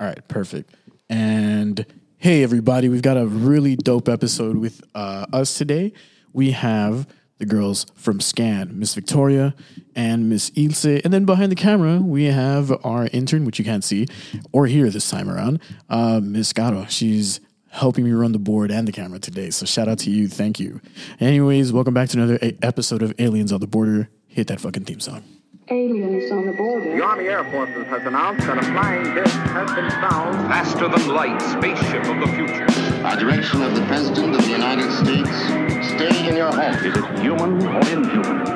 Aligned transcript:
All 0.00 0.06
right, 0.06 0.26
perfect. 0.28 0.74
And 1.08 1.84
hey, 2.18 2.42
everybody, 2.42 2.88
we've 2.88 3.02
got 3.02 3.16
a 3.16 3.26
really 3.26 3.76
dope 3.76 4.08
episode 4.08 4.56
with 4.56 4.80
uh, 4.94 5.26
us 5.32 5.56
today. 5.58 5.92
We 6.32 6.52
have 6.52 7.08
the 7.38 7.46
girls 7.46 7.86
from 7.94 8.20
Scan, 8.20 8.78
Miss 8.78 8.94
Victoria 8.94 9.54
and 9.96 10.28
Miss 10.28 10.52
Ilse. 10.56 10.84
And 10.84 11.12
then 11.12 11.24
behind 11.24 11.50
the 11.50 11.56
camera, 11.56 11.98
we 11.98 12.24
have 12.24 12.72
our 12.84 13.08
intern, 13.12 13.44
which 13.44 13.58
you 13.58 13.64
can't 13.64 13.84
see 13.84 14.06
or 14.52 14.66
hear 14.66 14.90
this 14.90 15.08
time 15.10 15.28
around, 15.30 15.60
uh, 15.88 16.20
Miss 16.22 16.52
Garo. 16.52 16.88
She's 16.88 17.40
helping 17.70 18.04
me 18.04 18.12
run 18.12 18.32
the 18.32 18.38
board 18.38 18.70
and 18.70 18.86
the 18.86 18.92
camera 18.92 19.18
today. 19.18 19.50
So 19.50 19.66
shout 19.66 19.88
out 19.88 19.98
to 20.00 20.10
you. 20.10 20.28
Thank 20.28 20.58
you. 20.60 20.80
Anyways, 21.20 21.72
welcome 21.72 21.94
back 21.94 22.08
to 22.10 22.18
another 22.18 22.38
a- 22.42 22.56
episode 22.62 23.02
of 23.02 23.14
Aliens 23.18 23.52
on 23.52 23.60
the 23.60 23.66
Border. 23.66 24.08
Hit 24.26 24.46
that 24.48 24.60
fucking 24.60 24.84
theme 24.84 25.00
song. 25.00 25.24
Aliens 25.70 26.30
on 26.30 26.46
the 26.46 26.52
border. 26.52 26.96
The 26.96 27.02
Army 27.02 27.24
Air 27.24 27.44
Forces 27.44 27.86
has 27.88 28.06
announced 28.06 28.46
that 28.46 28.56
a 28.56 28.62
flying 28.62 29.14
disc 29.14 29.34
has 29.34 29.70
been 29.72 29.90
found. 29.90 30.34
faster 30.48 30.88
than 30.88 31.08
light 31.08 31.40
spaceship 31.42 32.04
of 32.06 32.20
the 32.20 32.28
future. 32.34 32.66
By 33.02 33.16
direction 33.16 33.62
of 33.62 33.74
the 33.74 33.84
President 33.86 34.34
of 34.34 34.42
the 34.42 34.50
United 34.50 34.90
States, 34.92 35.30
stay 35.94 36.28
in 36.28 36.36
your 36.36 36.50
home. 36.50 36.74
Is 36.86 36.96
it 36.96 37.18
human 37.20 37.62
or 37.66 37.80
inhuman? 37.86 38.48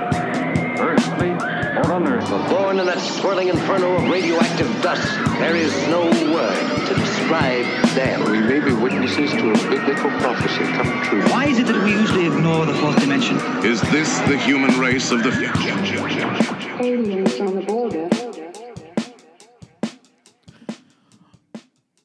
Earthly 0.80 1.62
or 1.85 1.93
unearthly? 1.93 2.39
Born 2.49 2.79
in 2.79 2.87
that 2.87 3.01
swirling 3.01 3.49
inferno 3.49 3.97
of 3.97 4.09
radioactive 4.11 4.69
dust, 4.83 5.07
there 5.39 5.57
is 5.57 5.73
no 5.89 6.05
word 6.33 6.87
to 6.87 6.95
describe 6.95 7.65
them. 7.95 8.31
We 8.31 8.41
may 8.41 8.61
be 8.61 8.73
witnesses 8.73 9.31
to 9.33 9.51
a 9.51 9.71
biblical 9.71 10.11
prophecy 10.21 10.65
come 10.73 11.03
true. 11.05 11.23
Why 11.31 11.47
is 11.47 11.59
it 11.59 11.67
that 11.67 11.83
we 11.83 11.93
usually 11.93 12.27
ignore 12.27 12.67
the 12.67 12.75
fourth 12.75 13.01
dimension? 13.01 13.37
Is 13.65 13.81
this 13.91 14.19
the 14.21 14.39
human 14.39 14.79
race 14.79 15.11
of 15.11 15.23
the 15.23 15.33
future? 15.33 16.83
Aliens 16.83 17.41
on 17.41 17.55
the 17.57 17.63
border. 17.63 18.12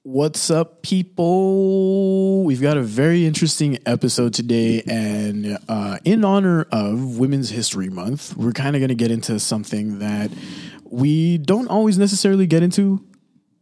What's 0.09 0.49
up, 0.49 0.83
people? 0.83 2.45
We've 2.45 2.61
got 2.61 2.77
a 2.77 2.81
very 2.81 3.25
interesting 3.25 3.77
episode 3.85 4.33
today, 4.33 4.81
and 4.87 5.59
uh, 5.67 5.97
in 6.05 6.23
honor 6.23 6.65
of 6.71 7.17
Women's 7.17 7.49
History 7.49 7.89
Month, 7.89 8.37
we're 8.37 8.53
kind 8.53 8.77
of 8.77 8.79
going 8.79 8.87
to 8.87 8.95
get 8.95 9.11
into 9.11 9.37
something 9.37 9.99
that 9.99 10.31
we 10.85 11.37
don't 11.39 11.67
always 11.67 11.97
necessarily 11.97 12.47
get 12.47 12.63
into. 12.63 13.05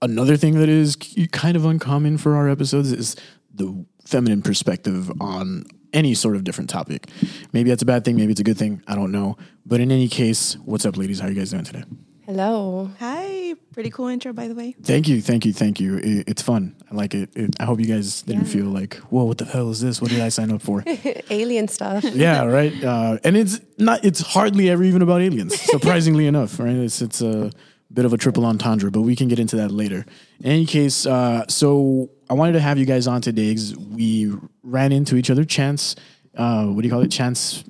Another 0.03 0.37
thing 0.37 0.59
that 0.59 0.69
is 0.69 0.95
kind 1.31 1.57
of 1.57 1.65
uncommon 1.65 2.19
for 2.19 2.35
our 2.35 2.47
episodes 2.47 2.91
is 2.91 3.15
the 3.51 3.83
feminine 4.05 4.43
perspective 4.43 5.11
on 5.19 5.65
any 5.93 6.13
sort 6.13 6.35
of 6.35 6.43
different 6.43 6.69
topic. 6.69 7.09
Maybe 7.53 7.71
that's 7.71 7.81
a 7.81 7.87
bad 7.87 8.05
thing, 8.05 8.17
maybe 8.17 8.33
it's 8.33 8.41
a 8.41 8.43
good 8.43 8.59
thing, 8.59 8.83
I 8.87 8.93
don't 8.93 9.11
know. 9.11 9.35
But 9.65 9.79
in 9.79 9.91
any 9.91 10.07
case, 10.07 10.59
what's 10.63 10.85
up, 10.85 10.95
ladies? 10.95 11.21
How 11.21 11.25
are 11.25 11.31
you 11.31 11.39
guys 11.39 11.49
doing 11.49 11.63
today? 11.63 11.85
Hello. 12.25 12.89
Hi. 12.99 13.53
Pretty 13.71 13.91
cool 13.91 14.07
intro, 14.07 14.33
by 14.33 14.47
the 14.47 14.55
way. 14.55 14.75
Thank 14.81 15.07
you, 15.07 15.21
thank 15.21 15.45
you, 15.45 15.53
thank 15.53 15.79
you. 15.79 15.97
It, 15.97 16.27
it's 16.27 16.41
fun. 16.41 16.75
I 16.89 16.95
like 16.95 17.13
it. 17.13 17.29
it. 17.35 17.55
I 17.59 17.65
hope 17.65 17.79
you 17.79 17.85
guys 17.85 18.23
didn't 18.23 18.45
feel 18.45 18.65
like, 18.65 18.95
whoa, 19.11 19.25
what 19.25 19.37
the 19.37 19.45
hell 19.45 19.69
is 19.69 19.79
this? 19.79 20.01
What 20.01 20.09
did 20.09 20.21
I 20.21 20.29
sign 20.29 20.51
up 20.51 20.63
for? 20.63 20.83
Alien 21.29 21.67
stuff. 21.67 22.03
yeah, 22.15 22.43
right. 22.45 22.83
Uh, 22.83 23.19
and 23.23 23.37
it's 23.37 23.59
not. 23.77 24.03
It's 24.03 24.21
hardly 24.21 24.71
ever 24.71 24.83
even 24.83 25.03
about 25.03 25.21
aliens. 25.21 25.59
Surprisingly 25.71 26.25
enough, 26.25 26.59
right? 26.59 26.75
It's 26.75 26.99
it's 26.99 27.21
a 27.21 27.51
bit 27.93 28.05
of 28.05 28.13
a 28.13 28.17
triple 28.17 28.43
entendre, 28.45 28.89
but 28.89 29.01
we 29.01 29.15
can 29.15 29.27
get 29.27 29.37
into 29.37 29.55
that 29.57 29.69
later. 29.69 30.03
In 30.39 30.51
any 30.51 30.65
case, 30.65 31.05
uh, 31.05 31.45
so 31.47 32.09
I 32.27 32.33
wanted 32.33 32.53
to 32.53 32.59
have 32.59 32.79
you 32.79 32.85
guys 32.85 33.05
on 33.05 33.21
today 33.21 33.49
because 33.49 33.77
we 33.77 34.33
ran 34.63 34.91
into 34.91 35.15
each 35.15 35.29
other. 35.29 35.45
Chance, 35.45 35.95
uh, 36.35 36.65
what 36.65 36.81
do 36.81 36.87
you 36.87 36.91
call 36.91 37.03
it? 37.03 37.11
Chance 37.11 37.65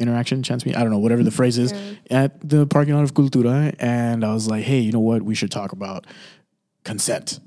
interaction, 0.00 0.42
chance 0.42 0.66
meet. 0.66 0.76
I 0.76 0.80
don't 0.80 0.90
know, 0.90 0.98
whatever 0.98 1.22
the 1.22 1.30
phrase 1.30 1.58
is, 1.58 1.72
at 2.10 2.48
the 2.48 2.66
parking 2.66 2.94
lot 2.94 3.04
of 3.04 3.14
Cultura, 3.14 3.74
and 3.78 4.24
I 4.24 4.32
was 4.32 4.48
like, 4.48 4.64
hey, 4.64 4.80
you 4.80 4.92
know 4.92 5.00
what? 5.00 5.22
We 5.22 5.34
should 5.34 5.50
talk 5.50 5.72
about 5.72 6.06
consent. 6.84 7.38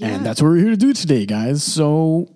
And 0.00 0.26
that's 0.26 0.42
what 0.42 0.48
we're 0.48 0.58
here 0.58 0.70
to 0.70 0.76
do 0.76 0.92
today, 0.92 1.24
guys. 1.24 1.62
So 1.62 2.28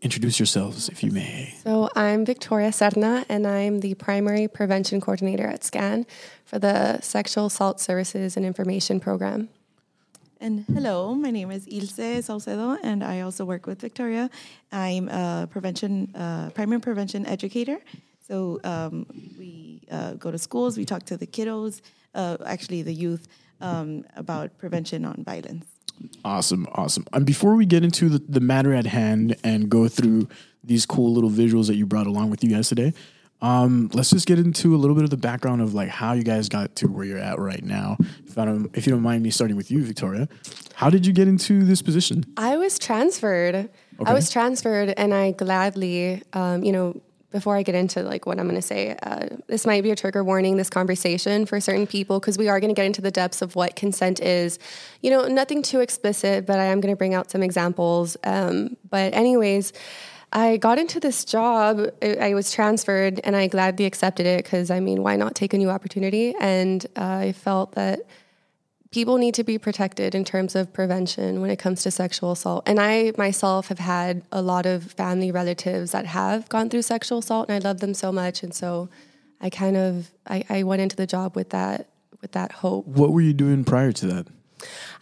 introduce 0.00 0.38
yourselves, 0.38 0.88
if 0.88 1.02
you 1.04 1.10
may. 1.10 1.54
So 1.62 1.88
I'm 1.94 2.24
Victoria 2.24 2.70
Serna, 2.70 3.24
and 3.28 3.46
I'm 3.46 3.80
the 3.80 3.94
primary 3.94 4.48
prevention 4.48 5.00
coordinator 5.00 5.46
at 5.46 5.62
SCAN 5.62 6.06
for 6.44 6.58
the 6.58 7.00
Sexual 7.00 7.46
Assault 7.46 7.80
Services 7.80 8.36
and 8.36 8.44
Information 8.44 8.98
Program. 9.00 9.48
And 10.40 10.64
hello, 10.72 11.14
my 11.14 11.32
name 11.32 11.50
is 11.50 11.66
Ilse 11.66 12.24
Salcedo, 12.24 12.78
and 12.84 13.02
I 13.02 13.22
also 13.22 13.44
work 13.44 13.66
with 13.66 13.80
Victoria. 13.80 14.30
I'm 14.70 15.08
a 15.08 15.48
prevention, 15.50 16.14
uh, 16.14 16.50
primary 16.50 16.80
prevention 16.80 17.26
educator. 17.26 17.78
So 18.28 18.60
um, 18.62 19.06
we 19.38 19.82
uh, 19.90 20.14
go 20.14 20.30
to 20.30 20.38
schools, 20.38 20.76
we 20.76 20.84
talk 20.84 21.04
to 21.04 21.16
the 21.16 21.26
kiddos, 21.26 21.80
uh, 22.14 22.36
actually 22.44 22.82
the 22.82 22.92
youth, 22.92 23.26
um, 23.60 24.04
about 24.16 24.56
prevention 24.58 25.04
on 25.04 25.24
violence. 25.24 25.64
Awesome, 26.24 26.66
awesome. 26.72 27.06
And 27.12 27.26
before 27.26 27.54
we 27.54 27.66
get 27.66 27.82
into 27.82 28.08
the, 28.08 28.22
the 28.28 28.40
matter 28.40 28.72
at 28.72 28.86
hand 28.86 29.36
and 29.42 29.68
go 29.68 29.88
through 29.88 30.28
these 30.62 30.86
cool 30.86 31.12
little 31.12 31.30
visuals 31.30 31.66
that 31.66 31.76
you 31.76 31.86
brought 31.86 32.06
along 32.06 32.30
with 32.30 32.44
you 32.44 32.50
guys 32.50 32.68
today, 32.68 32.92
um, 33.40 33.88
let's 33.94 34.10
just 34.10 34.26
get 34.26 34.38
into 34.38 34.74
a 34.74 34.78
little 34.78 34.94
bit 34.94 35.04
of 35.04 35.10
the 35.10 35.16
background 35.16 35.62
of 35.62 35.72
like 35.72 35.88
how 35.88 36.12
you 36.12 36.22
guys 36.22 36.48
got 36.48 36.74
to 36.76 36.86
where 36.88 37.04
you're 37.04 37.18
at 37.18 37.38
right 37.38 37.64
now. 37.64 37.96
If 38.26 38.36
I 38.36 38.44
don't, 38.44 38.70
if 38.76 38.86
you 38.86 38.92
don't 38.92 39.02
mind 39.02 39.22
me 39.22 39.30
starting 39.30 39.56
with 39.56 39.70
you, 39.70 39.82
Victoria, 39.82 40.28
how 40.74 40.90
did 40.90 41.06
you 41.06 41.12
get 41.12 41.28
into 41.28 41.64
this 41.64 41.80
position? 41.80 42.24
I 42.36 42.56
was 42.56 42.78
transferred. 42.78 43.54
Okay. 43.54 44.10
I 44.10 44.12
was 44.12 44.30
transferred, 44.30 44.90
and 44.96 45.14
I 45.14 45.32
gladly, 45.32 46.22
um, 46.32 46.64
you 46.64 46.72
know, 46.72 47.00
before 47.30 47.56
I 47.56 47.62
get 47.62 47.74
into 47.74 48.02
like 48.02 48.26
what 48.26 48.38
I'm 48.38 48.46
going 48.46 48.60
to 48.60 48.62
say, 48.62 48.96
uh, 49.02 49.28
this 49.46 49.66
might 49.66 49.82
be 49.82 49.90
a 49.90 49.96
trigger 49.96 50.24
warning. 50.24 50.56
This 50.56 50.70
conversation 50.70 51.46
for 51.46 51.60
certain 51.60 51.86
people 51.86 52.20
because 52.20 52.38
we 52.38 52.48
are 52.48 52.58
going 52.60 52.74
to 52.74 52.74
get 52.74 52.86
into 52.86 53.02
the 53.02 53.10
depths 53.10 53.42
of 53.42 53.54
what 53.54 53.76
consent 53.76 54.20
is. 54.20 54.58
You 55.02 55.10
know, 55.10 55.26
nothing 55.26 55.62
too 55.62 55.80
explicit, 55.80 56.46
but 56.46 56.58
I 56.58 56.64
am 56.64 56.80
going 56.80 56.92
to 56.92 56.96
bring 56.96 57.14
out 57.14 57.30
some 57.30 57.42
examples. 57.42 58.16
Um, 58.24 58.76
but 58.88 59.14
anyways. 59.14 59.72
I 60.30 60.58
got 60.58 60.78
into 60.78 61.00
this 61.00 61.24
job. 61.24 61.90
I 62.02 62.34
was 62.34 62.52
transferred, 62.52 63.18
and 63.24 63.34
I 63.34 63.46
gladly 63.46 63.86
accepted 63.86 64.26
it 64.26 64.44
because 64.44 64.70
I 64.70 64.78
mean, 64.78 65.02
why 65.02 65.16
not 65.16 65.34
take 65.34 65.54
a 65.54 65.56
new 65.56 65.70
opportunity? 65.70 66.34
And 66.38 66.84
uh, 66.96 67.02
I 67.02 67.32
felt 67.32 67.72
that 67.76 68.00
people 68.90 69.18
need 69.18 69.34
to 69.34 69.44
be 69.44 69.58
protected 69.58 70.14
in 70.14 70.24
terms 70.24 70.54
of 70.54 70.72
prevention 70.72 71.40
when 71.40 71.50
it 71.50 71.58
comes 71.58 71.82
to 71.82 71.90
sexual 71.90 72.32
assault. 72.32 72.64
And 72.66 72.80
I 72.80 73.12
myself 73.18 73.68
have 73.68 73.78
had 73.78 74.22
a 74.32 74.42
lot 74.42 74.66
of 74.66 74.92
family 74.92 75.30
relatives 75.30 75.92
that 75.92 76.06
have 76.06 76.48
gone 76.48 76.70
through 76.70 76.82
sexual 76.82 77.18
assault, 77.18 77.48
and 77.48 77.62
I 77.62 77.68
love 77.68 77.80
them 77.80 77.94
so 77.94 78.12
much. 78.12 78.42
And 78.42 78.54
so, 78.54 78.88
I 79.40 79.50
kind 79.50 79.76
of 79.76 80.10
I, 80.26 80.44
I 80.48 80.62
went 80.62 80.82
into 80.82 80.96
the 80.96 81.06
job 81.06 81.36
with 81.36 81.50
that 81.50 81.88
with 82.20 82.32
that 82.32 82.52
hope. 82.52 82.86
What 82.86 83.12
were 83.12 83.20
you 83.20 83.32
doing 83.32 83.64
prior 83.64 83.92
to 83.92 84.06
that? 84.06 84.26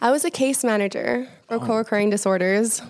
I 0.01 0.11
was 0.11 0.23
a 0.23 0.29
case 0.29 0.63
manager 0.63 1.27
for 1.47 1.55
oh. 1.55 1.59
co-occurring 1.59 2.11
disorders. 2.11 2.81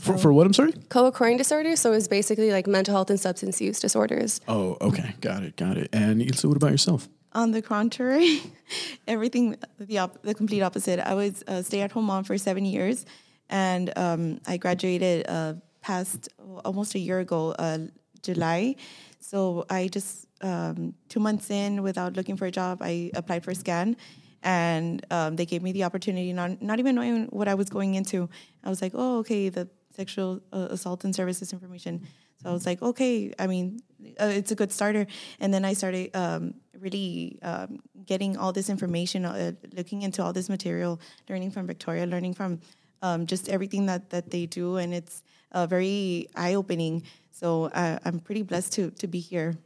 For, 0.00 0.18
for 0.18 0.32
what? 0.32 0.46
I'm 0.46 0.52
sorry. 0.52 0.74
Co-occurring 0.88 1.38
disorders, 1.38 1.80
so 1.80 1.92
it's 1.92 2.08
basically 2.08 2.50
like 2.50 2.66
mental 2.66 2.94
health 2.94 3.08
and 3.08 3.18
substance 3.18 3.60
use 3.60 3.80
disorders. 3.80 4.40
Oh, 4.46 4.76
okay, 4.80 5.14
got 5.20 5.42
it, 5.42 5.56
got 5.56 5.78
it. 5.78 5.88
And 5.92 6.20
Ilse, 6.20 6.44
what 6.44 6.56
about 6.56 6.72
yourself? 6.72 7.08
On 7.36 7.50
the 7.50 7.60
contrary, 7.60 8.40
everything 9.06 9.56
the 9.78 9.98
op- 9.98 10.22
the 10.22 10.32
complete 10.32 10.62
opposite. 10.62 10.98
I 10.98 11.12
was 11.12 11.44
a 11.46 11.62
stay 11.62 11.82
at 11.82 11.92
home 11.92 12.06
mom 12.06 12.24
for 12.24 12.38
seven 12.38 12.64
years, 12.64 13.04
and 13.50 13.92
um, 13.94 14.40
I 14.46 14.56
graduated 14.56 15.28
uh, 15.28 15.52
past 15.82 16.30
almost 16.64 16.94
a 16.94 16.98
year 16.98 17.18
ago, 17.18 17.54
uh, 17.58 17.80
July. 18.22 18.76
So 19.20 19.66
I 19.68 19.88
just 19.88 20.26
um, 20.40 20.94
two 21.10 21.20
months 21.20 21.50
in, 21.50 21.82
without 21.82 22.16
looking 22.16 22.38
for 22.38 22.46
a 22.46 22.50
job, 22.50 22.78
I 22.80 23.10
applied 23.12 23.44
for 23.44 23.52
Scan, 23.52 23.98
and 24.42 25.04
um, 25.10 25.36
they 25.36 25.44
gave 25.44 25.62
me 25.62 25.72
the 25.72 25.84
opportunity, 25.84 26.32
not 26.32 26.62
not 26.62 26.78
even 26.78 26.94
knowing 26.94 27.26
what 27.26 27.48
I 27.48 27.54
was 27.54 27.68
going 27.68 27.96
into. 27.96 28.30
I 28.64 28.70
was 28.70 28.80
like, 28.80 28.92
oh, 28.94 29.18
okay, 29.18 29.50
the 29.50 29.68
sexual 29.94 30.40
uh, 30.54 30.68
assault 30.70 31.04
and 31.04 31.14
services 31.14 31.52
information. 31.52 32.00
So 32.42 32.50
I 32.50 32.52
was 32.52 32.66
like, 32.66 32.82
okay, 32.82 33.32
I 33.38 33.46
mean, 33.46 33.80
uh, 34.20 34.26
it's 34.26 34.52
a 34.52 34.54
good 34.54 34.72
starter. 34.72 35.06
And 35.40 35.52
then 35.52 35.64
I 35.64 35.72
started 35.72 36.14
um, 36.14 36.54
really 36.78 37.38
um, 37.42 37.80
getting 38.04 38.36
all 38.36 38.52
this 38.52 38.68
information, 38.68 39.24
uh, 39.24 39.52
looking 39.74 40.02
into 40.02 40.22
all 40.22 40.32
this 40.32 40.48
material, 40.48 41.00
learning 41.28 41.50
from 41.50 41.66
Victoria, 41.66 42.06
learning 42.06 42.34
from 42.34 42.60
um, 43.02 43.26
just 43.26 43.48
everything 43.48 43.86
that, 43.86 44.10
that 44.10 44.30
they 44.30 44.46
do. 44.46 44.76
And 44.76 44.94
it's 44.94 45.22
uh, 45.52 45.66
very 45.66 46.28
eye 46.36 46.54
opening. 46.54 47.02
So 47.32 47.70
I, 47.74 47.98
I'm 48.04 48.20
pretty 48.20 48.42
blessed 48.42 48.72
to, 48.74 48.90
to 48.90 49.06
be 49.06 49.18
here. 49.18 49.56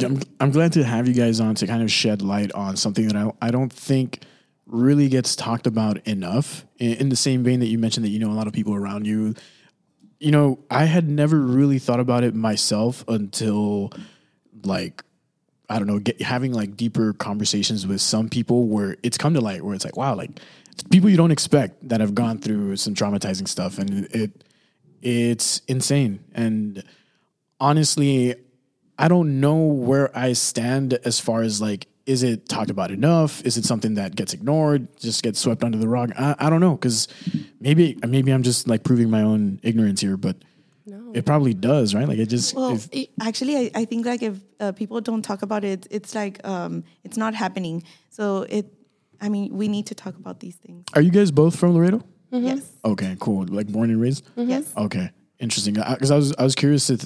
I'm, 0.00 0.20
I'm 0.40 0.50
glad 0.50 0.72
to 0.74 0.84
have 0.84 1.08
you 1.08 1.14
guys 1.14 1.40
on 1.40 1.54
to 1.56 1.66
kind 1.66 1.82
of 1.82 1.90
shed 1.90 2.20
light 2.20 2.52
on 2.52 2.76
something 2.76 3.08
that 3.08 3.16
I, 3.16 3.32
I 3.40 3.50
don't 3.50 3.72
think 3.72 4.22
really 4.66 5.08
gets 5.08 5.34
talked 5.34 5.66
about 5.66 6.06
enough. 6.06 6.66
In, 6.78 6.94
in 6.94 7.08
the 7.08 7.16
same 7.16 7.42
vein 7.42 7.60
that 7.60 7.66
you 7.66 7.78
mentioned 7.78 8.04
that 8.04 8.10
you 8.10 8.18
know 8.18 8.30
a 8.30 8.34
lot 8.34 8.46
of 8.46 8.52
people 8.52 8.74
around 8.74 9.06
you. 9.06 9.34
You 10.20 10.32
know, 10.32 10.58
I 10.70 10.84
had 10.84 11.08
never 11.08 11.38
really 11.38 11.78
thought 11.78 12.00
about 12.00 12.24
it 12.24 12.34
myself 12.34 13.04
until 13.08 13.92
like 14.64 15.04
I 15.70 15.78
don't 15.78 15.86
know, 15.86 15.98
get, 15.98 16.20
having 16.22 16.52
like 16.52 16.76
deeper 16.76 17.12
conversations 17.12 17.86
with 17.86 18.00
some 18.00 18.28
people 18.28 18.68
where 18.68 18.96
it's 19.02 19.18
come 19.18 19.34
to 19.34 19.40
light 19.40 19.62
where 19.62 19.74
it's 19.74 19.84
like, 19.84 19.96
wow, 19.96 20.14
like 20.14 20.40
people 20.90 21.10
you 21.10 21.16
don't 21.16 21.30
expect 21.30 21.88
that 21.88 22.00
have 22.00 22.14
gone 22.14 22.38
through 22.38 22.76
some 22.76 22.94
traumatizing 22.94 23.46
stuff, 23.46 23.78
and 23.78 24.06
it 24.06 24.44
it's 25.02 25.60
insane. 25.68 26.24
And 26.32 26.82
honestly, 27.60 28.34
I 28.98 29.08
don't 29.08 29.40
know 29.40 29.56
where 29.56 30.16
I 30.16 30.32
stand 30.32 30.94
as 31.04 31.20
far 31.20 31.42
as 31.42 31.60
like 31.60 31.86
is 32.08 32.22
it 32.22 32.48
talked 32.48 32.70
about 32.70 32.90
enough? 32.90 33.44
Is 33.44 33.56
it 33.58 33.64
something 33.66 33.94
that 33.94 34.16
gets 34.16 34.32
ignored, 34.32 34.88
just 34.98 35.22
gets 35.22 35.38
swept 35.38 35.62
under 35.62 35.76
the 35.78 35.88
rug? 35.88 36.12
I, 36.18 36.34
I 36.38 36.50
don't 36.50 36.60
know 36.60 36.74
because 36.74 37.06
maybe 37.60 37.98
maybe 38.06 38.32
I'm 38.32 38.42
just 38.42 38.66
like 38.66 38.82
proving 38.82 39.10
my 39.10 39.22
own 39.22 39.60
ignorance 39.62 40.00
here, 40.00 40.16
but 40.16 40.36
it 41.14 41.24
probably 41.24 41.54
does, 41.54 41.94
right? 41.94 42.06
Like 42.08 42.18
it 42.18 42.26
just 42.26 42.54
Well, 42.54 42.74
if- 42.74 42.88
it- 42.92 43.10
actually, 43.20 43.56
I, 43.56 43.70
I 43.74 43.84
think 43.84 44.06
like 44.06 44.22
if 44.22 44.36
uh, 44.60 44.72
people 44.72 45.00
don't 45.00 45.22
talk 45.22 45.42
about 45.42 45.64
it, 45.64 45.86
it's 45.90 46.14
like 46.14 46.40
um, 46.46 46.84
it's 47.04 47.16
not 47.16 47.34
happening. 47.34 47.82
So 48.10 48.46
it, 48.48 48.66
I 49.20 49.28
mean, 49.28 49.54
we 49.56 49.68
need 49.68 49.86
to 49.86 49.94
talk 49.94 50.16
about 50.16 50.40
these 50.40 50.56
things. 50.56 50.84
are 50.94 51.00
you 51.02 51.10
guys 51.10 51.30
both 51.30 51.56
from 51.56 51.74
Laredo? 51.74 52.02
Yes, 52.30 52.60
Okay, 52.84 53.16
cool. 53.20 53.44
Like 53.48 53.68
born 53.68 53.90
and 53.90 54.00
raised. 54.00 54.22
yes. 54.36 54.72
Okay, 54.76 55.10
interesting. 55.38 55.74
Because 55.74 56.10
I, 56.10 56.16
was 56.16 56.34
I 56.38 56.44
was 56.44 56.54
curious 56.54 56.86
to 56.88 56.96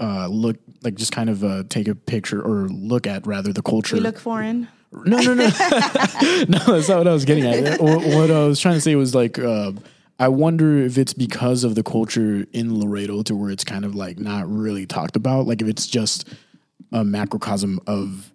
uh, 0.00 0.28
look 0.28 0.56
like 0.82 0.94
just 0.94 1.12
kind 1.12 1.30
of 1.30 1.44
uh, 1.44 1.64
take 1.68 1.88
a 1.88 1.94
picture 1.94 2.40
or 2.40 2.68
look 2.68 3.06
at 3.06 3.26
rather 3.26 3.52
the 3.52 3.62
culture. 3.62 3.96
We 3.96 4.00
look 4.00 4.18
foreign. 4.18 4.68
No, 4.90 5.18
no, 5.20 5.34
no, 5.34 5.34
no. 6.48 6.58
That's 6.66 6.88
not 6.88 6.98
what 6.98 7.08
I 7.08 7.12
was 7.12 7.24
getting 7.24 7.44
at. 7.46 7.80
What, 7.80 8.04
what 8.04 8.30
I 8.30 8.46
was 8.46 8.58
trying 8.58 8.74
to 8.74 8.80
say 8.80 8.94
was 8.94 9.14
like, 9.14 9.38
uh, 9.38 9.72
I 10.18 10.28
wonder 10.28 10.78
if 10.78 10.96
it's 10.98 11.12
because 11.12 11.62
of 11.62 11.74
the 11.74 11.82
culture 11.82 12.46
in 12.52 12.80
Laredo 12.80 13.22
to 13.24 13.36
where 13.36 13.50
it's 13.50 13.64
kind 13.64 13.84
of 13.84 13.94
like 13.94 14.18
not 14.18 14.48
really 14.50 14.86
talked 14.86 15.14
about. 15.14 15.46
Like 15.46 15.60
if 15.60 15.68
it's 15.68 15.86
just 15.86 16.28
a 16.92 17.04
macrocosm 17.04 17.80
of 17.86 18.32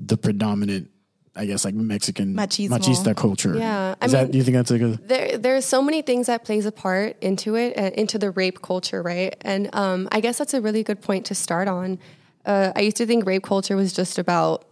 the 0.00 0.16
predominant, 0.16 0.90
I 1.34 1.46
guess, 1.46 1.64
like 1.64 1.74
Mexican 1.74 2.34
Machismo. 2.34 2.78
machista 2.78 3.16
culture. 3.16 3.56
Yeah, 3.56 3.94
I 4.00 4.04
is 4.04 4.12
that? 4.12 4.30
Do 4.30 4.36
you 4.36 4.44
think 4.44 4.56
that's 4.56 4.70
like 4.70 4.82
a? 4.82 4.98
there 5.02 5.38
there's 5.38 5.64
so 5.64 5.80
many 5.80 6.02
things 6.02 6.26
that 6.26 6.44
plays 6.44 6.66
a 6.66 6.72
part 6.72 7.16
into 7.22 7.54
it 7.54 7.76
uh, 7.78 7.90
into 7.94 8.18
the 8.18 8.30
rape 8.30 8.62
culture 8.62 9.02
right 9.02 9.34
and 9.42 9.74
um, 9.74 10.08
i 10.12 10.20
guess 10.20 10.38
that's 10.38 10.54
a 10.54 10.60
really 10.60 10.82
good 10.82 11.00
point 11.00 11.26
to 11.26 11.34
start 11.34 11.68
on 11.68 11.98
uh, 12.46 12.72
i 12.76 12.80
used 12.80 12.96
to 12.96 13.06
think 13.06 13.26
rape 13.26 13.42
culture 13.42 13.76
was 13.76 13.92
just 13.92 14.18
about 14.18 14.64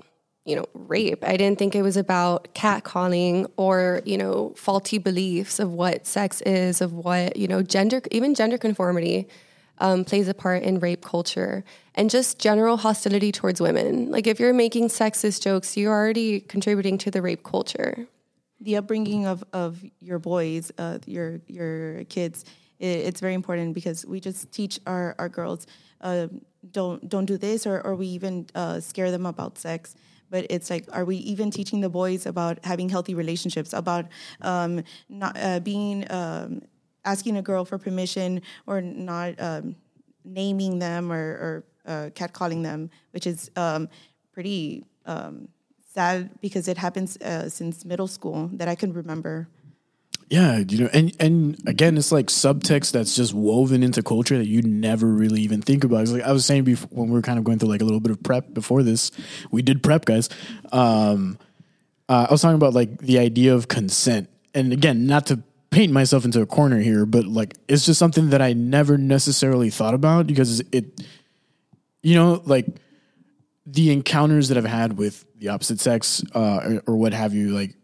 you 0.44 0.56
know 0.56 0.64
rape 0.74 1.22
i 1.24 1.36
didn't 1.36 1.58
think 1.58 1.74
it 1.74 1.82
was 1.82 1.96
about 1.96 2.52
catcalling 2.54 3.50
or 3.56 4.00
you 4.04 4.16
know 4.16 4.52
faulty 4.56 4.98
beliefs 4.98 5.58
of 5.60 5.72
what 5.72 6.06
sex 6.06 6.40
is 6.42 6.80
of 6.80 6.92
what 6.92 7.36
you 7.36 7.48
know 7.48 7.62
gender 7.62 8.00
even 8.10 8.34
gender 8.34 8.58
conformity 8.58 9.28
um, 9.80 10.04
plays 10.04 10.28
a 10.28 10.34
part 10.34 10.62
in 10.62 10.78
rape 10.78 11.04
culture 11.04 11.64
and 11.94 12.10
just 12.10 12.38
general 12.38 12.76
hostility 12.76 13.32
towards 13.32 13.60
women 13.60 14.10
like 14.10 14.26
if 14.26 14.38
you're 14.38 14.54
making 14.54 14.88
sexist 14.88 15.42
jokes 15.42 15.76
you're 15.76 15.92
already 15.92 16.40
contributing 16.40 16.96
to 16.98 17.10
the 17.10 17.20
rape 17.20 17.42
culture 17.42 18.06
the 18.60 18.76
upbringing 18.76 19.26
of, 19.26 19.42
of 19.52 19.82
your 20.00 20.18
boys, 20.18 20.70
uh, 20.78 20.98
your 21.06 21.40
your 21.46 22.04
kids, 22.04 22.44
i 22.80 22.84
it's 22.84 23.20
very 23.20 23.34
important 23.34 23.74
because 23.74 24.06
we 24.06 24.20
just 24.20 24.52
teach 24.52 24.78
our, 24.86 25.14
our 25.18 25.28
girls 25.28 25.66
uh, 26.00 26.28
don't 26.70 27.08
don't 27.08 27.26
do 27.26 27.36
this, 27.36 27.66
or, 27.66 27.80
or 27.80 27.94
we 27.94 28.06
even 28.06 28.46
uh, 28.54 28.80
scare 28.80 29.10
them 29.10 29.26
about 29.26 29.58
sex. 29.58 29.94
But 30.30 30.46
it's 30.48 30.70
like, 30.70 30.86
are 30.92 31.04
we 31.04 31.16
even 31.16 31.50
teaching 31.50 31.80
the 31.80 31.88
boys 31.88 32.24
about 32.24 32.64
having 32.64 32.88
healthy 32.88 33.14
relationships, 33.14 33.72
about 33.72 34.06
um, 34.42 34.84
not 35.08 35.36
uh, 35.36 35.58
being 35.58 36.06
um, 36.10 36.62
asking 37.04 37.36
a 37.36 37.42
girl 37.42 37.64
for 37.64 37.78
permission, 37.78 38.42
or 38.66 38.80
not 38.80 39.34
um, 39.40 39.76
naming 40.24 40.78
them 40.78 41.10
or, 41.12 41.16
or 41.16 41.64
uh, 41.86 42.10
catcalling 42.10 42.62
them, 42.62 42.90
which 43.12 43.26
is 43.26 43.50
um, 43.56 43.88
pretty 44.32 44.84
um, 45.06 45.48
sad 45.92 46.30
because 46.40 46.68
it 46.68 46.78
happens 46.78 47.16
uh, 47.18 47.48
since 47.48 47.84
middle 47.84 48.06
school 48.06 48.50
that 48.54 48.68
I 48.68 48.74
can 48.74 48.92
remember. 48.92 49.48
Yeah, 50.28 50.58
you 50.58 50.84
know, 50.84 50.90
and 50.92 51.12
and 51.18 51.60
again, 51.66 51.98
it's 51.98 52.12
like 52.12 52.26
subtext 52.26 52.92
that's 52.92 53.16
just 53.16 53.34
woven 53.34 53.82
into 53.82 54.00
culture 54.00 54.38
that 54.38 54.46
you 54.46 54.62
never 54.62 55.08
really 55.08 55.40
even 55.40 55.60
think 55.60 55.82
about. 55.82 56.02
It's 56.02 56.12
like 56.12 56.22
I 56.22 56.30
was 56.30 56.46
saying 56.46 56.62
before 56.62 56.88
when 56.92 57.08
we 57.08 57.14
were 57.14 57.22
kind 57.22 57.36
of 57.36 57.44
going 57.44 57.58
through 57.58 57.68
like 57.68 57.80
a 57.80 57.84
little 57.84 57.98
bit 57.98 58.12
of 58.12 58.22
prep 58.22 58.54
before 58.54 58.84
this. 58.84 59.10
We 59.50 59.62
did 59.62 59.82
prep, 59.82 60.04
guys. 60.04 60.28
Um, 60.70 61.36
uh, 62.08 62.26
I 62.28 62.32
was 62.32 62.42
talking 62.42 62.54
about 62.54 62.74
like 62.74 62.98
the 62.98 63.18
idea 63.18 63.56
of 63.56 63.66
consent, 63.66 64.28
and 64.54 64.72
again, 64.72 65.04
not 65.04 65.26
to 65.26 65.42
paint 65.70 65.92
myself 65.92 66.24
into 66.24 66.40
a 66.40 66.46
corner 66.46 66.80
here, 66.80 67.06
but 67.06 67.24
like 67.24 67.56
it's 67.68 67.86
just 67.86 67.98
something 67.98 68.30
that 68.30 68.42
I 68.42 68.52
never 68.52 68.98
necessarily 68.98 69.70
thought 69.70 69.94
about 69.94 70.26
because 70.26 70.60
it, 70.72 71.00
you 72.02 72.14
know, 72.14 72.42
like 72.44 72.66
the 73.66 73.92
encounters 73.92 74.48
that 74.48 74.58
I've 74.58 74.64
had 74.64 74.98
with 74.98 75.24
the 75.38 75.48
opposite 75.48 75.80
sex 75.80 76.24
uh, 76.34 76.60
or, 76.64 76.82
or 76.88 76.96
what 76.96 77.12
have 77.12 77.34
you, 77.34 77.50
like 77.50 77.76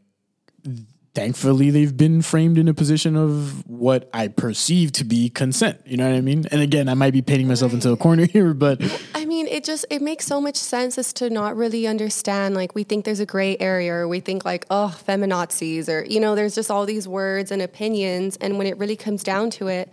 thankfully 1.14 1.70
they've 1.70 1.96
been 1.96 2.20
framed 2.22 2.58
in 2.58 2.68
a 2.68 2.74
position 2.74 3.16
of 3.16 3.66
what 3.66 4.10
I 4.12 4.28
perceive 4.28 4.92
to 4.92 5.04
be 5.04 5.30
consent. 5.30 5.80
You 5.86 5.96
know 5.96 6.10
what 6.10 6.16
I 6.16 6.20
mean? 6.20 6.44
And 6.50 6.60
again, 6.60 6.88
I 6.88 6.94
might 6.94 7.12
be 7.12 7.22
painting 7.22 7.48
myself 7.48 7.72
into 7.72 7.90
a 7.90 7.96
corner 7.96 8.26
here, 8.26 8.52
but 8.52 8.82
I 9.14 9.24
mean, 9.36 9.46
it 9.48 9.64
just 9.64 9.84
it 9.90 10.02
makes 10.02 10.26
so 10.26 10.40
much 10.40 10.56
sense 10.56 10.98
as 10.98 11.12
to 11.14 11.30
not 11.30 11.56
really 11.56 11.86
understand. 11.86 12.54
Like 12.54 12.74
we 12.74 12.84
think 12.84 13.04
there's 13.04 13.20
a 13.20 13.26
gray 13.26 13.56
area, 13.58 13.92
or 13.92 14.08
we 14.08 14.20
think 14.20 14.44
like 14.44 14.66
oh 14.70 14.96
feminazis, 15.06 15.88
or 15.88 16.04
you 16.04 16.20
know, 16.20 16.34
there's 16.34 16.54
just 16.54 16.70
all 16.70 16.86
these 16.86 17.06
words 17.06 17.50
and 17.50 17.60
opinions, 17.62 18.36
and 18.36 18.58
when 18.58 18.66
it 18.66 18.76
really 18.78 18.96
comes 18.96 19.22
down 19.22 19.50
to 19.50 19.68
it, 19.68 19.90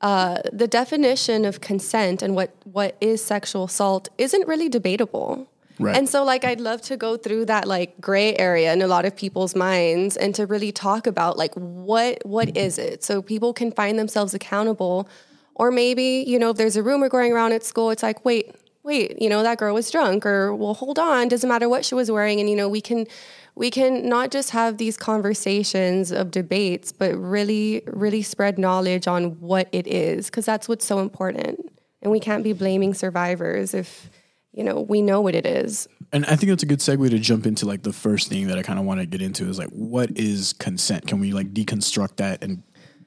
uh, 0.00 0.38
the 0.52 0.68
definition 0.68 1.44
of 1.44 1.60
consent 1.60 2.22
and 2.22 2.34
what 2.34 2.54
what 2.64 2.96
is 3.00 3.24
sexual 3.24 3.64
assault 3.64 4.08
isn't 4.16 4.46
really 4.46 4.68
debatable. 4.68 5.48
Right. 5.80 5.96
And 5.96 6.08
so 6.08 6.24
like 6.24 6.44
I'd 6.44 6.60
love 6.60 6.82
to 6.82 6.96
go 6.96 7.16
through 7.16 7.46
that 7.46 7.66
like 7.66 8.00
gray 8.00 8.36
area 8.36 8.72
in 8.72 8.82
a 8.82 8.88
lot 8.88 9.04
of 9.04 9.14
people's 9.14 9.54
minds 9.54 10.16
and 10.16 10.34
to 10.34 10.46
really 10.46 10.72
talk 10.72 11.06
about 11.06 11.36
like 11.36 11.54
what 11.54 12.24
what 12.24 12.56
is 12.56 12.78
it 12.78 13.04
so 13.04 13.22
people 13.22 13.52
can 13.52 13.70
find 13.70 13.98
themselves 13.98 14.34
accountable 14.34 15.08
or 15.54 15.72
maybe, 15.72 16.24
you 16.26 16.38
know, 16.38 16.50
if 16.50 16.56
there's 16.56 16.76
a 16.76 16.82
rumor 16.82 17.08
going 17.08 17.32
around 17.32 17.52
at 17.52 17.64
school 17.64 17.90
it's 17.90 18.02
like 18.02 18.24
wait, 18.24 18.54
wait, 18.82 19.20
you 19.20 19.28
know, 19.28 19.42
that 19.42 19.58
girl 19.58 19.74
was 19.74 19.90
drunk 19.90 20.24
or 20.24 20.54
well 20.54 20.74
hold 20.74 20.98
on, 20.98 21.28
doesn't 21.28 21.48
matter 21.48 21.68
what 21.68 21.84
she 21.84 21.94
was 21.94 22.10
wearing 22.10 22.40
and 22.40 22.48
you 22.48 22.56
know, 22.56 22.68
we 22.68 22.80
can 22.80 23.06
we 23.54 23.70
can 23.70 24.08
not 24.08 24.30
just 24.30 24.50
have 24.50 24.78
these 24.78 24.96
conversations 24.96 26.12
of 26.12 26.30
debates 26.30 26.92
but 26.92 27.14
really 27.16 27.82
really 27.86 28.22
spread 28.22 28.58
knowledge 28.58 29.06
on 29.06 29.40
what 29.40 29.68
it 29.72 29.86
is 29.86 30.26
because 30.26 30.46
that's 30.46 30.68
what's 30.68 30.84
so 30.84 31.00
important. 31.00 31.60
And 32.00 32.12
we 32.12 32.20
can't 32.20 32.44
be 32.44 32.52
blaming 32.52 32.94
survivors 32.94 33.74
if 33.74 34.10
you 34.52 34.64
know, 34.64 34.80
we 34.80 35.02
know 35.02 35.20
what 35.20 35.36
it 35.36 35.46
is. 35.46 35.86
and 36.12 36.24
I 36.26 36.34
think 36.34 36.50
that's 36.50 36.62
a 36.64 36.66
good 36.66 36.80
segue 36.80 37.10
to 37.10 37.18
jump 37.18 37.46
into 37.46 37.64
like 37.64 37.82
the 37.82 37.92
first 37.92 38.28
thing 38.28 38.48
that 38.48 38.58
I 38.58 38.62
kind 38.62 38.78
of 38.78 38.84
want 38.84 38.98
to 38.98 39.06
get 39.06 39.22
into 39.22 39.48
is 39.48 39.58
like 39.58 39.68
what 39.68 40.10
is 40.18 40.52
consent? 40.54 41.06
Can 41.06 41.20
we 41.20 41.32
like 41.32 41.52
deconstruct 41.52 42.16
that 42.16 42.42
and 42.42 42.62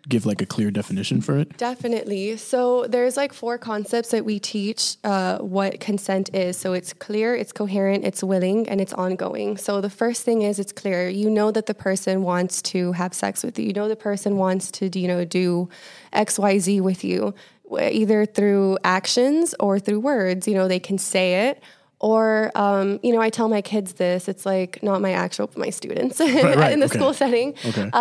give 0.08 0.26
like 0.26 0.42
a 0.42 0.46
clear 0.46 0.72
definition 0.72 1.22
for 1.22 1.38
it? 1.38 1.58
Definitely. 1.58 2.38
So 2.38 2.86
there's 2.88 3.18
like 3.18 3.34
four 3.34 3.58
concepts 3.58 4.10
that 4.12 4.26
we 4.26 4.40
teach 4.40 4.98
uh, 5.04 5.38
what 5.40 5.80
consent 5.80 6.34
is. 6.34 6.58
So 6.58 6.74
it's 6.74 6.94
clear, 6.94 7.36
it's 7.36 7.52
coherent, 7.52 8.04
it's 8.06 8.24
willing, 8.24 8.68
and 8.68 8.82
it's 8.82 8.94
ongoing. 8.94 9.58
So 9.58 9.82
the 9.82 9.90
first 9.90 10.24
thing 10.24 10.42
is 10.42 10.60
it's 10.60 10.72
clear. 10.72 11.10
You 11.10 11.30
know 11.30 11.52
that 11.52 11.66
the 11.66 11.74
person 11.74 12.24
wants 12.24 12.62
to 12.64 12.92
have 12.94 13.14
sex 13.14 13.44
with 13.44 13.60
you. 13.60 13.66
You 13.66 13.74
know 13.74 13.88
the 13.88 13.96
person 13.96 14.38
wants 14.38 14.72
to, 14.72 15.00
you 15.00 15.08
know, 15.08 15.26
do 15.26 15.70
X, 16.14 16.40
Y, 16.40 16.58
Z 16.60 16.82
with 16.82 17.04
you, 17.04 17.34
either 17.80 18.26
through 18.26 18.78
actions 18.84 19.56
or 19.60 19.80
through 19.80 20.00
words. 20.00 20.48
You 20.48 20.56
know, 20.56 20.68
they 20.68 20.80
can 20.80 20.98
say 20.98 21.50
it. 21.50 21.62
Or, 22.00 22.52
um, 22.56 23.00
you 23.04 23.14
know, 23.14 23.22
I 23.22 23.30
tell 23.30 23.48
my 23.48 23.62
kids 23.62 23.94
this. 23.94 24.28
It's 24.28 24.44
like 24.44 24.82
not 24.82 25.02
my 25.02 25.12
actual, 25.12 25.46
but 25.46 25.58
my 25.58 25.70
students 25.70 26.20
right, 26.20 26.72
in 26.72 26.80
the 26.80 26.88
okay. 26.88 26.98
school 26.98 27.14
setting 27.14 27.54
Okay. 27.64 27.92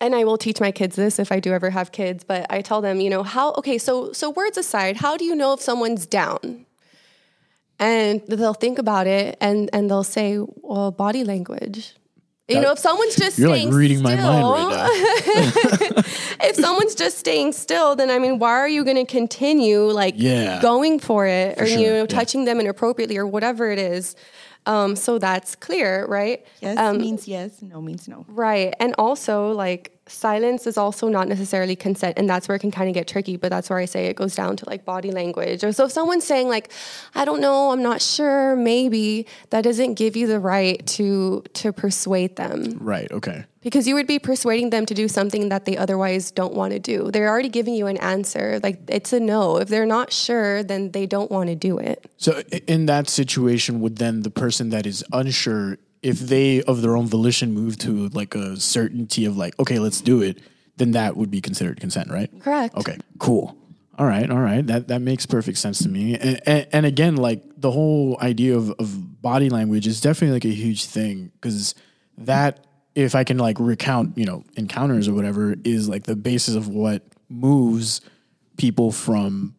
And 0.00 0.14
I 0.14 0.24
will 0.24 0.38
teach 0.38 0.60
my 0.60 0.72
kids 0.72 0.96
this 0.96 1.18
if 1.18 1.30
I 1.32 1.40
do 1.40 1.52
ever 1.52 1.70
have 1.70 1.92
kids, 1.92 2.24
but 2.24 2.46
I 2.50 2.62
tell 2.62 2.80
them, 2.80 3.00
you 3.00 3.10
know, 3.10 3.22
how 3.22 3.52
okay, 3.54 3.78
so 3.78 4.12
so 4.12 4.30
words 4.30 4.56
aside, 4.58 4.96
how 4.96 5.16
do 5.16 5.24
you 5.24 5.34
know 5.34 5.52
if 5.52 5.60
someone's 5.60 6.06
down? 6.06 6.66
And 7.78 8.22
they'll 8.28 8.54
think 8.54 8.78
about 8.78 9.06
it 9.06 9.36
and 9.40 9.68
and 9.72 9.90
they'll 9.90 10.04
say, 10.04 10.38
well, 10.62 10.90
body 10.90 11.24
language. 11.24 11.94
You 12.46 12.60
know, 12.60 12.72
if 12.72 12.78
someone's 12.78 13.16
just 13.16 13.38
You're 13.38 13.48
like 13.48 13.72
reading 13.72 14.02
my 14.02 14.16
still, 14.16 14.26
mind 14.30 14.70
right 14.70 14.76
now. 14.76 16.02
if 16.46 16.56
someone's 16.56 16.94
just 16.94 17.16
staying 17.16 17.52
still, 17.52 17.96
then 17.96 18.10
I 18.10 18.18
mean, 18.18 18.38
why 18.38 18.50
are 18.50 18.68
you 18.68 18.84
going 18.84 18.98
to 18.98 19.06
continue 19.10 19.84
like 19.84 20.14
Yeah. 20.18 20.60
going 20.60 20.98
for 21.00 21.26
it 21.26 21.58
or 21.58 21.66
sure, 21.66 21.78
you 21.78 21.86
know 21.88 22.00
yeah. 22.00 22.06
touching 22.06 22.44
them 22.44 22.60
inappropriately 22.60 23.16
or 23.16 23.26
whatever 23.26 23.70
it 23.70 23.78
is? 23.78 24.14
Um, 24.66 24.96
so 24.96 25.18
that's 25.18 25.54
clear, 25.56 26.06
right? 26.06 26.44
Yes 26.60 26.78
Um, 26.78 26.98
means 26.98 27.28
yes, 27.28 27.60
no 27.60 27.80
means 27.82 28.08
no. 28.08 28.24
Right. 28.28 28.74
And 28.80 28.94
also, 28.98 29.50
like, 29.52 29.90
silence 30.06 30.66
is 30.66 30.76
also 30.76 31.08
not 31.08 31.28
necessarily 31.28 31.76
consent. 31.76 32.18
And 32.18 32.28
that's 32.28 32.48
where 32.48 32.56
it 32.56 32.60
can 32.60 32.70
kind 32.70 32.88
of 32.88 32.94
get 32.94 33.06
tricky. 33.06 33.36
But 33.36 33.50
that's 33.50 33.68
where 33.70 33.78
I 33.78 33.84
say 33.84 34.06
it 34.06 34.16
goes 34.16 34.34
down 34.34 34.56
to 34.56 34.68
like 34.68 34.84
body 34.84 35.10
language. 35.10 35.64
Or 35.64 35.72
so 35.72 35.84
if 35.84 35.92
someone's 35.92 36.24
saying, 36.24 36.48
like, 36.48 36.70
I 37.14 37.24
don't 37.24 37.40
know, 37.40 37.70
I'm 37.72 37.82
not 37.82 38.02
sure, 38.02 38.56
maybe, 38.56 39.26
that 39.50 39.64
doesn't 39.64 39.94
give 39.94 40.16
you 40.16 40.26
the 40.26 40.40
right 40.40 40.84
to 40.88 41.42
to 41.54 41.72
persuade 41.72 42.36
them. 42.36 42.78
Right. 42.80 43.10
Okay. 43.12 43.44
Because 43.64 43.88
you 43.88 43.94
would 43.94 44.06
be 44.06 44.18
persuading 44.18 44.70
them 44.70 44.86
to 44.86 44.94
do 44.94 45.08
something 45.08 45.48
that 45.48 45.64
they 45.64 45.76
otherwise 45.76 46.30
don't 46.30 46.54
want 46.54 46.74
to 46.74 46.78
do. 46.78 47.10
They're 47.10 47.28
already 47.28 47.48
giving 47.48 47.74
you 47.74 47.86
an 47.86 47.96
answer. 47.96 48.60
Like, 48.62 48.78
it's 48.88 49.12
a 49.12 49.18
no. 49.18 49.56
If 49.56 49.68
they're 49.68 49.86
not 49.86 50.12
sure, 50.12 50.62
then 50.62 50.92
they 50.92 51.06
don't 51.06 51.30
want 51.30 51.48
to 51.48 51.56
do 51.56 51.78
it. 51.78 52.04
So 52.18 52.40
in 52.68 52.86
that 52.86 53.08
situation, 53.08 53.80
would 53.80 53.96
then 53.96 54.22
the 54.22 54.30
person 54.30 54.68
that 54.70 54.86
is 54.86 55.02
unsure, 55.12 55.78
if 56.02 56.20
they 56.20 56.62
of 56.64 56.82
their 56.82 56.94
own 56.94 57.06
volition 57.06 57.52
move 57.52 57.78
to 57.78 58.08
like 58.10 58.34
a 58.34 58.58
certainty 58.58 59.24
of 59.24 59.36
like, 59.38 59.58
okay, 59.58 59.78
let's 59.78 60.02
do 60.02 60.20
it, 60.20 60.38
then 60.76 60.90
that 60.90 61.16
would 61.16 61.30
be 61.30 61.40
considered 61.40 61.80
consent, 61.80 62.10
right? 62.10 62.30
Correct. 62.40 62.76
Okay, 62.76 62.98
cool. 63.18 63.56
All 63.96 64.06
right, 64.06 64.28
all 64.30 64.40
right. 64.40 64.66
That 64.66 64.88
that 64.88 65.00
makes 65.00 65.24
perfect 65.24 65.56
sense 65.56 65.78
to 65.78 65.88
me. 65.88 66.18
And, 66.18 66.40
and, 66.46 66.66
and 66.72 66.86
again, 66.86 67.16
like 67.16 67.42
the 67.56 67.70
whole 67.70 68.18
idea 68.20 68.56
of, 68.56 68.70
of 68.72 69.22
body 69.22 69.48
language 69.48 69.86
is 69.86 70.00
definitely 70.00 70.34
like 70.34 70.44
a 70.44 70.54
huge 70.54 70.84
thing 70.84 71.30
because 71.40 71.74
that, 72.18 72.66
if 72.94 73.14
I 73.14 73.24
can 73.24 73.38
like 73.38 73.58
recount, 73.60 74.16
you 74.16 74.24
know, 74.24 74.44
encounters 74.56 75.08
or 75.08 75.14
whatever, 75.14 75.54
is 75.64 75.88
like 75.88 76.04
the 76.04 76.16
basis 76.16 76.54
of 76.54 76.68
what 76.68 77.02
moves 77.28 78.00
people 78.56 78.92
from 78.92 79.54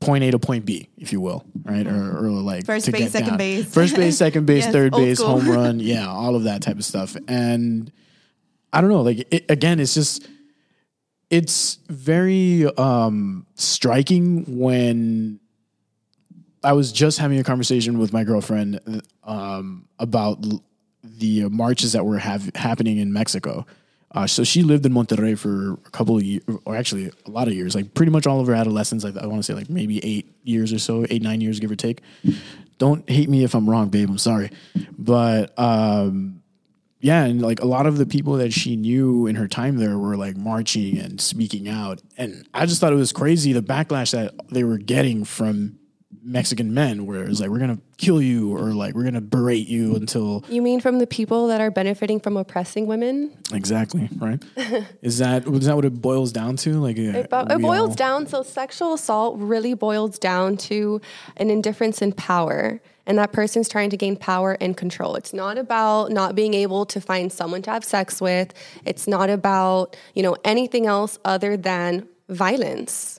point 0.00 0.24
A 0.24 0.30
to 0.30 0.38
point 0.38 0.64
B, 0.64 0.88
if 0.96 1.12
you 1.12 1.20
will, 1.20 1.44
right? 1.64 1.86
Or, 1.86 2.18
or 2.18 2.30
like 2.30 2.66
First 2.66 2.90
base, 2.90 3.12
second 3.12 3.30
down. 3.30 3.38
base. 3.38 3.72
first 3.72 3.96
base, 3.96 4.16
second 4.26 4.46
base, 4.46 4.64
Yes, 4.64 4.72
third 4.72 4.92
base, 4.92 5.18
school. 5.18 5.40
home 5.40 5.48
run, 5.50 5.80
yeah, 5.80 6.08
all 6.08 6.34
of 6.36 6.44
that 6.44 6.62
type 6.62 6.76
of 6.76 6.84
stuff. 6.84 7.16
And 7.26 7.90
I 8.72 8.80
don't 8.80 8.90
know, 8.90 9.02
like 9.02 9.26
it, 9.32 9.44
again, 9.48 9.80
it's 9.80 9.94
just 9.94 10.26
it's 11.30 11.78
very 11.88 12.64
um 12.76 13.46
striking 13.54 14.58
when 14.58 15.40
I 16.64 16.72
was 16.72 16.90
just 16.90 17.18
having 17.18 17.38
a 17.38 17.44
conversation 17.44 17.98
with 17.98 18.12
my 18.12 18.24
girlfriend 18.24 18.80
um 19.24 19.86
about 19.98 20.44
the 21.18 21.44
uh, 21.44 21.48
marches 21.48 21.92
that 21.92 22.04
were 22.04 22.18
have 22.18 22.50
happening 22.54 22.98
in 22.98 23.12
Mexico. 23.12 23.66
Uh, 24.12 24.26
so 24.26 24.42
she 24.42 24.62
lived 24.62 24.86
in 24.86 24.92
Monterrey 24.92 25.38
for 25.38 25.74
a 25.74 25.90
couple 25.90 26.16
of 26.16 26.22
years, 26.22 26.42
or 26.64 26.74
actually 26.74 27.10
a 27.26 27.30
lot 27.30 27.46
of 27.46 27.54
years, 27.54 27.74
like 27.74 27.92
pretty 27.92 28.10
much 28.10 28.26
all 28.26 28.40
of 28.40 28.46
her 28.46 28.54
adolescence. 28.54 29.04
Like 29.04 29.16
I 29.16 29.26
want 29.26 29.40
to 29.40 29.42
say 29.42 29.54
like 29.54 29.68
maybe 29.68 30.02
eight 30.04 30.34
years 30.44 30.72
or 30.72 30.78
so, 30.78 31.04
eight 31.10 31.22
nine 31.22 31.40
years, 31.40 31.60
give 31.60 31.70
or 31.70 31.76
take. 31.76 32.00
Don't 32.78 33.08
hate 33.10 33.28
me 33.28 33.44
if 33.44 33.54
I'm 33.54 33.68
wrong, 33.68 33.88
babe. 33.88 34.08
I'm 34.08 34.18
sorry, 34.18 34.50
but 34.96 35.52
um, 35.58 36.42
yeah, 37.00 37.24
and 37.24 37.42
like 37.42 37.60
a 37.60 37.66
lot 37.66 37.86
of 37.86 37.98
the 37.98 38.06
people 38.06 38.34
that 38.34 38.52
she 38.52 38.76
knew 38.76 39.26
in 39.26 39.36
her 39.36 39.46
time 39.46 39.76
there 39.76 39.98
were 39.98 40.16
like 40.16 40.36
marching 40.36 40.98
and 40.98 41.20
speaking 41.20 41.68
out, 41.68 42.00
and 42.16 42.48
I 42.54 42.66
just 42.66 42.80
thought 42.80 42.92
it 42.92 42.96
was 42.96 43.12
crazy 43.12 43.52
the 43.52 43.62
backlash 43.62 44.12
that 44.12 44.34
they 44.50 44.64
were 44.64 44.78
getting 44.78 45.24
from 45.24 45.77
Mexican 46.22 46.72
men, 46.72 47.06
where 47.06 47.24
it's 47.24 47.40
like 47.40 47.50
we're 47.50 47.58
gonna 47.58 47.78
kill 47.98 48.20
you 48.20 48.56
or 48.56 48.72
like 48.72 48.94
we're 48.94 49.04
gonna 49.04 49.20
berate 49.20 49.68
you 49.68 49.94
until 49.94 50.44
You 50.48 50.62
mean 50.62 50.80
from 50.80 50.98
the 50.98 51.06
people 51.06 51.48
that 51.48 51.60
are 51.60 51.70
benefiting 51.70 52.18
from 52.18 52.36
oppressing 52.36 52.86
women? 52.86 53.36
exactly 53.52 54.08
right. 54.18 54.42
is 55.02 55.18
that 55.18 55.46
is 55.46 55.66
that 55.66 55.76
what 55.76 55.84
it 55.84 56.00
boils 56.00 56.32
down 56.32 56.56
to? 56.56 56.74
Like 56.80 56.98
uh, 56.98 57.18
It, 57.18 57.30
bo- 57.30 57.46
it 57.48 57.60
boils 57.60 57.94
down. 57.94 58.26
So 58.26 58.42
sexual 58.42 58.94
assault 58.94 59.38
really 59.38 59.74
boils 59.74 60.18
down 60.18 60.56
to 60.68 61.00
an 61.36 61.50
indifference 61.50 62.00
in 62.02 62.12
power. 62.12 62.80
And 63.06 63.16
that 63.18 63.32
person's 63.32 63.70
trying 63.70 63.88
to 63.90 63.96
gain 63.96 64.16
power 64.16 64.56
and 64.60 64.76
control. 64.76 65.14
It's 65.14 65.32
not 65.32 65.56
about 65.56 66.10
not 66.10 66.34
being 66.34 66.52
able 66.52 66.84
to 66.86 67.00
find 67.00 67.32
someone 67.32 67.62
to 67.62 67.70
have 67.70 67.82
sex 67.82 68.20
with. 68.20 68.52
It's 68.84 69.06
not 69.08 69.30
about, 69.30 69.96
you 70.14 70.22
know, 70.22 70.36
anything 70.44 70.84
else 70.86 71.18
other 71.24 71.56
than 71.56 72.06
violence. 72.28 73.18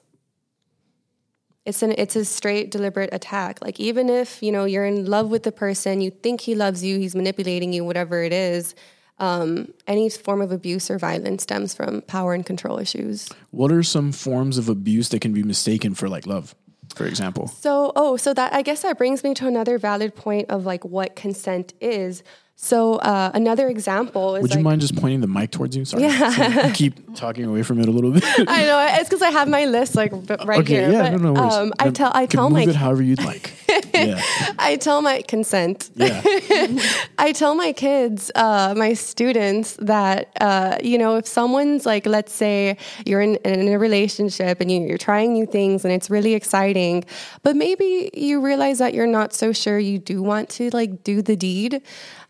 It's 1.66 1.84
an 1.84 1.94
it's 1.98 2.16
a 2.16 2.26
straight 2.26 2.72
deliberate 2.72 3.10
attack. 3.14 3.60
Like 3.62 3.80
even 3.80 4.10
if, 4.10 4.42
you 4.42 4.52
know, 4.52 4.66
you're 4.66 4.86
in 4.86 5.06
love 5.06 5.30
with 5.30 5.44
the 5.44 5.52
person, 5.52 6.02
you 6.02 6.10
think 6.10 6.42
he 6.42 6.56
loves 6.56 6.84
you, 6.84 6.98
he's 6.98 7.16
manipulating 7.16 7.74
you, 7.74 7.84
whatever 7.84 8.24
it 8.24 8.34
is, 8.34 8.76
um, 9.20 9.74
any 9.86 10.10
form 10.10 10.42
of 10.42 10.52
abuse 10.52 10.90
or 10.90 10.98
violence 10.98 11.44
stems 11.44 11.74
from 11.74 12.02
power 12.04 12.34
and 12.34 12.46
control 12.46 12.80
issues. 12.80 13.30
What 13.52 13.72
are 13.72 13.84
some 13.84 14.12
forms 14.12 14.58
of 14.58 14.70
abuse 14.70 15.10
that 15.10 15.22
can 15.22 15.34
be 15.34 15.44
mistaken 15.44 15.94
for 15.94 16.08
like 16.08 16.26
love, 16.26 16.56
for 16.96 17.06
example? 17.06 17.50
So, 17.50 17.92
oh, 17.96 18.18
so 18.18 18.34
that 18.34 18.54
I 18.54 18.62
guess 18.62 18.82
that 18.82 18.98
brings 18.98 19.24
me 19.24 19.34
to 19.36 19.48
another 19.48 19.78
valid 19.78 20.16
point 20.16 20.50
of 20.50 20.66
like 20.66 20.86
what 20.86 21.16
consent 21.16 21.74
is. 21.82 22.24
So, 22.62 22.96
uh, 22.96 23.32
another 23.34 23.70
example 23.70 24.36
is 24.36 24.42
Would 24.42 24.52
like, 24.52 24.58
you 24.58 24.64
mind 24.66 24.82
just 24.82 24.94
pointing 24.98 25.22
the 25.22 25.28
mic 25.28 25.50
towards 25.50 25.78
you? 25.78 25.86
Sorry, 25.86 26.04
yeah. 26.04 26.74
keep 26.74 27.16
talking 27.16 27.46
away 27.46 27.64
from 27.64 27.80
it 27.80 27.88
a 27.88 27.92
little 27.92 28.12
bit. 28.12 28.22
I 28.26 28.66
know 28.66 28.86
it's 29.00 29.08
because 29.08 29.22
I 29.22 29.30
have 29.30 29.48
my 29.48 29.64
list 29.64 29.96
like 29.96 30.12
right 30.12 30.60
okay, 30.60 30.74
here. 30.74 30.92
yeah, 30.92 31.04
but, 31.04 31.22
no, 31.22 31.32
no 31.32 31.42
worries. 31.42 31.54
um, 31.54 31.74
I 31.80 31.90
tell 31.90 32.12
I 32.14 32.28
can 32.28 32.38
tell 32.38 32.50
move 32.50 32.66
my 32.66 32.70
it 32.70 32.76
however 32.76 33.02
you'd 33.02 33.24
like. 33.24 33.54
yeah, 33.94 34.22
I 34.60 34.76
tell 34.76 35.02
my 35.02 35.22
consent. 35.22 35.90
yeah. 35.96 36.22
I 37.18 37.32
tell 37.32 37.56
my 37.56 37.72
kids, 37.72 38.30
uh, 38.36 38.74
my 38.76 38.92
students, 38.94 39.78
that 39.80 40.30
uh, 40.42 40.80
you 40.84 40.98
know, 40.98 41.16
if 41.16 41.28
someone's 41.28 41.86
like, 41.86 42.06
let's 42.06 42.34
say 42.34 42.76
you're 43.06 43.22
in, 43.22 43.36
in 43.38 43.70
a 43.70 43.80
relationship 43.80 44.60
and 44.60 44.70
you, 44.70 44.82
you're 44.82 44.98
trying 44.98 45.32
new 45.32 45.46
things 45.46 45.86
and 45.86 45.94
it's 45.94 46.10
really 46.10 46.34
exciting, 46.34 47.06
but 47.42 47.56
maybe 47.56 48.10
you 48.14 48.42
realize 48.42 48.80
that 48.80 48.94
you're 48.94 49.08
not 49.08 49.34
so 49.34 49.54
sure 49.54 49.80
you 49.80 49.98
do 49.98 50.22
want 50.22 50.50
to 50.50 50.70
like 50.72 51.06
do 51.06 51.22
the 51.22 51.38
deed. 51.38 51.82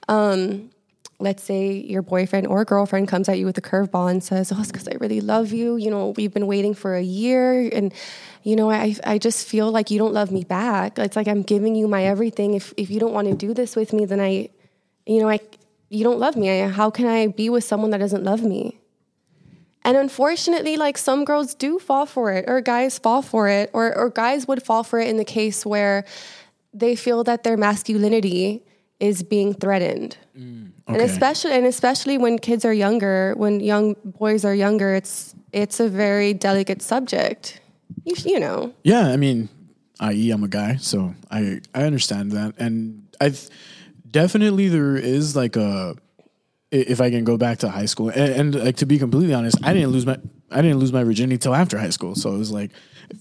Um, 0.09 0.71
let's 1.19 1.43
say 1.43 1.71
your 1.73 2.01
boyfriend 2.01 2.47
or 2.47 2.65
girlfriend 2.65 3.07
comes 3.07 3.29
at 3.29 3.37
you 3.37 3.45
with 3.45 3.57
a 3.57 3.61
curveball 3.61 4.09
and 4.09 4.23
says, 4.23 4.51
"Oh, 4.51 4.59
it's 4.59 4.71
because 4.71 4.87
I 4.87 4.95
really 4.99 5.21
love 5.21 5.53
you. 5.53 5.77
You 5.77 5.91
know, 5.91 6.13
we've 6.17 6.33
been 6.33 6.47
waiting 6.47 6.73
for 6.73 6.95
a 6.95 7.01
year, 7.01 7.69
and 7.71 7.93
you 8.43 8.55
know, 8.55 8.71
I 8.71 8.95
I 9.05 9.19
just 9.19 9.47
feel 9.47 9.71
like 9.71 9.91
you 9.91 9.99
don't 9.99 10.13
love 10.13 10.31
me 10.31 10.43
back. 10.43 10.97
It's 10.97 11.15
like 11.15 11.27
I'm 11.27 11.43
giving 11.43 11.75
you 11.75 11.87
my 11.87 12.03
everything. 12.03 12.55
If 12.55 12.73
if 12.75 12.89
you 12.89 12.99
don't 12.99 13.13
want 13.13 13.27
to 13.27 13.35
do 13.35 13.53
this 13.53 13.75
with 13.75 13.93
me, 13.93 14.05
then 14.05 14.19
I, 14.19 14.49
you 15.05 15.21
know, 15.21 15.29
I 15.29 15.39
you 15.89 16.03
don't 16.03 16.19
love 16.19 16.35
me. 16.35 16.49
I, 16.49 16.67
how 16.69 16.89
can 16.89 17.05
I 17.05 17.27
be 17.27 17.49
with 17.49 17.63
someone 17.63 17.91
that 17.91 17.99
doesn't 17.99 18.23
love 18.23 18.41
me?" 18.41 18.79
And 19.83 19.95
unfortunately, 19.95 20.75
like 20.75 20.97
some 20.97 21.23
girls 21.23 21.53
do 21.53 21.79
fall 21.79 22.05
for 22.07 22.31
it, 22.33 22.45
or 22.47 22.61
guys 22.61 22.97
fall 22.97 23.21
for 23.21 23.47
it, 23.47 23.69
or 23.73 23.95
or 23.95 24.09
guys 24.09 24.47
would 24.47 24.63
fall 24.63 24.83
for 24.83 24.99
it 24.99 25.07
in 25.07 25.17
the 25.17 25.25
case 25.25 25.65
where 25.65 26.03
they 26.73 26.95
feel 26.95 27.23
that 27.23 27.43
their 27.43 27.57
masculinity 27.57 28.63
is 29.00 29.24
being 29.24 29.53
threatened. 29.53 30.18
Mm. 30.38 30.72
And 30.88 30.98
Okay. 30.98 31.06
especially 31.06 31.53
and 31.53 31.65
especially 31.65 32.18
when 32.18 32.39
kids 32.39 32.65
are 32.65 32.74
younger, 32.74 33.34
when 33.38 33.60
young 33.60 33.96
boys 34.03 34.44
are 34.44 34.56
younger, 34.56 34.96
it's 34.96 35.36
it's 35.53 35.79
a 35.79 35.88
very 35.88 36.34
delicate 36.34 36.82
subject. 36.82 37.62
You, 38.06 38.15
you 38.25 38.39
know. 38.39 38.74
Yeah, 38.84 39.08
I 39.10 39.18
mean, 39.18 39.50
i.e., 40.00 40.32
I'm 40.32 40.44
a 40.44 40.48
guy, 40.48 40.77
so 40.77 41.13
I 41.29 41.62
I 41.75 41.84
understand 41.84 42.32
that, 42.32 42.56
and 42.58 43.03
I've 43.22 43.50
definitely 44.10 44.68
there 44.68 44.96
is 44.96 45.36
like 45.36 45.56
a 45.56 45.96
if 46.72 47.01
I 47.01 47.10
can 47.10 47.24
go 47.24 47.38
back 47.38 47.60
to 47.60 47.70
high 47.70 47.86
school, 47.86 48.10
and, 48.10 48.56
and 48.56 48.56
like 48.65 48.77
to 48.77 48.86
be 48.86 48.98
completely 49.00 49.34
honest, 49.34 49.58
I 49.63 49.74
didn't 49.74 49.89
lose 49.91 50.06
my 50.06 50.18
I 50.51 50.62
didn't 50.62 50.77
lose 50.79 50.91
my 50.94 51.03
virginity 51.03 51.38
till 51.38 51.53
after 51.53 51.77
high 51.77 51.89
school, 51.91 52.15
so 52.15 52.34
it 52.34 52.38
was 52.38 52.51
like, 52.51 52.72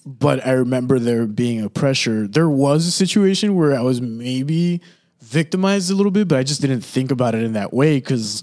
but 0.06 0.46
I 0.46 0.52
remember 0.52 0.98
there 0.98 1.26
being 1.26 1.62
a 1.62 1.68
pressure. 1.68 2.26
There 2.26 2.48
was 2.48 2.86
a 2.86 2.90
situation 2.92 3.54
where 3.54 3.74
I 3.76 3.82
was 3.82 4.00
maybe 4.00 4.80
victimized 5.28 5.90
a 5.90 5.94
little 5.94 6.12
bit, 6.12 6.28
but 6.28 6.38
I 6.38 6.42
just 6.42 6.60
didn't 6.60 6.80
think 6.80 7.10
about 7.10 7.34
it 7.34 7.42
in 7.42 7.52
that 7.52 7.72
way 7.72 7.96
because, 7.98 8.42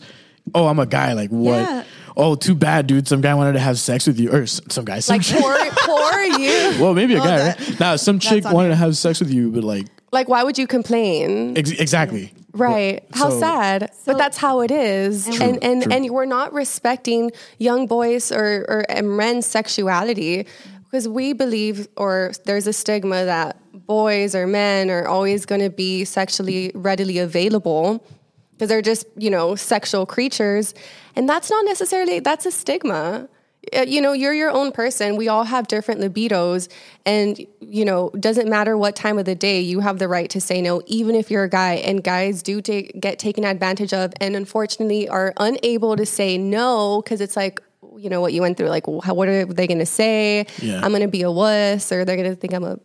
oh, 0.53 0.67
I'm 0.67 0.79
a 0.79 0.85
guy, 0.85 1.13
like 1.13 1.29
what? 1.29 1.57
Yeah. 1.59 1.83
Oh, 2.17 2.35
too 2.35 2.55
bad, 2.55 2.87
dude. 2.87 3.07
Some 3.07 3.19
guy 3.21 3.33
wanted 3.33 3.53
to 3.53 3.59
have 3.59 3.77
sex 3.77 4.07
with 4.07 4.19
you, 4.19 4.31
or 4.31 4.45
some 4.45 4.85
guy, 4.85 4.99
some 4.99 5.17
Like 5.17 5.27
poor 5.27 5.57
poor 5.83 6.21
you. 6.23 6.73
well, 6.79 6.93
maybe 6.93 7.15
a 7.15 7.19
guy, 7.19 7.37
that- 7.39 7.59
right? 7.59 7.79
Now, 7.79 7.95
some 7.97 8.19
chick 8.19 8.45
wanted 8.45 8.69
to 8.69 8.75
have 8.75 8.95
sex 8.95 9.19
with 9.19 9.31
you, 9.31 9.51
but 9.51 9.63
like, 9.63 9.87
Like 10.11 10.29
why 10.29 10.43
would 10.43 10.57
you 10.57 10.67
complain? 10.67 11.57
ex- 11.57 11.71
exactly. 11.71 12.31
Right. 12.53 13.03
How 13.11 13.31
So- 13.31 13.39
sad. 13.41 13.91
but 14.05 14.17
that's 14.17 14.37
how 14.37 14.61
it 14.61 14.71
is. 14.71 15.25
True, 15.25 15.45
and 15.45 15.61
and 15.61 15.83
true. 15.83 15.91
and 15.91 16.09
we're 16.09 16.23
not 16.25 16.53
respecting 16.53 17.31
young 17.57 17.85
boys 17.85 18.31
or 18.31 18.63
or 18.69 18.85
and 18.87 19.17
men's 19.17 19.45
sexuality 19.45 20.47
because 20.95 21.09
we 21.09 21.33
believe 21.33 21.89
or 21.97 22.31
there's 22.45 22.67
a 22.67 22.71
stigma 22.71 23.25
that 23.25 23.57
boys 23.85 24.33
or 24.33 24.47
men 24.47 24.89
are 24.89 25.05
always 25.05 25.45
going 25.45 25.59
to 25.59 25.69
be 25.69 26.05
sexually 26.05 26.71
readily 26.73 27.19
available 27.19 28.01
because 28.53 28.69
they're 28.69 28.81
just, 28.81 29.05
you 29.17 29.29
know, 29.29 29.55
sexual 29.55 30.05
creatures. 30.05 30.73
And 31.17 31.27
that's 31.27 31.49
not 31.49 31.65
necessarily 31.65 32.21
that's 32.21 32.45
a 32.45 32.51
stigma. 32.51 33.27
Uh, 33.75 33.81
You 33.81 33.99
know, 33.99 34.13
you're 34.13 34.33
your 34.33 34.51
own 34.51 34.71
person. 34.71 35.17
We 35.17 35.27
all 35.27 35.43
have 35.43 35.67
different 35.67 35.99
libidos 35.99 36.69
and 37.05 37.45
you 37.59 37.83
know, 37.83 38.11
doesn't 38.17 38.47
matter 38.47 38.77
what 38.77 38.95
time 38.95 39.19
of 39.19 39.25
the 39.25 39.35
day, 39.35 39.59
you 39.59 39.81
have 39.81 39.99
the 39.99 40.07
right 40.07 40.29
to 40.29 40.39
say 40.39 40.61
no 40.61 40.81
even 40.85 41.13
if 41.13 41.29
you're 41.29 41.43
a 41.43 41.49
guy 41.49 41.73
and 41.73 42.05
guys 42.05 42.41
do 42.41 42.61
take, 42.61 42.97
get 43.01 43.19
taken 43.19 43.43
advantage 43.43 43.91
of 43.91 44.13
and 44.21 44.33
unfortunately 44.37 45.09
are 45.09 45.33
unable 45.35 45.97
to 45.97 46.05
say 46.05 46.37
no 46.37 47.01
cuz 47.01 47.19
it's 47.19 47.35
like 47.35 47.59
you 47.97 48.09
know 48.09 48.21
what 48.21 48.33
you 48.33 48.41
went 48.41 48.57
through 48.57 48.69
like 48.69 48.85
how, 49.03 49.13
what 49.13 49.27
are 49.27 49.45
they 49.45 49.67
going 49.67 49.79
to 49.79 49.85
say? 49.85 50.45
Yeah. 50.61 50.81
I'm 50.83 50.91
going 50.91 51.01
to 51.01 51.07
be 51.07 51.23
a 51.23 51.31
wuss 51.31 51.91
or 51.91 52.05
they're 52.05 52.17
going 52.17 52.29
to 52.29 52.35
think 52.35 52.53
I'm 52.53 52.63
a 52.63 52.79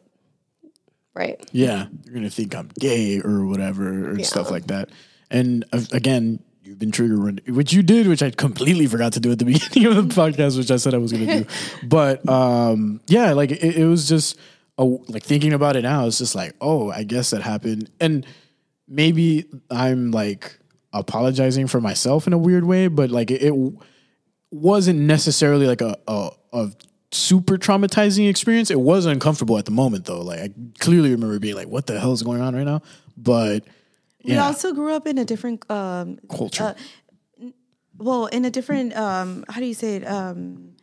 right. 1.15 1.51
Yeah, 1.53 1.87
you're 2.05 2.15
gonna 2.15 2.31
think 2.31 2.55
I'm 2.55 2.71
gay 2.79 3.21
or 3.21 3.47
whatever 3.47 4.13
or 4.13 4.19
stuff 4.25 4.51
like 4.51 4.67
that. 4.69 4.91
And 5.31 5.65
uh, 5.73 5.83
again, 5.93 6.43
you've 6.63 6.79
been 6.79 6.91
triggered, 6.91 7.43
which 7.49 7.73
you 7.73 7.83
did, 7.83 8.09
which 8.09 8.23
I 8.23 8.31
completely 8.31 8.87
forgot 8.87 9.13
to 9.15 9.21
do 9.21 9.31
at 9.33 9.39
the 9.39 9.45
beginning 9.53 9.87
of 9.87 10.09
the 10.09 10.15
podcast, 10.15 10.57
which 10.57 10.71
I 10.71 10.77
said 10.77 10.95
I 10.95 10.99
was 10.99 11.13
gonna 11.13 11.45
do. 11.45 11.47
But 11.83 12.29
um, 12.29 13.01
yeah, 13.07 13.33
like 13.33 13.51
it, 13.51 13.77
it 13.77 13.87
was 13.87 14.09
just 14.09 14.39
a, 14.79 14.85
like 14.85 15.23
thinking 15.23 15.53
about 15.53 15.77
it 15.77 15.83
now. 15.83 16.07
It's 16.07 16.19
just 16.19 16.35
like, 16.35 16.55
oh, 16.61 16.91
I 16.91 17.05
guess 17.05 17.31
that 17.31 17.43
happened, 17.43 17.91
and 18.01 18.27
maybe 18.89 19.47
I'm 19.71 20.11
like 20.11 20.59
apologizing 20.93 21.69
for 21.69 21.81
myself 21.81 22.27
in 22.27 22.33
a 22.33 22.39
weird 22.39 22.65
way, 22.65 22.89
but 22.89 23.11
like 23.11 23.31
it, 23.31 23.43
it 23.43 23.55
wasn't 24.51 25.01
necessarily 25.01 25.67
like 25.67 25.81
a, 25.81 25.97
a 26.09 26.31
a 26.53 26.71
super 27.13 27.57
traumatizing 27.57 28.29
experience. 28.29 28.71
It 28.71 28.81
was 28.81 29.07
uncomfortable 29.07 29.59
at 29.59 29.65
the 29.65 29.71
moment 29.71 30.07
though. 30.07 30.23
Like 30.23 30.41
I 30.41 30.51
clearly 30.79 31.11
remember 31.11 31.39
being 31.39 31.57
like, 31.57 31.69
"What 31.69 31.87
the 31.87 31.99
hell 31.99 32.13
is 32.13 32.23
going 32.23 32.41
on 32.41 32.55
right 32.55 32.65
now?" 32.65 32.83
But 33.17 33.65
We 34.25 34.37
also 34.37 34.73
grew 34.73 34.93
up 34.93 35.07
in 35.07 35.19
a 35.19 35.25
different 35.25 35.69
um, 35.71 36.19
culture. 36.29 36.75
well, 37.97 38.27
in 38.27 38.45
a 38.45 38.51
different 38.51 38.97
um, 38.97 39.45
how 39.49 39.61
do 39.61 39.67
you 39.67 39.75
say 39.75 39.97
it? 39.97 40.05
Um, 40.07 40.75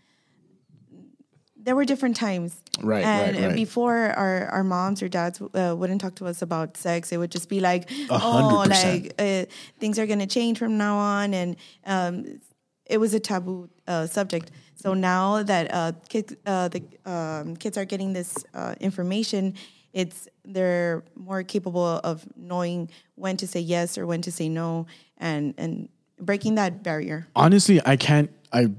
there 1.55 1.75
were 1.75 1.85
different 1.85 2.15
times. 2.15 2.61
Right, 2.81 3.03
and 3.03 3.35
right, 3.35 3.45
right. 3.47 3.55
before 3.55 3.97
our, 3.97 4.45
our 4.49 4.63
moms 4.63 5.03
or 5.03 5.09
dads 5.09 5.41
uh, 5.41 5.75
wouldn't 5.77 5.99
talk 5.99 6.15
to 6.15 6.25
us 6.25 6.41
about 6.41 6.77
sex. 6.77 7.11
It 7.11 7.17
would 7.17 7.31
just 7.31 7.49
be 7.49 7.59
like, 7.59 7.89
A 8.09 8.17
hundred 8.17 8.55
oh, 8.55 8.67
percent. 8.67 9.03
like 9.03 9.13
uh, 9.17 9.45
things 9.79 9.99
are 9.99 10.05
going 10.05 10.19
to 10.19 10.27
change 10.27 10.59
from 10.59 10.77
now 10.77 10.95
on. 10.95 11.33
And 11.33 11.57
um, 11.85 12.39
it 12.89 12.97
was 12.99 13.13
a 13.13 13.19
taboo 13.19 13.69
uh, 13.87 14.07
subject. 14.07 14.51
So 14.75 14.93
now 14.93 15.43
that 15.43 15.73
uh, 15.73 15.91
kids, 16.09 16.35
uh, 16.45 16.69
the 16.69 16.83
um, 17.05 17.55
kids 17.55 17.77
are 17.77 17.85
getting 17.85 18.13
this 18.13 18.45
uh, 18.53 18.75
information, 18.79 19.55
it's 19.93 20.27
they're 20.45 21.03
more 21.15 21.43
capable 21.43 21.83
of 21.83 22.25
knowing 22.35 22.89
when 23.15 23.37
to 23.37 23.47
say 23.47 23.59
yes 23.59 23.97
or 23.97 24.05
when 24.05 24.21
to 24.21 24.31
say 24.31 24.49
no, 24.49 24.85
and 25.17 25.53
and 25.57 25.89
breaking 26.19 26.55
that 26.55 26.83
barrier. 26.83 27.27
honestly, 27.35 27.81
I 27.85 27.95
can't. 27.95 28.29
I 28.53 28.71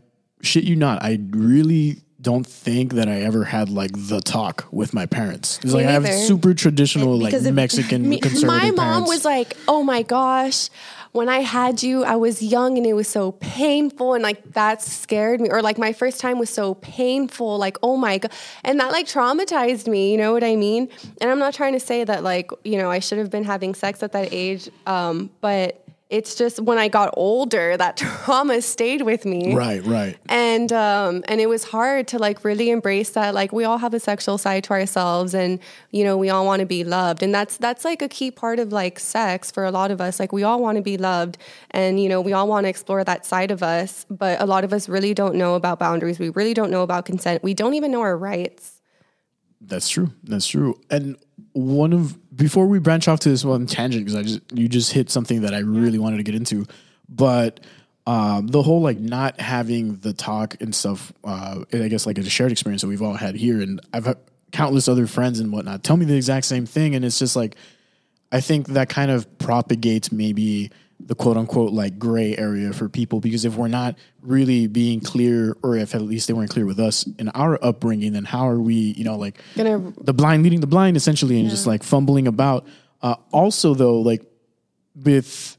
shit 0.42 0.64
you 0.64 0.76
not. 0.76 1.02
I 1.02 1.18
really 1.30 2.02
don't 2.20 2.46
think 2.46 2.94
that 2.94 3.08
I 3.08 3.20
ever 3.20 3.44
had 3.44 3.68
like 3.68 3.92
the 3.94 4.20
talk 4.20 4.66
with 4.72 4.92
my 4.92 5.06
parents. 5.06 5.60
It's 5.62 5.72
like 5.72 5.86
I 5.86 5.92
have 5.92 6.08
super 6.08 6.52
traditional 6.52 7.16
like 7.16 7.40
Mexican 7.42 8.08
Me- 8.08 8.18
conservative 8.18 8.48
my 8.48 8.70
mom 8.70 8.76
parents. 8.76 9.08
was 9.08 9.24
like, 9.24 9.56
"Oh 9.68 9.82
my 9.82 10.02
gosh, 10.02 10.68
when 11.12 11.28
I 11.28 11.40
had 11.40 11.82
you, 11.82 12.04
I 12.04 12.16
was 12.16 12.42
young 12.42 12.76
and 12.76 12.86
it 12.86 12.92
was 12.92 13.08
so 13.08 13.32
painful, 13.32 14.14
and 14.14 14.22
like 14.22 14.42
that 14.52 14.82
scared 14.82 15.40
me. 15.40 15.50
Or 15.50 15.62
like 15.62 15.78
my 15.78 15.92
first 15.92 16.20
time 16.20 16.38
was 16.38 16.50
so 16.50 16.74
painful, 16.74 17.58
like 17.58 17.76
oh 17.82 17.96
my 17.96 18.18
god, 18.18 18.32
and 18.64 18.78
that 18.80 18.92
like 18.92 19.06
traumatized 19.06 19.88
me. 19.88 20.12
You 20.12 20.18
know 20.18 20.32
what 20.32 20.44
I 20.44 20.56
mean? 20.56 20.88
And 21.20 21.30
I'm 21.30 21.38
not 21.38 21.54
trying 21.54 21.72
to 21.72 21.80
say 21.80 22.04
that 22.04 22.22
like 22.22 22.50
you 22.64 22.78
know 22.78 22.90
I 22.90 22.98
should 22.98 23.18
have 23.18 23.30
been 23.30 23.44
having 23.44 23.74
sex 23.74 24.02
at 24.02 24.12
that 24.12 24.28
age, 24.32 24.68
um, 24.86 25.30
but 25.40 25.87
it's 26.10 26.34
just 26.34 26.58
when 26.60 26.78
I 26.78 26.88
got 26.88 27.12
older, 27.16 27.76
that 27.76 27.96
trauma 28.24 28.62
stayed 28.62 29.02
with 29.02 29.26
me 29.26 29.54
right, 29.54 29.84
right. 29.84 30.16
and 30.28 30.72
um 30.72 31.22
and 31.28 31.40
it 31.40 31.48
was 31.48 31.64
hard 31.64 32.08
to 32.08 32.18
like 32.18 32.44
really 32.44 32.70
embrace 32.70 33.10
that 33.10 33.34
like 33.34 33.52
we 33.52 33.64
all 33.64 33.78
have 33.78 33.94
a 33.94 34.00
sexual 34.00 34.38
side 34.38 34.64
to 34.64 34.72
ourselves 34.72 35.34
and 35.34 35.58
you 35.90 36.04
know 36.04 36.16
we 36.16 36.30
all 36.30 36.46
want 36.46 36.60
to 36.60 36.66
be 36.66 36.84
loved 36.84 37.22
and 37.22 37.34
that's 37.34 37.56
that's 37.58 37.84
like 37.84 38.00
a 38.02 38.08
key 38.08 38.30
part 38.30 38.58
of 38.58 38.72
like 38.72 38.98
sex 38.98 39.50
for 39.50 39.64
a 39.64 39.70
lot 39.70 39.90
of 39.90 40.00
us 40.00 40.18
like 40.18 40.32
we 40.32 40.42
all 40.42 40.60
want 40.60 40.76
to 40.76 40.82
be 40.82 40.96
loved 40.96 41.38
and 41.72 42.00
you 42.00 42.08
know 42.08 42.20
we 42.20 42.32
all 42.32 42.48
want 42.48 42.64
to 42.64 42.68
explore 42.68 43.04
that 43.04 43.26
side 43.26 43.50
of 43.50 43.62
us 43.62 44.06
but 44.10 44.40
a 44.40 44.46
lot 44.46 44.64
of 44.64 44.72
us 44.72 44.88
really 44.88 45.14
don't 45.14 45.34
know 45.34 45.54
about 45.54 45.78
boundaries 45.78 46.18
we 46.18 46.30
really 46.30 46.54
don't 46.54 46.70
know 46.70 46.82
about 46.82 47.04
consent 47.04 47.42
we 47.42 47.54
don't 47.54 47.74
even 47.74 47.90
know 47.90 48.00
our 48.00 48.16
rights 48.16 48.78
That's 49.60 49.88
true. 49.88 50.12
That's 50.22 50.46
true. 50.46 50.80
And 50.90 51.16
one 51.52 51.92
of 51.92 52.16
before 52.38 52.66
we 52.66 52.78
branch 52.78 53.08
off 53.08 53.20
to 53.20 53.28
this 53.28 53.44
one 53.44 53.66
tangent 53.66 54.04
because 54.04 54.16
I 54.16 54.22
just 54.22 54.40
you 54.52 54.68
just 54.68 54.92
hit 54.92 55.10
something 55.10 55.42
that 55.42 55.52
I 55.52 55.58
really 55.58 55.98
wanted 55.98 56.18
to 56.18 56.22
get 56.22 56.36
into, 56.36 56.66
but 57.08 57.60
um, 58.06 58.46
the 58.46 58.62
whole 58.62 58.80
like 58.80 58.98
not 58.98 59.38
having 59.40 59.96
the 59.96 60.14
talk 60.14 60.56
and 60.60 60.74
stuff. 60.74 61.12
Uh, 61.22 61.64
and 61.72 61.82
I 61.82 61.88
guess 61.88 62.06
like 62.06 62.16
a 62.16 62.24
shared 62.24 62.52
experience 62.52 62.80
that 62.82 62.88
we've 62.88 63.02
all 63.02 63.14
had 63.14 63.34
here, 63.34 63.60
and 63.60 63.80
I've 63.92 64.06
had 64.06 64.18
countless 64.52 64.88
other 64.88 65.06
friends 65.06 65.40
and 65.40 65.52
whatnot 65.52 65.84
tell 65.84 65.96
me 65.96 66.06
the 66.06 66.16
exact 66.16 66.46
same 66.46 66.64
thing, 66.64 66.94
and 66.94 67.04
it's 67.04 67.18
just 67.18 67.36
like 67.36 67.56
I 68.30 68.40
think 68.40 68.68
that 68.68 68.88
kind 68.88 69.10
of 69.10 69.38
propagates 69.38 70.12
maybe 70.12 70.70
the 71.00 71.14
quote 71.14 71.36
unquote 71.36 71.72
like 71.72 71.98
gray 71.98 72.36
area 72.36 72.72
for 72.72 72.88
people 72.88 73.20
because 73.20 73.44
if 73.44 73.54
we're 73.56 73.68
not 73.68 73.96
really 74.20 74.66
being 74.66 75.00
clear, 75.00 75.56
or 75.62 75.76
if 75.76 75.94
at 75.94 76.02
least 76.02 76.26
they 76.26 76.34
weren't 76.34 76.50
clear 76.50 76.66
with 76.66 76.80
us 76.80 77.06
in 77.18 77.28
our 77.30 77.62
upbringing, 77.64 78.12
then 78.12 78.24
how 78.24 78.48
are 78.48 78.58
we, 78.60 78.74
you 78.74 79.04
know, 79.04 79.16
like 79.16 79.40
Gonna- 79.56 79.92
the 80.00 80.12
blind 80.12 80.42
leading 80.42 80.60
the 80.60 80.66
blind 80.66 80.96
essentially 80.96 81.38
and 81.40 81.48
just 81.48 81.66
like 81.66 81.82
fumbling 81.82 82.26
about. 82.26 82.66
Uh, 83.00 83.14
also, 83.30 83.74
though, 83.74 84.00
like 84.00 84.22
with 84.96 85.56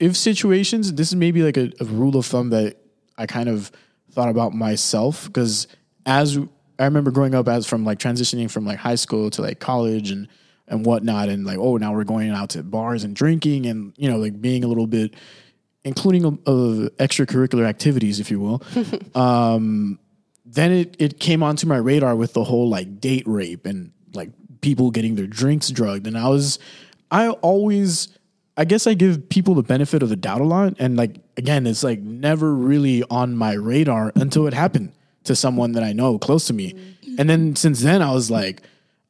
if 0.00 0.16
situations, 0.16 0.92
this 0.92 1.08
is 1.08 1.14
maybe 1.16 1.42
like 1.42 1.56
a, 1.56 1.72
a 1.80 1.84
rule 1.84 2.16
of 2.16 2.26
thumb 2.26 2.50
that 2.50 2.76
I 3.16 3.26
kind 3.26 3.48
of 3.48 3.70
thought 4.10 4.28
about 4.28 4.52
myself 4.52 5.26
because 5.26 5.68
as 6.04 6.38
I 6.78 6.84
remember 6.84 7.10
growing 7.10 7.34
up 7.34 7.48
as 7.48 7.66
from 7.66 7.84
like 7.84 7.98
transitioning 7.98 8.50
from 8.50 8.66
like 8.66 8.78
high 8.78 8.94
school 8.96 9.30
to 9.30 9.42
like 9.42 9.60
college 9.60 10.10
and 10.10 10.28
and 10.68 10.84
whatnot, 10.84 11.28
and 11.28 11.44
like 11.44 11.58
oh 11.58 11.76
now 11.76 11.92
we're 11.94 12.04
going 12.04 12.30
out 12.30 12.50
to 12.50 12.62
bars 12.62 13.04
and 13.04 13.14
drinking 13.14 13.66
and 13.66 13.92
you 13.96 14.10
know 14.10 14.18
like 14.18 14.40
being 14.40 14.64
a 14.64 14.68
little 14.68 14.86
bit 14.86 15.14
including 15.86 16.24
a 16.24 16.30
extracurricular 16.30 17.64
activities, 17.64 18.18
if 18.18 18.28
you 18.28 18.40
will. 18.40 18.60
um, 19.14 19.98
then 20.44 20.72
it 20.72 20.96
it 20.98 21.20
came 21.20 21.42
onto 21.42 21.66
my 21.66 21.76
radar 21.76 22.14
with 22.16 22.34
the 22.34 22.44
whole 22.44 22.68
like 22.68 23.00
date 23.00 23.26
rape 23.26 23.64
and 23.64 23.92
like 24.12 24.30
people 24.60 24.90
getting 24.90 25.14
their 25.14 25.28
drinks 25.28 25.70
drugged, 25.70 26.06
and 26.06 26.18
I 26.18 26.28
was 26.28 26.58
I 27.10 27.28
always 27.28 28.08
I 28.56 28.64
guess 28.64 28.86
I 28.86 28.94
give 28.94 29.28
people 29.28 29.54
the 29.54 29.62
benefit 29.62 30.02
of 30.02 30.08
the 30.08 30.16
doubt 30.16 30.40
a 30.40 30.44
lot, 30.44 30.74
and 30.78 30.96
like 30.96 31.16
again, 31.36 31.66
it's 31.66 31.84
like 31.84 32.00
never 32.00 32.52
really 32.52 33.04
on 33.08 33.36
my 33.36 33.52
radar 33.52 34.12
until 34.16 34.46
it 34.48 34.54
happened 34.54 34.92
to 35.24 35.36
someone 35.36 35.72
that 35.72 35.84
I 35.84 35.92
know 35.92 36.18
close 36.18 36.46
to 36.48 36.52
me, 36.52 36.74
and 37.16 37.30
then 37.30 37.54
since 37.54 37.80
then 37.80 38.02
I 38.02 38.12
was 38.12 38.28
like 38.28 38.62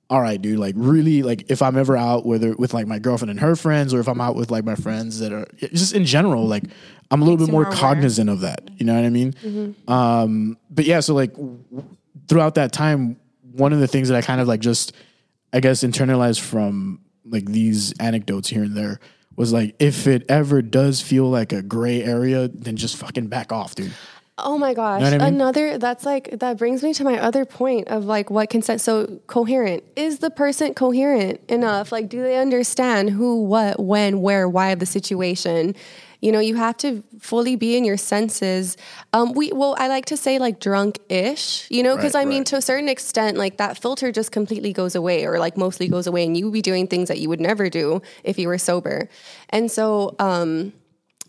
all 0.09 0.21
right, 0.21 0.41
dude, 0.41 0.59
like 0.59 0.75
really, 0.79 1.23
like 1.23 1.51
if 1.51 1.63
I'm 1.63 1.77
ever 1.77 1.97
out 1.97 2.25
whether 2.25 2.55
with 2.55 2.73
like 2.73 2.87
my 2.87 2.99
girlfriend 2.99 3.31
and 3.31 3.41
her 3.41 3.57
friends, 3.57 3.93
or 3.93 4.01
if 4.01 4.09
I'm 4.09 4.21
out 4.21 4.37
with 4.37 4.51
like 4.51 4.65
my 4.65 4.77
friends 4.77 5.19
that 5.19 5.33
are 5.33 5.47
just 5.59 5.95
in 5.95 6.05
general, 6.05 6.47
like 6.47 6.65
I'm 7.11 7.23
a 7.23 7.25
little 7.25 7.39
bit 7.39 7.51
more 7.51 7.65
more 7.65 7.73
cognizant 7.73 8.31
of 8.31 8.41
that. 8.41 8.69
You 8.77 8.87
know 8.87 8.95
what 8.95 9.05
I 9.05 9.11
mean? 9.11 9.75
Um, 9.89 10.59
but 10.71 10.85
yeah, 10.85 11.01
so 11.01 11.15
like 11.15 11.33
w- 11.33 11.59
throughout 12.29 12.55
that 12.55 12.73
time, 12.73 13.17
one 13.53 13.73
of 13.73 13.81
the 13.81 13.89
things 13.89 14.09
that 14.09 14.17
I 14.17 14.23
kind 14.23 14.41
of 14.41 14.47
like 14.47 14.61
just, 14.61 14.93
I 15.53 15.61
guess, 15.61 15.83
internalized 15.83 16.41
from 16.41 17.01
like 17.25 17.47
these 17.47 17.93
anecdotes 17.99 18.49
here 18.49 18.63
and 18.63 18.77
there 18.77 19.01
was 19.35 19.53
like, 19.53 19.75
if 19.79 20.07
it 20.07 20.25
ever 20.29 20.63
does 20.63 21.01
feel 21.01 21.29
like 21.29 21.53
a 21.53 21.63
gray 21.63 22.03
area, 22.03 22.49
then 22.49 22.77
just 22.77 22.97
fucking 22.97 23.27
back 23.27 23.53
off, 23.53 23.75
dude. 23.75 23.93
Oh 24.39 24.59
my 24.59 24.75
gosh. 24.75 25.01
what 25.01 25.15
I 25.15 25.19
mean? 25.19 25.35
Another 25.35 25.79
that's 25.79 26.05
like 26.05 26.39
that 26.41 26.59
brings 26.59 26.83
me 26.83 26.93
to 26.95 27.05
my 27.05 27.19
other 27.19 27.47
point 27.47 27.89
of 27.89 28.05
like 28.05 28.31
what 28.31 28.51
consent 28.51 28.83
so 28.83 29.21
coherent. 29.27 29.83
Is 29.97 30.19
the 30.19 30.31
person 30.31 30.75
coherent 30.75 31.41
enough? 31.49 31.91
Like 31.91 32.09
do 32.09 32.23
they 32.23 32.37
understand 32.37 33.11
who, 33.11 33.45
what, 33.45 33.81
when, 33.81 34.21
where, 34.21 34.47
why 34.49 34.71
of 34.71 34.79
the 34.79 34.87
situation? 34.87 35.75
You 36.21 36.33
know, 36.33 36.41
you 36.41 36.57
have 36.57 36.77
to 36.79 37.03
fully 37.19 37.57
be 37.57 37.77
in 37.77 37.85
your 37.85 37.97
senses. 37.97 38.77
Um, 39.15 39.33
we 39.33 39.53
well, 39.53 39.75
I 39.79 39.89
like 39.89 40.07
to 40.07 40.17
say 40.17 40.39
like 40.39 40.61
drunk-ish, 40.61 41.71
you 41.71 41.83
know, 41.83 41.97
because 41.97 42.15
Right, 42.15 42.23
I 42.23 42.25
mean 42.25 42.45
to 42.45 42.57
a 42.57 42.63
certain 42.63 42.89
extent, 42.89 43.39
like 43.39 43.57
that 43.57 43.79
filter 43.79 44.13
just 44.13 44.33
completely 44.33 44.73
goes 44.73 44.95
away, 44.95 45.25
or 45.25 45.39
like 45.39 45.57
mostly 45.57 45.89
goes 45.89 46.07
away, 46.07 46.25
and 46.25 46.37
you 46.37 46.47
would 46.47 46.53
be 46.53 46.63
doing 46.63 46.87
things 46.89 47.09
that 47.09 47.21
you 47.21 47.29
would 47.29 47.41
never 47.41 47.71
do 47.71 48.03
if 48.25 48.39
you 48.39 48.49
were 48.49 48.59
sober. 48.59 49.09
And 49.51 49.71
so, 49.71 50.17
um, 50.19 50.73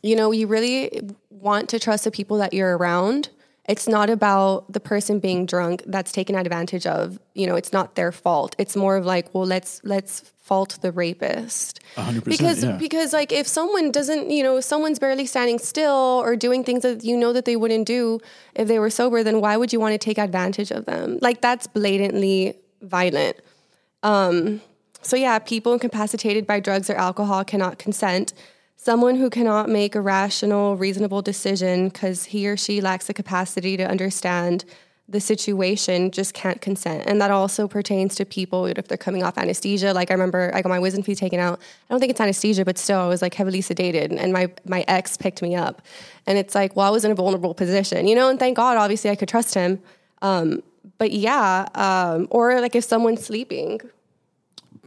you 0.03 0.15
know, 0.15 0.31
you 0.31 0.47
really 0.47 1.01
want 1.41 1.69
to 1.69 1.79
trust 1.79 2.03
the 2.03 2.11
people 2.11 2.37
that 2.37 2.53
you're 2.53 2.77
around. 2.77 3.29
It's 3.67 3.87
not 3.87 4.09
about 4.09 4.71
the 4.71 4.79
person 4.79 5.19
being 5.19 5.45
drunk 5.45 5.83
that's 5.87 6.11
taken 6.11 6.35
advantage 6.35 6.85
of. 6.85 7.19
You 7.33 7.47
know, 7.47 7.55
it's 7.55 7.73
not 7.73 7.95
their 7.95 8.11
fault. 8.11 8.55
It's 8.57 8.75
more 8.75 8.95
of 8.95 9.05
like, 9.05 9.33
well, 9.33 9.45
let's 9.45 9.81
let's 9.83 10.21
fault 10.47 10.79
the 10.81 10.93
rapist. 10.93 11.81
100%, 11.97 12.23
Because 12.23 12.63
yeah. 12.63 12.77
because 12.77 13.11
like 13.11 13.33
if 13.33 13.45
someone 13.45 13.91
doesn't, 13.91 14.31
you 14.31 14.41
know, 14.41 14.57
if 14.57 14.63
someone's 14.63 14.99
barely 14.99 15.25
standing 15.25 15.59
still 15.59 16.21
or 16.23 16.37
doing 16.37 16.63
things 16.63 16.83
that 16.83 17.03
you 17.03 17.17
know 17.17 17.33
that 17.33 17.43
they 17.43 17.57
wouldn't 17.57 17.85
do 17.85 18.19
if 18.55 18.69
they 18.69 18.79
were 18.79 18.89
sober, 18.89 19.23
then 19.23 19.41
why 19.41 19.57
would 19.57 19.73
you 19.73 19.79
want 19.81 19.91
to 19.93 19.97
take 19.97 20.17
advantage 20.17 20.71
of 20.71 20.85
them? 20.85 21.19
Like 21.21 21.41
that's 21.41 21.67
blatantly 21.67 22.55
violent. 22.81 23.35
Um, 24.03 24.61
so 25.01 25.17
yeah, 25.17 25.39
people 25.39 25.73
incapacitated 25.73 26.47
by 26.47 26.61
drugs 26.61 26.89
or 26.89 26.95
alcohol 26.95 27.43
cannot 27.43 27.77
consent. 27.77 28.33
Someone 28.87 29.17
who 29.17 29.29
cannot 29.29 29.67
make 29.67 29.95
a 29.95 29.99
rational, 29.99 30.77
reasonable 30.77 31.21
decision 31.21 31.89
because 31.89 32.23
he 32.23 32.47
or 32.47 32.55
she 32.55 32.79
lacks 32.79 33.07
the 33.07 33.13
capacity 33.13 33.75
to 33.75 33.83
understand 33.83 34.63
the 35.09 35.19
situation 35.19 36.09
just 36.09 36.33
can't 36.33 36.61
consent. 36.61 37.03
And 37.05 37.19
that 37.19 37.29
also 37.29 37.67
pertains 37.67 38.15
to 38.15 38.23
people 38.23 38.65
if 38.65 38.87
they're 38.87 38.97
coming 38.97 39.23
off 39.23 39.37
anesthesia. 39.37 39.91
Like 39.91 40.09
I 40.09 40.13
remember 40.13 40.51
I 40.53 40.61
got 40.61 40.69
my 40.69 40.79
wisdom 40.79 41.03
teeth 41.03 41.19
taken 41.19 41.37
out. 41.37 41.59
I 41.59 41.93
don't 41.93 41.99
think 41.99 42.11
it's 42.11 42.21
anesthesia, 42.21 42.63
but 42.63 42.77
still 42.77 43.01
I 43.01 43.07
was 43.09 43.21
like 43.21 43.33
heavily 43.33 43.59
sedated 43.59 44.17
and 44.17 44.31
my, 44.31 44.49
my 44.63 44.85
ex 44.87 45.17
picked 45.17 45.41
me 45.41 45.53
up. 45.53 45.81
And 46.25 46.37
it's 46.37 46.55
like, 46.55 46.77
well, 46.77 46.87
I 46.87 46.89
was 46.89 47.03
in 47.03 47.11
a 47.11 47.15
vulnerable 47.15 47.53
position, 47.53 48.07
you 48.07 48.15
know, 48.15 48.29
and 48.29 48.39
thank 48.39 48.55
God 48.55 48.77
obviously 48.77 49.09
I 49.09 49.17
could 49.17 49.27
trust 49.27 49.53
him. 49.53 49.81
Um, 50.21 50.63
but 50.97 51.11
yeah, 51.11 51.67
um, 51.75 52.29
or 52.29 52.61
like 52.61 52.73
if 52.73 52.85
someone's 52.85 53.25
sleeping, 53.25 53.81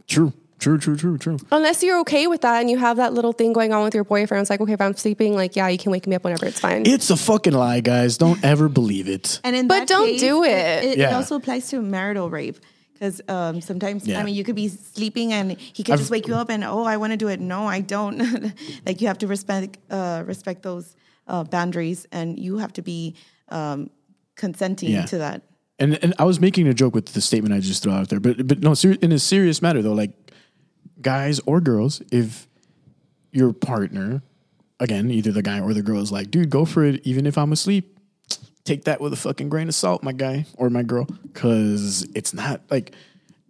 True, 0.06 0.32
true, 0.60 0.78
true, 0.78 0.96
true, 0.96 1.18
true. 1.18 1.38
unless 1.50 1.82
you're 1.82 1.98
okay 2.00 2.26
with 2.28 2.42
that 2.42 2.60
and 2.60 2.70
you 2.70 2.78
have 2.78 2.96
that 2.98 3.12
little 3.12 3.32
thing 3.32 3.52
going 3.52 3.72
on 3.72 3.82
with 3.82 3.94
your 3.94 4.04
boyfriend, 4.04 4.42
it's 4.42 4.50
like, 4.50 4.60
okay, 4.60 4.74
if 4.74 4.80
I'm 4.80 4.94
sleeping, 4.94 5.34
like, 5.34 5.56
yeah, 5.56 5.68
you 5.68 5.78
can 5.78 5.90
wake 5.90 6.06
me 6.06 6.14
up 6.16 6.22
whenever 6.24 6.46
it's 6.46 6.60
fine. 6.60 6.86
It's 6.86 7.10
a 7.10 7.16
fucking 7.16 7.52
lie, 7.54 7.80
guys. 7.80 8.16
Don't 8.18 8.42
ever 8.52 8.68
believe 8.68 9.08
it. 9.08 9.40
And 9.42 9.56
in 9.56 9.66
But 9.66 9.88
don't 9.88 10.06
case, 10.06 10.20
do 10.20 10.44
it. 10.44 10.50
It, 10.50 10.84
it 10.84 10.98
Yeah. 10.98 11.16
also 11.16 11.34
applies 11.36 11.68
to 11.70 11.80
marital 11.82 12.30
rape 12.30 12.58
because 12.92 13.20
um, 13.28 13.60
sometimes 13.62 14.06
Yeah. 14.06 14.20
I 14.20 14.24
mean 14.24 14.34
you 14.34 14.44
could 14.44 14.54
be 14.56 14.68
sleeping 14.68 15.32
and 15.32 15.52
he 15.58 15.82
could 15.82 15.94
I've- 15.94 16.00
just 16.02 16.10
wake 16.10 16.28
you 16.28 16.34
up 16.34 16.50
and 16.50 16.62
oh 16.64 16.84
I 16.84 16.96
want 16.98 17.12
to 17.12 17.16
do 17.16 17.28
it. 17.28 17.40
No, 17.40 17.66
I 17.66 17.80
don't. 17.80 18.18
like 18.86 19.00
you 19.00 19.06
have 19.08 19.18
to 19.18 19.26
respect 19.26 19.78
uh, 19.90 20.22
respect 20.26 20.62
those 20.62 20.94
uh, 21.26 21.44
boundaries 21.44 22.06
and 22.12 22.38
you 22.38 22.58
have 22.58 22.72
to 22.74 22.82
be 22.82 23.14
um, 23.48 23.88
consenting 24.36 24.90
Yeah. 24.90 25.06
to 25.06 25.18
that. 25.18 25.42
And 25.78 25.98
and 26.02 26.12
I 26.18 26.24
was 26.24 26.40
making 26.40 26.68
a 26.68 26.74
joke 26.74 26.94
with 26.94 27.06
the 27.14 27.20
statement 27.22 27.54
I 27.54 27.60
just 27.60 27.82
threw 27.82 27.92
out 27.92 28.08
there, 28.10 28.20
but 28.20 28.46
but 28.46 28.60
no, 28.60 28.74
ser- 28.74 28.98
in 29.00 29.12
a 29.12 29.18
serious 29.18 29.62
matter 29.62 29.80
though, 29.82 29.94
like 29.94 30.12
guys 31.02 31.40
or 31.46 31.60
girls, 31.60 32.02
if 32.10 32.46
your 33.32 33.52
partner, 33.52 34.22
again, 34.78 35.10
either 35.10 35.32
the 35.32 35.42
guy 35.42 35.60
or 35.60 35.74
the 35.74 35.82
girl 35.82 36.00
is 36.00 36.12
like, 36.12 36.30
dude, 36.30 36.50
go 36.50 36.64
for 36.64 36.84
it, 36.84 37.00
even 37.04 37.26
if 37.26 37.38
I'm 37.38 37.52
asleep, 37.52 37.98
take 38.64 38.84
that 38.84 39.00
with 39.00 39.12
a 39.12 39.16
fucking 39.16 39.48
grain 39.48 39.68
of 39.68 39.74
salt, 39.74 40.02
my 40.02 40.12
guy 40.12 40.46
or 40.56 40.70
my 40.70 40.82
girl, 40.82 41.04
because 41.04 42.06
it's 42.14 42.34
not 42.34 42.60
like 42.70 42.92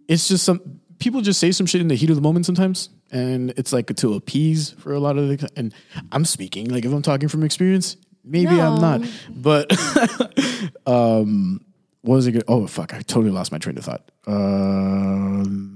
it's 0.07 0.27
just 0.27 0.43
some 0.43 0.81
people 0.99 1.21
just 1.21 1.39
say 1.39 1.51
some 1.51 1.65
shit 1.65 1.81
in 1.81 1.87
the 1.87 1.95
heat 1.95 2.09
of 2.09 2.15
the 2.15 2.21
moment 2.21 2.45
sometimes, 2.45 2.89
and 3.11 3.51
it's 3.57 3.73
like 3.73 3.93
to 3.95 4.13
appease 4.13 4.71
for 4.71 4.93
a 4.93 4.99
lot 4.99 5.17
of 5.17 5.27
the. 5.27 5.49
And 5.55 5.73
I'm 6.11 6.25
speaking 6.25 6.69
like 6.69 6.85
if 6.85 6.91
I'm 6.91 7.01
talking 7.01 7.29
from 7.29 7.43
experience, 7.43 7.97
maybe 8.23 8.59
I'm 8.59 8.79
not, 8.79 9.01
but 9.29 9.71
um, 10.85 11.63
what 12.01 12.15
was 12.15 12.27
it? 12.27 12.33
Good? 12.33 12.43
Oh 12.47 12.67
fuck! 12.67 12.93
I 12.93 13.01
totally 13.01 13.31
lost 13.31 13.51
my 13.51 13.57
train 13.57 13.77
of 13.77 13.85
thought. 13.85 14.09
Um, 14.27 15.70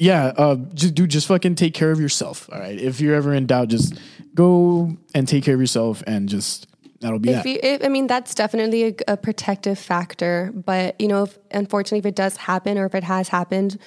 yeah, 0.00 0.32
uh, 0.38 0.56
just 0.72 0.94
dude, 0.94 1.10
just 1.10 1.26
fucking 1.26 1.56
take 1.56 1.74
care 1.74 1.90
of 1.90 2.00
yourself. 2.00 2.48
All 2.50 2.58
right, 2.58 2.80
if 2.80 3.02
you're 3.02 3.14
ever 3.14 3.34
in 3.34 3.44
doubt, 3.44 3.68
just 3.68 4.00
go 4.34 4.96
and 5.14 5.28
take 5.28 5.44
care 5.44 5.54
of 5.54 5.60
yourself, 5.60 6.02
and 6.06 6.26
just 6.26 6.66
that'll 7.00 7.18
be 7.18 7.28
If 7.28 7.42
that. 7.42 7.48
you, 7.48 7.58
if, 7.62 7.84
I 7.84 7.88
mean, 7.88 8.06
that's 8.06 8.34
definitely 8.34 8.84
a, 8.84 8.94
a 9.08 9.16
protective 9.18 9.78
factor. 9.78 10.52
But 10.54 10.98
you 10.98 11.06
know, 11.06 11.24
if, 11.24 11.38
unfortunately, 11.50 11.98
if 11.98 12.06
it 12.06 12.16
does 12.16 12.38
happen 12.38 12.78
or 12.78 12.86
if 12.86 12.94
it 12.94 13.04
has 13.04 13.28
happened, 13.28 13.78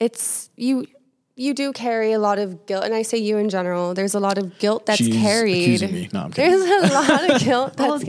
it's 0.00 0.48
you. 0.56 0.86
You 1.42 1.54
do 1.54 1.72
carry 1.72 2.12
a 2.12 2.18
lot 2.20 2.38
of 2.38 2.66
guilt, 2.66 2.84
and 2.84 2.94
I 2.94 3.02
say 3.02 3.18
you 3.18 3.36
in 3.36 3.48
general. 3.48 3.94
There's 3.94 4.14
a 4.14 4.20
lot 4.20 4.38
of 4.38 4.58
guilt 4.60 4.86
that's 4.86 4.98
She's 4.98 5.14
carried. 5.16 5.62
accusing 5.62 5.92
me. 5.92 6.08
No, 6.12 6.20
I'm 6.24 6.32
kidding. 6.32 6.52
There's 6.60 6.90
a 6.90 6.94
lot 6.94 7.30
of 7.30 7.40
guilt 7.48 7.76
that's. 7.76 8.04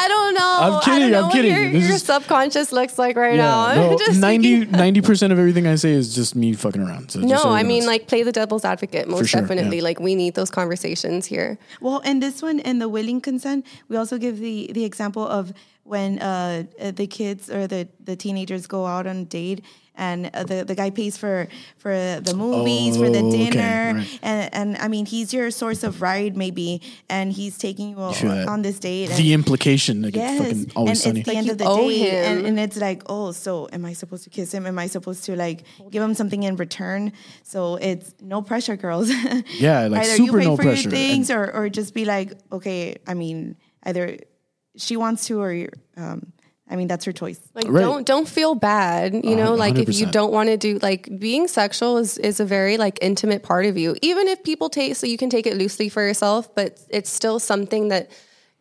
I 0.00 0.04
don't 0.08 0.34
know. 0.40 0.56
I'm 0.64 0.80
kidding, 0.80 0.94
I 0.94 0.98
don't 1.00 1.10
know 1.10 1.18
I'm 1.18 1.24
what 1.24 1.32
kidding. 1.34 1.52
Your, 1.52 1.70
This 1.72 1.84
your 1.88 1.96
is- 1.96 2.02
subconscious 2.02 2.72
looks 2.72 2.98
like 2.98 3.16
right 3.16 3.36
Yeah, 3.36 3.42
now. 3.42 3.74
no, 3.80 3.90
I'm 3.92 3.98
just 3.98 4.18
90 4.20 5.00
percent 5.02 5.32
of 5.32 5.38
everything 5.38 5.66
I 5.66 5.74
say 5.74 5.92
is 5.92 6.14
just 6.14 6.34
me 6.34 6.54
fucking 6.54 6.80
around. 6.82 7.10
So 7.12 7.20
no, 7.20 7.42
I 7.60 7.62
mean, 7.62 7.80
knows. 7.80 7.86
like, 7.88 8.06
play 8.08 8.22
the 8.22 8.32
devil's 8.32 8.64
advocate. 8.64 9.08
Most 9.08 9.28
sure, 9.28 9.40
definitely. 9.42 9.78
yeah. 9.78 9.82
Like, 9.90 10.00
we 10.00 10.14
need 10.14 10.34
those 10.34 10.50
conversations 10.50 11.26
here. 11.26 11.58
Well, 11.82 11.98
in 12.00 12.20
this 12.20 12.40
one, 12.40 12.60
in 12.60 12.78
the 12.78 12.88
willing 12.88 13.20
consent, 13.20 13.66
we 13.88 13.96
also 13.96 14.16
give 14.16 14.38
the 14.38 14.70
the 14.72 14.84
example 14.84 15.26
of 15.38 15.52
when 15.84 16.18
uh, 16.20 16.64
uh, 16.80 16.92
the 16.92 17.06
kids 17.06 17.50
or 17.50 17.66
the, 17.66 17.88
the 18.04 18.14
teenagers 18.14 18.66
go 18.66 18.86
out 18.86 19.06
on 19.06 19.16
a 19.16 19.24
date 19.24 19.64
and 20.00 20.30
uh, 20.32 20.42
the, 20.50 20.64
the 20.64 20.74
guy 20.74 20.90
pays 20.90 21.14
for 21.22 21.46
for 21.76 21.92
the 22.28 22.34
movies, 22.34 22.96
for 22.96 23.08
the 23.10 23.20
Oh, 23.20 23.28
okay, 23.28 23.50
dinner, 23.50 23.92
right. 24.00 24.18
and 24.22 24.54
and 24.58 24.68
I 24.84 24.88
mean 24.88 25.04
he's 25.06 25.28
your 25.36 25.50
source 25.52 25.82
of 25.84 26.00
ride 26.02 26.34
maybe, 26.36 26.80
and 27.08 27.26
he's 27.38 27.54
taking 27.66 27.90
you 27.90 28.12
feel 28.16 28.30
that. 28.34 28.48
on 28.48 28.62
this 28.62 28.78
date. 28.80 29.10
the 29.14 29.32
implication, 29.40 29.94
like 30.02 30.16
Yes, 30.16 30.40
it's 30.40 30.40
fucking 30.40 30.62
and 30.64 30.72
always 30.76 30.92
it's 30.98 31.02
sunny. 31.04 31.22
the 31.22 31.30
Like 31.30 31.38
end 31.38 31.50
of 31.50 31.58
the 31.58 31.66
owe 31.68 31.88
date, 31.88 31.98
him. 32.10 32.38
and, 32.38 32.46
and 32.48 32.56
it's 32.64 32.78
like, 32.78 33.02
oh, 33.14 33.32
so 33.32 33.68
am 33.72 33.84
I 33.84 33.92
supposed 33.92 34.24
to 34.24 34.30
kiss 34.30 34.48
him? 34.56 34.64
Am 34.66 34.78
I 34.78 34.86
supposed 34.88 35.22
to 35.28 35.36
like 35.36 35.58
give 35.92 36.02
him 36.02 36.14
something 36.14 36.42
in 36.48 36.56
return? 36.56 37.12
So 37.42 37.76
it's 37.76 38.14
no 38.20 38.40
pressure, 38.42 38.76
girls. 38.76 39.08
Yeah, 39.66 39.86
like 39.92 40.02
either 40.04 40.16
super 40.16 40.38
you 40.40 40.44
pay 40.44 40.50
no 40.50 40.56
for 40.56 40.62
pressure, 40.62 40.88
your 40.88 40.90
things, 40.98 41.28
and- 41.30 41.38
or 41.38 41.46
or 41.52 41.68
just 41.68 41.92
be 41.94 42.04
like, 42.14 42.32
okay, 42.50 42.96
I 43.06 43.14
mean, 43.14 43.56
either 43.84 44.16
she 44.76 44.96
wants 44.96 45.26
to, 45.28 45.40
or 45.44 45.52
you're, 45.52 45.76
um, 45.96 46.32
I 46.70 46.76
mean, 46.76 46.86
that's 46.86 47.04
her 47.04 47.12
choice. 47.12 47.40
Like 47.54 47.64
Right. 47.68 47.80
don't 47.82 48.06
don't 48.06 48.28
feel 48.28 48.54
bad, 48.54 49.12
you 49.12 49.34
know, 49.34 49.46
hun- 49.46 49.58
like 49.58 49.76
if 49.78 49.98
you 49.98 50.06
don't 50.06 50.32
want 50.32 50.48
to 50.50 50.56
do 50.56 50.78
like 50.80 51.08
being 51.18 51.48
sexual 51.48 51.98
is 51.98 52.16
is 52.18 52.38
a 52.38 52.44
very 52.44 52.76
like 52.76 52.98
intimate 53.02 53.42
part 53.42 53.66
of 53.66 53.76
you. 53.76 53.96
Even 54.02 54.28
if 54.28 54.42
people 54.44 54.68
take 54.70 54.94
so 54.96 55.06
you 55.06 55.18
can 55.18 55.30
take 55.30 55.46
it 55.46 55.56
loosely 55.56 55.88
for 55.88 56.02
yourself, 56.06 56.54
but 56.54 56.78
it's 56.88 57.10
still 57.10 57.40
something 57.40 57.88
that 57.88 58.10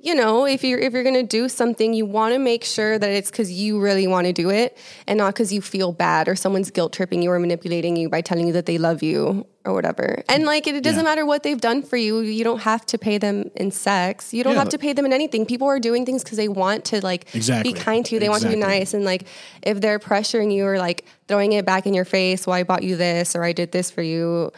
you 0.02 0.16
know, 0.16 0.46
if 0.46 0.64
you're 0.64 0.80
if 0.80 0.94
you're 0.94 1.04
going 1.04 1.16
to 1.16 1.24
do 1.24 1.50
something, 1.50 1.94
you 1.94 2.06
want 2.06 2.34
to 2.34 2.40
make 2.40 2.64
sure 2.64 2.98
that 2.98 3.10
it's 3.10 3.30
cuz 3.30 3.52
you 3.52 3.82
really 3.82 4.08
want 4.08 4.28
to 4.28 4.34
do 4.34 4.50
it 4.50 4.78
and 5.08 5.18
not 5.18 5.36
cuz 5.36 5.52
you 5.52 5.62
feel 5.62 5.92
bad 5.92 6.30
or 6.30 6.36
someone's 6.36 6.72
guilt 6.72 6.94
tripping 6.94 7.22
you 7.22 7.30
or 7.32 7.38
manipulating 7.40 7.98
you 7.98 8.08
by 8.08 8.22
telling 8.22 8.48
you 8.48 8.54
that 8.54 8.66
they 8.66 8.78
love 8.78 9.04
you 9.04 9.46
or 9.66 9.74
whatever. 9.74 10.24
And 10.30 10.46
like 10.46 10.68
it, 10.68 10.76
it 10.76 10.84
doesn't 10.84 11.02
Yeah. 11.04 11.10
matter 11.12 11.26
what 11.26 11.44
they've 11.44 11.60
done 11.60 11.82
for 11.84 11.98
you, 11.98 12.22
you 12.22 12.46
don't 12.46 12.62
have 12.62 12.86
to 12.86 12.98
pay 12.98 13.18
them 13.18 13.52
in 13.56 13.72
sex. 13.72 14.34
You 14.34 14.42
don't 14.46 14.54
Yeah. 14.54 14.60
have 14.60 14.70
to 14.70 14.78
pay 14.78 14.94
them 14.94 15.06
in 15.06 15.12
anything. 15.12 15.46
People 15.46 15.68
are 15.68 15.80
doing 15.80 16.06
things 16.06 16.24
cuz 16.24 16.38
they 16.38 16.48
want 16.48 16.86
to 16.86 17.02
like 17.04 17.28
Exactly. 17.34 17.74
be 17.74 17.78
kind 17.78 18.06
to 18.06 18.16
you. 18.16 18.20
They 18.22 18.30
want 18.30 18.42
to 18.44 18.48
be 18.50 18.56
nice. 18.56 18.94
And 18.94 19.04
like, 19.04 19.26
if 19.64 19.82
they're 19.82 20.00
pressuring 20.00 20.54
you 20.54 20.66
or 20.66 20.78
like 20.78 21.04
throwing 21.28 21.52
it 21.52 21.66
back 21.66 21.86
in 21.86 21.94
your 21.94 22.06
face, 22.06 22.48
well, 22.48 22.56
I 22.56 22.64
bought 22.64 22.84
you 22.84 22.96
this 22.96 23.36
or 23.36 23.44
I 23.44 23.52
did 23.52 23.74
this 23.74 23.92
for 23.92 24.02
you, 24.02 24.52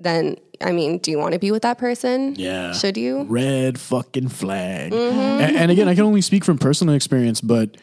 then 0.00 0.36
I 0.60 0.72
mean, 0.72 0.98
do 0.98 1.10
you 1.10 1.18
want 1.18 1.34
to 1.34 1.38
be 1.38 1.50
with 1.50 1.62
that 1.62 1.78
person? 1.78 2.34
Yeah. 2.36 2.72
Should 2.72 2.96
you? 2.96 3.22
Red 3.22 3.78
fucking 3.78 4.28
flag. 4.28 4.92
Mm-hmm. 4.92 5.18
And, 5.18 5.56
and 5.56 5.70
again, 5.70 5.88
I 5.88 5.94
can 5.94 6.04
only 6.04 6.20
speak 6.20 6.44
from 6.44 6.58
personal 6.58 6.94
experience, 6.94 7.40
but 7.40 7.76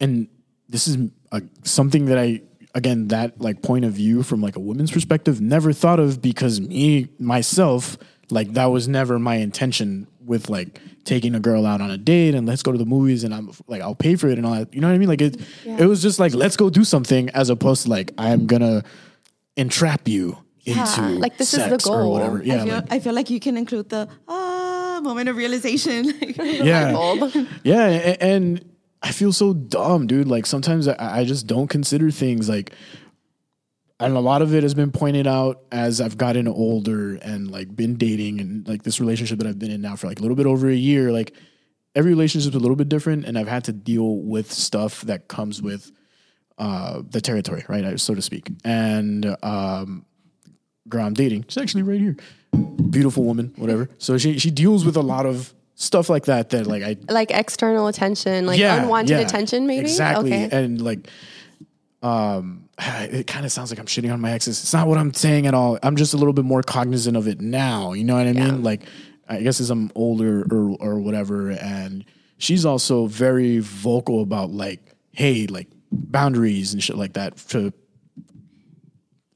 and 0.00 0.28
this 0.68 0.86
is 0.88 0.98
a, 1.32 1.42
something 1.62 2.06
that 2.06 2.18
I 2.18 2.42
again 2.74 3.08
that 3.08 3.40
like 3.40 3.62
point 3.62 3.84
of 3.84 3.92
view 3.92 4.22
from 4.22 4.42
like 4.42 4.56
a 4.56 4.60
woman's 4.60 4.90
perspective 4.90 5.40
never 5.40 5.72
thought 5.72 5.98
of 5.98 6.20
because 6.20 6.60
me 6.60 7.08
myself 7.18 7.96
like 8.30 8.52
that 8.52 8.66
was 8.66 8.86
never 8.86 9.18
my 9.18 9.36
intention 9.36 10.06
with 10.24 10.50
like 10.50 10.80
taking 11.04 11.34
a 11.34 11.40
girl 11.40 11.64
out 11.64 11.80
on 11.80 11.90
a 11.90 11.96
date 11.96 12.34
and 12.34 12.46
let's 12.46 12.62
go 12.62 12.72
to 12.72 12.78
the 12.78 12.84
movies 12.84 13.24
and 13.24 13.32
I'm 13.32 13.50
like 13.68 13.80
I'll 13.80 13.94
pay 13.94 14.16
for 14.16 14.28
it 14.28 14.36
and 14.36 14.46
all 14.46 14.54
that. 14.54 14.74
You 14.74 14.80
know 14.80 14.88
what 14.88 14.94
I 14.94 14.98
mean? 14.98 15.08
Like 15.08 15.22
it 15.22 15.40
it 15.64 15.86
was 15.86 16.02
just 16.02 16.18
like 16.18 16.34
let's 16.34 16.56
go 16.56 16.68
do 16.68 16.84
something 16.84 17.30
as 17.30 17.48
opposed 17.48 17.84
to 17.84 17.90
like 17.90 18.12
I'm 18.18 18.46
gonna 18.46 18.84
entrap 19.56 20.06
you 20.08 20.36
into 20.66 21.00
like, 21.20 21.36
this 21.38 21.52
is 21.54 21.60
the 21.60 21.70
sex 21.70 21.86
or 21.86 22.02
goal. 22.02 22.12
whatever. 22.12 22.42
Yeah, 22.42 22.54
I 22.54 22.64
feel, 22.64 22.74
like- 22.74 22.92
I 22.92 22.98
feel 23.00 23.14
like 23.14 23.30
you 23.30 23.40
can 23.40 23.56
include 23.56 23.88
the 23.88 24.08
ah 24.28 25.00
moment 25.02 25.28
of 25.28 25.36
realization. 25.36 26.04
yeah, 26.38 26.92
yeah, 27.64 27.86
a- 27.88 28.22
and 28.22 28.64
I 29.02 29.12
feel 29.12 29.32
so 29.32 29.52
dumb, 29.54 30.06
dude. 30.06 30.26
Like 30.28 30.46
sometimes 30.46 30.88
I, 30.88 30.96
I 31.20 31.24
just 31.24 31.46
don't 31.46 31.68
consider 31.68 32.10
things 32.10 32.48
like, 32.48 32.72
and 34.00 34.16
a 34.16 34.20
lot 34.20 34.42
of 34.42 34.54
it 34.54 34.62
has 34.62 34.74
been 34.74 34.90
pointed 34.92 35.26
out 35.26 35.62
as 35.72 36.00
I've 36.00 36.18
gotten 36.18 36.48
older 36.48 37.14
and 37.16 37.50
like 37.50 37.74
been 37.74 37.96
dating 37.96 38.40
and 38.40 38.66
like 38.68 38.82
this 38.82 39.00
relationship 39.00 39.38
that 39.38 39.46
I've 39.46 39.58
been 39.58 39.70
in 39.70 39.80
now 39.80 39.96
for 39.96 40.06
like 40.06 40.18
a 40.18 40.22
little 40.22 40.36
bit 40.36 40.46
over 40.46 40.68
a 40.68 40.74
year. 40.74 41.12
Like 41.12 41.32
every 41.94 42.10
relationship's 42.10 42.54
a 42.54 42.58
little 42.58 42.76
bit 42.76 42.88
different, 42.88 43.24
and 43.24 43.38
I've 43.38 43.48
had 43.48 43.64
to 43.64 43.72
deal 43.72 44.16
with 44.18 44.52
stuff 44.52 45.02
that 45.02 45.28
comes 45.28 45.62
with 45.62 45.92
uh, 46.58 47.02
the 47.08 47.20
territory, 47.20 47.64
right, 47.68 47.98
so 48.00 48.14
to 48.14 48.22
speak. 48.22 48.50
And 48.64 49.36
um, 49.42 50.04
girl 50.88 51.06
I'm 51.06 51.14
dating, 51.14 51.44
she's 51.48 51.62
actually 51.62 51.82
right 51.82 52.00
here, 52.00 52.16
beautiful 52.90 53.24
woman, 53.24 53.52
whatever. 53.56 53.88
So 53.98 54.18
she 54.18 54.38
she 54.38 54.50
deals 54.50 54.84
with 54.84 54.96
a 54.96 55.02
lot 55.02 55.26
of 55.26 55.52
stuff 55.76 56.08
like 56.08 56.24
that 56.24 56.50
that 56.50 56.66
like 56.66 56.82
I 56.82 56.96
Like 57.08 57.30
external 57.30 57.86
attention, 57.86 58.46
like 58.46 58.60
unwanted 58.60 59.10
yeah, 59.10 59.20
attention, 59.20 59.66
maybe? 59.66 59.82
Exactly. 59.82 60.32
Okay. 60.32 60.48
And 60.50 60.80
like, 60.82 61.08
um, 62.02 62.68
it 62.78 63.26
kind 63.26 63.44
of 63.44 63.52
sounds 63.52 63.70
like 63.70 63.78
I'm 63.78 63.86
shitting 63.86 64.12
on 64.12 64.20
my 64.20 64.32
exes. 64.32 64.60
It's 64.62 64.72
not 64.72 64.88
what 64.88 64.98
I'm 64.98 65.14
saying 65.14 65.46
at 65.46 65.54
all. 65.54 65.78
I'm 65.82 65.96
just 65.96 66.14
a 66.14 66.16
little 66.16 66.32
bit 66.32 66.44
more 66.44 66.62
cognizant 66.62 67.16
of 67.16 67.28
it 67.28 67.40
now. 67.40 67.92
You 67.92 68.04
know 68.04 68.16
what 68.16 68.26
I 68.26 68.32
mean? 68.32 68.62
Like, 68.62 68.82
I 69.28 69.40
guess 69.40 69.60
as 69.60 69.70
I'm 69.70 69.92
older 69.94 70.46
or 70.50 70.76
or 70.80 70.98
whatever, 70.98 71.50
and 71.50 72.04
she's 72.38 72.64
also 72.64 73.06
very 73.06 73.58
vocal 73.58 74.22
about 74.22 74.50
like, 74.50 74.80
hey, 75.12 75.46
like 75.46 75.68
boundaries 75.92 76.72
and 76.72 76.82
shit 76.82 76.96
like 76.96 77.12
that 77.14 77.36
to. 77.48 77.72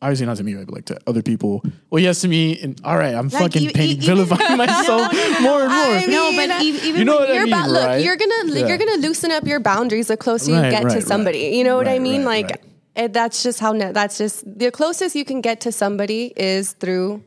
Obviously 0.03 0.25
not 0.27 0.39
to 0.39 0.45
me, 0.45 0.55
right, 0.55 0.65
but 0.65 0.75
like 0.75 0.85
to 0.87 0.99
other 1.07 1.21
people. 1.23 1.63
Well, 1.91 2.03
yes, 2.03 2.23
to 2.23 2.29
me. 2.29 2.59
And 2.63 2.81
all 2.85 2.97
right, 2.97 3.15
I'm 3.15 3.29
Like, 3.29 3.43
fucking 3.43 3.63
you- 3.65 3.71
painting, 3.73 4.01
you- 4.01 4.07
vilifying 4.07 4.57
myself 4.65 5.13
more 5.43 5.61
and 5.63 5.71
more. 5.71 5.95
I 5.95 6.07
no, 6.09 6.33
but 6.35 6.63
even, 6.63 6.81
even 6.85 6.99
You 7.01 7.05
know 7.05 7.17
when 7.19 7.23
what 7.23 7.31
I 7.31 7.35
you're 7.35 7.45
mean, 7.45 7.53
about 7.53 7.71
look 7.71 7.87
right? 7.87 8.03
you're 8.05 8.17
gonna 8.17 8.47
Yeah. 8.47 8.67
you're 8.69 8.79
gonna 8.79 8.97
loosen 8.97 9.31
up 9.31 9.47
your 9.47 9.61
boundaries 9.61 10.07
the 10.09 10.17
closer 10.17 10.53
Right, 10.53 10.65
you 10.65 10.71
get 10.71 10.85
right, 10.85 10.91
to 10.93 10.99
right. 11.01 11.07
somebody 11.07 11.39
you 11.57 11.65
know 11.65 11.77
what 11.77 11.87
i 11.87 11.99
mean 11.99 12.25
right, 12.25 12.47
like 12.47 12.51
right. 12.51 13.05
it, 13.05 13.13
that's 13.13 13.43
just 13.43 13.61
how 13.61 13.73
ne- 13.73 13.93
that's 13.93 14.17
just 14.17 14.43
the 14.59 14.71
closest 14.71 15.15
you 15.15 15.25
can 15.27 15.41
get 15.43 15.61
to 15.63 15.71
somebody 15.73 16.33
is 16.37 16.73
through 16.73 17.23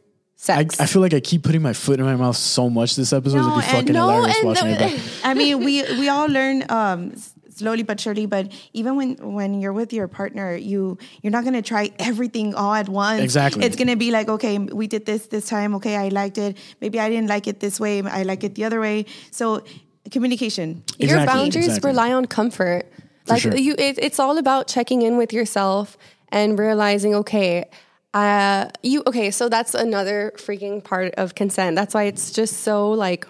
I, 0.49 0.55
sex 0.65 0.79
I 0.81 0.87
feel 0.87 1.01
like 1.03 1.13
I 1.13 1.19
keep 1.19 1.43
putting 1.43 1.61
my 1.61 1.73
foot 1.73 1.99
in 1.99 2.05
my 2.05 2.15
mouth 2.15 2.35
so 2.35 2.69
much 2.69 2.95
this 2.97 3.13
episode. 3.13 3.37
No, 3.37 3.43
It'd 3.43 3.61
be 3.61 3.65
and 3.67 3.77
fucking 3.77 3.93
no, 3.93 4.07
hilarious 4.09 4.37
and 4.39 4.47
watching 4.47 4.67
the- 4.67 4.73
it 4.73 4.79
back. 4.97 4.99
I 5.23 5.33
mean, 5.35 5.63
we 5.63 5.83
we 5.99 6.09
all 6.09 6.27
learn 6.27 6.65
um, 6.69 7.11
s- 7.13 7.32
slowly 7.55 7.83
but 7.83 7.99
surely. 7.99 8.25
But 8.25 8.51
even 8.73 8.95
when 8.95 9.15
when 9.33 9.61
you're 9.61 9.73
with 9.73 9.93
your 9.93 10.07
partner, 10.07 10.55
you 10.55 10.97
you're 11.21 11.31
not 11.31 11.43
gonna 11.43 11.61
try 11.61 11.91
everything 11.99 12.55
all 12.55 12.73
at 12.73 12.89
once. 12.89 13.21
Exactly. 13.21 13.65
It's 13.65 13.75
gonna 13.75 13.95
be 13.95 14.11
like, 14.11 14.29
okay, 14.29 14.57
we 14.57 14.87
did 14.87 15.05
this 15.05 15.27
this 15.27 15.47
time. 15.47 15.75
Okay, 15.75 15.95
I 15.95 16.09
liked 16.09 16.37
it. 16.37 16.57
Maybe 16.81 16.99
I 16.99 17.09
didn't 17.09 17.29
like 17.29 17.47
it 17.47 17.59
this 17.59 17.79
way. 17.79 18.01
I 18.01 18.23
like 18.23 18.43
it 18.43 18.55
the 18.55 18.65
other 18.65 18.79
way. 18.79 19.05
So 19.31 19.63
communication. 20.11 20.83
your 20.97 21.25
boundaries 21.25 21.65
exactly. 21.65 21.89
rely 21.89 22.11
on 22.11 22.25
comfort 22.25 22.85
like 23.27 23.41
sure. 23.41 23.55
you 23.55 23.75
it, 23.77 23.97
it's 23.99 24.19
all 24.19 24.37
about 24.37 24.67
checking 24.67 25.01
in 25.01 25.17
with 25.17 25.33
yourself 25.33 25.97
and 26.29 26.57
realizing 26.57 27.15
okay 27.15 27.65
uh 28.13 28.69
you 28.81 29.03
okay 29.07 29.31
so 29.31 29.49
that's 29.49 29.73
another 29.73 30.33
freaking 30.37 30.83
part 30.83 31.13
of 31.15 31.35
consent 31.35 31.75
that's 31.75 31.93
why 31.93 32.03
it's 32.03 32.31
just 32.31 32.61
so 32.61 32.91
like 32.91 33.27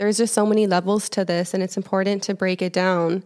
there's 0.00 0.16
just 0.16 0.32
so 0.32 0.46
many 0.46 0.66
levels 0.66 1.10
to 1.10 1.24
this 1.26 1.52
and 1.52 1.62
it's 1.62 1.76
important 1.76 2.22
to 2.22 2.34
break 2.34 2.62
it 2.62 2.72
down 2.72 3.22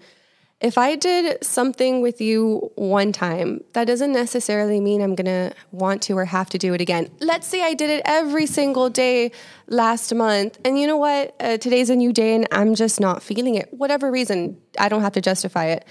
if 0.61 0.79
I 0.79 0.97
did 0.97 1.45
something 1.45 2.01
with 2.01 2.23
you 2.23 2.71
one 2.77 3.13
time, 3.13 3.63
that 3.75 3.85
doesn't 3.87 4.13
necessarily 4.13 4.81
mean 4.81 5.03
I'm 5.03 5.15
gonna 5.15 5.53
want 5.73 6.01
to 6.03 6.17
or 6.17 6.25
have 6.25 6.49
to 6.51 6.59
do 6.59 6.73
it 6.73 6.81
again. 6.81 7.11
Let's 7.21 7.47
say 7.47 7.61
I 7.61 7.75
did 7.75 7.91
it 7.91 8.01
every 8.07 8.47
single 8.47 8.89
day 8.89 9.33
last 9.67 10.15
month, 10.15 10.59
and 10.65 10.81
you 10.81 10.87
know 10.87 10.97
what? 10.97 11.35
Uh, 11.39 11.59
today's 11.59 11.91
a 11.91 11.97
new 11.97 12.15
day, 12.15 12.35
and 12.35 12.49
I'm 12.51 12.75
just 12.75 12.99
not 12.99 13.23
feeling 13.23 13.57
it. 13.57 13.75
Whatever 13.75 14.11
reason, 14.11 14.57
I 14.79 14.89
don't 14.89 15.03
have 15.03 15.13
to 15.13 15.21
justify 15.21 15.67
it. 15.67 15.85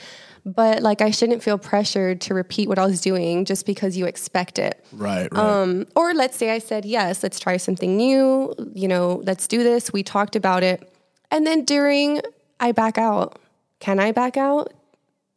But 0.46 0.84
like, 0.84 1.02
I 1.02 1.12
shouldn't 1.12 1.42
feel 1.42 1.58
pressured 1.58 2.20
to 2.22 2.34
repeat 2.34 2.68
what 2.68 2.78
I 2.78 2.86
was 2.86 3.00
doing 3.00 3.46
just 3.46 3.66
because 3.66 3.96
you 3.96 4.06
expect 4.06 4.60
it. 4.60 4.84
Right, 4.92 5.32
right. 5.32 5.40
Um, 5.40 5.88
or 5.96 6.14
let's 6.14 6.36
say 6.36 6.52
I 6.52 6.60
said, 6.60 6.84
yes, 6.84 7.24
let's 7.24 7.40
try 7.40 7.56
something 7.58 7.96
new. 7.96 8.54
You 8.74 8.88
know, 8.90 9.22
let's 9.26 9.48
do 9.48 9.64
this. 9.64 9.94
We 9.94 10.04
talked 10.04 10.36
about 10.36 10.64
it. 10.64 10.92
And 11.32 11.48
then 11.48 11.64
during, 11.64 12.22
I 12.60 12.74
back 12.74 12.98
out. 12.98 13.40
can 13.80 14.00
I 14.00 14.12
back 14.12 14.36
out? 14.38 14.74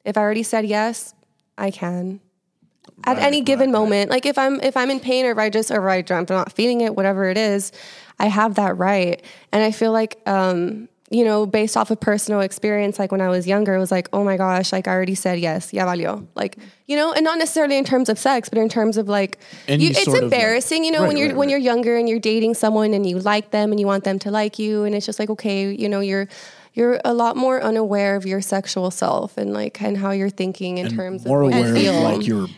If 0.05 0.17
I 0.17 0.21
already 0.21 0.43
said 0.43 0.67
yes, 0.67 1.15
I 1.59 1.71
can. 1.71 2.21
At 3.05 3.19
any 3.19 3.41
given 3.41 3.71
moment, 3.71 4.11
like 4.11 4.25
if 4.25 4.39
I'm 4.39 4.61
if 4.61 4.77
I'm 4.77 4.91
in 4.91 5.01
pain 5.01 5.27
or 5.27 5.31
if 5.33 5.39
I 5.39 5.51
just 5.51 5.71
or 5.71 5.89
if 5.89 6.11
I'm 6.11 6.27
not 6.29 6.53
feeling 6.53 6.81
it, 6.81 6.97
whatever 6.97 7.29
it 7.29 7.37
is, 7.37 7.73
I 8.19 8.27
have 8.27 8.55
that 8.55 8.79
right. 8.79 9.23
And 9.53 9.63
I 9.63 9.71
feel 9.71 9.93
like 9.93 10.19
um, 10.27 10.89
you 11.11 11.25
know, 11.25 11.47
based 11.47 11.77
off 11.77 11.91
of 11.93 12.01
personal 12.01 12.41
experience, 12.41 12.99
like 12.99 13.13
when 13.13 13.21
I 13.21 13.29
was 13.29 13.47
younger, 13.47 13.75
it 13.75 13.79
was 13.79 13.93
like, 13.93 14.09
oh 14.13 14.25
my 14.25 14.37
gosh, 14.37 14.73
like 14.73 14.89
I 14.89 14.93
already 14.93 15.15
said 15.15 15.39
yes, 15.39 15.73
yeah, 15.73 15.87
valió. 15.87 16.27
Like, 16.35 16.57
you 16.87 16.97
know, 16.97 17.13
and 17.13 17.23
not 17.23 17.39
necessarily 17.39 17.79
in 17.79 17.85
terms 17.85 18.09
of 18.09 18.19
sex, 18.19 18.49
but 18.49 18.59
in 18.59 18.69
terms 18.69 18.97
of 18.97 19.09
like, 19.09 19.39
you, 19.69 19.91
it's 19.91 20.03
sort 20.05 20.09
of, 20.09 20.15
like- 20.15 20.33
embarrassing, 20.33 20.85
you 20.85 20.91
know, 20.91 21.03
Right, 21.03 21.09
when 21.09 21.17
you're 21.17 21.29
right, 21.29 21.37
when 21.37 21.49
you're 21.49 21.61
younger 21.61 21.97
and 21.97 22.09
you're 22.09 22.19
dating 22.19 22.55
someone 22.55 22.93
and 22.93 23.09
you 23.09 23.21
like 23.21 23.53
them 23.53 23.71
and 23.71 23.79
you 23.79 23.87
want 23.87 24.03
them 24.05 24.19
to 24.21 24.31
like 24.33 24.59
you, 24.59 24.83
and 24.85 24.95
it's 24.97 25.07
just 25.07 25.19
like, 25.21 25.31
okay, 25.31 25.73
you 25.73 25.89
know, 25.89 26.01
you're 26.01 26.27
you're 26.75 27.01
a 27.05 27.15
lot 27.15 27.37
more 27.37 27.63
unaware 27.63 28.17
of 28.17 28.27
your 28.27 28.41
sexual 28.41 28.91
self 28.91 29.39
and 29.39 29.53
like 29.55 29.81
and 29.81 29.97
how 29.97 30.11
you're 30.11 30.29
thinking 30.29 30.77
in 30.79 30.89
terms 30.91 31.25
More 31.25 31.43
of 31.43 31.51
what 31.51 31.57
aware 31.57 31.77
you 31.77 31.89
of 31.91 32.03
like 32.03 32.27
your 32.27 32.49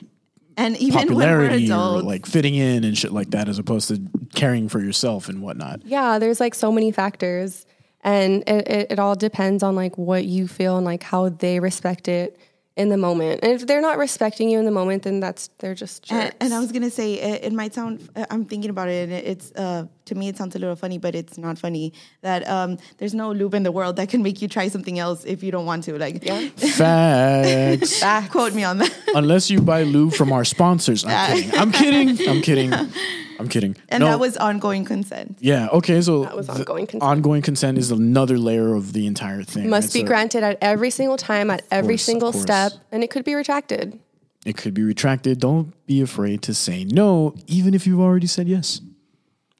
And 0.57 0.77
even 0.79 0.95
when 0.95 1.07
we're 1.09 1.13
popularity 1.15 1.65
or 1.71 1.75
adults, 1.75 2.05
like 2.07 2.27
fitting 2.27 2.55
in 2.55 2.83
and 2.83 2.97
shit 2.99 3.13
like 3.13 3.31
that, 3.31 3.49
as 3.49 3.59
opposed 3.61 3.89
to 3.89 4.01
caring 4.35 4.69
for 4.69 4.81
yourself 4.81 5.29
and 5.29 5.43
whatnot. 5.43 5.83
yeah 5.85 6.19
there's 6.19 6.41
like 6.41 6.55
so 6.55 6.73
many 6.73 6.91
factors 6.91 7.65
and 8.03 8.43
it, 8.49 8.69
it, 8.69 8.93
it 8.93 8.99
all 8.99 9.15
depends 9.15 9.63
on 9.63 9.75
like 9.77 9.99
what 9.99 10.25
you 10.25 10.47
feel 10.49 10.77
and 10.77 10.85
like 10.85 11.03
how 11.03 11.29
they 11.29 11.59
respect 11.61 12.09
it 12.09 12.39
in 12.77 12.91
the 12.91 12.97
moment 12.97 13.41
and 13.43 13.51
if 13.51 13.67
they're 13.67 13.81
not 13.81 13.99
respecting 13.99 14.49
you 14.49 14.57
in 14.61 14.65
the 14.65 14.71
moment 14.71 15.03
then 15.03 15.19
that's 15.19 15.51
they're 15.59 15.75
just 15.75 16.05
jerks. 16.05 16.13
And, 16.27 16.35
and 16.41 16.55
I 16.55 16.61
was 16.61 16.71
gonna 16.71 16.91
say 16.91 17.15
it, 17.15 17.45
it 17.47 17.53
might 17.53 17.75
sound. 17.75 18.09
uh, 18.15 18.25
I'm 18.31 18.45
thinking 18.45 18.71
about 18.71 18.89
it, 18.89 19.03
and 19.09 19.13
it- 19.13 19.25
it's 19.27 19.51
uh, 19.57 19.87
to 20.05 20.15
me 20.15 20.29
it 20.29 20.37
sounds 20.37 20.55
a 20.55 20.61
little 20.61 20.77
funny, 20.77 20.97
but 20.97 21.17
it's 21.17 21.37
not 21.39 21.59
funny. 21.59 21.93
That 22.23 22.49
um, 22.49 22.79
there's 22.99 23.15
no 23.15 23.33
lube 23.33 23.55
in 23.55 23.65
the 23.65 23.73
world 23.73 23.97
that 23.97 24.09
can 24.09 24.23
make 24.23 24.41
you 24.41 24.47
try 24.47 24.69
something 24.69 24.97
else 24.97 25.25
if 25.25 25.43
you 25.43 25.51
don't 25.51 25.67
want 25.67 25.83
to. 25.85 25.99
Like, 25.99 26.25
yeah. 26.25 26.49
Facts. 26.57 28.31
quote 28.31 28.55
me 28.55 28.63
on 28.65 28.79
that. 28.79 28.95
Unless 29.15 29.51
you 29.51 29.61
buy 29.61 29.83
lube 29.83 30.15
from 30.15 30.33
our 30.33 30.45
sponsors. 30.45 31.05
I'm 31.05 31.33
kidding. 31.35 31.59
I'm 31.59 31.73
kidding. 31.73 32.29
I'm 32.29 32.43
kidding. 32.43 32.71
I'm 33.39 33.49
kidding. 33.49 33.77
And 33.89 34.03
No, 34.03 34.11
that 34.11 34.21
was 34.21 34.37
ongoing 34.37 34.85
consent. 34.85 35.39
yeah. 35.41 35.69
Okay, 35.73 36.01
so 36.01 36.25
That 36.25 36.37
was 36.37 36.49
ongoing 36.49 36.87
consent. 36.87 37.03
Ongoing 37.03 37.43
consent 37.43 37.79
is 37.79 37.91
another 37.91 38.39
layer 38.39 38.75
of 38.75 38.93
the 38.93 39.07
entire 39.07 39.43
thing. 39.43 39.69
must 39.71 39.89
right? 39.89 39.95
be 39.95 40.01
So 40.01 40.07
granted 40.07 40.43
at 40.43 40.59
every 40.61 40.91
single 40.91 41.17
time 41.17 41.51
at 41.51 41.63
every 41.71 41.95
course, 41.95 42.03
single 42.03 42.33
step 42.33 42.73
and 42.93 43.03
it 43.05 43.11
could 43.11 43.25
be 43.25 43.35
retracted 43.35 43.99
It 44.45 44.57
could 44.57 44.75
be 44.75 44.83
retracted. 44.83 45.41
Don't 45.41 45.75
be 45.87 46.01
afraid 46.01 46.43
to 46.43 46.55
say 46.55 46.85
no, 46.85 47.35
even 47.47 47.75
if 47.75 47.87
you've 47.87 48.01
already 48.01 48.27
said 48.27 48.49
yes. 48.49 48.81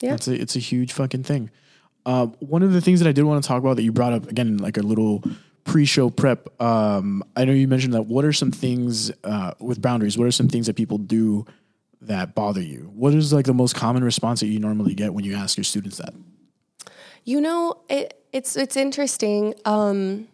Yeah. 0.01 0.15
It's 0.15 0.29
a 0.29 0.35
it's 0.41 0.57
a 0.57 0.61
huge 0.61 0.93
fucking 0.93 1.25
thing. 1.25 1.51
Uh, 2.07 2.27
one 2.41 2.63
of 2.63 2.73
the 2.73 2.81
things 2.81 3.01
that 3.01 3.09
I 3.09 3.13
did 3.13 3.25
want 3.25 3.43
to 3.43 3.47
talk 3.49 3.59
about 3.61 3.77
that 3.77 3.83
you 3.83 3.93
brought 3.93 4.13
up 4.13 4.29
again, 4.31 4.57
like 4.59 4.77
a 4.79 4.83
little 4.83 5.23
pre-show 5.65 6.09
prep. 6.09 6.49
Um, 6.63 7.23
I 7.37 7.45
know 7.45 7.53
you 7.53 7.69
mentioned 7.69 7.93
that. 7.95 8.07
What 8.07 8.25
are 8.25 8.33
some 8.33 8.51
things 8.51 9.11
uh, 9.25 9.53
with 9.61 9.83
boundaries? 9.83 10.17
What 10.17 10.27
are 10.27 10.31
some 10.33 10.49
things 10.49 10.67
that 10.69 10.77
people 10.77 10.97
do 10.97 11.45
that 12.03 12.35
bother 12.35 12.63
you? 12.63 12.91
What 12.95 13.15
is 13.15 13.33
like 13.33 13.47
the 13.47 13.55
most 13.55 13.75
common 13.75 14.05
response 14.05 14.41
that 14.41 14.47
you 14.47 14.59
normally 14.59 14.95
get 14.95 15.15
when 15.15 15.25
you 15.25 15.35
ask 15.35 15.57
your 15.57 15.65
students 15.65 15.99
that? 15.99 16.15
You 17.25 17.41
know, 17.41 17.83
it, 17.89 18.23
it's 18.33 18.57
it's 18.57 18.77
interesting. 18.77 19.55
Um, 19.65 20.29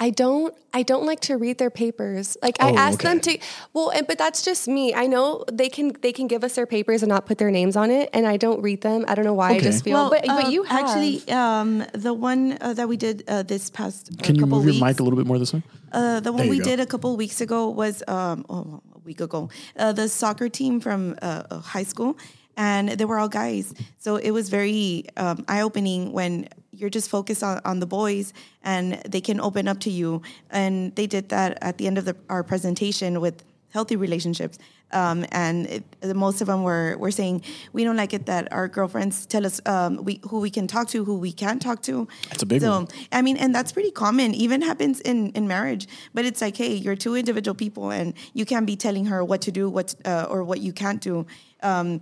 I 0.00 0.10
don't 0.10 0.54
I 0.72 0.82
don't 0.82 1.06
like 1.06 1.20
to 1.20 1.36
read 1.36 1.58
their 1.58 1.70
papers. 1.70 2.36
Like 2.42 2.56
I 2.60 2.70
Oh, 2.70 2.76
ask 2.76 3.00
them 3.00 3.20
to 3.20 3.38
well, 3.72 3.90
and, 3.90 4.06
but 4.06 4.18
that's 4.18 4.42
just 4.42 4.66
me. 4.66 4.92
I 4.92 5.06
know 5.06 5.44
they 5.52 5.68
can 5.68 5.92
they 6.00 6.12
can 6.12 6.26
give 6.26 6.42
us 6.42 6.56
their 6.56 6.66
papers 6.66 7.02
and 7.02 7.10
not 7.10 7.26
put 7.26 7.38
their 7.38 7.50
names 7.50 7.76
on 7.76 7.90
it, 7.90 8.10
and 8.12 8.26
I 8.26 8.36
don't 8.36 8.60
read 8.60 8.80
them. 8.80 9.04
I 9.06 9.14
don't 9.14 9.24
know 9.24 9.34
why. 9.34 9.50
I 9.50 9.60
just 9.60 9.84
feel. 9.84 10.10
but 10.10 10.24
but 10.26 10.46
um, 10.46 10.50
you 10.50 10.64
have. 10.64 10.84
actually 10.84 11.28
um, 11.30 11.84
the 11.92 12.12
one 12.12 12.58
uh, 12.60 12.74
that 12.74 12.88
we 12.88 12.96
did 12.96 13.22
uh, 13.28 13.44
this 13.44 13.70
past 13.70 14.10
Can 14.22 14.34
you 14.34 14.42
couple 14.42 14.58
move 14.58 14.74
your 14.74 14.84
mic 14.84 14.98
a 14.98 15.04
little 15.04 15.16
bit 15.16 15.26
more 15.26 15.38
this 15.38 15.52
way? 15.52 15.62
Uh, 15.92 16.18
the 16.18 16.32
one 16.32 16.48
we 16.48 16.58
go. 16.58 16.64
did 16.64 16.80
a 16.80 16.86
couple 16.86 17.16
weeks 17.16 17.40
ago 17.40 17.68
was 17.68 18.02
um, 18.08 18.44
oh, 18.48 18.82
a 18.93 18.93
week 19.04 19.20
ago. 19.20 19.50
Uh, 19.76 19.92
the 19.92 20.08
soccer 20.08 20.48
team 20.48 20.80
from 20.80 21.16
uh, 21.22 21.42
uh, 21.50 21.60
high 21.60 21.82
school, 21.82 22.16
and 22.56 22.88
they 22.88 23.04
were 23.04 23.18
all 23.18 23.28
guys. 23.28 23.74
So 23.98 24.16
it 24.16 24.30
was 24.30 24.48
very 24.48 25.06
um, 25.16 25.44
eye 25.48 25.60
opening 25.60 26.12
when 26.12 26.48
you're 26.72 26.90
just 26.90 27.08
focused 27.08 27.42
on, 27.42 27.60
on 27.64 27.80
the 27.80 27.86
boys, 27.86 28.32
and 28.62 28.94
they 29.08 29.20
can 29.20 29.40
open 29.40 29.68
up 29.68 29.80
to 29.80 29.90
you. 29.90 30.22
And 30.50 30.94
they 30.96 31.06
did 31.06 31.28
that 31.28 31.58
at 31.62 31.78
the 31.78 31.86
end 31.86 31.98
of 31.98 32.04
the, 32.04 32.16
our 32.28 32.42
presentation 32.42 33.20
with 33.20 33.44
healthy 33.70 33.96
relationships. 33.96 34.58
Um, 34.92 35.26
and 35.32 35.66
it, 35.66 36.14
most 36.14 36.40
of 36.40 36.46
them 36.46 36.62
were, 36.62 36.96
were 36.98 37.10
saying 37.10 37.42
we 37.72 37.82
don't 37.82 37.96
like 37.96 38.14
it 38.14 38.26
that 38.26 38.52
our 38.52 38.68
girlfriends 38.68 39.26
tell 39.26 39.44
us 39.44 39.60
um, 39.66 40.04
we, 40.04 40.20
who 40.28 40.38
we 40.38 40.50
can 40.50 40.66
talk 40.66 40.88
to, 40.88 41.04
who 41.04 41.16
we 41.16 41.32
can't 41.32 41.60
talk 41.60 41.82
to. 41.82 42.06
That's 42.28 42.44
a 42.44 42.46
big 42.46 42.60
so, 42.60 42.70
one. 42.70 42.88
I 43.10 43.20
mean, 43.22 43.36
and 43.36 43.54
that's 43.54 43.72
pretty 43.72 43.90
common. 43.90 44.34
Even 44.34 44.62
happens 44.62 45.00
in 45.00 45.30
in 45.32 45.48
marriage. 45.48 45.88
But 46.12 46.24
it's 46.24 46.40
like, 46.40 46.56
hey, 46.56 46.74
you're 46.74 46.96
two 46.96 47.16
individual 47.16 47.54
people, 47.54 47.90
and 47.90 48.14
you 48.34 48.44
can't 48.44 48.66
be 48.66 48.76
telling 48.76 49.06
her 49.06 49.24
what 49.24 49.40
to 49.42 49.50
do, 49.50 49.68
what 49.68 49.94
uh, 50.04 50.26
or 50.30 50.44
what 50.44 50.60
you 50.60 50.72
can't 50.72 51.00
do. 51.00 51.26
Um, 51.62 52.00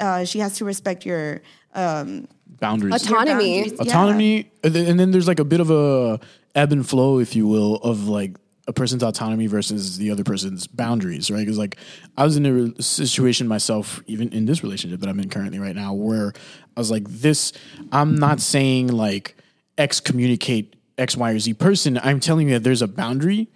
uh, 0.00 0.24
she 0.24 0.40
has 0.40 0.56
to 0.58 0.64
respect 0.64 1.06
your. 1.06 1.42
Um, 1.74 2.28
Boundaries. 2.60 2.94
Autonomy. 2.94 3.62
boundaries. 3.62 3.80
Autonomy 3.80 4.52
and 4.62 4.72
then, 4.72 4.86
and 4.86 5.00
then 5.00 5.10
there's 5.10 5.26
like 5.26 5.40
a 5.40 5.44
bit 5.44 5.58
of 5.58 5.70
a 5.70 6.20
ebb 6.54 6.70
and 6.70 6.88
flow 6.88 7.18
if 7.18 7.34
you 7.34 7.46
will 7.46 7.76
of 7.76 8.08
like 8.08 8.36
a 8.68 8.72
person's 8.72 9.02
autonomy 9.02 9.46
versus 9.46 9.98
the 9.98 10.10
other 10.10 10.22
person's 10.24 10.66
boundaries 10.66 11.30
right 11.30 11.40
because 11.40 11.58
like 11.58 11.76
i 12.16 12.24
was 12.24 12.36
in 12.36 12.46
a 12.46 12.52
re- 12.52 12.74
situation 12.80 13.48
myself 13.48 14.02
even 14.06 14.28
in 14.32 14.44
this 14.46 14.62
relationship 14.62 15.00
that 15.00 15.08
i'm 15.08 15.18
in 15.20 15.28
currently 15.28 15.58
right 15.58 15.74
now 15.76 15.92
where 15.92 16.32
i 16.76 16.80
was 16.80 16.90
like 16.90 17.04
this 17.08 17.52
i'm 17.90 18.14
not 18.14 18.40
saying 18.40 18.86
like 18.88 19.36
excommunicate 19.78 20.76
x 20.98 21.16
y 21.16 21.32
or 21.32 21.38
z 21.38 21.52
person 21.54 21.98
i'm 22.04 22.20
telling 22.20 22.48
you 22.48 22.54
that 22.54 22.62
there's 22.62 22.82
a 22.82 22.88
boundary 22.88 23.48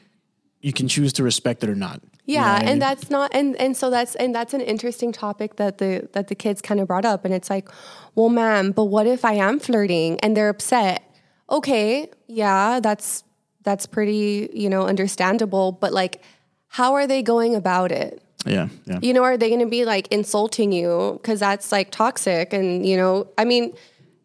you 0.61 0.73
can 0.73 0.89
choose 0.89 1.13
to 1.13 1.23
respect 1.23 1.63
it 1.63 1.71
or 1.71 1.77
not 1.77 2.01
You 2.27 2.39
know 2.39 2.43
Yeah, 2.43 2.55
I 2.55 2.59
and 2.59 2.67
mean? 2.71 2.79
that's 2.81 3.09
not 3.11 3.31
and 3.33 3.55
and 3.61 3.77
so 3.77 3.89
that's 3.91 4.17
and 4.17 4.35
that's 4.35 4.53
an 4.55 4.61
interesting 4.61 5.13
topic 5.13 5.57
that 5.57 5.79
the 5.79 6.09
that 6.15 6.27
the 6.27 6.35
kids 6.35 6.61
kind 6.61 6.81
of 6.81 6.89
brought 6.89 7.05
up 7.05 7.25
and 7.25 7.33
it's 7.33 7.49
like, 7.49 7.69
well, 8.17 8.29
ma'am, 8.31 8.73
but 8.73 8.87
what 8.87 9.07
if 9.07 9.25
I 9.25 9.35
am 9.35 9.61
flirting 9.61 10.19
and 10.23 10.37
they're 10.37 10.49
upset? 10.49 11.03
Okay, 11.49 12.11
yeah, 12.27 12.81
that's 12.81 13.23
that's 13.67 13.85
pretty, 13.85 14.49
you 14.55 14.71
know, 14.71 14.87
understandable, 14.87 15.73
but 15.73 15.93
like 15.93 16.23
how 16.69 16.95
are 16.95 17.07
they 17.07 17.23
going 17.23 17.55
about 17.55 17.93
it? 17.93 18.23
yeah 18.47 18.69
yeah 18.85 18.99
You 19.03 19.13
know, 19.13 19.25
are 19.25 19.37
they 19.37 19.49
going 19.49 19.61
to 19.61 19.67
be 19.79 19.85
like 19.85 20.07
insulting 20.09 20.71
you 20.73 21.19
because 21.21 21.41
that's 21.41 21.73
like 21.73 21.91
toxic 21.91 22.53
and 22.53 22.87
you 22.87 22.97
know, 22.97 23.27
I 23.37 23.45
mean, 23.45 23.75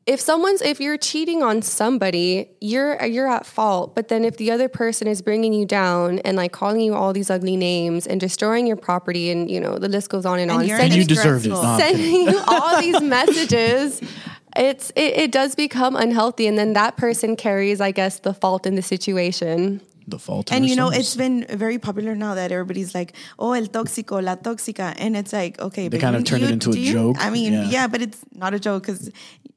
if 0.06 0.20
someone's 0.20 0.62
if 0.62 0.80
you're 0.80 0.98
cheating 0.98 1.42
on 1.44 1.62
somebody, 1.62 2.50
you're 2.60 3.04
you're 3.06 3.28
at 3.38 3.46
fault. 3.46 3.96
But 3.96 4.10
then 4.10 4.26
if 4.26 4.38
the 4.38 4.52
other 4.52 4.68
person 4.70 5.08
is 5.08 5.22
bringing 5.22 5.54
you 5.54 5.66
down 5.66 6.20
and 6.20 6.36
like 6.38 6.52
calling 6.52 6.82
you 6.82 6.94
all 6.94 7.14
these 7.14 7.30
ugly 7.30 7.56
names 7.58 8.06
and 8.08 8.20
destroying 8.20 8.68
your 8.68 8.78
property 8.78 9.32
and 9.32 9.50
you 9.50 9.60
know 9.60 9.78
the 9.78 9.90
list 9.90 10.10
goes 10.10 10.26
on 10.26 10.40
and, 10.40 10.52
And 10.52 10.62
on, 10.62 10.68
you're 10.68 10.80
and 10.80 10.94
you 10.94 11.02
It's 11.02 11.08
deserved 11.08 11.46
it 11.46 11.56
stressful. 11.56 11.64
No, 11.64 11.78
sending 11.80 12.28
you 12.30 12.40
all 12.48 12.82
these 12.82 13.02
messages. 13.02 14.02
It's 14.56 14.90
it, 14.96 15.18
it 15.18 15.32
does 15.32 15.56
become 15.56 15.96
unhealthy, 15.96 16.48
and 16.48 16.58
then 16.58 16.74
that 16.74 16.98
person 16.98 17.36
carries, 17.36 17.80
I 17.82 17.92
guess, 17.92 18.20
the 18.20 18.34
fault 18.34 18.66
in 18.66 18.76
the 18.76 18.82
situation. 18.82 19.82
the 20.08 20.18
fault 20.20 20.52
in 20.52 20.58
and 20.58 20.68
you 20.70 20.76
know, 20.76 20.88
ourselves. 20.88 21.08
it's 21.08 21.16
been 21.16 21.46
very 21.58 21.78
popular 21.80 22.16
now 22.16 22.34
that 22.36 22.52
everybody's 22.52 22.94
like, 22.94 23.14
"Oh, 23.40 23.54
el 23.54 23.68
tóxico, 23.68 24.22
la 24.22 24.36
tóxica," 24.36 24.94
and 24.98 25.16
it's 25.16 25.32
like, 25.32 25.62
okay, 25.62 25.84
They 25.88 25.98
but 25.98 26.02
kind 26.02 26.16
you- 26.16 26.20
of 26.20 26.26
turn 26.26 26.42
it 26.44 26.52
into 26.52 26.72
a 26.72 26.76
you- 26.76 26.92
joke. 26.92 27.16
I 27.20 27.30
mean, 27.30 27.54
Yeah. 27.54 27.70
yeah. 27.76 27.88
but 27.88 28.02
it's 28.02 28.20
not 28.36 28.54
a 28.54 28.60
joke 28.60 28.82
because 28.84 29.10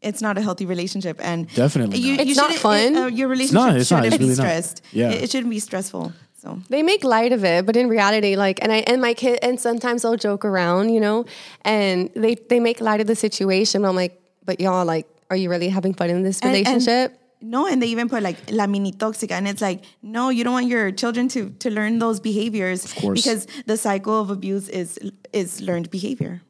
it's 0.03 0.21
not 0.21 0.37
a 0.39 0.43
healthy 0.43 0.67
relationship, 0.67 1.19
and 1.21 1.49
Definitely 1.55 1.99
you, 1.99 2.17
not. 2.17 2.27
you 2.27 2.31
It's 2.33 2.39
not 2.39 2.53
shouldn't- 2.53 2.95
fun. 2.95 2.97
uh, 2.97 3.07
your 3.07 3.29
relationship 3.29 3.55
not, 3.55 3.77
it's 3.77 3.91
not, 3.91 4.05
shouldn't 4.05 4.15
it's 4.15 4.19
be 4.19 4.25
really 4.29 4.37
not. 4.37 4.45
stressed. 4.45 4.83
Yeah. 4.93 5.11
it, 5.11 5.23
it 5.25 5.31
shouldn't 5.31 5.51
be 5.51 5.59
stressful. 5.61 6.13
So 6.43 6.59
They 6.69 6.83
make 6.83 7.03
light 7.05 7.33
of 7.33 7.43
it, 7.43 7.65
but 7.67 7.75
in 7.75 7.89
reality, 7.89 8.37
like, 8.37 8.59
and 8.63 8.71
I 8.71 8.81
and 8.87 9.01
my 9.01 9.15
kid, 9.15 9.39
and 9.43 9.59
sometimes 9.59 10.03
they'll 10.03 10.17
joke 10.29 10.45
around, 10.45 10.91
you 10.91 11.01
know, 11.01 11.25
and 11.65 12.11
they 12.15 12.35
they 12.51 12.61
make 12.61 12.79
light 12.83 13.01
of 13.01 13.07
the 13.07 13.17
situation. 13.17 13.85
I'm 13.87 13.97
like, 13.97 14.15
but 14.45 14.61
y'all, 14.61 14.85
like, 14.85 15.07
are 15.31 15.37
you 15.37 15.49
really 15.51 15.69
having 15.69 15.95
fun 15.95 16.11
in 16.11 16.23
this 16.23 16.41
And- 16.41 16.55
and- 16.55 16.67
relationship? 16.67 17.19
no, 17.41 17.67
and 17.67 17.83
they 17.83 17.89
even 17.89 18.09
put 18.09 18.23
like 18.23 18.39
la 18.51 18.67
mini 18.67 18.93
tóxica, 18.93 19.33
and 19.33 19.47
it's 19.47 19.61
like, 19.61 19.85
no, 20.03 20.31
you 20.31 20.45
don't 20.45 20.55
want 20.55 20.69
your 20.69 20.91
children 20.93 21.29
to 21.29 21.51
to 21.59 21.71
learn 21.71 21.99
those 21.99 22.21
behaviors 22.21 22.85
of 22.85 22.95
course. 22.97 23.23
because 23.23 23.47
the 23.67 23.77
cycle 23.77 24.19
of 24.21 24.31
abuse 24.31 24.69
is 24.69 24.99
is 25.33 25.61
learned 25.61 25.91
behavior. 25.91 26.41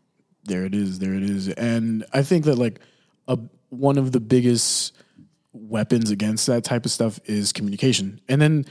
There 0.44 0.64
it 0.64 0.74
is. 0.74 0.98
There 0.98 1.14
it 1.14 1.22
is. 1.24 1.48
And 1.48 2.04
I 2.12 2.22
think 2.22 2.44
that 2.44 2.58
like 2.58 2.78
a 3.26 3.38
one 3.70 3.98
of 3.98 4.12
the 4.12 4.20
biggest 4.20 4.92
weapons 5.52 6.10
against 6.10 6.46
that 6.46 6.62
type 6.64 6.84
of 6.84 6.90
stuff 6.92 7.18
is 7.24 7.52
communication. 7.52 8.20
And 8.28 8.40
then 8.42 8.64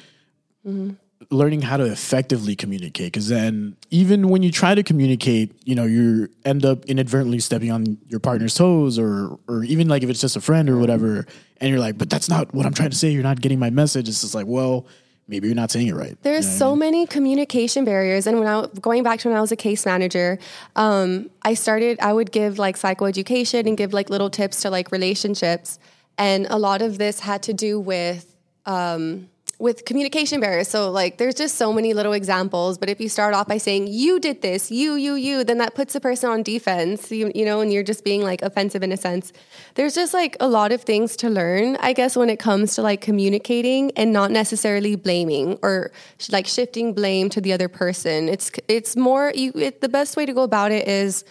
mm-hmm. 0.65 0.91
Learning 1.29 1.61
how 1.61 1.77
to 1.77 1.85
effectively 1.85 2.55
communicate 2.55 3.07
because 3.13 3.29
then 3.29 3.75
even 3.91 4.29
when 4.29 4.43
you 4.43 4.51
try 4.51 4.73
to 4.75 4.83
communicate 4.83 5.51
you 5.65 5.75
know 5.75 5.85
you 5.85 6.27
end 6.45 6.65
up 6.65 6.85
inadvertently 6.85 7.39
stepping 7.39 7.71
on 7.71 7.97
your 8.07 8.19
partner's 8.19 8.55
toes 8.55 8.97
or 8.99 9.37
or 9.47 9.63
even 9.63 9.87
like 9.87 10.03
if 10.03 10.09
it's 10.09 10.21
just 10.21 10.35
a 10.35 10.41
friend 10.41 10.69
or 10.69 10.77
whatever 10.77 11.25
and 11.57 11.69
you're 11.69 11.79
like 11.79 11.97
but 11.97 12.09
that's 12.09 12.29
not 12.29 12.53
what 12.53 12.65
i'm 12.65 12.73
trying 12.73 12.89
to 12.89 12.95
say 12.97 13.09
you're 13.09 13.23
not 13.23 13.39
getting 13.41 13.59
my 13.59 13.69
message 13.69 14.07
it's 14.09 14.21
just 14.21 14.35
like 14.35 14.47
well 14.47 14.85
maybe 15.27 15.47
you're 15.47 15.55
not 15.55 15.71
saying 15.71 15.87
it 15.87 15.95
right 15.95 16.17
There's 16.23 16.45
You 16.45 16.49
know 16.49 16.53
what 16.53 16.55
I 16.55 16.59
so 16.59 16.69
mean? 16.71 16.79
many 16.79 17.07
communication 17.07 17.85
barriers, 17.85 18.27
and 18.27 18.39
when 18.39 18.47
I 18.47 18.65
going 18.81 19.03
back 19.03 19.19
to 19.21 19.29
when 19.29 19.37
I 19.37 19.41
was 19.41 19.51
a 19.53 19.55
case 19.55 19.85
manager, 19.85 20.37
um, 20.75 21.29
I 21.43 21.53
started. 21.53 21.97
I 22.01 22.11
would 22.11 22.31
give 22.31 22.59
like 22.59 22.75
psychoeducation 22.77 23.65
and 23.67 23.77
give 23.77 23.93
like 23.93 24.09
little 24.09 24.29
tips 24.29 24.61
to 24.63 24.69
like 24.69 24.91
relationships, 24.91 25.79
and 26.17 26.45
a 26.49 26.57
lot 26.57 26.81
of 26.81 26.97
this 26.97 27.21
had 27.21 27.41
to 27.43 27.53
do 27.53 27.79
with 27.79 28.35
um, 28.65 29.29
with 29.63 29.85
communication 29.85 30.41
barriers. 30.41 30.67
So 30.67 30.91
like 30.91 31.17
there's 31.19 31.35
just 31.35 31.55
so 31.55 31.71
many 31.71 31.93
little 31.93 32.11
examples, 32.11 32.77
but 32.77 32.89
if 32.89 32.99
you 32.99 33.07
start 33.07 33.33
off 33.33 33.47
by 33.47 33.57
saying 33.57 33.87
you 33.87 34.19
did 34.19 34.41
this, 34.41 34.69
you 34.69 34.95
you 34.95 35.13
you, 35.15 35.45
then 35.45 35.57
that 35.59 35.73
puts 35.73 35.93
the 35.93 36.01
person 36.01 36.29
on 36.29 36.43
defense, 36.43 37.09
you, 37.09 37.31
you 37.33 37.45
know, 37.45 37.61
and 37.61 37.71
you're 37.71 37.81
just 37.81 38.03
being 38.03 38.23
like 38.23 38.41
offensive 38.41 38.83
in 38.83 38.91
a 38.91 38.97
sense. 38.97 39.31
There's 39.75 39.95
just 39.95 40.13
like 40.13 40.35
a 40.41 40.49
lot 40.49 40.73
of 40.73 40.81
things 40.81 41.15
to 41.15 41.29
learn, 41.29 41.77
I 41.79 41.93
guess 41.93 42.17
when 42.17 42.29
it 42.29 42.39
comes 42.39 42.75
to 42.75 42.81
like 42.81 42.99
communicating 42.99 43.91
and 43.95 44.11
not 44.11 44.31
necessarily 44.31 44.97
blaming 44.97 45.57
or 45.63 45.93
sh- 46.17 46.31
like 46.31 46.45
shifting 46.45 46.93
blame 46.93 47.29
to 47.29 47.39
the 47.39 47.53
other 47.53 47.69
person. 47.69 48.27
It's 48.27 48.51
it's 48.67 48.97
more 48.97 49.31
you 49.33 49.53
it, 49.55 49.79
the 49.79 49.87
best 49.87 50.17
way 50.17 50.25
to 50.25 50.33
go 50.33 50.43
about 50.43 50.73
it 50.73 50.89
is 50.89 51.23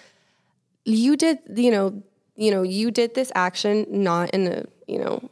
you 0.86 1.18
did, 1.18 1.38
you 1.54 1.70
know, 1.70 2.02
you 2.36 2.50
know, 2.50 2.62
you 2.62 2.90
did 2.90 3.14
this 3.14 3.30
action 3.34 3.84
not 3.90 4.30
in 4.30 4.46
a, 4.46 4.64
you 4.88 5.00
know, 5.00 5.28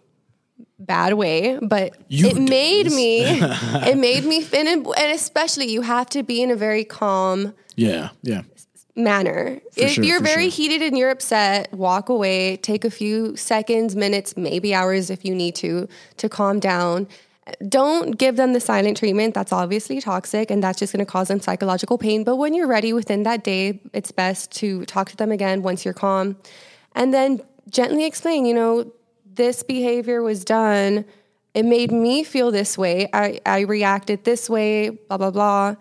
bad 0.80 1.14
way, 1.14 1.58
but 1.62 1.96
You 2.08 2.28
it 2.28 2.36
made 2.36 2.86
this. 2.86 2.94
me, 2.94 3.22
it 3.90 3.96
made 3.98 4.24
me, 4.24 4.46
and, 4.54 4.68
and 4.68 5.12
especially 5.14 5.70
you 5.70 5.82
have 5.82 6.08
to 6.10 6.22
be 6.22 6.42
in 6.42 6.50
a 6.50 6.56
very 6.56 6.84
calm 6.84 7.54
Yeah, 7.76 8.10
yeah. 8.22 8.42
manner. 8.96 9.60
if 9.76 9.92
sure, 9.92 10.04
you're 10.04 10.20
very 10.20 10.50
sure. 10.50 10.56
heated 10.56 10.82
and 10.82 10.98
you're 10.98 11.10
upset, 11.10 11.72
walk 11.72 12.08
away, 12.08 12.56
take 12.56 12.84
a 12.84 12.90
few 12.90 13.36
seconds, 13.36 13.94
minutes, 13.96 14.36
maybe 14.36 14.74
hours 14.74 15.10
if 15.10 15.24
you 15.24 15.34
need 15.34 15.54
to, 15.56 15.88
to 16.16 16.28
calm 16.28 16.60
down. 16.60 17.06
Don't 17.68 18.16
give 18.16 18.36
them 18.36 18.52
the 18.52 18.60
silent 18.60 18.96
treatment. 18.96 19.34
That's 19.34 19.52
obviously 19.52 20.00
toxic 20.00 20.50
and 20.50 20.62
that's 20.62 20.78
just 20.78 20.92
going 20.92 21.04
to 21.04 21.10
cause 21.10 21.28
them 21.28 21.40
psychological 21.40 21.98
pain. 21.98 22.22
But 22.22 22.36
when 22.36 22.54
you're 22.54 22.68
ready 22.68 22.92
within 22.92 23.24
that 23.24 23.42
day, 23.42 23.80
it's 23.92 24.12
best 24.12 24.52
to 24.58 24.84
talk 24.84 25.10
to 25.10 25.16
them 25.16 25.32
again 25.32 25.62
once 25.62 25.84
you're 25.84 25.94
calm 25.94 26.36
and 26.94 27.12
then 27.12 27.40
gently 27.68 28.04
explain, 28.04 28.44
you 28.46 28.54
know, 28.54 28.92
this 29.34 29.62
behavior 29.62 30.22
was 30.22 30.44
done. 30.44 31.04
It 31.54 31.64
made 31.64 31.92
me 31.92 32.24
feel 32.24 32.50
this 32.50 32.76
way. 32.78 33.08
I, 33.12 33.40
I 33.46 33.60
reacted 33.60 34.24
this 34.24 34.48
way, 34.48 34.90
blah, 34.90 35.18
blah, 35.18 35.30
blah 35.30 35.76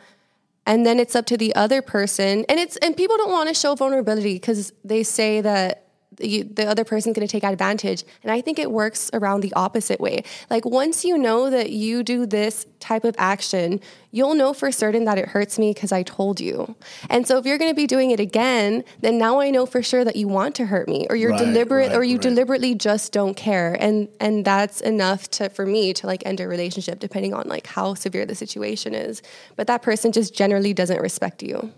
and 0.70 0.86
then 0.86 1.00
it's 1.00 1.16
up 1.16 1.26
to 1.26 1.36
the 1.36 1.54
other 1.56 1.82
person 1.82 2.46
and 2.48 2.60
it's 2.60 2.78
and 2.78 2.96
people 2.96 3.18
don't 3.18 3.32
want 3.32 3.50
to 3.50 3.56
show 3.56 3.74
vulnerability 3.76 4.36
because 4.36 4.72
they 4.86 5.02
say 5.04 5.42
that 5.42 5.89
you, 6.20 6.44
the 6.44 6.66
other 6.66 6.84
person's 6.84 7.16
going 7.16 7.28
to 7.28 7.32
take 7.32 7.44
advantage. 7.44 8.04
And 8.24 8.32
i 8.32 8.42
think 8.42 8.60
it 8.60 8.72
works 8.72 9.10
around 9.14 9.42
the 9.42 9.54
opposite 9.54 10.00
way. 10.00 10.24
Like 10.50 10.66
once 10.66 11.06
you 11.06 11.18
know 11.18 11.50
that 11.50 11.72
you 11.72 12.04
do 12.04 12.26
this 12.26 12.66
type 12.80 13.04
of 13.04 13.16
action 13.18 13.80
you'll 14.12 14.34
know 14.34 14.54
for 14.54 14.72
certain 14.72 15.06
that 15.06 15.20
it 15.20 15.28
hurts 15.28 15.60
me 15.60 15.72
because 15.72 15.92
i 15.92 16.02
told 16.04 16.40
you. 16.40 16.76
And 17.10 17.28
so 17.28 17.38
if 17.38 17.46
you're 17.46 17.60
going 17.60 17.70
to 17.72 17.76
be 17.76 17.88
doing 17.88 18.12
it 18.12 18.20
again 18.20 18.84
then 19.02 19.18
now 19.18 19.40
i 19.40 19.50
know 19.50 19.66
for 19.66 19.82
sure 19.84 20.04
that 20.04 20.16
you 20.16 20.28
want 20.28 20.56
to 20.56 20.66
hurt 20.66 20.88
me 20.88 21.06
or 21.10 21.16
you're 21.16 21.32
Right, 21.32 21.46
deliberate 21.46 21.90
right, 21.90 21.96
or 21.98 22.04
you 22.04 22.16
right. 22.16 22.22
deliberately 22.22 22.74
just 22.76 23.12
don't 23.12 23.36
care. 23.36 23.78
And 23.80 24.08
and 24.20 24.44
that's 24.44 24.82
enough 24.82 25.30
to 25.32 25.50
for 25.50 25.66
me 25.66 25.94
to 25.94 26.08
like 26.08 26.24
end 26.26 26.40
a 26.40 26.48
relationship 26.48 27.00
depending 27.00 27.34
on 27.34 27.48
like 27.48 27.68
how 27.68 27.94
severe 27.94 28.26
the 28.26 28.36
situation 28.36 28.94
is. 28.96 29.22
But 29.56 29.68
that 29.68 29.82
person 29.82 30.12
just 30.12 30.34
generally 30.34 30.74
doesn't 30.74 31.00
respect 31.02 31.44
you. 31.44 31.72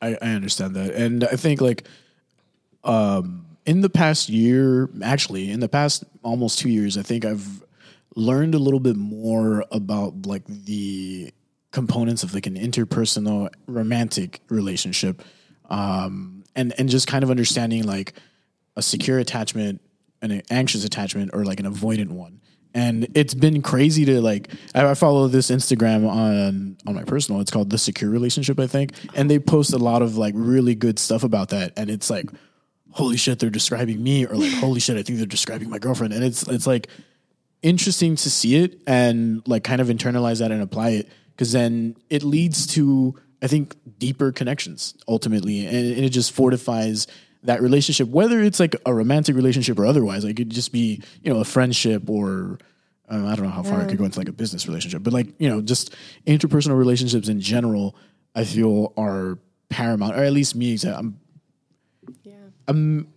I, 0.00 0.16
I 0.20 0.30
understand 0.30 0.74
that, 0.76 0.94
and 0.94 1.24
I 1.24 1.36
think 1.36 1.60
like 1.60 1.84
um, 2.84 3.43
in 3.66 3.80
the 3.80 3.90
past 3.90 4.28
year, 4.28 4.90
actually, 5.02 5.50
in 5.50 5.60
the 5.60 5.68
past 5.68 6.04
almost 6.22 6.58
two 6.58 6.68
years, 6.68 6.98
I 6.98 7.02
think 7.02 7.24
I've 7.24 7.62
learned 8.14 8.54
a 8.54 8.58
little 8.58 8.80
bit 8.80 8.96
more 8.96 9.64
about 9.70 10.26
like 10.26 10.46
the 10.46 11.32
components 11.72 12.22
of 12.22 12.34
like 12.34 12.46
an 12.46 12.54
interpersonal 12.54 13.48
romantic 13.66 14.40
relationship, 14.48 15.22
um, 15.70 16.44
and 16.54 16.74
and 16.78 16.88
just 16.88 17.06
kind 17.06 17.24
of 17.24 17.30
understanding 17.30 17.84
like 17.84 18.14
a 18.76 18.82
secure 18.82 19.18
attachment, 19.18 19.80
an 20.22 20.42
anxious 20.50 20.84
attachment, 20.84 21.30
or 21.32 21.44
like 21.44 21.60
an 21.60 21.66
avoidant 21.66 22.10
one. 22.10 22.40
And 22.76 23.06
it's 23.14 23.34
been 23.34 23.62
crazy 23.62 24.04
to 24.04 24.20
like. 24.20 24.50
I 24.74 24.84
I 24.90 24.94
follow 24.94 25.28
this 25.28 25.50
Instagram 25.50 26.08
on 26.08 26.76
on 26.86 26.94
my 26.94 27.04
personal. 27.04 27.40
It's 27.40 27.50
called 27.50 27.70
the 27.70 27.78
Secure 27.78 28.10
Relationship, 28.10 28.60
I 28.60 28.66
think, 28.66 28.92
and 29.14 29.30
they 29.30 29.38
post 29.38 29.72
a 29.72 29.78
lot 29.78 30.02
of 30.02 30.18
like 30.18 30.34
really 30.36 30.74
good 30.74 30.98
stuff 30.98 31.24
about 31.24 31.48
that. 31.50 31.72
And 31.76 31.88
it's 31.88 32.10
like, 32.10 32.26
holy 32.94 33.16
shit, 33.16 33.40
they're 33.40 33.50
describing 33.50 34.02
me, 34.02 34.24
or 34.24 34.36
like, 34.36 34.52
holy 34.52 34.80
shit, 34.80 34.96
I 34.96 35.02
think 35.02 35.18
they're 35.18 35.26
describing 35.26 35.68
my 35.68 35.78
girlfriend. 35.78 36.14
And 36.14 36.24
it's 36.24 36.46
it's 36.48 36.66
like 36.66 36.88
interesting 37.60 38.14
to 38.14 38.30
see 38.30 38.56
it 38.56 38.80
and 38.86 39.46
like 39.48 39.64
kind 39.64 39.80
of 39.80 39.88
internalize 39.88 40.38
that 40.38 40.52
and 40.52 40.62
apply 40.62 40.90
it 40.90 41.08
because 41.30 41.52
then 41.52 41.96
it 42.08 42.22
leads 42.22 42.66
to 42.68 43.18
I 43.42 43.46
think 43.48 43.76
deeper 43.98 44.32
connections 44.32 44.94
ultimately, 45.08 45.66
and, 45.66 45.76
and 45.76 46.04
it 46.04 46.10
just 46.10 46.32
fortifies 46.32 47.06
that 47.42 47.60
relationship, 47.60 48.08
whether 48.08 48.40
it's 48.40 48.60
like 48.60 48.76
a 48.86 48.94
romantic 48.94 49.34
relationship 49.34 49.78
or 49.78 49.86
otherwise. 49.86 50.24
Like 50.24 50.32
it 50.32 50.36
could 50.36 50.50
just 50.50 50.72
be 50.72 51.02
you 51.22 51.32
know 51.32 51.40
a 51.40 51.44
friendship 51.44 52.08
or. 52.08 52.58
Uh, 53.06 53.26
I 53.26 53.36
don't 53.36 53.44
know 53.44 53.50
how 53.50 53.62
far 53.62 53.82
it 53.82 53.90
could 53.90 53.98
go 53.98 54.06
into 54.06 54.18
like 54.18 54.30
a 54.30 54.32
business 54.32 54.66
relationship, 54.66 55.02
but 55.02 55.12
like 55.12 55.26
you 55.38 55.46
know, 55.46 55.60
just 55.60 55.94
interpersonal 56.26 56.78
relationships 56.78 57.28
in 57.28 57.38
general, 57.38 57.96
I 58.34 58.44
feel 58.44 58.94
are 58.96 59.38
paramount, 59.68 60.16
or 60.16 60.24
at 60.24 60.32
least 60.32 60.54
me. 60.54 60.78
I'm 60.86 61.20
I'm 62.68 63.08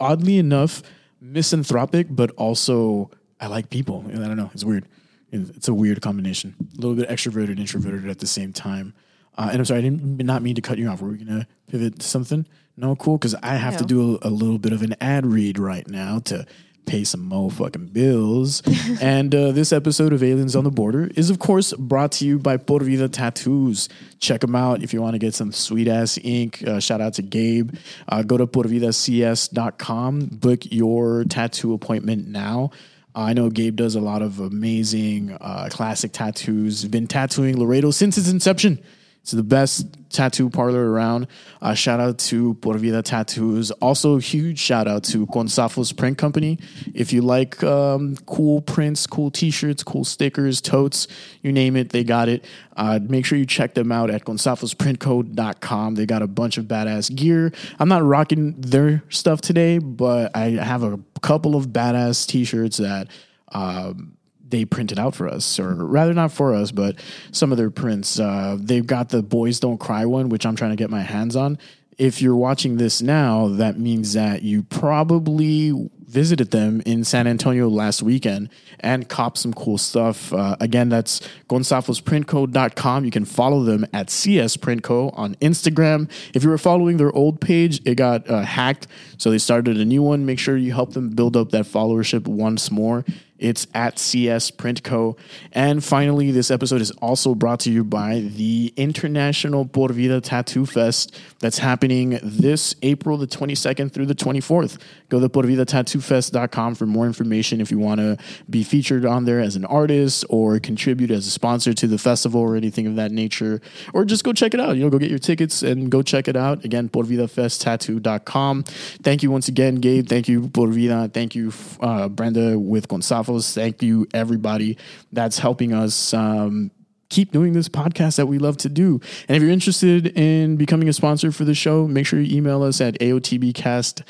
oddly 0.00 0.38
enough 0.38 0.82
misanthropic, 1.20 2.08
but 2.10 2.30
also 2.32 3.10
I 3.40 3.46
like 3.48 3.70
people. 3.70 4.04
And 4.08 4.24
I 4.24 4.28
don't 4.28 4.36
know, 4.36 4.50
it's 4.52 4.64
weird. 4.64 4.86
It's 5.32 5.68
a 5.68 5.74
weird 5.74 6.00
combination. 6.00 6.54
A 6.76 6.80
little 6.80 6.94
bit 6.94 7.08
extroverted, 7.08 7.58
introverted 7.58 8.08
at 8.08 8.20
the 8.20 8.26
same 8.26 8.52
time. 8.52 8.94
Uh, 9.36 9.48
and 9.50 9.58
I'm 9.58 9.64
sorry, 9.64 9.80
I 9.80 9.82
didn't 9.82 10.18
not 10.24 10.42
mean 10.42 10.54
to 10.54 10.62
cut 10.62 10.78
you 10.78 10.88
off. 10.88 11.02
Were 11.02 11.10
we 11.10 11.18
gonna 11.18 11.46
pivot 11.66 11.98
to 11.98 12.06
something? 12.06 12.46
No, 12.76 12.96
cool. 12.96 13.18
Because 13.18 13.34
I 13.42 13.56
have 13.56 13.76
to 13.78 13.84
do 13.84 14.18
a, 14.22 14.28
a 14.28 14.30
little 14.30 14.58
bit 14.58 14.72
of 14.72 14.82
an 14.82 14.94
ad 15.00 15.26
read 15.26 15.58
right 15.58 15.86
now 15.88 16.20
to 16.20 16.46
pay 16.86 17.04
some 17.04 17.28
motherfucking 17.28 17.92
bills. 17.92 18.62
and 19.02 19.34
uh, 19.34 19.52
this 19.52 19.72
episode 19.72 20.12
of 20.12 20.22
Aliens 20.22 20.56
on 20.56 20.64
the 20.64 20.70
Border 20.70 21.10
is, 21.14 21.28
of 21.28 21.38
course, 21.38 21.72
brought 21.74 22.12
to 22.12 22.26
you 22.26 22.38
by 22.38 22.56
Por 22.56 22.80
Vida 22.80 23.08
Tattoos. 23.08 23.88
Check 24.18 24.40
them 24.40 24.54
out 24.54 24.82
if 24.82 24.94
you 24.94 25.02
want 25.02 25.14
to 25.14 25.18
get 25.18 25.34
some 25.34 25.52
sweet 25.52 25.88
ass 25.88 26.18
ink. 26.22 26.62
Uh, 26.66 26.80
shout 26.80 27.00
out 27.00 27.14
to 27.14 27.22
Gabe. 27.22 27.74
Uh, 28.08 28.22
go 28.22 28.36
to 28.36 28.46
porvidacs.com, 28.46 30.26
book 30.32 30.60
your 30.70 31.24
tattoo 31.24 31.74
appointment 31.74 32.28
now. 32.28 32.70
I 33.14 33.32
know 33.32 33.48
Gabe 33.48 33.76
does 33.76 33.94
a 33.94 34.00
lot 34.00 34.20
of 34.20 34.40
amazing 34.40 35.36
uh, 35.40 35.68
classic 35.70 36.12
tattoos. 36.12 36.84
Been 36.84 37.06
tattooing 37.06 37.58
Laredo 37.58 37.90
since 37.90 38.18
its 38.18 38.28
inception. 38.28 38.78
It's 39.26 39.32
the 39.32 39.42
best 39.42 39.88
tattoo 40.08 40.48
parlor 40.48 40.88
around. 40.88 41.26
Uh, 41.60 41.74
shout 41.74 41.98
out 41.98 42.16
to 42.16 42.54
Por 42.54 42.78
Vida 42.78 43.02
Tattoos. 43.02 43.72
Also, 43.72 44.18
huge 44.18 44.56
shout 44.56 44.86
out 44.86 45.02
to 45.02 45.26
Gonzafo's 45.26 45.90
Print 45.90 46.16
Company. 46.16 46.60
If 46.94 47.12
you 47.12 47.22
like 47.22 47.60
um, 47.64 48.14
cool 48.26 48.60
prints, 48.60 49.04
cool 49.04 49.32
t-shirts, 49.32 49.82
cool 49.82 50.04
stickers, 50.04 50.60
totes, 50.60 51.08
you 51.42 51.50
name 51.50 51.74
it, 51.74 51.88
they 51.88 52.04
got 52.04 52.28
it. 52.28 52.44
Uh, 52.76 53.00
make 53.02 53.26
sure 53.26 53.36
you 53.36 53.46
check 53.46 53.74
them 53.74 53.90
out 53.90 54.10
at 54.10 54.24
gonzafosprintcode.com. 54.24 55.96
They 55.96 56.06
got 56.06 56.22
a 56.22 56.28
bunch 56.28 56.56
of 56.56 56.66
badass 56.66 57.12
gear. 57.12 57.52
I'm 57.80 57.88
not 57.88 58.04
rocking 58.04 58.54
their 58.60 59.02
stuff 59.08 59.40
today, 59.40 59.78
but 59.78 60.36
I 60.36 60.50
have 60.50 60.84
a 60.84 61.00
couple 61.20 61.56
of 61.56 61.70
badass 61.70 62.28
t-shirts 62.28 62.76
that 62.76 63.08
um, 63.48 64.16
they 64.48 64.64
printed 64.64 64.98
out 64.98 65.14
for 65.14 65.28
us, 65.28 65.58
or 65.58 65.74
rather 65.74 66.14
not 66.14 66.32
for 66.32 66.54
us, 66.54 66.70
but 66.70 66.96
some 67.32 67.52
of 67.52 67.58
their 67.58 67.70
prints. 67.70 68.18
Uh, 68.18 68.56
they've 68.58 68.86
got 68.86 69.08
the 69.08 69.22
Boys 69.22 69.60
Don't 69.60 69.78
Cry 69.78 70.04
one, 70.04 70.28
which 70.28 70.46
I'm 70.46 70.56
trying 70.56 70.70
to 70.70 70.76
get 70.76 70.90
my 70.90 71.02
hands 71.02 71.36
on. 71.36 71.58
If 71.98 72.20
you're 72.20 72.36
watching 72.36 72.76
this 72.76 73.00
now, 73.00 73.48
that 73.48 73.78
means 73.78 74.12
that 74.12 74.42
you 74.42 74.62
probably 74.62 75.88
visited 76.06 76.50
them 76.50 76.80
in 76.86 77.04
San 77.04 77.26
Antonio 77.26 77.68
last 77.68 78.02
weekend 78.02 78.48
and 78.80 79.08
copped 79.08 79.38
some 79.38 79.52
cool 79.52 79.78
stuff. 79.78 80.32
Uh, 80.32 80.56
again, 80.60 80.88
that's 80.88 81.20
gonzafosprintco.com. 81.48 83.04
You 83.04 83.10
can 83.10 83.24
follow 83.24 83.64
them 83.64 83.86
at 83.92 84.10
CS 84.10 84.56
Printco 84.56 85.16
on 85.18 85.34
Instagram. 85.36 86.10
If 86.34 86.44
you 86.44 86.50
were 86.50 86.58
following 86.58 86.96
their 86.96 87.12
old 87.12 87.40
page, 87.40 87.80
it 87.84 87.96
got 87.96 88.28
uh, 88.30 88.42
hacked, 88.42 88.86
so 89.18 89.30
they 89.30 89.38
started 89.38 89.78
a 89.78 89.84
new 89.84 90.02
one. 90.02 90.26
Make 90.26 90.38
sure 90.38 90.56
you 90.56 90.72
help 90.72 90.92
them 90.92 91.10
build 91.10 91.36
up 91.36 91.50
that 91.50 91.64
followership 91.64 92.26
once 92.26 92.70
more. 92.70 93.04
It's 93.38 93.66
at 93.74 93.98
CS 93.98 94.50
Print 94.50 94.82
Co. 94.82 95.16
And 95.52 95.84
finally, 95.84 96.30
this 96.30 96.50
episode 96.50 96.80
is 96.80 96.90
also 96.92 97.34
brought 97.34 97.60
to 97.60 97.70
you 97.70 97.84
by 97.84 98.20
the 98.20 98.72
International 98.76 99.66
Por 99.66 99.92
Vida 99.92 100.20
Tattoo 100.20 100.66
Fest 100.66 101.18
that's 101.40 101.58
happening 101.58 102.18
this 102.22 102.74
April 102.82 103.16
the 103.18 103.26
22nd 103.26 103.92
through 103.92 104.06
the 104.06 104.14
24th. 104.14 104.78
Go 105.08 105.20
to 105.20 105.28
porvidatattoofest.com 105.28 106.74
for 106.74 106.86
more 106.86 107.06
information 107.06 107.60
if 107.60 107.70
you 107.70 107.78
want 107.78 108.00
to 108.00 108.16
be 108.48 108.62
featured 108.62 109.04
on 109.04 109.24
there 109.24 109.40
as 109.40 109.56
an 109.56 109.64
artist 109.66 110.24
or 110.28 110.58
contribute 110.58 111.10
as 111.10 111.26
a 111.26 111.30
sponsor 111.30 111.72
to 111.74 111.86
the 111.86 111.98
festival 111.98 112.40
or 112.40 112.56
anything 112.56 112.86
of 112.86 112.96
that 112.96 113.12
nature. 113.12 113.60
Or 113.92 114.04
just 114.04 114.24
go 114.24 114.32
check 114.32 114.54
it 114.54 114.60
out. 114.60 114.76
You 114.76 114.84
know, 114.84 114.90
go 114.90 114.98
get 114.98 115.10
your 115.10 115.18
tickets 115.18 115.62
and 115.62 115.90
go 115.90 116.02
check 116.02 116.28
it 116.28 116.36
out. 116.36 116.64
Again, 116.64 116.88
porvidafesttattoo.com. 116.88 118.62
Thank 118.62 119.22
you 119.22 119.30
once 119.30 119.48
again, 119.48 119.76
Gabe. 119.76 120.08
Thank 120.08 120.28
you, 120.28 120.48
Por 120.48 120.68
Vida. 120.68 121.10
Thank 121.12 121.34
you, 121.34 121.52
uh, 121.80 122.08
Brenda 122.08 122.58
with 122.58 122.88
Thank 123.26 123.82
you, 123.82 124.06
everybody 124.14 124.78
that's 125.12 125.38
helping 125.38 125.72
us 125.72 126.14
um, 126.14 126.70
keep 127.08 127.32
doing 127.32 127.52
this 127.52 127.68
podcast 127.68 128.16
that 128.16 128.26
we 128.26 128.38
love 128.38 128.56
to 128.58 128.68
do. 128.68 129.00
And 129.28 129.36
if 129.36 129.42
you're 129.42 129.52
interested 129.52 130.06
in 130.18 130.56
becoming 130.56 130.88
a 130.88 130.92
sponsor 130.92 131.32
for 131.32 131.44
the 131.44 131.54
show, 131.54 131.86
make 131.86 132.06
sure 132.06 132.20
you 132.20 132.36
email 132.36 132.62
us 132.62 132.80
at 132.80 132.98
AOTBcast. 132.98 134.02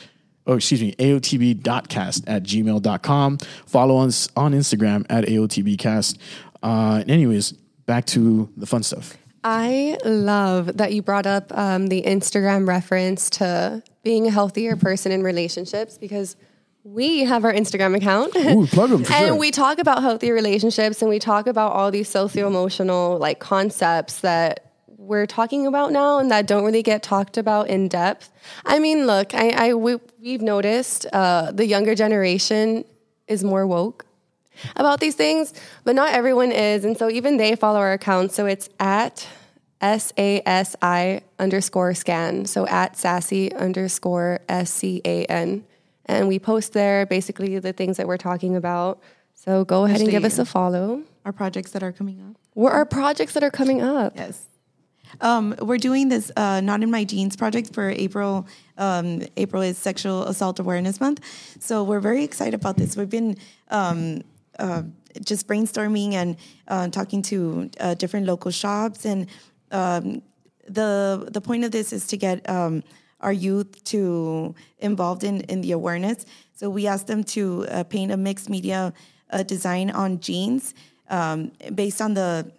Oh, 0.46 0.54
excuse 0.54 0.80
me, 0.80 0.94
AOTB.cast 0.94 2.28
at 2.28 2.44
gmail.com. 2.44 3.38
Follow 3.66 3.98
us 3.98 4.28
on 4.36 4.52
Instagram 4.52 5.04
at 5.10 5.24
AOTBcast. 5.24 6.18
Uh, 6.62 7.02
anyways, 7.08 7.52
back 7.86 8.06
to 8.06 8.50
the 8.56 8.66
fun 8.66 8.82
stuff. 8.82 9.16
I 9.42 9.96
love 10.04 10.76
that 10.78 10.92
you 10.92 11.02
brought 11.02 11.26
up 11.26 11.56
um, 11.56 11.86
the 11.86 12.02
Instagram 12.02 12.66
reference 12.66 13.30
to 13.30 13.82
being 14.02 14.26
a 14.26 14.30
healthier 14.30 14.76
person 14.76 15.12
in 15.12 15.22
relationships 15.22 15.98
because 15.98 16.36
we 16.86 17.24
have 17.24 17.44
our 17.44 17.52
Instagram 17.52 17.96
account. 17.96 18.36
Ooh, 18.36 18.66
plug 18.66 18.92
'em 18.92 19.02
for 19.02 19.12
and 19.12 19.26
sure. 19.26 19.34
we 19.34 19.50
talk 19.50 19.80
about 19.80 20.02
healthy 20.02 20.30
relationships 20.30 21.02
and 21.02 21.08
we 21.08 21.18
talk 21.18 21.48
about 21.48 21.72
all 21.72 21.90
these 21.90 22.08
socio 22.08 22.46
emotional 22.46 23.18
like 23.18 23.40
concepts 23.40 24.20
that 24.20 24.72
we're 24.96 25.26
talking 25.26 25.66
about 25.66 25.90
now 25.90 26.18
and 26.18 26.30
that 26.30 26.46
don't 26.46 26.64
really 26.64 26.82
get 26.82 27.02
talked 27.02 27.36
about 27.36 27.68
in 27.68 27.88
depth. 27.88 28.30
I 28.64 28.78
mean, 28.78 29.06
look, 29.06 29.34
I, 29.34 29.50
I 29.50 29.74
we, 29.74 29.96
we've 30.20 30.42
noticed 30.42 31.06
uh, 31.12 31.50
the 31.52 31.66
younger 31.66 31.94
generation 31.94 32.84
is 33.26 33.42
more 33.42 33.66
woke 33.66 34.06
about 34.76 35.00
these 35.00 35.14
things, 35.14 35.52
but 35.84 35.94
not 35.94 36.12
everyone 36.12 36.52
is. 36.52 36.84
And 36.84 36.96
so 36.96 37.10
even 37.10 37.36
they 37.36 37.56
follow 37.56 37.78
our 37.78 37.92
account. 37.92 38.32
So 38.32 38.46
it's 38.46 38.68
at 38.78 39.26
S 39.80 40.12
A 40.16 40.40
S 40.46 40.76
I 40.82 41.22
underscore 41.38 41.94
scan. 41.94 42.46
So 42.46 42.66
at 42.66 42.96
sassy 42.96 43.52
underscore 43.52 44.40
S 44.48 44.72
C 44.72 45.02
A 45.04 45.24
N. 45.26 45.64
And 46.06 46.28
we 46.28 46.38
post 46.38 46.72
there 46.72 47.04
basically 47.06 47.58
the 47.58 47.72
things 47.72 47.96
that 47.96 48.06
we're 48.06 48.16
talking 48.16 48.56
about. 48.56 49.02
So 49.34 49.64
go 49.64 49.84
ahead 49.84 50.00
and 50.00 50.10
give 50.10 50.24
us 50.24 50.38
a 50.38 50.44
follow. 50.44 51.02
Our 51.24 51.32
projects 51.32 51.72
that 51.72 51.82
are 51.82 51.92
coming 51.92 52.20
up. 52.20 52.36
What 52.54 52.72
are 52.72 52.84
projects 52.84 53.34
that 53.34 53.42
are 53.42 53.50
coming 53.50 53.82
up? 53.82 54.14
Yes. 54.16 54.46
Um, 55.20 55.54
we're 55.60 55.78
doing 55.78 56.08
this 56.08 56.30
uh, 56.36 56.60
not 56.60 56.82
in 56.82 56.90
my 56.90 57.04
jeans 57.04 57.36
project 57.36 57.72
for 57.74 57.90
April. 57.90 58.46
Um, 58.78 59.22
April 59.36 59.62
is 59.62 59.78
Sexual 59.78 60.24
Assault 60.24 60.58
Awareness 60.58 61.00
Month, 61.00 61.20
so 61.60 61.84
we're 61.84 62.00
very 62.00 62.24
excited 62.24 62.54
about 62.54 62.76
this. 62.76 62.96
We've 62.96 63.08
been 63.08 63.36
um, 63.70 64.22
uh, 64.58 64.82
just 65.24 65.46
brainstorming 65.46 66.14
and 66.14 66.36
uh, 66.68 66.88
talking 66.88 67.22
to 67.22 67.70
uh, 67.80 67.94
different 67.94 68.26
local 68.26 68.50
shops, 68.50 69.04
and 69.04 69.28
um, 69.70 70.22
the 70.68 71.28
the 71.30 71.40
point 71.40 71.64
of 71.64 71.70
this 71.70 71.92
is 71.92 72.06
to 72.08 72.16
get 72.16 72.48
um, 72.48 72.82
our 73.20 73.32
youth 73.32 73.82
to 73.84 74.54
involved 74.78 75.24
in 75.24 75.40
in 75.42 75.60
the 75.60 75.72
awareness. 75.72 76.26
So 76.54 76.70
we 76.70 76.86
asked 76.86 77.06
them 77.06 77.24
to 77.24 77.66
uh, 77.68 77.84
paint 77.84 78.12
a 78.12 78.16
mixed 78.16 78.48
media 78.48 78.92
uh, 79.30 79.42
design 79.42 79.90
on 79.90 80.20
jeans 80.20 80.74
um, 81.10 81.52
based 81.74 82.00
on 82.00 82.14
the 82.14 82.50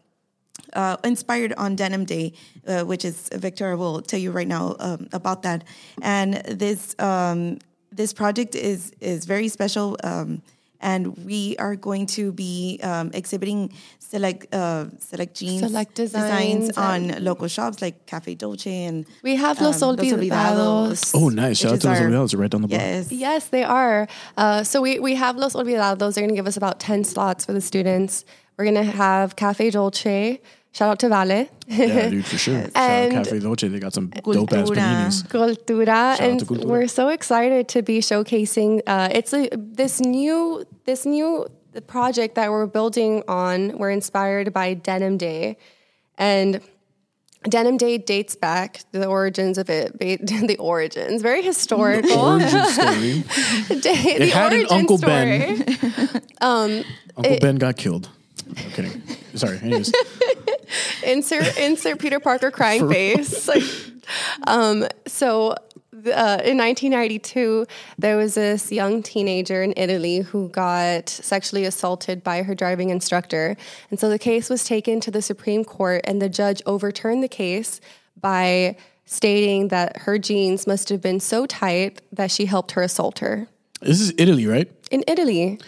uh, 0.74 0.98
inspired 1.04 1.54
on 1.58 1.76
Denim 1.76 2.06
Day, 2.06 2.34
uh, 2.68 2.84
which 2.84 3.06
is 3.06 3.30
Victoria 3.34 3.78
will 3.78 4.02
tell 4.02 4.20
you 4.20 4.32
right 4.32 4.48
now 4.48 4.76
um, 4.80 5.08
about 5.14 5.44
that. 5.44 5.64
And 6.02 6.36
this 6.46 6.96
um, 7.00 7.60
this 7.92 8.14
project 8.14 8.56
is 8.56 8.92
is 9.00 9.26
very 9.26 9.48
special, 9.48 9.98
um, 10.04 10.42
and 10.80 11.18
we 11.26 11.56
are 11.58 11.76
going 11.76 12.06
to 12.06 12.32
be 12.32 12.80
um, 12.84 13.12
exhibiting 13.14 13.74
select 14.00 14.54
uh, 14.54 14.86
select 15.00 15.36
jeans 15.36 15.62
Select 15.62 15.96
designs 15.96 16.78
on 16.78 17.24
local 17.24 17.48
shops 17.48 17.82
like 17.82 18.06
Cafe 18.06 18.36
Dolce 18.36 18.86
and 18.86 19.06
We 19.24 19.36
have 19.36 19.60
Los 19.62 19.82
um, 19.82 19.98
Olvidados. 19.98 21.12
Oh, 21.14 21.30
nice. 21.30 21.58
Shout 21.60 21.74
out 21.74 21.82
to 21.82 21.88
Los 21.88 22.00
Olvidados 22.00 22.40
right 22.40 22.50
down 22.50 22.62
the 22.62 22.68
block. 22.68 22.80
Yes, 22.80 23.12
Yes, 23.12 23.48
they 23.50 23.64
are. 23.64 24.08
Uh, 24.38 24.64
so 24.64 24.82
we, 24.82 25.00
we 25.00 25.16
have 25.16 25.38
Los 25.38 25.54
Olvidados. 25.54 26.14
They're 26.14 26.22
going 26.24 26.30
to 26.30 26.36
give 26.36 26.48
us 26.48 26.58
about 26.58 26.80
10 26.80 27.04
slots 27.04 27.46
for 27.46 27.54
the 27.54 27.62
students. 27.62 28.26
We're 28.58 28.66
going 28.66 28.76
to 28.76 28.92
have 28.92 29.36
Cafe 29.36 29.72
Dolce. 29.72 30.42
Shout 30.78 30.90
out 30.92 31.00
to 31.00 31.10
Vale. 31.10 31.50
Yeah, 31.68 32.10
dude, 32.10 32.24
for 32.24 32.38
sure. 32.46 32.62
Shout 32.62 32.76
out 32.76 32.90
And- 32.92 33.12
Cafe 33.14 33.40
Dolce. 33.40 33.68
They 33.68 33.80
got 33.80 33.94
some 33.96 34.10
dope 34.12 34.54
ass 34.54 34.70
paninis. 34.70 35.28
Cultura, 35.28 35.88
out 35.88 36.20
and 36.22 36.40
to 36.40 36.46
Cultura. 36.46 36.66
we're 36.66 36.88
so 36.88 37.10
excited 37.10 37.68
to 37.70 37.82
be 37.82 37.98
showcasing. 38.00 38.82
Uh, 38.86 39.10
it's 39.12 39.34
a, 39.34 39.50
this 39.56 40.00
new 40.00 40.64
this 40.86 41.04
new 41.04 41.48
project 41.88 42.36
that 42.36 42.52
we're 42.52 42.68
building 42.68 43.24
on. 43.28 43.76
We're 43.80 43.90
inspired 43.90 44.54
by 44.54 44.76
Denim 44.76 45.18
Day, 45.18 45.58
and 46.16 46.62
Denim 47.50 47.78
Day 47.78 47.98
dates 47.98 48.36
back 48.36 48.84
to 48.92 49.00
the 49.00 49.08
origins 49.08 49.58
of 49.58 49.72
it. 49.72 49.98
The 50.48 50.58
origins, 50.60 51.24
very 51.24 51.42
historical. 51.42 52.20
Origin 52.20 52.66
story. 52.66 53.24
Day- 53.82 54.18
the 54.20 54.28
had 54.28 54.54
an 54.54 54.68
Uncle 54.70 55.00
story. 55.00 55.58
Ben. 56.40 56.86
Uncle 57.18 57.38
Ben 57.42 57.56
got 57.56 57.78
killed. 57.78 58.10
I'm 58.48 58.72
kidding. 58.72 59.02
Sorry. 59.36 59.58
Anyways, 59.62 59.92
insert 61.06 61.58
insert 61.58 62.00
Peter 62.00 62.20
Parker 62.20 62.52
crying 62.52 62.90
face. 62.90 63.48
Like, 63.58 63.64
um, 64.46 64.88
so 65.06 65.52
uh, 65.52 66.42
in 66.44 66.58
1992, 66.58 67.66
there 67.98 68.18
was 68.18 68.36
this 68.36 68.72
young 68.72 69.02
teenager 69.02 69.64
in 69.64 69.74
Italy 69.76 70.20
who 70.20 70.50
got 70.50 71.10
sexually 71.10 71.66
assaulted 71.66 72.24
by 72.24 72.44
her 72.44 72.54
driving 72.54 72.90
instructor, 72.90 73.56
and 73.90 74.00
so 74.00 74.10
the 74.10 74.20
case 74.20 74.50
was 74.50 74.64
taken 74.64 75.00
to 75.02 75.12
the 75.12 75.22
Supreme 75.22 75.66
Court, 75.66 76.02
and 76.04 76.22
the 76.22 76.30
judge 76.30 76.62
overturned 76.66 77.24
the 77.24 77.28
case 77.28 77.82
by 78.20 78.76
stating 79.06 79.70
that 79.70 79.98
her 79.98 80.18
jeans 80.18 80.68
must 80.68 80.90
have 80.90 81.02
been 81.02 81.20
so 81.20 81.46
tight 81.46 82.02
that 82.12 82.32
she 82.32 82.46
helped 82.46 82.72
her 82.72 82.82
assault 82.82 83.20
her. 83.20 83.48
this 83.82 84.02
is 84.02 84.14
Italy, 84.18 84.46
right? 84.46 84.70
In 84.92 85.04
Italy, 85.08 85.60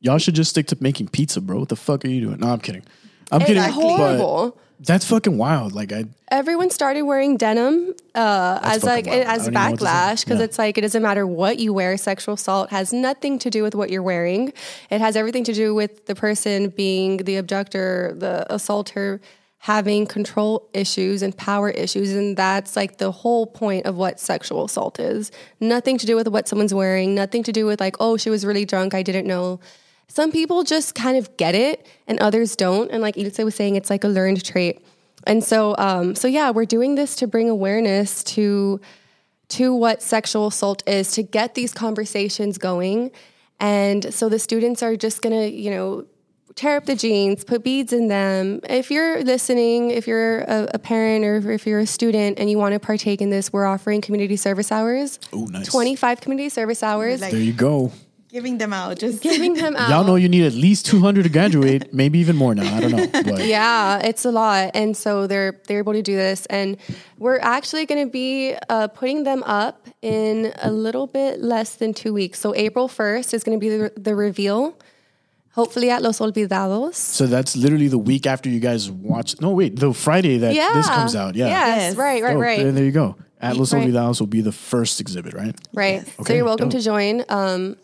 Y'all 0.00 0.18
should 0.18 0.34
just 0.34 0.50
stick 0.50 0.66
to 0.68 0.76
making 0.80 1.08
pizza, 1.08 1.40
bro. 1.40 1.58
What 1.58 1.68
the 1.68 1.76
fuck 1.76 2.04
are 2.04 2.08
you 2.08 2.20
doing? 2.20 2.38
No, 2.38 2.48
I'm 2.48 2.60
kidding. 2.60 2.84
I'm 3.32 3.40
it's 3.40 3.48
kidding. 3.48 3.62
horrible. 3.62 4.50
But 4.78 4.86
that's 4.86 5.06
fucking 5.06 5.38
wild. 5.38 5.72
Like 5.72 5.92
I, 5.92 6.04
everyone 6.28 6.70
started 6.70 7.02
wearing 7.02 7.36
denim 7.36 7.94
uh, 8.14 8.60
as 8.62 8.84
like 8.84 9.06
wild. 9.06 9.26
As 9.26 9.44
don't 9.44 9.52
even 9.52 9.54
know 9.54 9.60
what 9.70 9.78
to 9.78 9.84
say. 9.84 9.86
backlash 9.86 10.24
because 10.24 10.38
Yeah. 10.38 10.44
it's 10.44 10.58
like 10.58 10.76
it 10.78 10.82
doesn't 10.82 11.02
matter 11.02 11.26
what 11.26 11.58
you 11.58 11.72
wear. 11.72 11.96
Sexual 11.96 12.34
assault 12.34 12.70
has 12.70 12.92
nothing 12.92 13.38
to 13.40 13.50
do 13.50 13.62
with 13.62 13.74
what 13.74 13.90
you're 13.90 14.02
wearing. 14.02 14.52
It 14.90 15.00
has 15.00 15.16
everything 15.16 15.44
to 15.44 15.52
do 15.54 15.74
with 15.74 16.06
the 16.06 16.14
person 16.14 16.68
being 16.68 17.18
the 17.18 17.36
abductor, 17.36 18.14
the 18.16 18.46
assaulter 18.52 19.20
having 19.60 20.06
control 20.06 20.68
issues 20.74 21.22
and 21.22 21.36
power 21.36 21.70
issues 21.70 22.12
and 22.12 22.36
that's 22.36 22.76
like 22.76 22.98
the 22.98 23.10
whole 23.10 23.46
point 23.46 23.84
of 23.86 23.96
what 23.96 24.20
sexual 24.20 24.66
assault 24.66 25.00
is 25.00 25.32
nothing 25.58 25.96
to 25.98 26.04
do 26.06 26.14
with 26.14 26.28
what 26.28 26.46
someone's 26.46 26.74
wearing 26.74 27.14
nothing 27.16 27.42
to 27.42 27.50
do 27.50 27.64
with 27.66 27.80
like 27.80 27.96
oh 27.98 28.16
she 28.18 28.28
was 28.30 28.44
really 28.44 28.64
drunk 28.66 28.94
i 28.94 29.02
didn't 29.02 29.26
know 29.26 29.58
some 30.08 30.32
people 30.32 30.62
just 30.62 30.94
kind 30.94 31.16
of 31.16 31.36
get 31.36 31.54
it 31.54 31.86
and 32.06 32.18
others 32.20 32.56
don't. 32.56 32.90
And 32.90 33.02
like 33.02 33.16
Ilse 33.16 33.38
was 33.38 33.54
saying 33.54 33.76
it's 33.76 33.90
like 33.90 34.04
a 34.04 34.08
learned 34.08 34.44
trait. 34.44 34.84
And 35.26 35.42
so 35.42 35.74
um 35.78 36.14
so 36.14 36.28
yeah 36.28 36.50
we're 36.50 36.64
doing 36.64 36.94
this 36.94 37.16
to 37.16 37.26
bring 37.26 37.50
awareness 37.50 38.22
to 38.24 38.80
to 39.48 39.74
what 39.74 40.02
sexual 40.02 40.48
assault 40.48 40.82
is 40.88 41.12
to 41.12 41.22
get 41.22 41.54
these 41.54 41.72
conversations 41.72 42.58
going. 42.58 43.10
And 43.60 44.12
so 44.12 44.28
the 44.28 44.38
students 44.38 44.82
are 44.82 44.96
just 44.96 45.22
going 45.22 45.38
to 45.38 45.50
you 45.50 45.70
know 45.70 46.06
tear 46.54 46.78
up 46.78 46.86
the 46.86 46.96
jeans 46.96 47.44
put 47.44 47.62
beads 47.62 47.92
in 47.92 48.08
them. 48.08 48.60
If 48.64 48.90
you're 48.90 49.22
listening 49.24 49.90
if 49.90 50.06
you're 50.06 50.40
a, 50.42 50.68
a 50.74 50.78
parent 50.78 51.24
or 51.24 51.50
if 51.50 51.66
you're 51.66 51.80
a 51.80 51.86
student 51.86 52.38
and 52.38 52.48
you 52.48 52.58
want 52.58 52.72
to 52.72 52.80
partake 52.80 53.20
in 53.20 53.30
this 53.30 53.52
we're 53.52 53.66
offering 53.66 54.00
community 54.00 54.36
service 54.36 54.70
hours. 54.70 55.18
Oh 55.32 55.44
nice. 55.46 55.66
25 55.66 56.20
community 56.20 56.48
service 56.48 56.82
hours. 56.82 57.20
There 57.20 57.36
you 57.36 57.52
go. 57.52 57.92
Giving 58.36 58.58
them 58.62 58.72
out. 58.80 58.98
Just 58.98 59.22
giving 59.22 59.54
them 59.54 59.74
out 59.76 59.88
Y'all 59.92 60.04
know 60.04 60.16
you 60.24 60.28
need 60.28 60.44
at 60.44 60.52
least 60.52 60.86
200 60.86 61.22
to 61.24 61.28
graduate, 61.38 61.82
maybe 62.00 62.18
even 62.24 62.36
more 62.36 62.54
now. 62.54 62.68
I 62.76 62.80
don't 62.82 62.92
know. 62.96 63.06
But 63.12 63.46
yeah 63.56 63.98
it's 64.10 64.24
a 64.30 64.32
lot 64.42 64.64
and 64.80 64.90
so 65.04 65.26
they're 65.30 65.52
they're 65.66 65.78
able 65.84 65.94
to 66.00 66.02
do 66.12 66.16
this 66.26 66.40
and 66.46 66.76
we're 67.18 67.38
actually 67.56 67.84
going 67.90 68.02
to 68.06 68.10
be 68.10 68.54
uh, 68.68 68.88
putting 68.88 69.24
them 69.30 69.42
up 69.44 69.76
in 70.02 70.52
a 70.62 70.70
little 70.70 71.06
bit 71.06 71.40
less 71.40 71.70
than 71.80 71.90
two 72.02 72.12
weeks 72.20 72.36
so 72.44 72.48
april 72.66 72.86
1st 72.88 73.28
is 73.36 73.40
going 73.44 73.56
to 73.58 73.62
be 73.66 73.70
the, 73.76 73.92
the 74.08 74.14
reveal 74.14 74.60
hopefully 75.58 75.88
at 75.90 76.02
los 76.02 76.18
olvidados 76.20 76.94
so 77.18 77.26
that's 77.26 77.56
literally 77.56 77.88
the 77.88 78.02
week 78.12 78.26
after 78.26 78.48
you 78.54 78.60
guys 78.60 78.90
watch. 78.90 79.40
No, 79.40 79.50
wait, 79.60 79.72
the 79.84 79.92
Friday 79.94 80.36
that 80.44 80.54
yeah 80.54 80.72
this 80.74 80.88
comes 80.88 81.14
out. 81.22 81.32
Yeah. 81.40 81.46
yes, 81.48 81.66
Yes. 81.80 81.96
right 81.96 82.22
right 82.22 82.32
Dope. 82.34 82.42
right 82.42 82.58
There, 82.62 82.72
there 82.72 82.84
you 82.84 82.92
go. 83.04 83.16
At 83.40 83.56
Los 83.56 83.72
Right. 83.72 83.86
Olvidados 83.86 84.18
will 84.20 84.32
be 84.38 84.40
the 84.50 84.52
first 84.52 84.98
exhibit, 85.04 85.32
right? 85.34 85.54
Right. 85.74 86.00
so 86.06 86.12
Okay, 86.22 86.36
you're 86.36 86.44
welcome 86.52 86.70
dope. 86.70 86.78
to 86.80 86.84
join. 86.84 87.14
Um, 87.28 87.76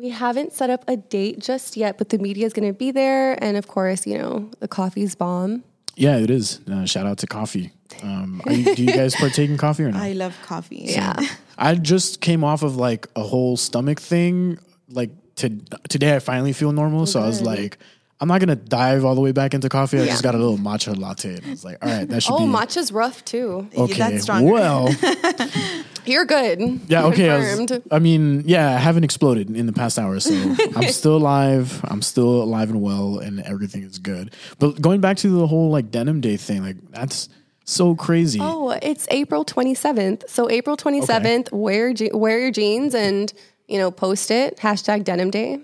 we 0.00 0.08
haven't 0.10 0.52
set 0.52 0.70
up 0.70 0.84
a 0.88 0.96
date 0.96 1.38
just 1.38 1.76
yet, 1.76 1.98
but 1.98 2.08
the 2.08 2.18
media 2.18 2.46
is 2.46 2.52
going 2.52 2.66
to 2.68 2.76
be 2.76 2.90
there, 2.90 3.42
and 3.42 3.56
of 3.56 3.66
course, 3.68 4.06
you 4.06 4.16
know 4.18 4.50
the 4.60 4.68
coffee's 4.68 5.14
bomb. 5.14 5.62
Yeah, 5.96 6.16
it 6.18 6.30
is. 6.30 6.60
Uh, 6.70 6.86
shout 6.86 7.04
out 7.06 7.18
to 7.18 7.26
coffee. 7.26 7.72
Um, 8.02 8.40
are 8.46 8.52
you, 8.52 8.74
do 8.74 8.82
you 8.84 8.92
guys 8.92 9.14
partake 9.14 9.50
in 9.50 9.58
coffee 9.58 9.82
or 9.84 9.90
not? 9.92 10.00
I 10.02 10.12
love 10.12 10.34
coffee. 10.42 10.82
Yeah. 10.86 11.14
I 11.58 11.74
just 11.74 12.20
came 12.22 12.42
off 12.44 12.62
of 12.62 12.76
like 12.76 13.06
a 13.16 13.22
whole 13.22 13.56
stomach 13.58 14.00
thing. 14.00 14.58
Like 14.88 15.10
to, 15.36 15.50
today, 15.88 16.14
I 16.16 16.18
finally 16.20 16.52
feel 16.54 16.72
normal. 16.72 17.04
So 17.06 17.20
I 17.20 17.26
was 17.26 17.42
like, 17.42 17.76
I'm 18.20 18.28
not 18.28 18.40
gonna 18.40 18.56
dive 18.56 19.04
all 19.04 19.14
the 19.14 19.20
way 19.20 19.32
back 19.32 19.52
into 19.54 19.68
coffee. 19.68 19.98
I 19.98 20.02
Yeah. 20.04 20.12
just 20.12 20.22
got 20.22 20.34
a 20.34 20.38
little 20.38 20.58
matcha 20.58 20.96
latte, 20.96 21.34
and 21.36 21.46
I 21.46 21.50
was 21.50 21.64
like, 21.64 21.78
all 21.84 21.90
right, 21.90 22.08
that 22.08 22.22
should 22.22 22.32
Oh, 22.34 22.38
be 22.46 22.52
matcha's 22.52 22.92
rough 22.92 23.24
too. 23.24 23.68
okay. 23.76 23.94
that's 23.94 24.22
stronger. 24.22 24.52
Well, 24.52 24.88
You're 26.10 26.24
good. 26.24 26.80
yeah, 26.88 27.04
okay. 27.06 27.30
I, 27.30 27.38
was- 27.38 27.56
Confirmed. 27.56 27.82
I 27.90 27.98
mean, 27.98 28.42
yeah, 28.46 28.70
I 28.74 28.78
haven't 28.78 29.04
exploded 29.04 29.48
in 29.54 29.66
the 29.66 29.72
past 29.72 29.98
hour, 29.98 30.18
so 30.20 30.32
I'm 30.76 30.88
still 30.90 31.16
alive. 31.16 31.80
I'm 31.84 32.02
still 32.02 32.42
alive 32.42 32.70
and 32.70 32.82
well, 32.82 33.18
and 33.18 33.40
everything 33.40 33.82
is 33.82 33.98
good. 33.98 34.34
But 34.58 34.80
going 34.80 35.00
back 35.00 35.16
to 35.18 35.28
the 35.28 35.46
whole 35.46 35.70
like 35.70 35.90
denim 35.90 36.20
day 36.20 36.36
thing, 36.36 36.62
like 36.62 36.76
that's 36.90 37.28
so 37.64 37.94
crazy. 37.94 38.40
Oh, 38.42 38.70
it's 38.82 39.06
April 39.10 39.44
27th. 39.44 40.28
So 40.28 40.50
April 40.50 40.76
27th, 40.76 41.52
wear 41.52 41.92
je- 41.94 42.10
wear 42.12 42.40
your 42.40 42.50
jeans 42.50 42.94
and 42.94 43.32
you 43.68 43.78
know 43.78 43.90
post 43.92 44.30
it 44.30 44.56
hashtag 44.56 45.04
Denim 45.04 45.30
Day. 45.30 45.60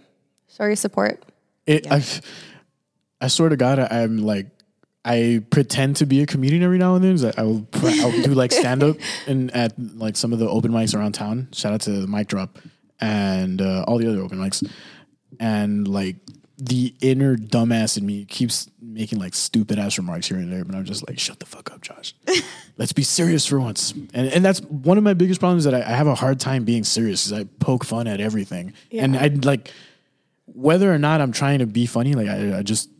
Show 0.56 0.64
your 0.64 0.76
support. 0.76 1.22
It, 1.66 1.90
I've, 1.90 2.20
I 3.20 3.26
swear 3.28 3.48
to 3.48 3.56
God, 3.56 3.78
I, 3.80 3.88
I'm 4.02 4.18
like, 4.18 4.46
I 5.06 5.44
pretend 5.50 5.96
to 5.96 6.06
be 6.06 6.20
a 6.20 6.26
comedian 6.26 6.64
every 6.64 6.78
now 6.78 6.96
and 6.96 7.04
then. 7.04 7.16
So 7.16 7.32
I 7.38 7.42
will, 7.44 7.66
I'll 7.72 8.22
do 8.22 8.34
like 8.34 8.50
stand 8.50 8.82
up 8.82 8.96
and 9.28 9.50
at 9.54 9.72
like 9.78 10.16
some 10.16 10.32
of 10.32 10.40
the 10.40 10.48
open 10.48 10.72
mics 10.72 10.96
around 10.96 11.12
town. 11.12 11.48
Shout 11.52 11.72
out 11.72 11.80
to 11.82 11.92
the 11.92 12.06
mic 12.08 12.26
drop 12.26 12.58
and 13.00 13.62
uh, 13.62 13.84
all 13.86 13.98
the 13.98 14.08
other 14.08 14.20
open 14.20 14.38
mics. 14.38 14.68
And 15.38 15.86
like 15.86 16.16
the 16.58 16.92
inner 17.00 17.36
dumbass 17.36 17.96
in 17.96 18.04
me 18.04 18.24
keeps 18.24 18.68
making 18.80 19.20
like 19.20 19.34
stupid 19.34 19.78
ass 19.78 19.96
remarks 19.96 20.26
here 20.26 20.38
and 20.38 20.52
there, 20.52 20.64
but 20.64 20.74
I'm 20.74 20.84
just 20.84 21.06
like, 21.08 21.20
shut 21.20 21.38
the 21.38 21.46
fuck 21.46 21.70
up, 21.70 21.82
Josh. 21.82 22.12
Let's 22.76 22.92
be 22.92 23.02
serious 23.04 23.46
for 23.46 23.60
once. 23.60 23.92
And 23.92 24.28
and 24.28 24.44
that's 24.44 24.60
one 24.62 24.98
of 24.98 25.04
my 25.04 25.14
biggest 25.14 25.38
problems 25.38 25.64
that 25.64 25.74
I, 25.74 25.82
I 25.82 25.94
have 25.94 26.08
a 26.08 26.16
hard 26.16 26.40
time 26.40 26.64
being 26.64 26.82
serious 26.82 27.26
is 27.26 27.32
I 27.32 27.44
poke 27.60 27.84
fun 27.84 28.08
at 28.08 28.20
everything. 28.20 28.72
Yeah. 28.90 29.04
And 29.04 29.16
I 29.16 29.28
like 29.28 29.70
whether 30.46 30.92
or 30.92 30.98
not 30.98 31.20
I'm 31.20 31.30
trying 31.30 31.60
to 31.60 31.66
be 31.66 31.86
funny, 31.86 32.14
like 32.14 32.28
I, 32.28 32.58
I 32.58 32.62
just 32.62 32.90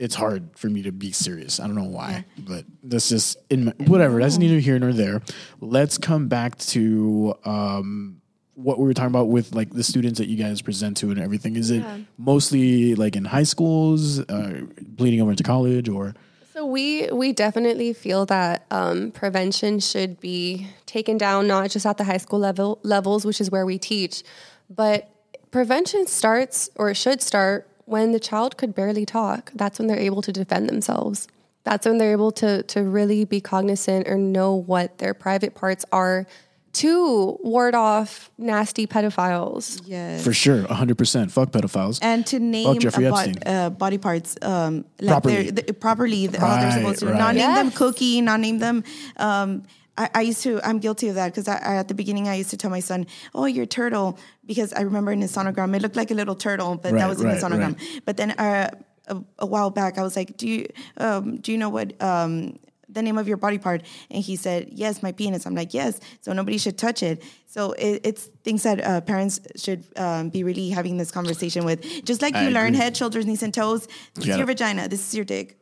it's 0.00 0.14
hard 0.14 0.48
for 0.56 0.68
me 0.68 0.82
to 0.82 0.92
be 0.92 1.12
serious. 1.12 1.60
I 1.60 1.66
don't 1.66 1.76
know 1.76 1.84
why, 1.84 2.24
but 2.38 2.64
that's 2.82 3.10
just 3.10 3.36
in 3.50 3.66
my, 3.66 3.72
whatever. 3.86 4.18
That's 4.18 4.38
neither 4.38 4.58
here 4.58 4.78
nor 4.78 4.94
there. 4.94 5.20
Let's 5.60 5.98
come 5.98 6.26
back 6.26 6.56
to 6.58 7.34
um, 7.44 8.22
what 8.54 8.78
we 8.78 8.86
were 8.86 8.94
talking 8.94 9.10
about 9.10 9.28
with 9.28 9.54
like 9.54 9.70
the 9.70 9.84
students 9.84 10.18
that 10.18 10.26
you 10.26 10.38
guys 10.38 10.62
present 10.62 10.96
to 10.98 11.10
and 11.10 11.20
everything. 11.20 11.54
Is 11.54 11.70
it 11.70 11.84
mostly 12.16 12.94
like 12.94 13.14
in 13.14 13.26
high 13.26 13.42
schools, 13.42 14.20
uh, 14.20 14.62
bleeding 14.80 15.20
over 15.20 15.32
into 15.32 15.42
college, 15.42 15.86
or 15.88 16.14
So 16.54 16.64
we 16.64 17.08
we 17.12 17.34
definitely 17.34 17.92
feel 17.92 18.24
that 18.26 18.64
um, 18.70 19.10
prevention 19.12 19.80
should 19.80 20.18
be 20.18 20.66
taken 20.86 21.18
down, 21.18 21.46
not 21.46 21.70
just 21.70 21.84
at 21.84 21.98
the 21.98 22.04
high 22.04 22.16
school 22.16 22.38
level 22.38 22.78
levels, 22.82 23.26
which 23.26 23.38
is 23.38 23.50
where 23.50 23.66
we 23.66 23.76
teach, 23.78 24.22
but 24.70 25.10
prevention 25.50 26.06
starts 26.06 26.70
or 26.76 26.94
should 26.94 27.20
start 27.20 27.69
when 27.90 28.12
the 28.12 28.20
child 28.20 28.56
could 28.56 28.74
barely 28.74 29.04
talk. 29.04 29.50
That's 29.54 29.78
when 29.78 29.88
they're 29.88 29.98
able 30.10 30.22
to 30.22 30.32
defend 30.32 30.68
themselves. 30.68 31.28
That's 31.64 31.84
when 31.86 31.98
they're 31.98 32.12
able 32.12 32.32
to 32.42 32.62
to 32.74 32.82
really 32.82 33.24
be 33.24 33.40
cognizant 33.40 34.08
or 34.08 34.16
know 34.16 34.54
what 34.54 34.98
their 34.98 35.12
private 35.14 35.54
parts 35.54 35.84
are 35.92 36.26
to 36.72 37.36
ward 37.42 37.74
off 37.74 38.30
nasty 38.38 38.86
pedophiles. 38.86 39.82
Yes. 39.86 40.22
for 40.22 40.32
sure, 40.32 40.62
hundred 40.72 40.96
percent, 40.96 41.32
fuck 41.32 41.50
pedophiles. 41.50 41.98
and 42.00 42.24
to 42.28 42.38
name 42.38 42.78
Jeffrey 42.78 43.06
a 43.06 43.10
bod- 43.10 43.28
Epstein. 43.28 43.52
uh, 43.54 43.70
body 43.70 43.98
parts 43.98 44.36
um, 44.40 44.84
like 45.00 45.08
Properly. 45.10 45.50
they're, 45.50 45.64
the, 45.66 45.74
properly 45.74 46.26
the, 46.28 46.38
how 46.40 46.60
they're 46.60 46.70
supposed 46.78 47.00
to. 47.00 47.06
right. 47.06 47.16
Not 47.18 47.34
name 47.34 47.54
them 47.54 47.66
Yes. 47.66 47.76
Cookie, 47.78 48.20
not 48.20 48.38
name 48.40 48.58
them. 48.60 48.84
Um, 49.16 49.64
I, 50.00 50.08
I 50.14 50.20
used 50.30 50.42
to. 50.44 50.60
I'm 50.68 50.78
guilty 50.78 51.08
of 51.08 51.14
that 51.16 51.28
because 51.32 51.46
I, 51.48 51.56
I, 51.70 51.76
at 51.76 51.88
the 51.88 51.94
beginning 51.94 52.26
I 52.28 52.36
used 52.42 52.50
to 52.50 52.56
tell 52.56 52.70
my 52.70 52.80
son, 52.80 53.06
"Oh, 53.34 53.44
you're 53.54 53.64
a 53.64 53.74
turtle," 53.80 54.18
because 54.46 54.72
I 54.72 54.82
remember 54.90 55.12
in 55.12 55.20
his 55.20 55.32
sonogram 55.36 55.76
it 55.76 55.82
looked 55.82 55.96
like 55.96 56.10
a 56.10 56.14
little 56.14 56.34
turtle, 56.34 56.76
but 56.76 56.92
Right, 56.92 57.00
that 57.00 57.08
was 57.08 57.20
in 57.20 57.28
his 57.28 57.42
sonogram. 57.44 57.74
right. 57.78 58.02
But 58.06 58.16
then 58.16 58.30
uh, 58.32 58.70
a, 59.08 59.16
a 59.40 59.46
while 59.46 59.70
back, 59.70 59.98
I 59.98 60.02
was 60.02 60.16
like, 60.16 60.36
"Do 60.38 60.48
you 60.48 60.66
um, 60.96 61.36
do 61.44 61.52
you 61.52 61.58
know 61.58 61.68
what?" 61.68 61.88
Um, 62.02 62.58
the 62.92 63.02
name 63.02 63.18
of 63.18 63.28
your 63.28 63.36
body 63.36 63.56
part 63.56 63.82
and 64.10 64.20
he 64.20 64.34
said 64.34 64.68
yes 64.72 65.00
my 65.00 65.12
penis 65.12 65.46
i'm 65.46 65.54
like 65.54 65.72
yes 65.72 66.00
so 66.22 66.32
nobody 66.32 66.58
should 66.58 66.76
touch 66.76 67.04
it 67.04 67.22
so 67.46 67.70
it, 67.74 68.00
it's 68.02 68.24
things 68.42 68.64
that 68.64 68.78
uh, 68.84 69.00
parents 69.00 69.38
should 69.54 69.84
um, 69.96 70.28
be 70.28 70.42
really 70.42 70.70
having 70.70 70.96
this 70.96 71.12
conversation 71.12 71.64
with 71.64 71.78
just 72.04 72.20
like 72.20 72.34
I 72.34 72.42
you 72.44 72.50
learn 72.50 72.74
agree. 72.74 72.78
head 72.78 72.96
shoulders 72.96 73.26
knees 73.26 73.44
and 73.44 73.54
toes 73.54 73.86
this 74.14 74.26
is 74.26 74.36
your 74.36 74.44
vagina 74.44 74.88
this 74.88 75.02
is 75.08 75.14
your 75.14 75.24
dick 75.24 75.56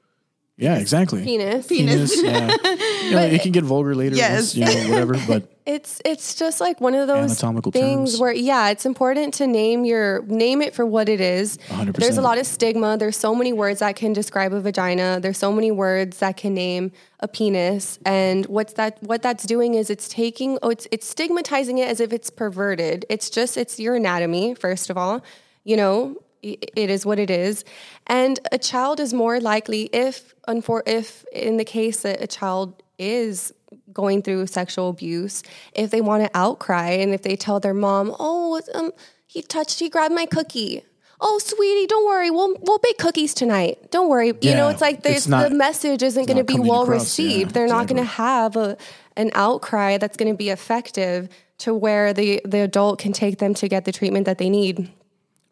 Yeah, 0.58 0.76
exactly. 0.78 1.22
Penis. 1.24 1.66
Penis. 1.68 2.22
yeah. 2.22 2.54
You 3.08 3.14
know, 3.14 3.22
it 3.22 3.40
can 3.40 3.52
get 3.52 3.64
vulgar 3.64 3.94
later. 3.94 4.16
Yes. 4.16 4.54
you 4.54 4.66
know, 4.66 4.90
whatever. 4.90 5.14
But 5.26 5.48
It's 5.64 6.02
it's 6.04 6.34
just 6.34 6.60
like 6.60 6.78
one 6.78 6.94
of 6.94 7.06
those 7.08 7.30
Anatomical 7.30 7.72
things 7.72 8.10
terms. 8.10 8.20
where 8.20 8.32
yeah, 8.32 8.68
it's 8.68 8.84
important 8.84 9.32
to 9.34 9.46
name 9.46 9.86
your 9.86 10.20
name 10.26 10.60
it 10.60 10.74
for 10.74 10.84
what 10.84 11.08
it 11.08 11.18
is. 11.20 11.56
100%. 11.70 11.94
There's 11.96 12.18
a 12.18 12.20
lot 12.22 12.36
of 12.36 12.46
stigma. 12.46 12.98
There's 12.98 13.16
so 13.16 13.34
many 13.34 13.54
words 13.54 13.80
that 13.80 13.96
can 13.96 14.12
describe 14.12 14.52
a 14.52 14.60
vagina. 14.60 15.20
There's 15.22 15.38
so 15.38 15.50
many 15.52 15.70
words 15.70 16.18
that 16.18 16.36
can 16.36 16.52
name 16.52 16.92
a 17.20 17.28
penis. 17.28 17.98
And 18.04 18.44
what's 18.46 18.74
that 18.74 19.02
what 19.02 19.22
that's 19.22 19.44
doing 19.44 19.72
is 19.74 19.88
it's 19.88 20.08
taking 20.08 20.58
oh 20.62 20.68
it's 20.68 20.86
it's 20.90 21.06
stigmatizing 21.06 21.78
it 21.78 21.88
as 21.88 22.00
if 22.00 22.12
it's 22.12 22.28
perverted. 22.28 23.06
It's 23.08 23.30
just 23.30 23.56
it's 23.56 23.80
your 23.80 23.94
anatomy, 23.94 24.54
first 24.54 24.90
of 24.90 24.98
all. 24.98 25.22
You 25.64 25.76
know, 25.78 26.16
i- 26.18 26.27
it 26.42 26.90
is 26.90 27.04
what 27.04 27.18
it 27.18 27.30
is. 27.30 27.64
And 28.06 28.38
a 28.52 28.58
child 28.58 29.00
is 29.00 29.12
more 29.12 29.40
likely 29.40 29.90
if 29.92 30.34
if 30.46 31.24
in 31.32 31.56
the 31.56 31.64
case 31.64 32.02
that 32.02 32.22
a 32.22 32.26
child 32.26 32.82
is 32.98 33.52
going 33.92 34.22
through 34.22 34.46
sexual 34.46 34.88
abuse, 34.90 35.42
if 35.74 35.90
they 35.90 36.00
want 36.00 36.24
to 36.24 36.30
outcry 36.36 36.90
and 36.90 37.12
if 37.12 37.22
they 37.22 37.36
tell 37.36 37.60
their 37.60 37.74
mom, 37.74 38.14
"Oh, 38.18 38.60
um, 38.74 38.92
he 39.26 39.42
touched, 39.42 39.80
he 39.80 39.88
grabbed 39.88 40.14
my 40.14 40.26
cookie." 40.26 40.84
Oh, 41.20 41.38
sweetie, 41.38 41.86
don't 41.88 42.06
worry. 42.06 42.30
We'll 42.30 42.56
we'll 42.60 42.78
bake 42.78 42.98
cookies 42.98 43.34
tonight. 43.34 43.90
Don't 43.90 44.08
worry. 44.08 44.28
you 44.40 44.54
know, 44.54 44.68
it's 44.68 44.80
like 44.80 45.00
it's 45.04 45.26
not- 45.26 45.48
the 45.48 45.54
message 45.54 46.02
isn't 46.02 46.26
going 46.26 46.36
to 46.38 46.44
be 46.44 46.58
well 46.58 46.82
across, 46.82 47.18
yeah, 47.18 47.24
received. 47.26 47.54
They're 47.54 47.66
not 47.66 47.88
going 47.88 47.96
to 47.96 48.04
have 48.08 48.56
a 48.56 48.76
an 49.16 49.32
outcry 49.34 49.98
that's 49.98 50.16
going 50.16 50.32
to 50.32 50.36
be 50.36 50.50
effective 50.50 51.28
to 51.58 51.74
where 51.74 52.12
the 52.12 52.40
the 52.44 52.60
adult 52.60 53.00
can 53.00 53.12
take 53.12 53.38
them 53.38 53.52
to 53.54 53.68
get 53.68 53.84
the 53.84 53.92
treatment 53.92 54.26
that 54.26 54.38
they 54.38 54.48
need. 54.48 54.90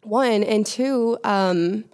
One 0.07 0.45
and 0.45 0.65
two, 0.65 1.19
um, 1.25 1.85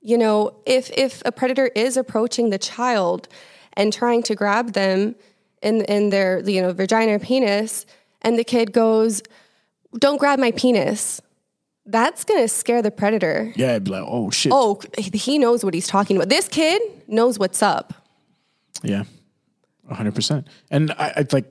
you 0.00 0.18
know, 0.18 0.54
if 0.66 0.90
if 0.90 1.22
a 1.24 1.32
predator 1.32 1.66
is 1.74 1.96
approaching 1.96 2.50
the 2.50 2.58
child 2.58 3.28
and 3.74 3.92
trying 3.92 4.22
to 4.24 4.34
grab 4.34 4.72
them 4.72 5.14
in 5.62 5.82
in 5.84 6.10
their 6.10 6.40
you 6.48 6.60
know 6.60 6.72
vagina 6.72 7.12
or 7.12 7.18
penis, 7.18 7.86
and 8.20 8.38
the 8.38 8.44
kid 8.44 8.72
goes, 8.72 9.22
"Don't 9.98 10.18
grab 10.18 10.38
my 10.38 10.50
penis," 10.50 11.20
that's 11.86 12.24
gonna 12.24 12.48
scare 12.48 12.82
the 12.82 12.90
predator. 12.90 13.52
yeah, 13.56 13.74
I'd 13.74 13.84
be 13.84 13.90
like, 13.90 14.04
oh 14.06 14.30
shit. 14.30 14.52
Oh, 14.54 14.80
he 14.98 15.38
knows 15.38 15.64
what 15.64 15.74
he's 15.74 15.86
talking 15.86 16.16
about. 16.16 16.28
This 16.28 16.48
kid 16.48 16.80
knows 17.08 17.38
what's 17.38 17.62
up. 17.62 17.94
Yeah, 18.82 19.04
hundred 19.90 20.14
percent. 20.14 20.48
And 20.70 20.92
I, 20.92 21.12
I 21.16 21.26
like 21.32 21.46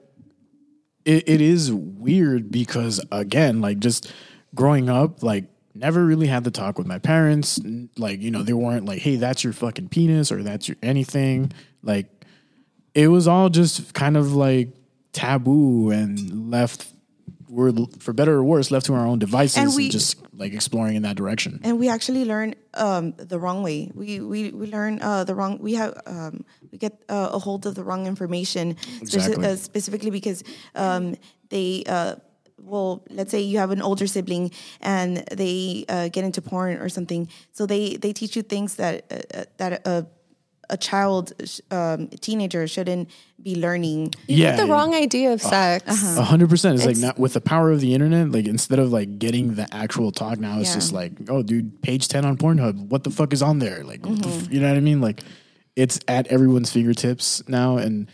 it, 1.05 1.27
it 1.27 1.41
is 1.41 1.71
weird 1.71 2.51
because 2.51 3.03
again, 3.11 3.61
like 3.61 3.79
just 3.79 4.11
growing 4.55 4.89
up, 4.89 5.23
like 5.23 5.45
never 5.73 6.05
really 6.05 6.27
had 6.27 6.43
the 6.43 6.51
talk 6.51 6.77
with 6.77 6.87
my 6.87 6.99
parents. 6.99 7.59
Like 7.97 8.21
you 8.21 8.31
know, 8.31 8.43
they 8.43 8.53
weren't 8.53 8.85
like, 8.85 8.99
"Hey, 8.99 9.15
that's 9.15 9.43
your 9.43 9.53
fucking 9.53 9.89
penis" 9.89 10.31
or 10.31 10.43
"That's 10.43 10.67
your 10.67 10.77
anything." 10.81 11.51
Like 11.83 12.07
it 12.93 13.07
was 13.07 13.27
all 13.27 13.49
just 13.49 13.93
kind 13.93 14.17
of 14.17 14.33
like 14.33 14.69
taboo 15.13 15.91
and 15.91 16.51
left. 16.51 16.87
We're 17.49 17.73
for 17.99 18.13
better 18.13 18.35
or 18.35 18.43
worse 18.45 18.71
left 18.71 18.85
to 18.85 18.93
our 18.93 19.05
own 19.05 19.19
devices 19.19 19.57
And 19.57 19.67
and, 19.77 19.91
just 19.91 20.15
like 20.33 20.53
exploring 20.53 20.95
in 20.95 21.01
that 21.03 21.17
direction. 21.17 21.59
and 21.65 21.79
we 21.79 21.89
actually 21.89 22.23
learn 22.23 22.55
um, 22.75 23.11
the 23.17 23.37
wrong 23.37 23.61
way. 23.61 23.91
We 23.93 24.21
we, 24.21 24.51
we 24.51 24.67
learn 24.67 25.01
uh, 25.01 25.25
the 25.25 25.35
wrong. 25.35 25.57
We 25.59 25.73
have 25.73 25.99
um, 26.05 26.45
we 26.71 26.77
get 26.77 27.03
uh, 27.09 27.31
a 27.33 27.39
hold 27.39 27.65
of 27.65 27.75
the 27.75 27.83
wrong 27.83 28.07
information, 28.07 28.75
speci- 29.03 29.43
uh, 29.43 29.57
specifically 29.57 30.11
because 30.11 30.45
um, 30.75 31.15
they. 31.49 31.83
Uh, 32.71 32.75
well, 32.75 33.03
let's 33.09 33.31
say 33.31 33.41
you 33.41 33.57
have 33.59 33.71
an 33.71 33.81
older 33.81 34.07
sibling 34.07 34.51
and 34.81 35.17
they 35.31 35.85
uh, 35.89 36.07
get 36.09 36.23
into 36.23 36.41
porn 36.41 36.77
or 36.77 36.89
something. 36.89 37.27
So 37.51 37.65
they 37.65 37.97
they 37.97 38.13
teach 38.13 38.35
you 38.35 38.43
things 38.43 38.75
that 38.75 39.05
uh, 39.11 39.39
uh, 39.39 39.43
that 39.57 39.85
a 39.87 40.05
a 40.69 40.77
child, 40.77 41.33
um, 41.71 42.07
teenager 42.21 42.65
shouldn't 42.65 43.09
be 43.43 43.55
learning. 43.55 44.13
yeah, 44.27 44.55
The 44.55 44.67
wrong 44.67 44.95
idea 44.95 45.33
of 45.33 45.41
sex. 45.41 45.83
A 46.17 46.23
hundred 46.23 46.49
percent. 46.49 46.75
It's 46.77 46.85
like 46.85 46.95
not 46.95 47.19
with 47.19 47.33
the 47.33 47.41
power 47.41 47.71
of 47.71 47.81
the 47.81 47.93
internet. 47.93 48.31
Like 48.31 48.47
instead 48.47 48.79
of 48.79 48.89
like 48.93 49.19
getting 49.19 49.55
the 49.55 49.67
actual 49.75 50.13
talk 50.13 50.39
now, 50.39 50.59
it's 50.61 50.69
Yeah. 50.69 50.75
just 50.75 50.93
like, 50.93 51.11
oh, 51.27 51.43
dude, 51.43 51.81
page 51.81 52.07
ten 52.07 52.23
on 52.23 52.37
Pornhub. 52.37 52.87
What 52.87 53.03
the 53.03 53.11
fuck 53.11 53.33
is 53.33 53.41
on 53.41 53.59
there? 53.59 53.83
Like, 53.83 54.05
what 54.05 54.21
the 54.21 54.29
Mm-hmm. 54.29 54.45
f- 54.45 54.53
you 54.53 54.61
know 54.61 54.69
what 54.69 54.77
I 54.77 54.79
mean? 54.79 55.01
Like, 55.01 55.19
it's 55.75 55.99
at 56.07 56.27
everyone's 56.27 56.71
fingertips 56.71 57.43
now, 57.49 57.75
and 57.75 58.07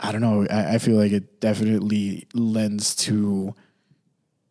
I 0.00 0.10
don't 0.10 0.22
know. 0.22 0.46
I, 0.50 0.76
I 0.76 0.78
feel 0.78 0.96
like 0.96 1.12
it 1.12 1.38
definitely 1.40 2.26
lends 2.32 2.94
to, 3.04 3.54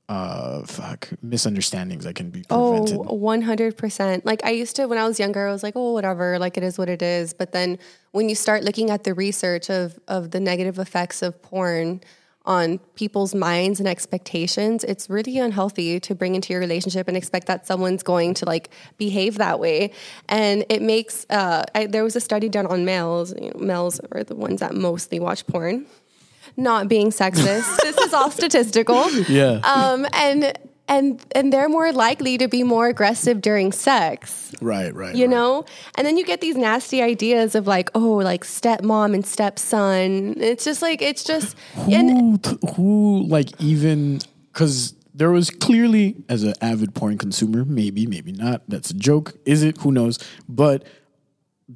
uh, 0.09 0.63
fuck 0.63 1.09
misunderstandings 1.21 2.03
that 2.03 2.15
can 2.15 2.29
be 2.29 2.43
prevented. 2.43 2.97
Oh, 2.97 3.17
100%. 3.17 4.25
Like 4.25 4.43
I 4.43 4.51
used 4.51 4.75
to, 4.75 4.85
when 4.87 4.97
I 4.97 5.07
was 5.07 5.19
younger, 5.19 5.47
I 5.47 5.51
was 5.51 5.63
like, 5.63 5.75
oh, 5.75 5.93
whatever, 5.93 6.37
like 6.39 6.57
it 6.57 6.63
is 6.63 6.77
what 6.77 6.89
it 6.89 7.01
is. 7.01 7.33
But 7.33 7.51
then 7.53 7.79
when 8.11 8.27
you 8.27 8.35
start 8.35 8.63
looking 8.63 8.89
at 8.89 9.05
the 9.05 9.13
research 9.13 9.69
of, 9.69 9.97
of 10.07 10.31
the 10.31 10.39
negative 10.39 10.77
effects 10.77 11.21
of 11.21 11.41
porn 11.41 12.01
on 12.45 12.79
people's 12.95 13.33
minds 13.33 13.79
and 13.79 13.87
expectations, 13.87 14.83
it's 14.83 15.09
really 15.09 15.37
unhealthy 15.37 16.01
to 16.01 16.13
bring 16.13 16.35
into 16.35 16.51
your 16.51 16.59
relationship 16.59 17.07
and 17.07 17.15
expect 17.15 17.47
that 17.47 17.65
someone's 17.65 18.03
going 18.03 18.33
to 18.33 18.45
like 18.45 18.69
behave 18.97 19.37
that 19.37 19.61
way. 19.61 19.91
And 20.27 20.65
it 20.67 20.81
makes, 20.81 21.25
uh, 21.29 21.63
I, 21.73 21.85
there 21.85 22.03
was 22.03 22.17
a 22.17 22.21
study 22.21 22.49
done 22.49 22.67
on 22.67 22.83
males, 22.83 23.33
you 23.41 23.51
know, 23.51 23.59
males 23.59 24.01
are 24.11 24.25
the 24.25 24.35
ones 24.35 24.59
that 24.59 24.75
mostly 24.75 25.21
watch 25.21 25.47
porn. 25.47 25.85
Not 26.55 26.87
being 26.87 27.09
sexist. 27.09 27.77
this 27.81 27.97
is 27.97 28.13
all 28.13 28.31
statistical. 28.31 29.09
Yeah, 29.11 29.59
um, 29.63 30.05
and 30.13 30.57
and 30.87 31.25
and 31.33 31.51
they're 31.51 31.69
more 31.69 31.91
likely 31.91 32.37
to 32.37 32.47
be 32.47 32.63
more 32.63 32.87
aggressive 32.87 33.41
during 33.41 33.71
sex. 33.71 34.53
Right, 34.61 34.93
right. 34.93 35.15
you 35.15 35.25
right. 35.25 35.31
know? 35.31 35.65
And 35.97 36.05
then 36.05 36.17
you 36.17 36.25
get 36.25 36.41
these 36.41 36.55
nasty 36.55 37.01
ideas 37.01 37.55
of 37.55 37.67
like 37.67 37.89
oh 37.95 38.15
like 38.15 38.43
stepmom 38.43 39.13
and 39.13 39.25
stepson. 39.25 40.41
It's 40.41 40.63
just 40.63 40.81
like 40.81 41.01
it's 41.01 41.23
just 41.23 41.55
and 41.75 42.43
t- 42.43 42.57
who 42.75 43.25
like 43.27 43.59
even 43.61 44.19
because 44.51 44.95
there 45.13 45.31
was 45.31 45.49
clearly 45.49 46.15
as 46.27 46.43
an 46.43 46.53
avid 46.61 46.95
porn 46.95 47.17
consumer 47.17 47.65
maybe 47.65 48.05
maybe 48.05 48.31
not. 48.31 48.63
That's 48.67 48.91
a 48.91 48.95
joke. 48.95 49.33
Is 49.45 49.63
it? 49.63 49.77
Who 49.79 49.91
knows? 49.91 50.19
But 50.49 50.83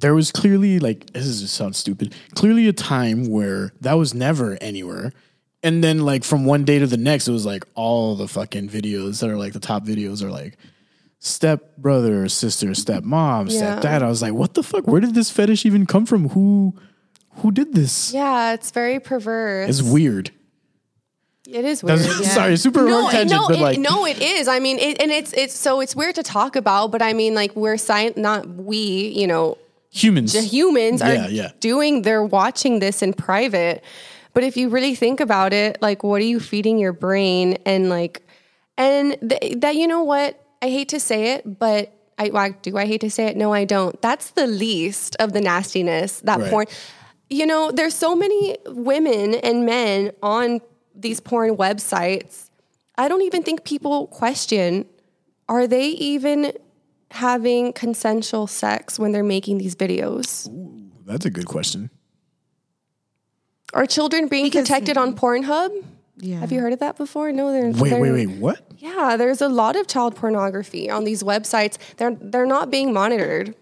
there 0.00 0.14
was 0.14 0.30
clearly 0.30 0.78
like 0.78 1.12
this 1.12 1.26
is 1.26 1.50
sounds 1.50 1.76
stupid. 1.76 2.14
Clearly 2.34 2.68
a 2.68 2.72
time 2.72 3.28
where 3.28 3.72
that 3.80 3.94
was 3.94 4.14
never 4.14 4.56
anywhere. 4.60 5.12
And 5.62 5.82
then 5.82 6.04
like 6.04 6.22
from 6.22 6.44
one 6.44 6.64
day 6.64 6.78
to 6.78 6.86
the 6.86 6.96
next, 6.96 7.26
it 7.26 7.32
was 7.32 7.44
like 7.44 7.64
all 7.74 8.14
the 8.14 8.28
fucking 8.28 8.68
videos 8.68 9.20
that 9.20 9.28
are 9.28 9.36
like 9.36 9.52
the 9.54 9.60
top 9.60 9.84
videos 9.84 10.22
are 10.22 10.30
like 10.30 10.56
step 11.18 11.76
brother, 11.76 12.28
sister, 12.28 12.74
step 12.74 13.02
mom, 13.02 13.50
step 13.50 13.76
Yeah. 13.76 13.80
dad. 13.80 14.02
I 14.04 14.08
was 14.08 14.22
like, 14.22 14.34
what 14.34 14.54
the 14.54 14.62
fuck? 14.62 14.86
Where 14.86 15.00
did 15.00 15.14
this 15.14 15.30
fetish 15.30 15.66
even 15.66 15.84
come 15.84 16.06
from? 16.06 16.28
Who 16.30 16.74
who 17.42 17.50
did 17.50 17.74
this? 17.74 18.12
Yeah, 18.12 18.52
it's 18.52 18.70
very 18.70 19.00
perverse. 19.00 19.68
It's 19.68 19.82
weird. 19.82 20.30
It 21.48 21.64
is 21.64 21.82
weird. 21.82 22.00
Yeah. 22.20 22.28
Sorry, 22.28 22.56
super 22.56 22.84
no, 22.84 23.10
tangent, 23.10 23.30
no, 23.40 23.48
but 23.48 23.56
it, 23.58 23.62
like 23.62 23.78
no, 23.78 24.06
it 24.06 24.20
is. 24.20 24.46
I 24.48 24.58
mean, 24.60 24.78
it, 24.78 25.00
and 25.02 25.10
it's 25.10 25.32
it's 25.32 25.54
so 25.54 25.80
it's 25.80 25.96
weird 25.96 26.14
to 26.16 26.22
talk 26.22 26.56
about, 26.56 26.92
but 26.92 27.00
I 27.02 27.14
mean, 27.14 27.34
like 27.34 27.56
we're 27.56 27.74
sci- 27.78 28.12
not 28.16 28.46
we, 28.46 29.08
you 29.08 29.26
know, 29.26 29.56
humans. 29.90 30.32
the 30.32 30.42
humans 30.42 31.02
are 31.02 31.14
Yeah, 31.14 31.28
yeah. 31.28 31.50
doing. 31.60 32.02
They're 32.02 32.24
watching 32.24 32.78
this 32.78 33.02
in 33.02 33.12
private, 33.14 33.82
but 34.34 34.44
if 34.44 34.56
you 34.56 34.68
really 34.68 34.94
think 34.94 35.20
about 35.20 35.52
it, 35.52 35.80
like, 35.82 36.02
what 36.02 36.20
are 36.20 36.24
you 36.24 36.40
feeding 36.40 36.78
your 36.78 36.92
brain? 36.92 37.58
And 37.66 37.88
like, 37.88 38.22
and 38.76 39.16
th- 39.28 39.58
that 39.60 39.76
you 39.76 39.86
know 39.86 40.02
what? 40.04 40.38
I 40.62 40.68
hate 40.68 40.88
to 40.90 41.00
say 41.00 41.32
it, 41.34 41.58
but. 41.58 41.92
I, 42.20 42.30
well, 42.30 42.52
do 42.62 42.76
I 42.76 42.84
hate 42.84 43.02
to 43.02 43.10
say 43.12 43.26
it? 43.26 43.36
No, 43.36 43.52
I 43.52 43.64
don't. 43.64 44.02
That's 44.02 44.30
the 44.32 44.48
least 44.48 45.14
of 45.20 45.32
the 45.32 45.40
nastiness 45.40 46.18
that 46.22 46.40
Right. 46.40 46.50
porn. 46.50 46.66
You 47.30 47.46
know, 47.46 47.70
there's 47.70 47.94
so 47.94 48.16
many 48.16 48.56
women 48.66 49.36
and 49.36 49.64
men 49.64 50.10
on 50.20 50.60
these 50.96 51.20
porn 51.20 51.56
websites. 51.56 52.50
I 52.96 53.06
don't 53.06 53.22
even 53.22 53.44
think 53.44 53.62
people 53.62 54.08
question 54.08 54.86
are 55.48 55.68
they 55.68 55.86
even 55.90 56.50
having 57.10 57.72
consensual 57.72 58.46
sex 58.46 58.98
when 58.98 59.12
they're 59.12 59.22
making 59.24 59.58
these 59.58 59.74
videos? 59.74 60.48
Ooh, 60.48 60.90
That's 61.06 61.24
a 61.24 61.30
good 61.30 61.46
question. 61.46 61.90
Are 63.74 63.86
children 63.86 64.28
being 64.28 64.44
Because- 64.44 64.68
protected 64.68 64.96
on 64.96 65.14
Pornhub? 65.14 65.70
Yeah. 66.20 66.40
Have 66.40 66.50
you 66.52 66.60
heard 66.60 66.72
of 66.72 66.80
that 66.80 66.96
before? 66.96 67.30
No, 67.32 67.52
they're 67.52 67.70
Wait, 67.70 67.90
they're- 67.90 68.00
wait, 68.00 68.12
wait. 68.12 68.38
What? 68.38 68.60
Yeah, 68.78 69.16
there's 69.16 69.40
a 69.40 69.48
lot 69.48 69.76
of 69.76 69.86
child 69.86 70.16
pornography 70.16 70.90
on 70.90 71.04
these 71.04 71.22
websites. 71.22 71.76
They're 71.96 72.16
they're 72.20 72.46
not 72.46 72.70
being 72.70 72.92
monitored. 72.92 73.54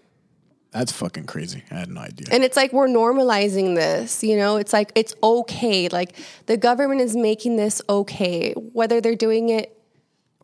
That's 0.71 0.91
fucking 0.91 1.25
crazy. 1.25 1.63
I 1.71 1.75
had 1.79 1.89
no 1.89 2.01
idea. 2.01 2.27
And 2.31 2.43
it's 2.43 2.57
like 2.57 2.73
we're 2.73 2.87
normalizing 2.87 3.75
this, 3.75 4.23
you 4.23 4.35
know? 4.35 4.57
It's 4.57 4.73
like 4.73 4.91
it's 4.95 5.15
okay. 5.23 5.87
Like 5.89 6.15
the 6.47 6.57
government 6.57 7.01
is 7.01 7.15
making 7.15 7.55
this 7.57 7.81
okay, 7.87 8.53
whether 8.53 8.99
they're 9.01 9.15
doing 9.15 9.49
it 9.49 9.76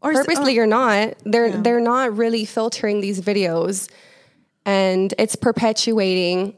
Or 0.03 0.11
s- 0.11 0.17
purposely 0.17 0.59
oh, 0.59 0.63
or 0.63 0.67
not. 0.67 1.15
They're 1.23 1.51
they're 1.57 1.79
not 1.79 2.15
really 2.15 2.45
filtering 2.45 3.01
these 3.01 3.21
videos, 3.21 3.89
and 4.65 5.13
it's 5.17 5.35
perpetuating 5.35 6.55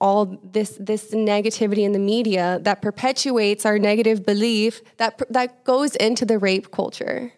all 0.00 0.38
this 0.42 0.76
this 0.80 1.12
negativity 1.12 1.84
in 1.84 1.92
the 1.92 1.98
media 1.98 2.60
that 2.62 2.82
perpetuates 2.82 3.66
our 3.66 3.78
negative 3.78 4.24
belief 4.24 4.80
that 4.98 5.20
that 5.30 5.64
goes 5.64 5.96
into 5.96 6.24
the 6.24 6.38
rape 6.38 6.70
culture. 6.70 7.32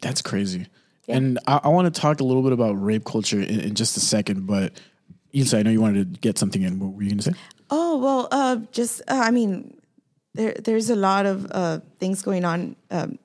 That's 0.00 0.22
crazy. 0.22 0.66
And 1.08 1.38
I, 1.46 1.60
I 1.64 1.68
want 1.68 1.92
to 1.92 2.00
talk 2.00 2.20
a 2.20 2.24
little 2.24 2.42
bit 2.42 2.52
about 2.52 2.72
rape 2.72 3.04
culture 3.04 3.40
in, 3.40 3.60
in 3.60 3.74
just 3.74 3.96
a 3.96 4.00
second, 4.00 4.46
but 4.46 4.72
Ilse, 5.32 5.54
I 5.54 5.62
know 5.62 5.70
you 5.70 5.80
wanted 5.80 6.14
to 6.14 6.20
get 6.20 6.38
something 6.38 6.62
in. 6.62 6.78
What 6.78 6.94
were 6.94 7.02
you 7.02 7.10
going 7.10 7.18
to 7.18 7.24
say? 7.24 7.38
Oh 7.70 7.98
well, 7.98 8.28
uh, 8.30 8.56
just 8.72 9.02
uh, 9.08 9.20
I 9.22 9.30
mean, 9.30 9.76
there 10.34 10.54
there's 10.54 10.90
a 10.90 10.96
lot 10.96 11.26
of 11.26 11.46
uh, 11.50 11.80
things 11.98 12.22
going 12.22 12.44
on 12.44 12.76
um, 12.90 13.10
in 13.10 13.18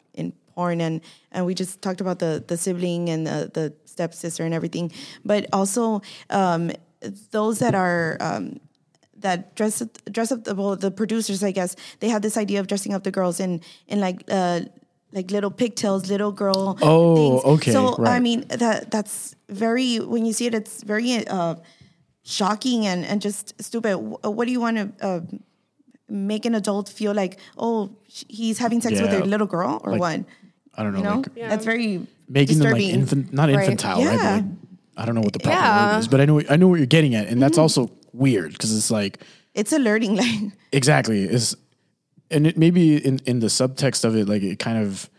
porn, 0.55 0.81
and 0.81 1.01
and 1.31 1.45
we 1.45 1.53
just 1.53 1.81
talked 1.81 2.01
about 2.01 2.19
the 2.19 2.43
the 2.47 2.57
sibling 2.57 3.09
and 3.09 3.25
the 3.25 3.51
the 3.53 3.73
stepsister 3.85 4.43
and 4.43 4.53
everything, 4.53 4.91
but 5.25 5.47
also 5.53 6.01
um, 6.29 6.71
those 7.31 7.59
that 7.59 7.75
are. 7.75 8.17
Um, 8.19 8.59
that 9.21 9.53
dress 9.53 9.83
dress 10.09 10.31
up 10.31 10.45
the 10.45 10.55
well, 10.55 10.75
the 10.75 10.89
producers, 10.89 11.43
I 11.43 11.51
guess 11.51 11.75
they 11.99 12.09
have 12.09 12.23
this 12.23 12.37
idea 12.37 12.59
of 12.59 12.65
dressing 12.65 12.95
up 12.95 13.03
the 13.03 13.11
girls 13.11 13.39
in 13.39 13.61
in 13.87 13.99
like 13.99 14.23
uh, 14.31 14.61
like 15.13 15.31
little 15.31 15.51
pigtails, 15.51 16.09
little 16.09 16.31
girl. 16.31 16.77
Oh, 16.81 17.15
things. 17.15 17.43
okay, 17.43 17.71
So 17.71 18.03
I 18.03 18.19
mean 18.19 18.45
that 18.47 18.91
that's 18.91 19.35
very 19.49 19.97
when 19.97 20.25
you 20.25 20.33
see 20.33 20.47
it, 20.47 20.55
it's 20.55 20.83
very 20.83 21.27
uh, 21.27 21.55
shocking 22.23 22.85
and, 22.85 23.05
and 23.05 23.21
just 23.21 23.61
stupid. 23.61 23.97
What 23.97 24.45
do 24.45 24.51
you 24.51 24.59
want 24.59 24.77
to 24.77 25.05
uh, 25.05 25.21
make 26.07 26.45
an 26.45 26.55
adult 26.55 26.89
feel 26.89 27.13
like? 27.13 27.39
Oh, 27.57 27.95
he's 28.07 28.57
having 28.57 28.81
sex 28.81 29.01
with 29.01 29.13
a 29.13 29.23
little 29.25 29.47
girl 29.47 29.81
or 29.83 29.91
like, 29.91 30.01
what? 30.01 30.19
I 30.75 30.83
don't 30.83 30.93
know. 30.93 30.99
You 30.99 31.03
know, 31.03 31.15
like 31.17 31.35
that's 31.35 31.65
very 31.65 32.05
making 32.29 32.59
them 32.59 32.71
like 32.71 32.81
infant, 32.81 33.33
not 33.33 33.49
infantile, 33.49 33.97
right? 33.99 34.05
But 34.05 34.13
Yeah. 34.23 34.35
like, 34.35 34.45
I 34.97 35.05
don't 35.05 35.15
know 35.15 35.21
what 35.21 35.33
the 35.33 35.39
proper 35.39 35.57
Yeah. 35.57 35.93
word 35.93 35.99
is, 35.99 36.07
but 36.07 36.21
I 36.21 36.25
know 36.25 36.41
I 36.49 36.55
know 36.55 36.67
what 36.67 36.77
you're 36.77 36.85
getting 36.85 37.15
at, 37.15 37.27
and 37.27 37.41
that's 37.41 37.53
Mm-hmm. 37.53 37.61
also 37.61 37.91
weird 38.13 38.51
because 38.53 38.75
it's 38.75 38.91
like 38.91 39.19
it's 39.53 39.73
alerting. 39.73 40.15
Like 40.15 40.51
exactly 40.71 41.23
is, 41.23 41.55
and 42.29 42.47
it 42.47 42.57
maybe 42.57 42.97
in 42.97 43.19
in 43.25 43.39
the 43.39 43.47
subtext 43.47 44.05
of 44.05 44.15
it, 44.15 44.27
like 44.29 44.43
it 44.43 44.59
kind 44.59 44.77
of 44.85 45.09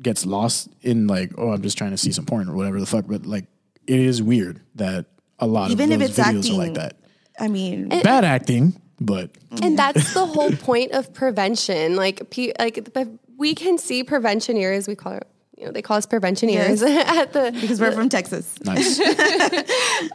gets 0.00 0.26
lost 0.26 0.68
in 0.82 1.06
like, 1.06 1.32
oh, 1.38 1.50
I'm 1.50 1.62
just 1.62 1.78
trying 1.78 1.92
to 1.92 1.96
see 1.98 2.10
some 2.12 2.26
porn 2.26 2.48
or 2.48 2.54
whatever 2.56 2.78
the 2.80 2.86
fuck, 2.86 3.06
but 3.08 3.24
like 3.26 3.46
it 3.86 3.98
is 4.00 4.22
weird 4.22 4.60
that 4.76 5.06
a 5.38 5.46
lot 5.46 5.70
even 5.70 5.92
of 5.92 6.00
if 6.02 6.14
those 6.14 6.18
it's 6.18 6.28
videos 6.28 6.38
acting 6.38 6.54
are 6.54 6.58
like 6.58 6.74
that. 6.74 6.96
I 7.40 7.48
mean, 7.48 7.88
Bad 7.88 8.24
acting, 8.24 8.80
but 9.00 9.30
And 9.62 9.76
that's 9.78 10.12
the 10.14 10.26
whole 10.26 10.52
point 10.52 10.92
of 10.92 11.12
prevention. 11.14 11.96
Like, 11.96 12.30
pe- 12.30 12.52
like 12.58 12.92
the- 12.92 13.18
we 13.44 13.54
can 13.62 13.76
see 13.78 13.98
prevention 14.04 14.56
preventioneers. 14.56 14.86
We 14.92 14.96
call 15.02 15.14
it, 15.20 15.26
you 15.58 15.64
know, 15.66 15.72
they 15.76 15.82
call 15.88 15.96
us 16.02 16.06
preventioneers 16.06 16.78
at 17.18 17.32
the 17.36 17.44
because 17.60 17.80
we're 17.80 17.92
from 18.00 18.08
Texas. 18.08 18.46
nice. 18.64 18.98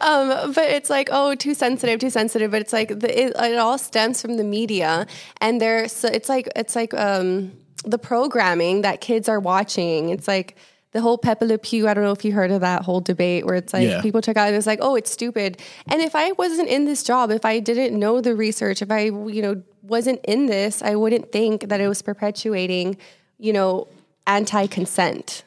Um, 0.02 0.52
but 0.58 0.68
it's 0.78 0.90
like 0.98 1.10
oh 1.12 1.36
too 1.36 1.54
sensitive 1.54 2.00
too 2.00 2.10
sensitive 2.10 2.52
but 2.52 2.62
it's 2.62 2.74
like 2.74 2.90
the, 3.04 3.10
it, 3.22 3.28
it 3.54 3.58
all 3.58 3.78
stems 3.78 4.22
from 4.22 4.34
the 4.38 4.44
media 4.44 4.92
and 5.40 5.62
there's 5.62 5.92
so 6.02 6.08
it's 6.18 6.30
like 6.30 6.48
it's 6.62 6.76
like 6.76 6.94
um, 6.94 7.54
the 7.86 7.98
programming 7.98 8.82
that 8.82 9.02
kids 9.02 9.30
are 9.30 9.40
watching 9.40 10.10
it's 10.16 10.28
like 10.28 10.50
the 10.92 11.02
whole 11.02 11.18
Pepe 11.18 11.46
Le 11.46 11.58
Pew 11.58 11.88
I 11.88 11.94
don't 11.94 12.04
know 12.04 12.12
if 12.20 12.24
you 12.26 12.32
heard 12.34 12.52
of 12.52 12.62
that 12.62 12.82
whole 12.84 13.02
debate 13.02 13.46
where 13.46 13.56
it's 13.56 13.74
like 13.74 13.88
Yeah. 13.88 14.02
people 14.02 14.22
took 14.22 14.38
out 14.38 14.48
and 14.50 14.56
it's 14.58 14.68
like 14.74 14.80
oh 14.82 14.96
it's 14.96 15.12
stupid 15.12 15.52
and 15.92 16.02
if 16.02 16.14
I 16.16 16.32
wasn't 16.34 16.70
in 16.70 16.86
this 16.86 17.02
job 17.04 17.32
if 17.32 17.46
I 17.46 17.60
didn't 17.60 17.98
know 17.98 18.20
the 18.28 18.36
research 18.36 18.82
if 18.82 18.92
I 18.92 19.04
you 19.38 19.42
know 19.46 19.56
wasn't 19.88 20.20
in 20.26 20.46
this 20.48 20.82
I 20.82 20.96
wouldn't 20.96 21.32
think 21.32 21.70
that 21.70 21.80
it 21.80 21.88
was 21.88 22.02
perpetuating 22.02 22.98
you 23.38 23.54
know 23.54 23.88
anti-consent. 24.26 25.44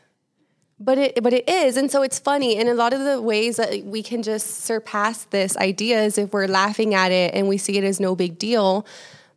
But 0.83 0.97
it 0.97 1.23
but 1.23 1.35
it 1.35 1.47
is 1.49 1.77
and 1.77 1.91
so 1.91 2.03
it's 2.03 2.19
funny 2.19 2.57
and 2.57 2.69
a 2.69 2.75
lot 2.75 2.95
of 2.95 3.01
the 3.01 3.21
ways 3.21 3.57
that 3.57 3.85
we 3.85 4.03
can 4.03 4.23
just 4.23 4.65
surpass 4.65 5.25
this 5.25 5.57
idea 5.59 6.03
is 6.03 6.17
if 6.17 6.33
we're 6.33 6.47
laughing 6.47 6.95
at 6.95 7.13
it 7.13 7.35
and 7.35 7.49
we 7.49 7.59
see 7.59 7.77
it 7.77 7.85
as 7.85 8.01
no 8.01 8.17
big 8.17 8.39
deal. 8.39 8.87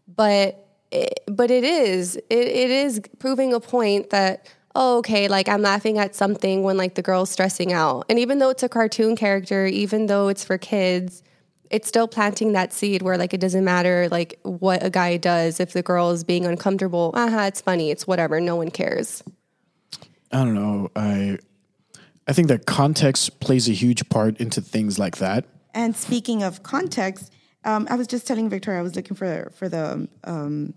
But 0.07 0.65
it, 0.91 1.19
but 1.27 1.51
it 1.51 1.65
is 1.65 2.15
it, 2.15 2.23
it 2.29 2.71
is 2.71 3.01
proving 3.19 3.53
a 3.53 3.59
point 3.59 4.11
that 4.11 4.47
oh 4.73 4.99
okay 4.99 5.27
like 5.27 5.49
i'm 5.49 5.61
laughing 5.61 5.97
at 5.97 6.15
something 6.15 6.63
when 6.63 6.77
like 6.77 6.95
the 6.95 7.01
girl's 7.01 7.29
stressing 7.29 7.73
out. 7.73 8.05
And 8.07 8.19
even 8.19 8.39
though 8.39 8.49
it's 8.49 8.63
a 8.63 8.69
cartoon 8.69 9.17
character 9.17 9.65
even 9.65 10.05
though 10.05 10.29
it's 10.29 10.45
for 10.45 10.57
kids 10.57 11.23
it's 11.69 11.87
still 11.87 12.07
planting 12.07 12.53
that 12.53 12.71
seed 12.71 13.01
where 13.01 13.17
like 13.17 13.33
it 13.33 13.39
doesn't 13.39 13.63
matter 13.63 14.07
like 14.09 14.39
what 14.43 14.83
a 14.83 14.89
guy 14.89 15.17
does 15.17 15.59
if 15.59 15.73
the 15.73 15.81
girl 15.81 16.11
is 16.11 16.23
being 16.23 16.45
uncomfortable 16.45 17.11
aha 17.15 17.45
it's 17.45 17.61
funny 17.61 17.91
it's 17.91 18.05
whatever 18.05 18.39
no 18.39 18.55
one 18.55 18.69
cares 18.69 19.23
I 20.33 20.37
don't 20.37 20.55
know. 20.55 20.89
I 20.95 21.37
I 22.27 22.33
think 22.33 22.47
that 22.47 22.65
context 22.65 23.39
plays 23.39 23.69
a 23.69 23.73
huge 23.73 24.09
part 24.09 24.37
into 24.37 24.61
things 24.61 24.97
like 24.97 25.17
that. 25.17 25.45
And 25.73 25.95
speaking 25.95 26.41
of 26.41 26.63
context, 26.63 27.31
um, 27.63 27.87
I 27.89 27.95
was 27.95 28.07
just 28.07 28.25
telling 28.25 28.49
Victoria 28.49 28.79
I 28.79 28.83
was 28.83 28.95
looking 28.95 29.15
for 29.15 29.51
for 29.55 29.69
the 29.69 30.07
um, 30.23 30.73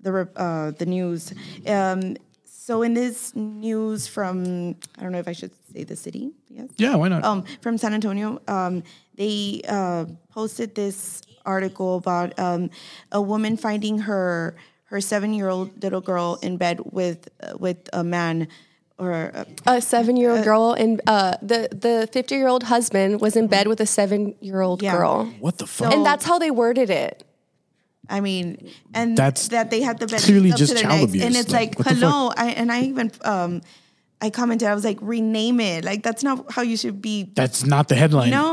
the 0.00 0.28
uh, 0.36 0.70
the 0.70 0.86
news. 0.86 1.34
Um, 1.66 2.16
so 2.44 2.80
in 2.80 2.94
this 2.94 3.36
news 3.36 4.06
from 4.06 4.76
I 4.96 5.02
don't 5.02 5.12
know 5.12 5.18
if 5.18 5.28
I 5.28 5.32
should 5.32 5.52
say 5.72 5.84
the 5.84 5.96
city. 5.96 6.32
Yes. 6.48 6.70
Yeah, 6.78 6.94
why 6.94 7.08
not? 7.08 7.24
Um, 7.24 7.44
from 7.60 7.76
San 7.76 7.92
Antonio, 7.92 8.40
um, 8.48 8.82
they 9.16 9.60
uh, 9.68 10.06
posted 10.30 10.74
this 10.74 11.22
article 11.46 11.96
about 11.96 12.38
um, 12.38 12.70
a 13.12 13.20
woman 13.20 13.56
finding 13.56 13.98
her 14.00 14.54
her 14.86 15.00
seven 15.00 15.32
year 15.34 15.48
old 15.48 15.82
little 15.82 16.00
girl 16.00 16.38
in 16.42 16.56
bed 16.56 16.80
with 16.92 17.28
uh, 17.42 17.56
with 17.58 17.88
a 17.92 18.02
man 18.04 18.48
or 18.98 19.32
uh, 19.34 19.44
a 19.66 19.80
seven 19.80 20.16
year 20.16 20.30
old 20.30 20.44
girl 20.44 20.72
and 20.72 21.00
uh, 21.06 21.36
the 21.42 21.68
the 21.72 22.08
fifty 22.12 22.34
year 22.36 22.48
old 22.48 22.62
husband 22.64 23.20
was 23.20 23.34
in 23.36 23.46
bed 23.48 23.66
with 23.66 23.80
a 23.80 23.86
seven 23.86 24.34
year 24.40 24.60
old 24.60 24.82
Yeah. 24.82 24.96
girl, 24.96 25.26
what 25.40 25.58
the 25.58 25.66
fuck? 25.66 25.92
and 25.92 26.04
that's 26.06 26.24
how 26.24 26.38
they 26.38 26.50
worded 26.50 26.90
it. 26.90 27.24
I 28.08 28.20
mean, 28.20 28.70
and 28.92 29.16
That's 29.16 29.48
that 29.48 29.70
they 29.70 29.80
had 29.80 29.98
the 29.98 30.06
bed 30.06 30.20
clearly 30.20 30.52
up 30.52 30.58
just 30.58 30.72
to 30.72 30.74
their 30.74 30.84
child 30.84 31.00
necks. 31.00 31.10
abuse. 31.12 31.24
and 31.24 31.36
it's 31.36 31.50
Like, 31.50 31.78
like, 31.78 31.88
hello. 31.88 32.30
I, 32.36 32.50
and 32.50 32.70
I 32.70 32.82
even 32.82 33.10
um, 33.24 33.62
I 34.20 34.28
commented. 34.28 34.68
I 34.68 34.74
was 34.74 34.84
like, 34.84 34.98
rename 35.00 35.58
it. 35.58 35.84
Like 35.84 36.02
that's 36.02 36.22
not 36.22 36.52
how 36.52 36.60
you 36.62 36.76
should 36.76 37.00
be. 37.00 37.32
That's 37.34 37.64
not 37.64 37.88
the 37.88 37.94
headline. 37.94 38.28
no, 38.30 38.44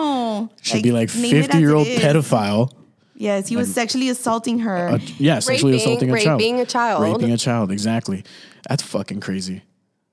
Should 0.62 0.84
be 0.84 0.92
like 0.92 1.14
name 1.16 1.36
it 1.36 1.44
fifty 1.44 1.60
year 1.60 1.74
old 1.74 1.88
pedophile. 1.88 2.72
Yes, 3.16 3.48
he 3.48 3.56
was 3.56 3.72
sexually 3.72 4.10
assaulting 4.10 4.60
her. 4.60 4.90
Uh, 4.90 5.00
yeah, 5.20 5.40
sexually 5.40 5.74
Raping- 5.74 5.82
assaulting 5.88 6.12
a 6.12 6.20
child. 6.20 6.40
raping 6.42 6.60
a 6.60 6.66
child. 6.66 7.04
Raping 7.04 7.32
a 7.32 7.38
child, 7.38 7.72
exactly. 7.72 8.24
That's 8.68 8.82
fucking 8.82 9.20
crazy. 9.20 9.62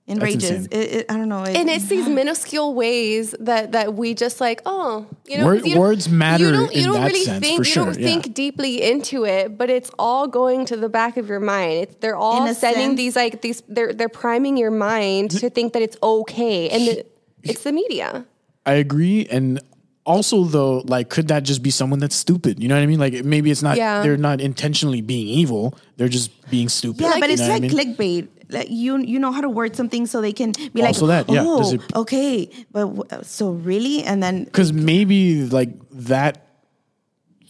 enrages. 0.07 0.51
insane. 0.51 0.69
It, 0.71 0.93
it, 0.93 1.07
I 1.11 1.17
don't 1.17 1.29
know. 1.29 1.43
It, 1.45 1.57
and 1.57 1.69
it's 1.71 1.87
these 1.87 2.07
minuscule 2.09 2.75
ways 2.75 3.35
that 3.41 3.73
that 3.73 3.95
we 3.95 4.15
just 4.15 4.41
like 4.41 4.61
oh 4.67 5.07
you 5.27 5.39
know 5.39 5.47
Word- 5.47 5.67
you 5.67 5.79
words 5.79 6.09
matter 6.09 6.45
you 6.45 6.53
don't, 6.53 6.75
you 6.75 6.81
in 6.81 6.85
don't 6.87 7.01
that 7.01 7.07
really 7.13 7.25
sense, 7.25 7.45
think 7.45 7.57
for 7.59 7.63
you 7.67 7.73
sure, 7.73 7.85
don't 7.87 7.99
yeah. 7.99 8.07
think 8.07 8.33
deeply 8.35 8.83
into 8.83 9.25
it 9.27 9.57
but 9.59 9.69
it's 9.71 9.91
all 9.99 10.27
going 10.27 10.65
to 10.67 10.77
the 10.77 10.89
back 10.89 11.17
of 11.19 11.29
your 11.29 11.41
mind 11.41 11.73
it's, 11.83 11.95
they're 12.01 12.17
all 12.17 12.47
In 12.47 12.55
sending 12.55 12.89
sense- 12.89 12.97
these 12.97 13.17
like 13.17 13.43
these 13.43 13.63
they're 13.69 13.93
they're 13.93 14.09
priming 14.09 14.57
your 14.57 14.71
mind 14.71 15.31
to 15.33 15.51
think 15.51 15.75
that 15.75 15.83
it's 15.83 15.99
okay 16.03 16.71
and 16.71 16.83
the, 16.89 17.07
it's 17.43 17.63
the 17.65 17.73
media 17.73 18.25
I 18.67 18.73
agree. 18.75 19.27
And 19.31 19.61
also, 20.09 20.45
though, 20.45 20.79
like, 20.87 21.11
could 21.11 21.29
that 21.29 21.43
just 21.45 21.63
be 21.63 21.71
someone 21.71 21.99
that's 22.01 22.17
stupid? 22.17 22.59
You 22.61 22.69
know 22.69 22.75
what 22.77 22.83
I 22.83 22.87
mean? 22.87 22.99
Like, 22.99 23.25
maybe 23.25 23.51
it's 23.51 23.63
not, 23.63 23.77
Yeah. 23.77 24.03
they're 24.03 24.17
not 24.17 24.41
intentionally 24.41 25.03
being 25.03 25.29
evil. 25.29 25.77
They're 25.99 26.09
just 26.09 26.31
being 26.51 26.69
stupid. 26.71 27.03
Yeah, 27.03 27.17
but 27.21 27.29
it's 27.31 27.43
like 27.43 27.63
I 27.63 27.69
mean? 27.69 27.71
clickbait. 27.71 28.29
Like 28.51 28.69
you, 28.71 28.97
you 28.97 29.19
know 29.19 29.31
how 29.31 29.43
to 29.43 29.49
word 29.51 29.77
something 29.77 30.07
so 30.07 30.23
they 30.23 30.33
can 30.33 30.53
be 30.73 30.83
Also 30.83 31.05
like, 31.05 31.27
that, 31.27 31.33
yeah. 31.35 31.43
oh, 31.45 31.75
it- 31.75 31.83
okay, 31.95 32.49
but 32.73 32.87
w- 32.97 33.05
so 33.23 33.51
really, 33.51 34.03
and 34.03 34.23
then 34.23 34.45
Because 34.45 34.73
maybe, 34.73 35.45
like, 35.45 35.69
that, 35.93 36.47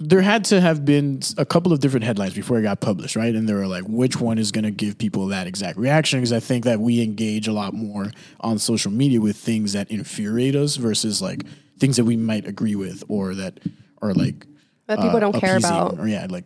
there 0.01 0.21
had 0.23 0.45
to 0.47 0.61
have 0.61 0.85
been 0.85 1.21
a 1.37 1.45
couple 1.45 1.73
of 1.73 1.79
different 1.79 2.05
headlines 2.05 2.35
before 2.35 2.59
it 2.59 2.63
got 2.63 2.81
published, 2.81 3.15
right? 3.15 3.33
And 3.35 3.49
they 3.49 3.53
were 3.55 3.67
like, 3.69 3.85
which 3.87 4.21
one 4.21 4.39
is 4.39 4.51
going 4.51 4.65
to 4.65 4.71
give 4.73 4.99
people 4.99 5.27
that 5.29 5.47
exact 5.47 5.79
reaction? 5.79 6.19
Because 6.19 6.33
I 6.33 6.41
think 6.41 6.65
that 6.65 6.81
we 6.81 7.01
engage 7.03 7.47
a 7.49 7.53
lot 7.53 7.75
more 7.75 8.11
on 8.41 8.59
social 8.59 8.91
media 8.93 9.21
with 9.21 9.37
things 9.37 9.73
that 9.75 9.91
infuriate 9.91 10.55
us 10.57 10.77
versus 10.77 11.21
like 11.23 11.45
things 11.79 11.97
that 11.97 12.05
we 12.05 12.17
might 12.17 12.47
agree 12.47 12.75
with 12.75 13.05
or 13.09 13.35
that 13.35 13.59
are 14.03 14.15
like 14.15 14.47
that 14.87 14.99
people 14.99 15.17
uh, 15.17 15.21
don't 15.21 15.41
care 15.41 15.57
about 15.57 15.99
Or 15.99 16.09
yeah, 16.09 16.27
like 16.29 16.45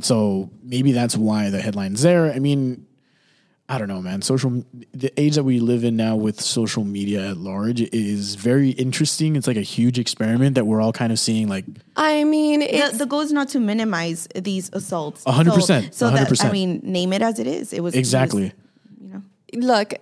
so 0.00 0.50
maybe 0.62 0.92
that's 0.92 1.16
why 1.16 1.50
the 1.50 1.60
headline's 1.60 2.02
there. 2.02 2.32
I 2.32 2.38
mean, 2.38 2.86
I 3.68 3.78
don't 3.78 3.88
know, 3.88 4.02
man. 4.02 4.22
Social 4.22 4.64
the 4.92 5.12
age 5.20 5.36
that 5.36 5.44
we 5.44 5.60
live 5.60 5.84
in 5.84 5.96
now 5.96 6.16
with 6.16 6.40
social 6.40 6.84
media 6.84 7.30
at 7.30 7.36
large 7.36 7.80
is 7.80 8.34
very 8.34 8.70
interesting. 8.70 9.36
It's 9.36 9.46
like 9.46 9.56
a 9.56 9.62
huge 9.62 9.98
experiment 9.98 10.54
that 10.56 10.66
we're 10.66 10.80
all 10.80 10.92
kind 10.92 11.12
of 11.12 11.18
seeing 11.18 11.48
like 11.48 11.64
i 11.96 12.24
mean 12.24 12.60
the, 12.60 12.74
it's 12.74 12.98
the 12.98 13.06
goal 13.06 13.20
is 13.20 13.32
not 13.32 13.48
to 13.50 13.60
minimize 13.60 14.28
these 14.34 14.70
assaults. 14.72 15.22
A 15.26 15.32
hundred 15.32 15.54
percent. 15.54 15.94
So 15.94 16.08
a 16.08 16.10
hundred 16.10 16.36
that 16.36 16.44
I 16.44 16.52
mean, 16.52 16.80
name 16.82 17.12
it 17.12 17.22
as 17.22 17.38
it 17.38 17.46
is. 17.46 17.72
It 17.72 17.82
was 17.82 17.94
exactly. 17.94 18.52
it 19.48 19.56
was, 19.56 19.64
look 19.64 19.94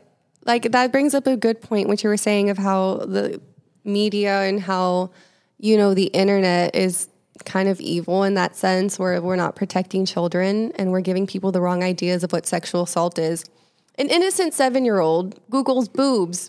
like 0.45 0.73
that 0.73 0.91
brings 0.91 1.15
up 1.15 1.27
a 1.27 1.37
good 1.37 1.61
point 1.61 1.89
what 1.89 2.03
you 2.03 2.09
were 2.09 2.17
saying 2.17 2.51
of 2.51 2.59
how 2.59 2.97
the 2.97 3.41
media 3.85 4.43
and 4.43 4.61
how 4.61 5.11
you 5.59 5.77
know 5.77 5.95
the 5.95 6.07
internet 6.07 6.75
is 6.75 7.09
kind 7.45 7.69
of 7.69 7.81
evil 7.81 8.23
in 8.23 8.35
that 8.35 8.55
sense 8.55 8.99
where 8.99 9.21
we're 9.21 9.37
not 9.37 9.57
protecting 9.57 10.05
children 10.05 10.73
and 10.77 10.93
we're 10.93 11.01
giving 11.01 11.27
people 11.27 11.51
the 11.51 11.61
wrong 11.61 11.83
ideas 11.83 12.23
of 12.23 12.33
what 12.33 12.47
sexual 12.47 12.83
assault 12.83 13.19
is. 13.19 13.45
An 13.99 14.09
innocent 14.09 14.55
seven-year-old 14.55 15.39
googles 15.51 15.93
boobs. 15.93 16.49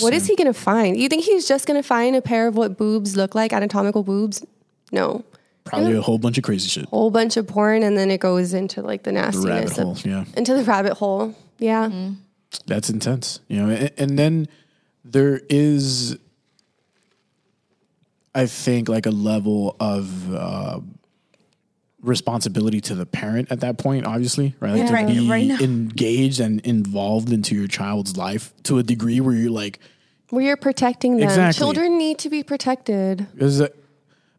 What 0.00 0.12
is 0.12 0.26
he 0.26 0.34
going 0.34 0.52
to 0.52 0.58
find? 0.58 0.96
You 0.96 1.08
think 1.08 1.24
he's 1.24 1.46
just 1.46 1.66
going 1.66 1.80
to 1.80 1.86
find 1.86 2.16
a 2.16 2.20
pair 2.22 2.48
of 2.48 2.56
what 2.56 2.76
boobs 2.76 3.16
look 3.16 3.34
like 3.34 3.52
anatomical 3.52 4.02
boobs? 4.02 4.44
No. 4.90 5.24
Probably 5.64 5.94
a 5.96 6.00
whole 6.02 6.18
bunch 6.18 6.38
of 6.38 6.44
crazy 6.44 6.68
shit. 6.68 6.86
whole 6.86 7.10
bunch 7.10 7.36
of 7.36 7.46
porn 7.46 7.82
and 7.82 7.96
then 7.96 8.10
it 8.10 8.18
goes 8.20 8.54
into 8.54 8.82
like 8.82 9.02
the 9.02 9.10
The 9.10 9.20
nastiness 9.20 9.46
rabbit 9.46 9.78
of, 9.78 9.84
hole, 9.84 9.96
yeah. 10.04 10.24
into 10.36 10.54
the 10.54 10.64
rabbit 10.64 10.92
hole. 10.94 11.34
Yeah. 11.58 11.88
Mm. 11.88 12.16
That's 12.66 12.90
intense, 12.90 13.40
you 13.48 13.62
know. 13.62 13.70
And, 13.74 13.90
and 13.96 14.18
then 14.18 14.48
there 15.12 15.40
is, 15.48 16.16
I 18.34 18.46
think, 18.46 18.88
like 18.88 19.06
a 19.06 19.10
level 19.10 19.76
of 19.80 20.34
uh, 20.34 20.80
responsibility 22.02 22.80
to 22.82 22.94
the 22.94 23.06
parent 23.06 23.50
at 23.50 23.60
that 23.60 23.78
point. 23.78 24.06
Obviously, 24.06 24.54
right? 24.60 24.72
Like 24.72 24.80
Yeah. 24.80 24.86
to 24.88 24.92
Right- 24.92 25.06
be 25.08 25.28
right 25.30 25.60
engaged 25.60 26.40
and 26.40 26.60
involved 26.60 27.32
into 27.32 27.54
your 27.54 27.66
child's 27.66 28.16
life 28.16 28.52
to 28.64 28.78
a 28.78 28.82
degree 28.82 29.20
where 29.20 29.34
you're 29.34 29.50
like, 29.50 29.78
where 30.30 30.44
you're 30.44 30.56
protecting 30.56 31.16
them. 31.16 31.24
Exactly. 31.28 31.58
Children 31.58 31.98
need 31.98 32.18
to 32.18 32.28
be 32.28 32.42
protected. 32.42 33.26
Because 33.32 33.58
the, 33.58 33.72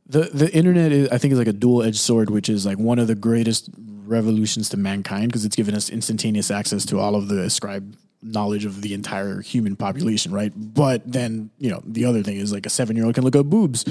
the 0.06 0.30
the 0.34 0.54
internet 0.54 0.92
is, 0.92 1.10
I 1.10 1.18
think, 1.18 1.32
is 1.32 1.38
like 1.40 1.48
a 1.48 1.54
dual 1.54 1.82
edged 1.84 2.00
sword, 2.00 2.30
which 2.30 2.50
is 2.50 2.66
like 2.66 2.78
one 2.78 3.00
of 3.00 3.08
the 3.08 3.16
greatest 3.16 3.70
revolutions 4.06 4.70
to 4.70 4.78
mankind 4.78 5.28
because 5.28 5.44
it's 5.44 5.56
given 5.56 5.76
us 5.76 5.90
instantaneous 5.90 6.50
access 6.52 6.86
to 6.86 7.00
all 7.00 7.16
of 7.16 7.28
the 7.30 7.42
ascribed 7.42 7.98
knowledge 8.22 8.66
of 8.66 8.82
the 8.82 8.94
entire 8.94 9.42
human 9.42 9.76
population, 9.76 10.32
right? 10.32 10.52
But 10.56 11.10
then 11.12 11.50
you 11.58 11.70
know 11.70 11.82
the 11.86 12.06
other 12.06 12.24
thing 12.24 12.38
is 12.38 12.52
like 12.52 12.66
a 12.66 12.70
seven 12.70 12.96
year 12.96 13.06
old 13.06 13.16
can 13.16 13.24
look 13.24 13.36
up 13.36 13.46
boobs, 13.46 13.86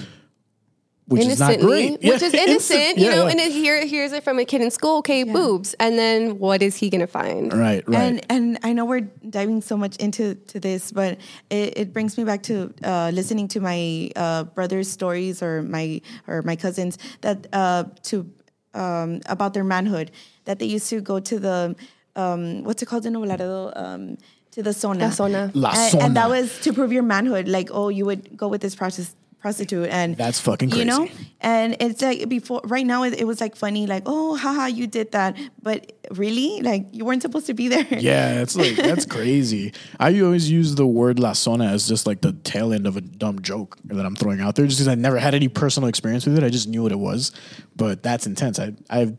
which 1.09 1.25
is 1.25 1.39
not 1.39 1.61
great, 1.61 1.93
which 1.93 2.03
Yeah, 2.03 2.15
is 2.15 2.23
innocent, 2.35 2.49
innocent, 2.49 2.99
you 2.99 3.05
yeah, 3.05 3.11
know. 3.15 3.25
yeah. 3.27 3.31
And 3.31 3.41
it, 3.41 3.53
here, 3.53 3.87
here's 3.87 4.13
it 4.13 4.25
from 4.25 4.39
a 4.41 4.45
kid 4.45 4.61
in 4.61 4.71
school. 4.73 4.99
Okay, 4.99 5.23
boobs, 5.23 5.75
and 5.79 5.97
then 5.97 6.39
what 6.41 6.63
is 6.63 6.75
he 6.77 6.91
gonna 6.91 7.07
find? 7.07 7.53
right, 7.53 7.87
right. 7.89 8.03
And 8.03 8.27
and 8.29 8.59
I 8.65 8.73
know 8.73 8.85
we're 8.85 9.03
diving 9.31 9.61
so 9.63 9.77
much 9.77 9.97
into 9.99 10.35
to 10.35 10.59
this, 10.59 10.91
but 10.91 11.19
it, 11.51 11.79
it 11.79 11.93
brings 11.93 12.19
me 12.19 12.25
back 12.25 12.43
to 12.45 12.75
uh, 12.83 13.11
listening 13.15 13.47
to 13.49 13.61
my 13.61 14.11
uh, 14.17 14.43
brother's 14.45 14.91
stories 14.91 15.43
or 15.43 15.63
my 15.63 16.01
or 16.27 16.43
my 16.43 16.57
cousins 16.57 16.99
that 17.21 17.47
uh, 17.53 17.85
to 18.05 18.29
um, 18.75 19.21
about 19.27 19.55
their 19.55 19.65
manhood 19.65 20.11
that 20.45 20.59
they 20.59 20.67
used 20.67 20.91
to 20.91 21.01
go 21.01 21.19
to 21.21 21.39
the 21.39 21.77
um, 22.17 22.65
what's 22.65 22.83
it 22.83 22.87
called 22.87 23.07
in 23.07 23.13
Nuevo 23.13 23.27
Laredo 23.29 23.73
um, 23.77 24.17
to 24.53 24.63
the 24.63 24.73
zona. 24.73 25.05
La 25.07 25.11
zona. 25.11 25.51
La 25.55 25.73
and, 25.77 26.03
and 26.03 26.17
that 26.17 26.29
was 26.29 26.59
to 26.61 26.73
prove 26.73 26.93
your 26.93 27.03
manhood. 27.05 27.47
Like 27.47 27.69
oh, 27.71 27.89
you 27.89 28.05
would 28.07 28.37
go 28.37 28.49
with 28.49 28.61
this 28.63 28.75
process 28.75 29.15
prostitute 29.39 29.89
and 29.91 30.17
That's 30.17 30.41
fucking 30.41 30.71
crazy. 30.71 30.81
you 30.81 30.91
know 30.91 31.09
and 31.41 31.77
it's 31.79 32.03
like 32.03 32.29
before 32.29 32.63
right 32.65 32.85
now 32.87 33.05
it, 33.05 33.15
it 33.21 33.27
was 33.27 33.41
like 33.41 33.55
funny 33.55 33.87
like 33.87 34.03
oh 34.07 34.35
haha 34.35 34.67
you 34.67 34.89
did 34.89 35.13
that 35.13 35.37
but 35.63 35.93
really 36.11 36.63
like 36.63 36.87
you 36.91 37.05
weren't 37.05 37.23
supposed 37.23 37.47
to 37.47 37.55
be 37.55 37.69
there 37.69 37.87
Yeah, 37.91 38.41
it's 38.41 38.57
like 38.57 38.75
that's 38.89 39.07
crazy. 39.07 39.73
I 40.01 40.19
always 40.21 40.51
use 40.51 40.75
the 40.75 40.87
word 40.87 41.21
la 41.21 41.35
zona 41.35 41.67
as 41.67 41.87
just 41.87 42.07
like 42.09 42.23
the 42.23 42.33
tail 42.33 42.73
end 42.73 42.87
of 42.89 42.97
a 42.97 43.01
dumb 43.03 43.41
joke 43.41 43.77
that 43.85 44.05
I'm 44.05 44.17
throwing 44.17 44.41
out 44.41 44.57
there, 44.57 44.67
just 44.67 44.79
because 44.81 44.89
I 44.89 44.97
never 44.97 45.19
had 45.19 45.35
any 45.35 45.49
personal 45.49 45.89
experience 45.89 46.27
with 46.27 46.37
it. 46.39 46.43
I 46.43 46.49
just 46.49 46.67
knew 46.67 46.83
what 46.83 46.91
it 46.91 46.99
was, 46.99 47.31
but 47.77 48.03
that's 48.03 48.27
intense. 48.27 48.59
I 48.59 48.73
I've 48.91 49.17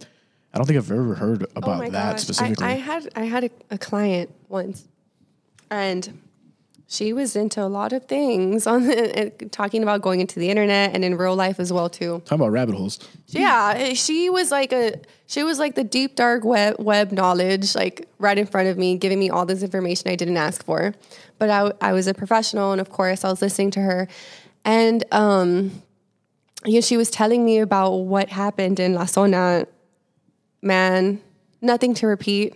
I 0.53 0.57
don't 0.57 0.65
think 0.65 0.77
I've 0.77 0.91
ever 0.91 1.15
heard 1.15 1.45
about 1.55 1.85
oh 1.85 1.89
that 1.89 2.13
gosh. 2.13 2.21
specifically. 2.21 2.65
I, 2.65 2.71
I 2.71 2.75
had 2.75 3.09
I 3.15 3.23
had 3.23 3.43
a, 3.45 3.49
a 3.71 3.77
client 3.77 4.33
once, 4.49 4.87
and 5.69 6.21
she 6.87 7.11
was 7.11 7.35
into 7.35 7.61
a 7.61 7.67
lot 7.67 7.91
of 7.91 8.05
things 8.05 8.65
on 8.65 8.87
the, 8.87 9.19
and 9.41 9.51
talking 9.51 9.83
about 9.83 10.01
going 10.01 10.21
into 10.21 10.39
the 10.39 10.49
internet 10.49 10.95
and 10.95 11.03
in 11.03 11.17
real 11.17 11.35
life 11.35 11.59
as 11.59 11.71
well 11.71 11.89
too. 11.89 12.21
Talking 12.25 12.41
about 12.41 12.51
rabbit 12.51 12.75
holes. 12.75 12.99
Yeah, 13.27 13.93
she 13.93 14.29
was 14.29 14.51
like 14.51 14.71
a 14.71 14.93
she 15.27 15.43
was 15.43 15.59
like 15.59 15.75
the 15.75 15.83
deep 15.83 16.15
dark 16.15 16.45
web 16.45 16.77
web 16.79 17.11
knowledge 17.11 17.75
like 17.75 18.07
right 18.17 18.37
in 18.37 18.45
front 18.45 18.69
of 18.69 18.77
me, 18.77 18.97
giving 18.97 19.19
me 19.19 19.29
all 19.29 19.45
this 19.45 19.61
information 19.61 20.09
I 20.09 20.15
didn't 20.15 20.37
ask 20.37 20.63
for. 20.63 20.93
But 21.37 21.49
I 21.49 21.71
I 21.81 21.93
was 21.93 22.07
a 22.07 22.13
professional, 22.13 22.71
and 22.71 22.79
of 22.79 22.89
course 22.89 23.25
I 23.25 23.29
was 23.29 23.41
listening 23.41 23.71
to 23.71 23.81
her, 23.81 24.07
and 24.63 25.03
um, 25.11 25.83
you 26.65 26.75
know, 26.75 26.81
she 26.81 26.97
was 26.97 27.11
telling 27.11 27.45
me 27.45 27.59
about 27.59 27.91
what 27.91 28.29
happened 28.29 28.79
in 28.79 28.93
La 28.93 29.05
Zona. 29.05 29.67
Man, 30.61 31.21
nothing 31.61 31.93
to 31.95 32.07
repeat. 32.07 32.55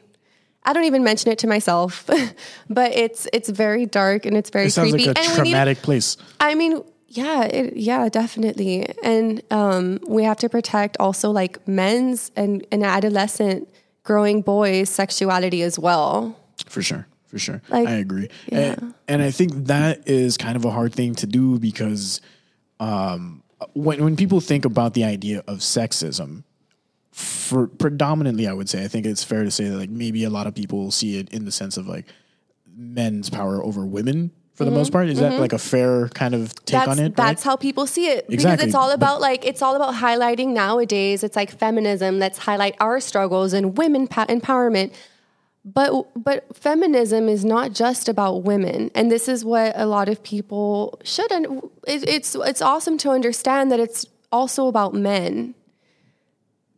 I 0.64 0.74
don't 0.74 0.84
even 0.86 1.04
mention 1.04 1.32
it 1.32 1.39
to 1.39 1.47
myself, 1.47 2.08
but 2.70 2.91
it's 2.95 3.28
it's 3.34 3.49
very 3.49 3.86
dark 3.86 4.26
and 4.26 4.38
it's 4.38 4.49
very 4.49 4.68
It 4.68 4.72
sounds 4.72 4.91
creepy. 4.91 5.08
like 5.08 5.18
a 5.18 5.22
and 5.22 5.28
we 5.32 5.43
need- 5.43 5.49
traumatic 5.52 5.82
place. 5.82 6.18
I 6.39 6.56
mean, 6.56 6.84
yeah, 7.08 7.43
it, 7.43 7.76
yeah, 7.78 8.08
definitely. 8.10 8.88
And 9.04 9.41
um, 9.52 9.99
we 10.08 10.24
have 10.24 10.38
to 10.38 10.49
protect 10.49 10.97
also 10.99 11.30
like 11.32 11.68
men's 11.68 12.32
and, 12.36 12.66
and 12.72 12.84
adolescent 12.84 13.68
growing 14.04 14.41
boys' 14.41 14.89
sexuality 14.89 15.62
as 15.64 15.78
well. 15.80 16.38
For 16.68 16.82
sure. 16.82 17.08
For 17.26 17.38
sure. 17.39 17.62
Like, 17.70 17.88
I 17.88 17.93
agree. 17.93 18.30
yeah. 18.52 18.76
And, 18.78 18.93
and 19.08 19.22
I 19.22 19.32
think 19.32 19.52
that 19.68 20.08
is 20.08 20.38
kind 20.38 20.56
of 20.56 20.64
a 20.66 20.70
hard 20.72 20.93
thing 20.93 21.16
to 21.16 21.28
do 21.28 21.60
because 21.60 22.20
um, 22.80 23.41
when, 23.74 24.04
when 24.04 24.16
people 24.16 24.39
think 24.41 24.66
about 24.66 24.93
the 24.93 25.04
idea 25.06 25.39
of 25.47 25.60
sexism, 25.60 26.43
for 27.22 27.67
predominantly, 27.67 28.47
I 28.47 28.53
would 28.53 28.69
say, 28.69 28.84
I 28.84 28.88
think 28.88 29.05
it's 29.05 29.24
fair 29.24 29.43
to 29.43 29.51
say 29.51 29.65
that 29.69 29.78
like 29.78 29.89
maybe 29.89 30.24
a 30.24 30.30
lot 30.30 30.47
of 30.47 30.55
people 30.55 30.91
see 30.91 31.17
it 31.17 31.30
in 31.34 31.45
the 31.45 31.51
sense 31.51 31.78
of 31.78 31.88
like 31.88 32.05
men's 32.76 33.30
power 33.30 33.63
over 33.63 33.86
women 33.86 34.32
for 34.53 34.65
the 34.65 34.72
most 34.72 34.91
part. 34.91 35.07
Is 35.09 35.19
that 35.19 35.39
like 35.39 35.53
a 35.53 35.57
fair 35.59 36.07
kind 36.09 36.34
of 36.36 36.53
take 36.65 36.80
Mm-hmm. 36.80 36.89
that's, 36.89 36.99
on 36.99 37.05
it? 37.05 37.15
That's 37.15 37.45
right? 37.45 37.51
how 37.51 37.55
people 37.55 37.86
see 37.88 38.07
it 38.07 38.28
because 38.28 38.43
Exactly, 38.45 38.67
it's 38.67 38.76
all 38.76 38.88
but- 38.89 38.95
about 38.95 39.22
like 39.22 39.45
it's 39.45 39.61
all 39.61 39.76
about 39.76 39.95
highlighting 39.95 40.49
nowadays. 40.53 41.24
It's 41.24 41.36
like 41.36 41.51
feminism. 41.51 42.19
Let's 42.19 42.38
highlight 42.39 42.76
our 42.80 42.99
struggles 42.99 43.53
and 43.53 43.78
women 43.78 44.07
pa- 44.07 44.26
empowerment. 44.28 44.93
But 45.63 46.07
but 46.15 46.55
feminism 46.57 47.30
is 47.30 47.45
not 47.45 47.74
just 47.74 48.09
about 48.09 48.43
women, 48.43 48.89
and 48.95 49.11
this 49.11 49.28
is 49.28 49.45
what 49.45 49.74
a 49.76 49.86
lot 49.86 50.09
of 50.09 50.24
people 50.24 50.99
should. 51.03 51.32
And 51.32 51.45
it, 51.88 52.07
it's 52.09 52.34
it's 52.36 52.63
awesome 52.63 52.97
to 52.99 53.11
understand 53.11 53.72
that 53.72 53.80
it's 53.80 54.07
also 54.32 54.65
about 54.67 54.95
men. 54.95 55.53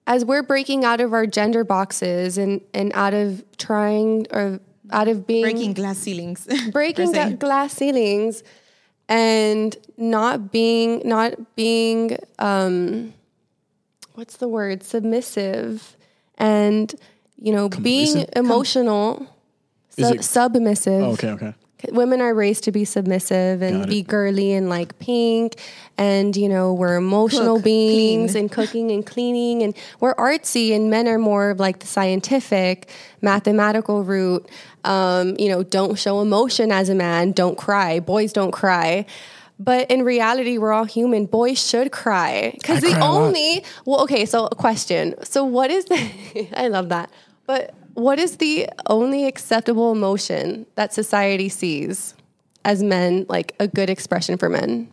As 0.06 0.26
we're 0.26 0.44
breaking 0.44 0.84
out 0.84 1.00
of 1.02 1.14
our 1.14 1.26
gender 1.26 1.64
boxes 1.64 2.38
and 2.38 2.62
and 2.74 2.92
out 2.94 3.14
of 3.14 3.44
trying 3.58 4.28
or 4.32 4.60
out 4.92 5.08
of 5.08 5.26
being 5.26 5.44
breaking 5.44 5.74
glass 5.74 5.98
ceilings 5.98 6.46
breaking 6.72 7.08
per 7.08 7.14
se. 7.14 7.30
ga- 7.32 7.36
glass 7.38 7.74
ceilings 7.74 8.44
and 9.08 9.78
not 9.98 10.52
being 10.52 11.02
not 11.06 11.56
being 11.56 12.18
um 12.40 13.14
what's 14.16 14.38
the 14.38 14.48
word 14.48 14.84
submissive 14.84 15.96
and 16.38 16.94
you 17.40 17.54
know 17.54 17.70
being 17.70 18.08
Complacent? 18.26 18.30
emotional 18.38 19.28
Is 19.98 20.08
Sub- 20.08 20.16
it- 20.16 20.24
submissive. 20.24 21.02
Oh, 21.04 21.12
okay, 21.14 21.30
okay. 21.32 21.54
Women 21.90 22.22
are 22.22 22.34
raised 22.34 22.64
to 22.66 22.72
be 22.72 22.86
submissive 22.86 23.62
and 23.62 23.88
be 23.88 24.02
girly 24.02 24.54
and 24.54 24.70
like 24.70 24.98
pink, 25.00 25.56
and 25.98 26.36
you 26.36 26.48
know 26.48 26.74
we're 26.74 26.96
emotional 26.96 27.56
Cook, 27.56 27.66
beings 27.66 28.32
clean. 28.32 28.44
and 28.44 28.52
cooking 28.52 28.92
and 28.92 29.06
cleaning, 29.06 29.64
and 29.64 29.76
we're 30.00 30.16
artsy, 30.16 30.74
and 30.76 30.90
men 30.90 31.08
are 31.08 31.20
more 31.20 31.52
of 31.52 31.60
like 31.60 31.80
the 31.80 31.88
scientific, 31.88 32.90
mathematical 33.22 34.04
route. 34.04 34.48
Um, 34.84 35.36
you 35.38 35.50
know, 35.50 35.64
don't 35.64 35.98
show 35.98 36.22
emotion 36.22 36.72
as 36.72 36.90
a 36.90 36.96
man, 36.96 37.32
don't 37.32 37.58
cry. 37.58 38.00
Boys 38.00 38.34
don't 38.34 38.52
cry. 38.52 39.06
But 39.60 39.90
in 39.92 40.04
reality, 40.04 40.58
we're 40.58 40.74
all 40.74 40.84
human. 40.84 41.26
Boys 41.26 41.64
should 41.64 41.92
cry 41.92 42.52
because 42.54 42.82
the 42.82 42.92
cry 42.92 43.02
only 43.02 43.64
well, 43.86 44.02
okay. 44.02 44.26
So 44.26 44.48
a 44.48 44.56
question. 44.56 45.16
So 45.24 45.46
what 45.46 45.70
is 45.72 45.86
the? 45.86 46.50
I 46.58 46.68
love 46.68 46.90
that. 46.90 47.10
But 47.46 47.74
what 47.94 48.20
is 48.20 48.38
the 48.38 48.70
only 48.88 49.26
acceptable 49.26 49.92
emotion 49.92 50.66
that 50.76 50.94
society 50.94 51.50
sees 51.50 52.14
as 52.66 52.82
men, 52.84 53.26
like 53.30 53.56
a 53.60 53.68
good 53.68 53.90
expression 53.90 54.38
for 54.38 54.50
men? 54.50 54.92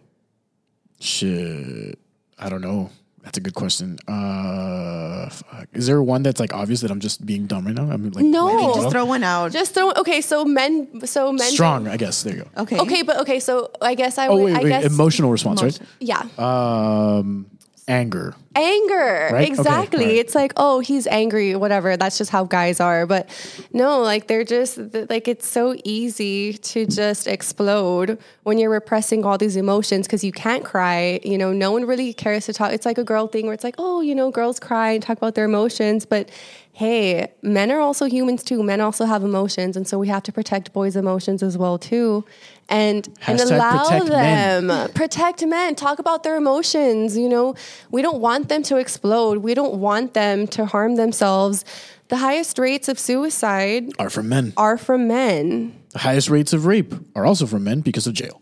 Shit. 1.00 1.98
I 2.38 2.48
don't 2.48 2.60
know. 2.60 2.90
That's 3.22 3.36
a 3.36 3.40
good 3.42 3.54
question. 3.54 3.98
Uh, 4.08 5.28
fuck. 5.28 5.68
Is 5.74 5.86
there 5.86 6.02
one 6.02 6.22
that's 6.22 6.40
like 6.40 6.54
obvious 6.54 6.80
that 6.80 6.90
I'm 6.90 7.00
just 7.00 7.24
being 7.26 7.46
dumb 7.46 7.66
right 7.66 7.74
now? 7.74 7.90
I 7.90 7.96
mean, 7.98 8.12
like 8.12 8.24
No. 8.24 8.48
blanking 8.48 8.74
Just 8.76 8.90
throw 8.90 9.04
one 9.04 9.22
out. 9.22 9.52
Just 9.52 9.74
throw. 9.74 9.92
Okay, 9.92 10.22
so 10.22 10.44
men. 10.46 11.06
So 11.06 11.30
men. 11.30 11.50
strong. 11.50 11.86
I 11.86 11.98
guess 11.98 12.22
there 12.22 12.34
you 12.36 12.42
go. 12.44 12.62
okay. 12.62 12.78
Okay, 12.80 13.02
but 13.02 13.18
okay. 13.20 13.38
So 13.38 13.70
I 13.82 13.94
guess 13.94 14.16
I 14.16 14.28
Oh 14.28 14.36
would. 14.36 14.44
wait, 14.46 14.56
I 14.56 14.62
wait. 14.62 14.68
guess 14.70 14.84
Emotional 14.86 15.30
response, 15.30 15.60
Emotion. 15.60 15.86
Yeah. 16.00 16.22
Um, 16.38 17.46
anger. 17.88 18.34
anger. 18.54 19.30
Right? 19.32 19.42
Okay, 19.42 19.46
exactly. 19.46 20.04
Right. 20.06 20.16
it's 20.16 20.34
like 20.34 20.52
oh 20.56 20.80
he's 20.80 21.06
angry 21.06 21.54
whatever. 21.56 21.96
That's 21.96 22.18
just 22.18 22.30
how 22.30 22.44
guys 22.44 22.80
are. 22.80 23.06
But 23.06 23.28
no 23.72 24.00
like 24.00 24.26
they're 24.26 24.44
just 24.44 24.78
like 25.08 25.28
it's 25.28 25.46
so 25.46 25.74
easy 25.84 26.54
to 26.54 26.86
just 26.86 27.26
explode 27.26 28.18
when 28.42 28.58
you're 28.58 28.70
repressing 28.70 29.24
all 29.24 29.38
these 29.38 29.56
emotions 29.56 30.06
because 30.06 30.24
you 30.24 30.32
can't 30.32 30.64
cry. 30.64 31.20
You 31.22 31.38
know 31.38 31.52
no 31.52 31.72
one 31.72 31.86
really 31.86 32.12
cares 32.12 32.46
to 32.46 32.52
talk. 32.52 32.72
It's 32.72 32.86
like 32.86 32.98
a 32.98 33.04
girl 33.04 33.26
thing 33.26 33.46
where 33.46 33.54
it's 33.54 33.64
like 33.64 33.76
oh 33.78 34.00
you 34.00 34.14
know 34.14 34.30
girls 34.30 34.60
cry 34.60 34.92
and 34.92 35.02
talk 35.02 35.18
about 35.18 35.34
their 35.34 35.44
emotions. 35.44 36.04
But 36.06 36.30
hey 36.72 37.32
men 37.42 37.70
are 37.70 37.80
also 37.80 38.06
humans 38.06 38.42
too. 38.42 38.62
Men 38.62 38.80
also 38.80 39.04
have 39.04 39.22
emotions. 39.22 39.76
And 39.76 39.86
so 39.86 39.98
we 39.98 40.08
have 40.08 40.22
to 40.24 40.32
protect 40.32 40.72
boys 40.72 40.96
emotions 40.96 41.42
as 41.42 41.58
well 41.58 41.78
too 41.78 42.24
and 42.70 43.08
and 43.26 43.40
allow 43.40 43.82
protect 43.84 44.08
men. 44.08 44.66
them 44.68 44.90
protect 44.92 45.44
men 45.44 45.74
talk 45.74 45.98
about 45.98 46.22
their 46.22 46.36
emotions 46.36 47.16
you 47.18 47.28
know 47.28 47.54
we 47.90 48.00
don't 48.00 48.20
want 48.20 48.48
them 48.48 48.62
to 48.62 48.76
explode 48.78 49.38
we 49.38 49.52
don't 49.54 49.74
want 49.74 50.14
them 50.14 50.46
to 50.46 50.64
harm 50.64 50.94
themselves 50.96 51.64
the 52.08 52.16
highest 52.16 52.58
rates 52.58 52.88
of 52.88 52.98
suicide 52.98 53.90
Are 53.98 54.10
from 54.10 54.28
men. 54.28 54.52
are 54.56 54.78
from 54.78 55.06
men 55.08 55.72
The 55.92 55.98
highest 56.00 56.30
rates 56.30 56.52
of 56.52 56.64
rape 56.66 56.94
are 57.14 57.26
also 57.26 57.46
from 57.46 57.64
men 57.64 57.80
because 57.82 58.06
of 58.06 58.14
jail. 58.14 58.40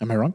Am 0.00 0.10
I 0.10 0.16
wrong? 0.16 0.34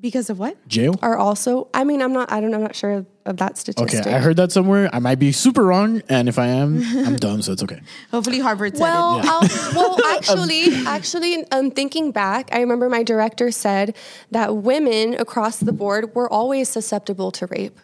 Because 0.00 0.30
of 0.30 0.38
what? 0.38 0.56
Jail. 0.68 0.94
are 1.02 1.16
also 1.16 1.68
i 1.74 1.82
mean 1.82 2.00
i'm 2.02 2.12
not 2.12 2.30
i 2.30 2.40
don't 2.40 2.54
i'm 2.54 2.62
not 2.62 2.76
sure 2.76 3.04
of 3.26 3.36
that 3.36 3.58
statistic. 3.58 4.00
Okay, 4.06 4.14
I 4.14 4.20
heard 4.20 4.36
that 4.36 4.52
somewhere. 4.52 4.88
I 4.90 5.00
might 5.00 5.18
be 5.18 5.32
super 5.32 5.62
wrong, 5.62 6.00
and 6.08 6.30
if 6.30 6.38
I 6.38 6.46
am, 6.46 6.82
I'm 7.06 7.16
dumb, 7.26 7.42
so 7.42 7.52
it's 7.52 7.62
okay. 7.62 7.80
Hopefully 8.10 8.38
Harvard 8.40 8.74
said 8.74 8.82
Well, 8.84 9.18
it. 9.18 9.26
I'll- 9.26 9.74
well, 9.76 9.98
actually, 10.16 10.74
actually, 10.86 11.44
um, 11.52 11.70
thinking 11.70 12.10
back, 12.10 12.48
I 12.52 12.60
remember 12.60 12.88
my 12.88 13.02
director 13.02 13.50
said 13.50 13.94
that 14.30 14.56
women 14.56 15.12
across 15.12 15.58
the 15.58 15.72
board 15.72 16.14
were 16.14 16.32
always 16.32 16.70
susceptible 16.70 17.30
to 17.32 17.44
rape. 17.48 17.78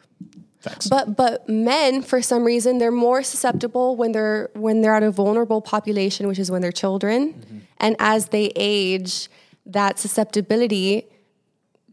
Facts. 0.61 0.87
But 0.89 1.15
but 1.15 1.47
men, 1.47 2.01
for 2.01 2.23
some 2.23 2.43
reason, 2.43 2.79
they're 2.79 2.91
more 3.09 3.23
susceptible 3.23 3.97
when 3.97 4.13
they're 4.13 4.49
when 4.55 4.81
they're 4.81 4.95
at 4.95 5.03
a 5.03 5.11
vulnerable 5.11 5.61
population, 5.61 6.27
which 6.27 6.39
is 6.39 6.51
when 6.51 6.63
they're 6.63 6.73
children, 6.73 7.35
Mm-hmm. 7.35 7.59
and 7.85 7.97
as 7.99 8.29
they 8.29 8.47
age, 8.57 9.29
that 9.67 9.99
susceptibility 9.99 11.07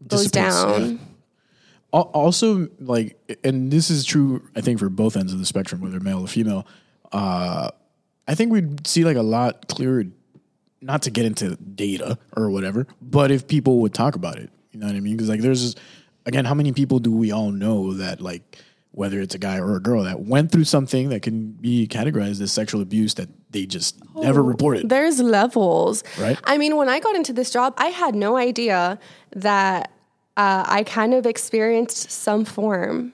goes 0.08 0.30
down. 0.30 0.98
yeah. 1.92 1.98
Also 2.00 2.68
like 2.80 3.16
and 3.44 3.70
this 3.70 3.90
is 3.90 4.04
true 4.04 4.42
i 4.56 4.62
think 4.62 4.78
for 4.78 4.88
both 4.88 5.14
ends 5.14 5.32
of 5.32 5.38
the 5.38 5.44
spectrum 5.44 5.80
whether 5.82 6.00
male 6.00 6.22
or 6.22 6.26
female 6.26 6.66
uh 7.12 7.70
i 8.26 8.34
think 8.34 8.50
we'd 8.50 8.86
see 8.86 9.04
like 9.04 9.16
a 9.18 9.22
lot 9.22 9.68
clearer 9.68 10.04
not 10.80 11.02
to 11.02 11.10
get 11.10 11.26
into 11.26 11.54
data 11.56 12.18
or 12.34 12.48
whatever 12.50 12.86
but 13.02 13.30
if 13.30 13.46
people 13.46 13.80
would 13.80 13.92
talk 13.92 14.16
about 14.16 14.38
it 14.38 14.48
you 14.70 14.80
know 14.80 14.86
what 14.86 14.96
i 14.96 15.00
mean 15.00 15.16
because 15.16 15.28
like 15.28 15.40
there's 15.40 15.74
this, 15.74 15.82
again 16.24 16.46
how 16.46 16.54
many 16.54 16.72
people 16.72 16.98
do 16.98 17.12
we 17.12 17.30
all 17.30 17.50
know 17.50 17.92
that 17.92 18.22
like 18.22 18.58
whether 18.92 19.20
it's 19.20 19.34
a 19.34 19.38
guy 19.38 19.58
or 19.58 19.76
a 19.76 19.80
girl 19.80 20.04
that 20.04 20.20
went 20.20 20.50
through 20.50 20.64
something 20.64 21.10
that 21.10 21.20
can 21.20 21.52
be 21.52 21.86
categorized 21.86 22.40
as 22.40 22.52
sexual 22.52 22.80
abuse 22.80 23.14
that 23.14 23.28
they 23.52 23.66
just 23.66 23.96
never 24.14 24.42
reported 24.42 24.88
There's 24.88 25.20
levels. 25.20 26.02
Right. 26.18 26.38
I 26.44 26.58
mean, 26.58 26.76
when 26.76 26.88
I 26.88 27.00
got 27.00 27.14
into 27.16 27.32
this 27.32 27.50
job, 27.50 27.74
I 27.76 27.86
had 27.86 28.14
no 28.14 28.36
idea 28.36 28.98
that 29.36 29.90
uh, 30.36 30.64
I 30.66 30.82
kind 30.84 31.14
of 31.14 31.26
experienced 31.26 32.10
some 32.10 32.44
form 32.44 33.12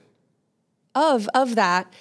of 0.95 1.29
of 1.33 1.55
that. 1.55 1.93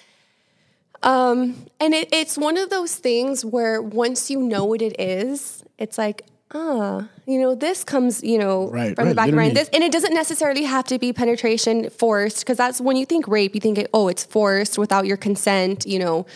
Um, 1.03 1.67
and 1.79 1.95
it, 1.95 2.09
it's 2.13 2.37
one 2.37 2.57
of 2.57 2.71
those 2.71 2.95
things 2.97 3.45
where 3.45 3.81
once 3.81 4.31
you 4.31 4.41
know 4.41 4.65
what 4.65 4.83
it 4.83 4.99
is, 4.99 5.63
it's 5.79 5.97
like, 5.97 6.23
ah, 6.53 7.09
you 7.25 7.39
know, 7.41 7.55
this 7.55 7.85
comes, 7.85 8.23
you 8.23 8.39
know, 8.39 8.69
Right, 8.69 8.97
from 8.97 9.05
the 9.05 9.11
right, 9.11 9.17
back 9.17 9.29
of 9.29 9.35
my 9.35 9.43
mind. 9.43 9.57
This, 9.57 9.69
and 9.73 9.85
it 9.85 9.93
doesn't 9.93 10.15
necessarily 10.15 10.65
have 10.65 10.87
to 10.87 10.99
be 10.99 11.13
penetration 11.13 11.91
forced, 11.91 12.41
because 12.41 12.57
that's 12.57 12.81
when 12.81 12.97
you 12.97 13.07
think 13.07 13.29
rape, 13.29 13.55
you 13.55 13.61
think, 13.61 13.87
oh, 13.95 14.09
it's 14.09 14.25
forced 14.25 14.79
without 14.79 15.07
your 15.07 15.17
consent, 15.17 15.87
you 15.87 15.99
know. 15.99 16.27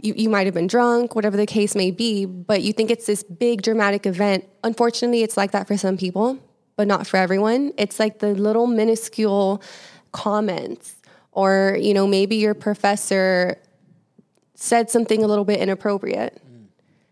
You, 0.00 0.14
you 0.16 0.28
might 0.28 0.46
have 0.46 0.54
been 0.54 0.68
drunk, 0.68 1.16
whatever 1.16 1.36
the 1.36 1.46
case 1.46 1.74
may 1.74 1.90
be, 1.90 2.24
but 2.24 2.62
you 2.62 2.72
think 2.72 2.90
it's 2.90 3.06
this 3.06 3.24
big 3.24 3.62
dramatic 3.62 4.06
event. 4.06 4.44
Unfortunately, 4.62 5.22
it's 5.22 5.36
like 5.36 5.50
that 5.50 5.66
for 5.66 5.76
some 5.76 5.96
people, 5.96 6.38
but 6.76 6.86
not 6.86 7.06
for 7.06 7.16
everyone. 7.16 7.72
It's 7.76 7.98
like 7.98 8.20
the 8.20 8.28
little 8.34 8.68
minuscule 8.68 9.60
comments, 10.12 10.94
or, 11.32 11.76
you 11.80 11.94
know, 11.94 12.06
maybe 12.06 12.36
your 12.36 12.54
professor 12.54 13.60
said 14.54 14.88
something 14.88 15.22
a 15.22 15.26
little 15.26 15.44
bit 15.44 15.60
inappropriate. 15.60 16.40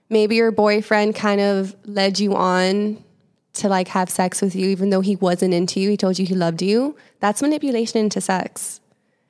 Maybe 0.08 0.36
your 0.36 0.52
boyfriend 0.52 1.16
kind 1.16 1.40
of 1.40 1.74
led 1.84 2.20
you 2.20 2.36
on 2.36 3.02
to 3.54 3.68
like 3.68 3.88
have 3.88 4.10
sex 4.10 4.40
with 4.40 4.54
you, 4.54 4.68
even 4.68 4.90
though 4.90 5.00
he 5.00 5.16
wasn't 5.16 5.54
into 5.54 5.80
you. 5.80 5.90
He 5.90 5.96
told 5.96 6.18
you 6.18 6.26
he 6.26 6.34
loved 6.34 6.62
you. 6.62 6.96
That's 7.20 7.42
manipulation 7.42 7.98
into 7.98 8.20
sex. 8.20 8.80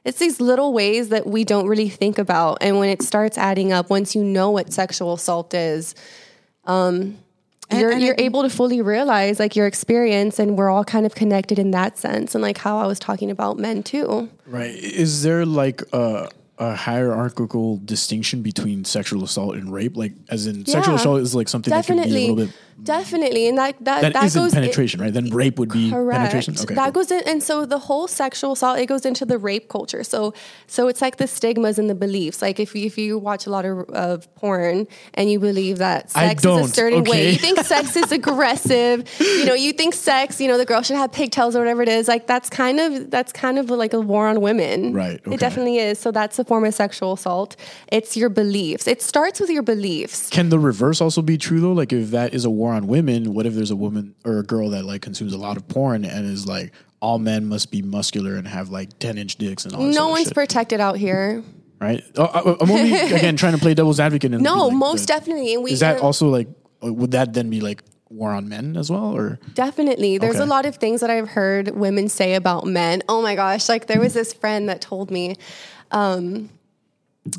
It's 0.07 0.21
these 0.21 0.41
little 0.41 0.73
ways 0.73 1.09
that 1.09 1.27
we 1.27 1.45
don't 1.45 1.67
really 1.67 1.89
think 1.89 2.17
about. 2.17 2.59
And 2.61 2.79
when 2.79 2.89
it 2.89 3.03
starts 3.03 3.37
adding 3.37 3.73
up, 3.73 3.91
once 3.91 4.15
you 4.15 4.23
know 4.23 4.53
what 4.53 4.73
sexual 4.73 5.15
assault 5.15 5.53
is, 5.53 5.97
um, 6.65 7.19
you're, 7.73 7.91
and 7.91 8.01
you're 8.01 8.15
think- 8.15 8.27
able 8.27 8.43
to 8.43 8.49
fully 8.49 8.81
realize 8.81 9.41
like 9.41 9.57
your 9.57 9.67
experience, 9.67 10.39
and 10.39 10.57
we're 10.57 10.71
all 10.71 10.85
kind 10.85 11.07
of 11.07 11.17
connected 11.17 11.59
in 11.59 11.73
that 11.73 11.99
sense. 11.99 12.37
And 12.37 12.41
like 12.41 12.59
how 12.59 12.79
I 12.79 12.87
was 12.87 13.01
talking 13.01 13.33
about 13.33 13.59
men 13.59 13.83
too. 13.83 14.31
Right. 14.47 14.77
Is 14.77 15.25
there 15.25 15.45
like 15.45 15.83
a, 15.93 16.31
a 16.59 16.77
hierarchical 16.77 17.81
distinction 17.85 18.43
between 18.43 18.85
sexual 18.85 19.25
assault 19.25 19.57
and 19.57 19.73
rape? 19.73 19.97
Like, 19.97 20.13
as 20.29 20.47
in, 20.47 20.65
sexual 20.67 20.95
assault 20.95 21.21
is 21.21 21.35
like 21.35 21.49
something 21.49 21.73
that 21.73 21.85
could 21.85 21.95
be 21.97 21.99
a 21.99 22.05
Definitely, 22.05 22.31
little 22.31 22.47
bit 22.47 22.55
definitely, 22.83 23.49
and 23.49 23.59
that 23.59 23.77
that 23.81 24.03
that 24.03 24.13
that 24.13 24.25
isn't 24.25 24.43
goes 24.43 24.55
penetration, 24.55 25.01
right? 25.01 25.13
Then 25.13 25.31
rape 25.31 25.59
would 25.59 25.71
be 25.71 25.91
Correct. 25.91 26.19
penetration. 26.19 26.55
Okay. 26.59 26.75
that 26.75 26.93
cool. 26.93 27.03
goes 27.03 27.11
in, 27.11 27.23
and 27.27 27.43
so 27.43 27.67
the 27.67 27.79
whole 27.79 28.09
sexual 28.09 28.53
assault 28.53 28.79
it 28.79 28.87
goes 28.87 29.07
into 29.07 29.25
the 29.25 29.39
rape 29.39 29.69
culture. 29.69 30.05
So, 30.05 30.35
so 30.67 30.89
it's 30.89 31.01
like 31.01 31.17
the 31.17 31.27
stigmas 31.27 31.79
and 31.79 31.89
the 31.89 31.95
beliefs. 31.95 32.43
Like 32.43 32.61
if 32.61 32.75
you, 32.75 32.87
if 32.87 32.99
you 32.99 33.19
watch 33.19 33.47
a 33.47 33.51
lot 33.51 33.65
of, 33.65 33.89
of 33.91 34.35
porn 34.35 34.87
and 35.15 35.31
you 35.31 35.39
believe 35.39 35.79
that 35.79 36.11
sex 36.11 36.45
is 36.45 36.71
a 36.71 36.75
certain 36.75 37.05
way, 37.05 37.31
you 37.31 37.39
think 37.39 37.59
sex 37.61 37.97
is 37.97 38.13
aggressive. 38.21 39.09
You 39.21 39.47
know, 39.47 39.55
you 39.55 39.73
think 39.73 39.95
sex. 39.95 40.41
You 40.41 40.49
know, 40.49 40.59
the 40.59 40.67
girl 40.67 40.83
should 40.83 40.97
have 40.97 41.13
pigtails 41.13 41.57
or 41.57 41.61
whatever 41.61 41.83
it 41.83 41.89
is. 41.89 42.09
Like 42.09 42.27
that's 42.27 42.51
kind 42.51 42.81
of 42.81 43.11
that's 43.11 43.33
kind 43.33 43.59
of 43.59 43.71
like 43.71 43.93
a 43.93 44.01
war 44.01 44.29
on 44.29 44.41
women. 44.41 44.93
Right, 44.93 45.21
okay. 45.21 45.35
It 45.35 45.41
definitely 45.41 45.79
is. 45.79 45.99
So 45.99 46.11
that's 46.11 46.39
a 46.39 46.45
form 46.45 46.65
of 46.65 46.75
sexual 46.75 47.15
assault. 47.15 47.57
It's 47.89 48.17
your 48.17 48.29
beliefs. 48.29 48.87
It 48.87 49.03
starts 49.03 49.41
with 49.41 49.51
your 49.51 49.63
beliefs. 49.63 50.29
Can 50.31 50.49
the 50.49 50.59
reverse 50.59 51.01
also 51.01 51.23
be 51.23 51.39
true 51.39 51.61
though? 51.61 51.73
Like, 51.73 51.93
if 51.93 52.11
that 52.11 52.35
is 52.35 52.45
a 52.45 52.51
war 52.51 52.66
on 52.73 52.87
women, 52.87 53.35
what 53.35 53.47
if 53.47 53.55
there's 53.55 53.71
a 53.71 53.77
woman 53.77 54.15
or 54.25 54.39
a 54.39 54.43
girl 54.43 54.71
that 54.71 54.85
like 54.85 55.03
consumes 55.03 55.33
a 55.33 55.39
lot 55.39 55.57
of 55.57 55.67
porn 55.69 56.05
and 56.05 56.27
is 56.27 56.47
like, 56.47 56.73
all 57.01 57.19
men 57.19 57.47
must 57.47 57.71
be 57.71 57.83
muscular 57.83 58.37
and 58.37 58.47
have 58.49 58.71
like 58.71 58.99
ten 58.99 59.19
inch 59.19 59.37
dicks 59.37 59.65
and 59.65 59.75
all 59.75 59.85
this 59.87 59.95
No 59.97 60.09
one's 60.09 60.25
shit, 60.29 60.35
protected 60.35 60.81
out 60.81 60.97
here. 60.97 61.43
right? 61.81 62.03
Oh, 62.17 62.25
I- 62.25 62.57
I'm 62.63 62.71
only 62.71 62.93
again 63.15 63.37
trying 63.37 63.53
to 63.53 63.59
play 63.59 63.75
devil's 63.75 64.01
advocate. 64.01 64.33
And 64.33 64.43
No, 64.43 64.67
like 64.69 64.77
most 64.77 65.01
the- 65.03 65.07
definitely. 65.09 65.55
And 65.55 65.63
we 65.63 65.73
Is 65.73 65.81
that 65.81 65.99
uh, 66.01 66.03
also 66.05 66.29
like? 66.29 66.49
Would 66.83 67.11
that 67.13 67.33
then 67.33 67.49
be 67.51 67.61
like 67.61 67.83
war 68.09 68.31
on 68.33 68.49
men 68.49 68.77
as 68.77 68.91
well, 68.91 69.17
or 69.17 69.39
Definitely. 69.55 70.19
There's 70.19 70.37
Okay. 70.37 70.45
a 70.45 70.47
lot 70.47 70.65
of 70.67 70.77
things 70.77 71.01
that 71.01 71.11
I've 71.11 71.29
heard 71.29 71.71
women 71.71 72.09
say 72.09 72.35
about 72.35 72.65
men. 72.67 73.03
Oh 73.09 73.21
my 73.23 73.35
gosh. 73.35 73.69
Like 73.69 73.87
there 73.89 73.99
was 74.01 74.15
this 74.15 74.33
friend 74.33 74.69
that 74.69 74.81
told 74.81 75.11
me, 75.11 75.37
um, 75.91 76.49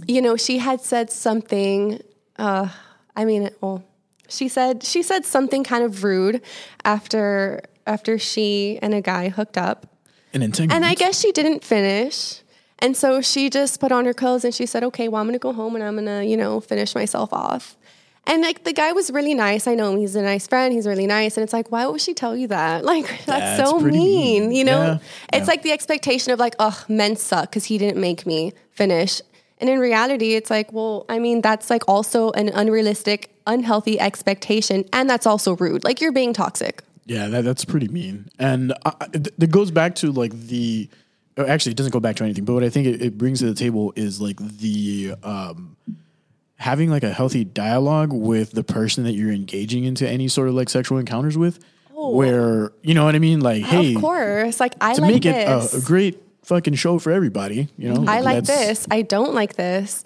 you 0.07 0.21
know, 0.21 0.35
she 0.35 0.57
had 0.57 0.81
said 0.81 1.09
something, 1.11 2.01
uh, 2.37 2.67
I 3.15 3.25
mean, 3.25 3.49
well, 3.61 3.83
she 4.29 4.47
said, 4.47 4.83
she 4.83 5.01
said 5.03 5.25
something 5.25 5.63
kind 5.63 5.83
of 5.83 6.03
rude 6.03 6.41
after, 6.85 7.61
after 7.85 8.17
she 8.17 8.79
and 8.81 8.93
a 8.93 9.01
guy 9.01 9.29
hooked 9.29 9.57
up. 9.57 9.87
an 10.33 10.41
entanglement? 10.41 10.73
And 10.75 10.85
I 10.85 10.95
guess 10.95 11.19
she 11.19 11.31
didn't 11.31 11.63
finish. 11.63 12.41
And 12.79 12.95
so 12.95 13.21
she 13.21 13.49
just 13.49 13.79
put 13.79 13.91
on 13.91 14.05
her 14.05 14.13
clothes 14.13 14.45
and 14.45 14.53
she 14.53 14.65
said, 14.65 14.83
okay, 14.83 15.07
well, 15.07 15.19
I'm 15.21 15.27
going 15.27 15.33
to 15.33 15.39
go 15.39 15.53
home 15.53 15.75
and 15.75 15.83
I'm 15.83 15.95
going 15.95 16.05
to, 16.05 16.23
you 16.25 16.37
know, 16.37 16.59
finish 16.59 16.93
myself 16.93 17.33
off. 17.33 17.75
And 18.27 18.41
like 18.41 18.65
the 18.65 18.73
guy 18.73 18.91
was 18.91 19.09
really 19.09 19.33
nice. 19.33 19.67
I 19.67 19.73
know 19.73 19.93
him. 19.93 19.99
He's 19.99 20.15
a 20.15 20.21
nice 20.21 20.47
friend. 20.47 20.73
He's 20.73 20.85
really 20.85 21.07
nice. 21.07 21.37
And 21.37 21.43
it's 21.45 21.53
like, 21.53 21.71
why 21.71 21.85
would 21.87 22.01
she 22.01 22.13
tell 22.13 22.35
you 22.35 22.47
that? 22.49 22.83
Like, 22.93 23.07
that's, 23.25 23.57
That's 23.57 23.69
so 23.69 23.79
mean. 23.79 23.93
mean. 23.93 24.51
You 24.51 24.65
know, 24.65 24.81
Yeah. 24.83 24.97
it's 25.33 25.47
Yeah. 25.47 25.51
like 25.53 25.63
the 25.63 25.71
expectation 25.71 26.33
of 26.33 26.37
like, 26.39 26.53
oh, 26.59 26.83
men 26.89 27.15
suck 27.15 27.49
because 27.49 27.63
he 27.65 27.77
didn't 27.77 27.99
make 27.99 28.25
me 28.27 28.51
finish. 28.71 29.21
And 29.59 29.69
in 29.69 29.79
reality, 29.79 30.33
it's 30.35 30.49
like, 30.51 30.71
well, 30.73 31.05
I 31.09 31.17
mean, 31.19 31.41
that's 31.41 31.69
like 31.71 31.83
also 31.87 32.31
an 32.31 32.49
unrealistic, 32.49 33.31
unhealthy 33.47 33.99
expectation. 33.99 34.85
And 34.93 35.09
that's 35.09 35.25
also 35.25 35.55
rude. 35.55 35.83
Like, 35.83 35.99
you're 36.01 36.11
being 36.11 36.33
toxic. 36.33 36.83
Yeah, 37.05 37.27
that, 37.27 37.45
that's 37.45 37.65
pretty 37.65 37.87
mean. 37.87 38.29
And 38.37 38.73
I, 38.85 38.93
it 39.13 39.49
goes 39.49 39.71
back 39.71 39.95
to 39.95 40.11
like 40.11 40.33
the. 40.33 40.89
oh, 41.37 41.45
Actually, 41.45 41.71
it 41.71 41.77
doesn't 41.77 41.93
go 41.93 41.99
back 41.99 42.17
to 42.17 42.23
anything. 42.25 42.43
But 42.45 42.53
what 42.53 42.63
I 42.63 42.69
think 42.69 42.85
it, 42.85 43.01
it 43.01 43.17
brings 43.17 43.39
to 43.39 43.45
the 43.45 43.55
table 43.55 43.93
is 43.95 44.19
like 44.19 44.37
the 44.37 45.15
um, 45.23 45.77
having 46.57 46.89
like 46.89 47.03
a 47.03 47.13
healthy 47.13 47.45
dialogue 47.45 48.11
with 48.11 48.51
the 48.51 48.63
person 48.63 49.05
that 49.05 49.13
you're 49.13 49.31
engaging 49.31 49.85
into 49.85 50.07
any 50.07 50.27
sort 50.27 50.49
of 50.49 50.55
like 50.55 50.69
sexual 50.69 50.97
encounters 50.97 51.37
with, 51.37 51.59
where 51.93 52.73
you 52.81 52.93
know 52.93 53.05
what 53.05 53.15
I 53.15 53.19
mean. 53.19 53.39
Like, 53.39 53.63
hey, 53.63 53.95
of 53.95 54.01
course. 54.01 54.59
Like, 54.59 54.75
I 54.81 54.93
to 54.93 55.01
like 55.01 55.13
make 55.13 55.23
this. 55.23 55.73
it 55.73 55.77
a, 55.77 55.81
a 55.81 55.85
great 55.85 56.21
fucking 56.43 56.75
show 56.75 56.99
for 56.99 57.11
everybody. 57.11 57.69
You 57.77 57.93
know, 57.93 58.05
I 58.05 58.19
like 58.19 58.43
this. 58.43 58.85
I 58.91 59.01
don't 59.01 59.33
like 59.33 59.55
this. 59.55 60.03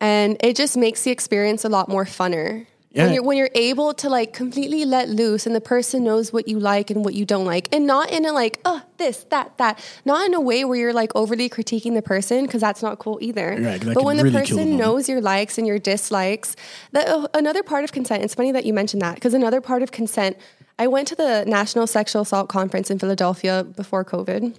And 0.00 0.38
it 0.40 0.56
just 0.56 0.78
makes 0.78 1.02
the 1.02 1.10
experience 1.10 1.66
a 1.66 1.68
lot 1.68 1.88
more 1.90 2.06
funner. 2.06 2.66
Yeah. 2.92 3.04
When 3.04 3.14
you're 3.14 3.22
when 3.22 3.36
you're 3.36 3.50
able 3.54 3.94
to 3.94 4.08
like 4.08 4.32
completely 4.32 4.84
let 4.84 5.08
loose 5.08 5.46
and 5.46 5.54
the 5.54 5.60
person 5.60 6.02
knows 6.02 6.32
what 6.32 6.48
you 6.48 6.58
like 6.58 6.90
and 6.90 7.04
what 7.04 7.14
you 7.14 7.24
don't 7.24 7.44
like. 7.44 7.72
And 7.72 7.86
not 7.86 8.10
in 8.10 8.26
a 8.26 8.32
like, 8.32 8.58
oh, 8.64 8.82
this, 8.96 9.24
that, 9.30 9.56
that. 9.58 9.78
Not 10.04 10.26
in 10.26 10.34
a 10.34 10.40
way 10.40 10.64
where 10.64 10.76
you're 10.76 10.92
like 10.92 11.12
overly 11.14 11.48
critiquing 11.48 11.94
the 11.94 12.02
person, 12.02 12.46
because 12.46 12.60
that's 12.60 12.82
not 12.82 12.98
cool 12.98 13.18
either. 13.20 13.56
Right, 13.60 13.84
but 13.84 14.02
when 14.02 14.16
the 14.16 14.24
really 14.24 14.40
person 14.40 14.76
knows 14.76 15.08
your 15.08 15.20
likes 15.20 15.56
and 15.56 15.68
your 15.68 15.78
dislikes, 15.78 16.56
that 16.90 17.06
uh, 17.08 17.28
another 17.32 17.62
part 17.62 17.84
of 17.84 17.92
consent, 17.92 18.24
it's 18.24 18.34
funny 18.34 18.50
that 18.50 18.64
you 18.64 18.74
mentioned 18.74 19.02
that, 19.02 19.14
because 19.14 19.34
another 19.34 19.60
part 19.60 19.82
of 19.82 19.92
consent, 19.92 20.36
I 20.76 20.88
went 20.88 21.06
to 21.08 21.14
the 21.14 21.44
National 21.46 21.86
Sexual 21.86 22.22
Assault 22.22 22.48
Conference 22.48 22.90
in 22.90 22.98
Philadelphia 22.98 23.62
before 23.64 24.04
COVID. 24.04 24.56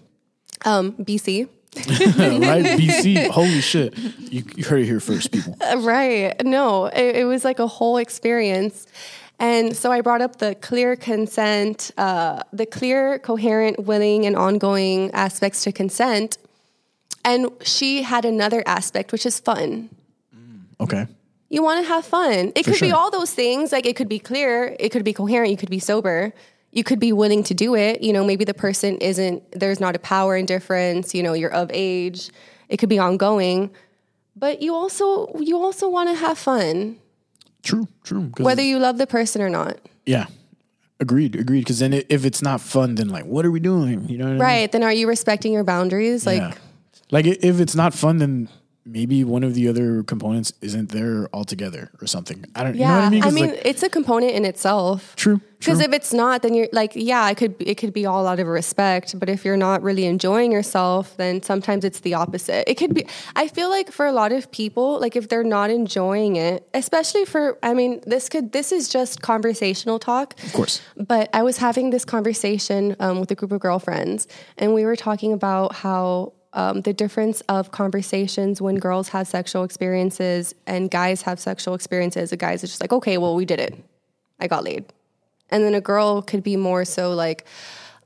Um, 0.64 0.94
BC. 0.94 1.50
right? 1.76 2.66
BC, 2.78 3.30
holy 3.30 3.62
shit! 3.62 3.98
You, 3.98 4.44
you 4.56 4.64
heard 4.66 4.82
it 4.82 4.86
here 4.86 5.00
first, 5.00 5.32
people. 5.32 5.56
Right. 5.78 6.34
No, 6.44 6.86
it, 6.88 7.18
it 7.18 7.26
was 7.26 7.46
like 7.46 7.60
a 7.60 7.68
whole 7.68 7.98
experience. 7.98 8.88
And 9.40 9.76
so 9.76 9.92
I 9.92 10.02
brought 10.02 10.22
up 10.22 10.36
the 10.38 10.54
clear 10.56 10.96
consent, 10.96 11.92
uh, 11.98 12.44
the 12.54 12.68
clear, 12.68 13.18
coherent, 13.20 13.80
willing, 13.86 14.26
and 14.28 14.36
ongoing 14.36 15.10
aspects 15.14 15.64
to 15.64 15.72
consent. 15.72 16.38
And 17.26 17.50
she 17.62 18.04
had 18.04 18.24
another 18.26 18.62
aspect, 18.68 19.12
which 19.12 19.26
is 19.26 19.40
fun. 19.40 19.90
Okay, 20.80 21.08
You 21.50 21.64
want 21.64 21.84
to 21.84 21.88
have 21.88 22.06
fun. 22.06 22.52
It 22.56 22.66
could 22.66 22.80
be 22.80 22.92
all 22.92 23.12
those 23.12 23.34
things. 23.34 23.72
Like 23.72 23.86
it 23.86 23.96
could 23.96 24.10
be 24.10 24.20
clear, 24.20 24.76
it 24.80 24.90
could 24.90 25.04
be 25.04 25.14
coherent, 25.14 25.52
you 25.52 25.58
could 25.58 25.70
be 25.70 25.80
sober, 25.80 26.34
you 26.72 26.84
could 26.84 27.00
be 27.00 27.12
willing 27.14 27.44
to 27.44 27.54
do 27.54 27.76
it. 27.76 28.02
You 28.02 28.14
know, 28.14 28.24
maybe 28.24 28.46
the 28.46 28.54
person 28.54 28.98
isn't, 28.98 29.44
there's 29.52 29.80
not 29.80 29.96
a 29.96 30.00
power 30.00 30.36
indifference, 30.36 31.14
you 31.14 31.22
know, 31.22 31.34
you're 31.34 31.54
of 31.54 31.70
age. 31.74 32.30
It 32.70 32.78
could 32.78 32.90
be 32.90 33.00
ongoing. 33.00 33.72
But 34.36 34.62
you 34.62 34.74
also 34.74 35.32
you 35.40 35.60
also 35.60 35.90
want 35.90 36.10
to 36.10 36.16
have 36.16 36.38
fun, 36.38 36.98
true, 37.64 37.88
true. 38.04 38.32
whether 38.40 38.62
you 38.62 38.80
love 38.80 38.98
the 38.98 39.06
person 39.06 39.42
or 39.42 39.50
not. 39.50 39.78
yeah, 40.06 40.28
agreed, 41.02 41.36
agreed. 41.36 41.60
Because 41.60 41.80
then 41.80 41.94
if 41.94 42.24
it's 42.24 42.42
not 42.42 42.62
fun, 42.62 42.96
then 42.96 43.10
like, 43.10 43.26
what 43.26 43.46
are 43.46 43.52
we 43.52 43.60
doing? 43.60 44.08
You 44.08 44.18
know, 44.18 44.24
what 44.24 44.30
I 44.30 44.34
mean? 44.34 44.42
Right. 44.42 44.72
Then 44.72 44.84
are 44.84 44.94
you 44.94 45.08
respecting 45.08 45.52
your 45.52 45.66
boundaries? 45.66 46.26
Like 46.26 46.40
yeah. 46.40 46.54
like 47.12 47.26
if 47.26 47.60
it's 47.60 47.76
not 47.76 47.94
fun, 47.94 48.18
then 48.18 48.48
maybe 48.86 49.24
one 49.24 49.44
of 49.44 49.54
the 49.54 49.68
other 49.68 50.04
components 50.04 50.54
isn't 50.62 50.90
there 50.90 51.30
altogether 51.34 51.92
or 52.02 52.08
something. 52.08 52.46
I 52.56 52.64
don't. 52.64 52.76
yeah. 52.76 53.10
You 53.10 53.20
know 53.20 53.26
what 53.26 53.28
I 53.28 53.32
mean, 53.32 53.52
like, 53.52 53.62
it's 53.64 53.84
a 53.84 53.90
component 53.90 54.34
in 54.34 54.46
itself. 54.46 55.16
true. 55.16 55.42
Because 55.60 55.80
if 55.80 55.94
it's 55.94 56.12
not, 56.12 56.42
then 56.42 56.56
you're 56.56 56.70
like, 56.74 56.94
yeah, 56.96 57.30
it 57.30 57.38
could 57.38 57.54
it 57.60 57.76
could 57.76 57.94
be 57.94 58.08
all 58.08 58.26
out 58.26 58.40
of 58.40 58.48
respect. 58.48 59.20
But 59.20 59.30
if 59.30 59.46
you're 59.46 59.58
not 59.58 59.84
really 59.84 60.06
enjoying 60.06 60.52
yourself, 60.52 61.16
then 61.18 61.44
sometimes 61.44 61.86
it's 61.86 62.00
the 62.00 62.16
opposite. 62.16 62.68
It 62.68 62.76
could 62.76 62.96
be. 62.96 63.06
I 63.36 63.48
feel 63.48 63.70
like 63.70 63.92
for 63.92 64.08
a 64.08 64.12
lot 64.12 64.32
of 64.32 64.52
people, 64.52 65.00
like 65.00 65.16
if 65.16 65.30
they're 65.30 65.44
not 65.44 65.70
enjoying 65.70 66.36
it, 66.38 66.68
especially 66.74 67.26
for, 67.26 67.60
I 67.62 67.76
mean, 67.76 68.02
this 68.08 68.28
could 68.28 68.54
this 68.54 68.72
is 68.72 68.90
just 68.90 69.22
conversational 69.22 70.00
talk. 70.00 70.34
of 70.44 70.54
course. 70.54 70.82
But 70.98 71.30
I 71.32 71.44
was 71.44 71.58
having 71.58 71.92
this 71.92 72.06
conversation 72.06 72.96
um, 73.00 73.20
with 73.20 73.30
a 73.30 73.36
group 73.36 73.52
of 73.52 73.60
girlfriends, 73.60 74.28
and 74.58 74.74
we 74.74 74.84
were 74.84 74.96
talking 74.96 75.32
about 75.32 75.76
how 75.76 76.34
um, 76.54 76.82
the 76.82 76.94
difference 76.94 77.42
of 77.42 77.72
conversations 77.72 78.62
when 78.62 78.76
girls 78.76 79.10
have 79.10 79.28
sexual 79.28 79.64
experiences 79.64 80.54
and 80.68 80.92
guys 80.92 81.22
have 81.24 81.40
sexual 81.40 81.74
experiences. 81.74 82.32
A 82.32 82.38
guy's 82.38 82.62
just 82.62 82.82
like, 82.82 82.92
okay, 82.92 83.18
well, 83.18 83.36
we 83.36 83.46
did 83.46 83.60
it. 83.60 83.76
I 84.40 84.48
got 84.48 84.64
laid. 84.64 84.86
And 85.50 85.64
then 85.64 85.74
a 85.76 85.82
girl 85.82 86.22
could 86.22 86.44
be 86.44 86.58
more 86.58 86.86
so 86.86 87.14
like, 87.14 87.46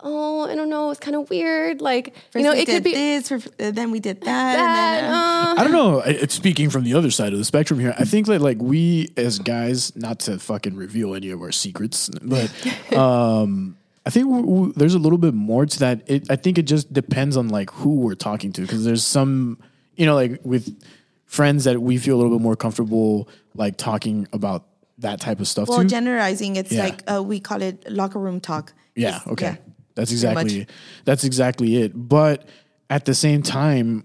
oh, 0.01 0.47
I 0.47 0.55
don't 0.55 0.69
know, 0.69 0.91
it's 0.91 0.99
kind 0.99 1.15
of 1.15 1.29
weird. 1.29 1.81
Like, 1.81 2.13
First 2.31 2.35
you 2.35 2.43
know, 2.43 2.51
we 2.53 2.59
it 2.59 2.65
did 2.65 2.73
could 2.75 2.83
be 2.83 2.93
this, 2.93 3.29
for, 3.29 3.35
uh, 3.35 3.71
then 3.71 3.89
we 3.91 3.99
did 3.99 4.21
that, 4.21 4.25
that. 4.25 4.59
and 4.59 5.05
then, 5.05 5.13
uh, 5.13 5.17
uh, 5.17 5.55
I 5.57 5.63
don't 5.63 5.71
know. 5.73 6.01
I- 6.01 6.25
speaking 6.27 6.69
from 6.69 6.83
the 6.83 6.93
other 6.93 7.09
side 7.09 7.33
of 7.33 7.39
the 7.39 7.45
spectrum 7.45 7.79
here. 7.79 7.95
I 7.97 8.05
think 8.05 8.27
that 8.27 8.41
like 8.41 8.57
we 8.59 9.11
as 9.17 9.39
guys, 9.39 9.95
not 9.95 10.19
to 10.21 10.37
fucking 10.37 10.75
reveal 10.75 11.15
any 11.15 11.31
of 11.31 11.41
our 11.41 11.51
secrets, 11.51 12.09
but 12.21 12.51
um, 12.95 13.77
I 14.05 14.09
think 14.11 14.27
w- 14.27 14.45
w- 14.45 14.73
there's 14.75 14.93
a 14.93 14.99
little 14.99 15.17
bit 15.17 15.33
more 15.33 15.65
to 15.65 15.79
that. 15.79 16.01
It, 16.07 16.29
I 16.29 16.35
think 16.35 16.57
it 16.57 16.63
just 16.63 16.93
depends 16.93 17.35
on 17.37 17.47
like 17.49 17.71
who 17.71 17.95
we're 17.95 18.13
talking 18.15 18.51
to 18.53 18.61
because 18.61 18.85
there's 18.85 19.03
some, 19.05 19.57
you 19.95 20.05
know, 20.05 20.13
like 20.15 20.39
with 20.43 20.79
friends 21.25 21.63
that 21.63 21.81
we 21.81 21.97
feel 21.97 22.15
a 22.15 22.19
little 22.21 22.37
bit 22.37 22.43
more 22.43 22.55
comfortable 22.55 23.27
like 23.55 23.77
talking 23.77 24.27
about 24.31 24.65
that 24.99 25.19
type 25.19 25.39
of 25.39 25.47
stuff 25.47 25.67
well, 25.67 25.81
too. 25.81 25.87
generalizing, 25.87 26.55
it's 26.55 26.71
Yeah. 26.71 26.83
like 26.83 27.03
uh, 27.11 27.21
we 27.23 27.39
call 27.39 27.61
it 27.61 27.89
locker 27.91 28.19
room 28.19 28.39
talk. 28.39 28.73
Yeah. 28.95 29.09
It's- 29.17 29.27
Okay. 29.27 29.45
yeah. 29.47 29.55
That's 29.95 30.11
exactly 30.11 30.67
that's 31.05 31.23
exactly 31.23 31.77
it. 31.77 31.91
But 31.95 32.47
at 32.89 33.05
the 33.05 33.15
same 33.15 33.41
time, 33.41 34.03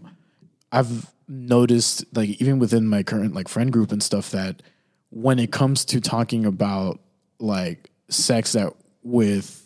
I've 0.70 1.10
noticed 1.28 2.04
like 2.14 2.40
even 2.40 2.58
within 2.60 2.86
my 2.86 3.02
current 3.02 3.34
like 3.34 3.48
friend 3.48 3.72
group 3.72 3.90
and 3.92 4.00
stuff 4.02 4.30
that 4.30 4.62
when 5.10 5.38
it 5.40 5.50
comes 5.50 5.84
to 5.86 6.00
talking 6.00 6.46
about 6.46 7.00
like 7.40 7.90
sex 8.08 8.52
that 8.52 8.72
with 9.02 9.59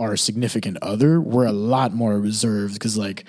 our 0.00 0.16
significant 0.16 0.78
other, 0.82 1.20
we're 1.20 1.46
a 1.46 1.52
lot 1.52 1.92
more 1.92 2.18
reserved 2.18 2.74
because 2.74 2.96
like 2.96 3.24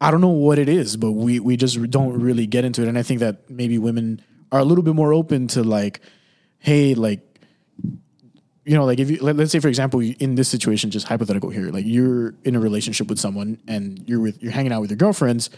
I 0.00 0.10
don't 0.10 0.20
know 0.20 0.28
what 0.28 0.58
it 0.58 0.68
is, 0.68 0.96
but 0.96 1.12
we 1.12 1.40
we 1.40 1.56
just 1.56 1.80
don't 1.90 2.18
really 2.20 2.46
get 2.46 2.64
into 2.64 2.82
it. 2.82 2.88
And 2.88 2.98
I 2.98 3.02
think 3.02 3.20
that 3.20 3.48
maybe 3.48 3.78
women 3.78 4.22
are 4.50 4.58
a 4.58 4.64
little 4.64 4.82
bit 4.82 4.94
more 4.94 5.12
open 5.12 5.46
to 5.48 5.62
like, 5.62 6.00
hey, 6.58 6.94
like 6.94 7.20
you 8.64 8.76
know, 8.76 8.84
like 8.84 8.98
if 8.98 9.10
you 9.10 9.18
let, 9.20 9.36
let's 9.36 9.52
say 9.52 9.60
for 9.60 9.68
example, 9.68 10.00
in 10.00 10.34
this 10.34 10.48
situation, 10.48 10.90
just 10.90 11.06
hypothetical 11.06 11.50
here, 11.50 11.70
like 11.70 11.84
you're 11.86 12.34
in 12.44 12.56
a 12.56 12.60
relationship 12.60 13.08
with 13.08 13.18
someone 13.18 13.58
and 13.68 14.02
you're 14.08 14.20
with 14.20 14.42
you're 14.42 14.52
hanging 14.52 14.72
out 14.72 14.80
with 14.80 14.90
your 14.90 14.98
girlfriends. 14.98 15.50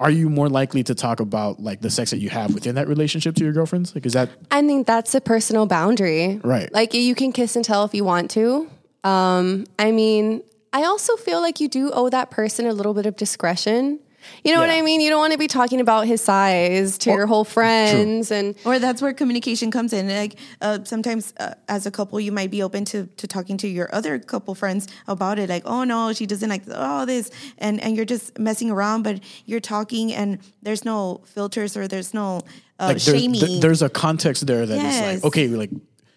Are 0.00 0.10
you 0.10 0.30
more 0.30 0.48
likely 0.48 0.84
to 0.84 0.94
talk 0.94 1.18
about 1.18 1.60
like 1.60 1.80
the 1.80 1.90
sex 1.90 2.12
that 2.12 2.18
you 2.18 2.30
have 2.30 2.54
within 2.54 2.76
that 2.76 2.86
relationship 2.86 3.34
to 3.34 3.42
your 3.42 3.52
girlfriends? 3.52 3.96
Like, 3.96 4.06
is 4.06 4.12
that 4.12 4.30
I 4.52 4.62
think 4.62 4.86
that's 4.86 5.12
a 5.16 5.20
personal 5.20 5.66
boundary. 5.66 6.40
Right. 6.44 6.72
Like 6.72 6.94
you 6.94 7.16
can 7.16 7.32
kiss 7.32 7.56
and 7.56 7.64
tell 7.64 7.84
if 7.84 7.94
you 7.94 8.04
want 8.04 8.30
to. 8.32 8.70
Um, 9.04 9.66
I 9.78 9.90
mean, 9.90 10.42
I 10.72 10.84
also 10.84 11.16
feel 11.16 11.40
like 11.40 11.60
you 11.60 11.68
do 11.68 11.90
owe 11.92 12.08
that 12.10 12.30
person 12.30 12.66
a 12.66 12.72
little 12.72 12.94
bit 12.94 13.06
of 13.06 13.16
discretion. 13.16 14.00
You 14.44 14.52
know 14.52 14.60
what 14.60 14.68
I 14.68 14.82
mean? 14.82 15.00
You 15.00 15.08
don't 15.08 15.20
want 15.20 15.32
to 15.32 15.38
be 15.38 15.46
talking 15.46 15.80
about 15.80 16.06
his 16.06 16.20
size 16.20 16.98
to 16.98 17.10
your 17.10 17.26
whole 17.26 17.44
friends 17.44 18.30
and 18.30 18.54
Or 18.66 18.78
that's 18.78 19.00
where 19.00 19.14
communication 19.14 19.70
comes 19.70 19.92
in. 19.94 20.08
Like 20.08 20.38
uh, 20.60 20.80
sometimes, 20.84 21.32
uh, 21.40 21.54
as 21.68 21.86
a 21.86 21.90
couple, 21.90 22.20
you 22.20 22.30
might 22.32 22.50
be 22.50 22.62
open 22.62 22.84
to, 22.86 23.06
to 23.06 23.26
talking 23.26 23.56
to 23.58 23.68
your 23.68 23.88
other 23.94 24.18
couple 24.18 24.54
friends 24.54 24.86
about 25.06 25.38
it. 25.38 25.48
Like, 25.48 25.62
oh 25.64 25.84
no, 25.84 26.12
she 26.12 26.26
doesn't 26.26 26.50
like 26.50 26.62
all 26.74 27.06
this, 27.06 27.30
and 27.58 27.80
and 27.80 27.96
you're 27.96 28.04
just 28.04 28.38
messing 28.38 28.70
around, 28.70 29.02
but 29.02 29.20
you're 29.46 29.60
talking, 29.60 30.12
and 30.12 30.38
there's 30.62 30.84
no 30.84 31.22
filters 31.24 31.74
or 31.76 31.88
there's 31.88 32.12
no 32.12 32.42
uh, 32.78 32.86
like 32.92 32.98
there's, 32.98 33.04
shaming. 33.04 33.40
th- 33.40 33.62
there's 33.62 33.80
a 33.82 33.88
context 33.88 34.46
there 34.46 34.66
that 34.66 34.76
is 34.76 34.82
Yes. 34.82 35.14
like 35.14 35.24
okay, 35.24 35.46
like 35.48 35.70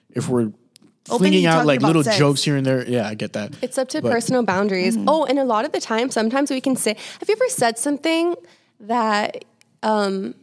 if 0.09 0.27
we're 0.27 0.41
Openly 0.41 0.60
flinging 1.05 1.45
out 1.45 1.65
like 1.65 1.81
little 1.81 2.03
sex. 2.03 2.17
jokes 2.17 2.43
here 2.43 2.55
and 2.55 2.65
there, 2.65 2.87
yeah, 2.87 3.07
I 3.07 3.15
get 3.15 3.33
that. 3.33 3.53
It's 3.61 3.77
up 3.77 3.89
to 3.89 4.01
But- 4.01 4.11
personal 4.11 4.43
boundaries. 4.43 4.97
Oh, 5.07 5.25
and 5.25 5.39
a 5.39 5.43
lot 5.43 5.65
of 5.65 5.71
the 5.71 5.79
time, 5.81 6.09
sometimes 6.11 6.49
we 6.51 6.61
can 6.61 6.75
say, 6.75 6.95
have 7.19 7.27
you 7.29 7.35
ever 7.35 7.49
said 7.49 7.77
something 7.77 8.35
that, 8.79 9.43
um, 9.83 10.35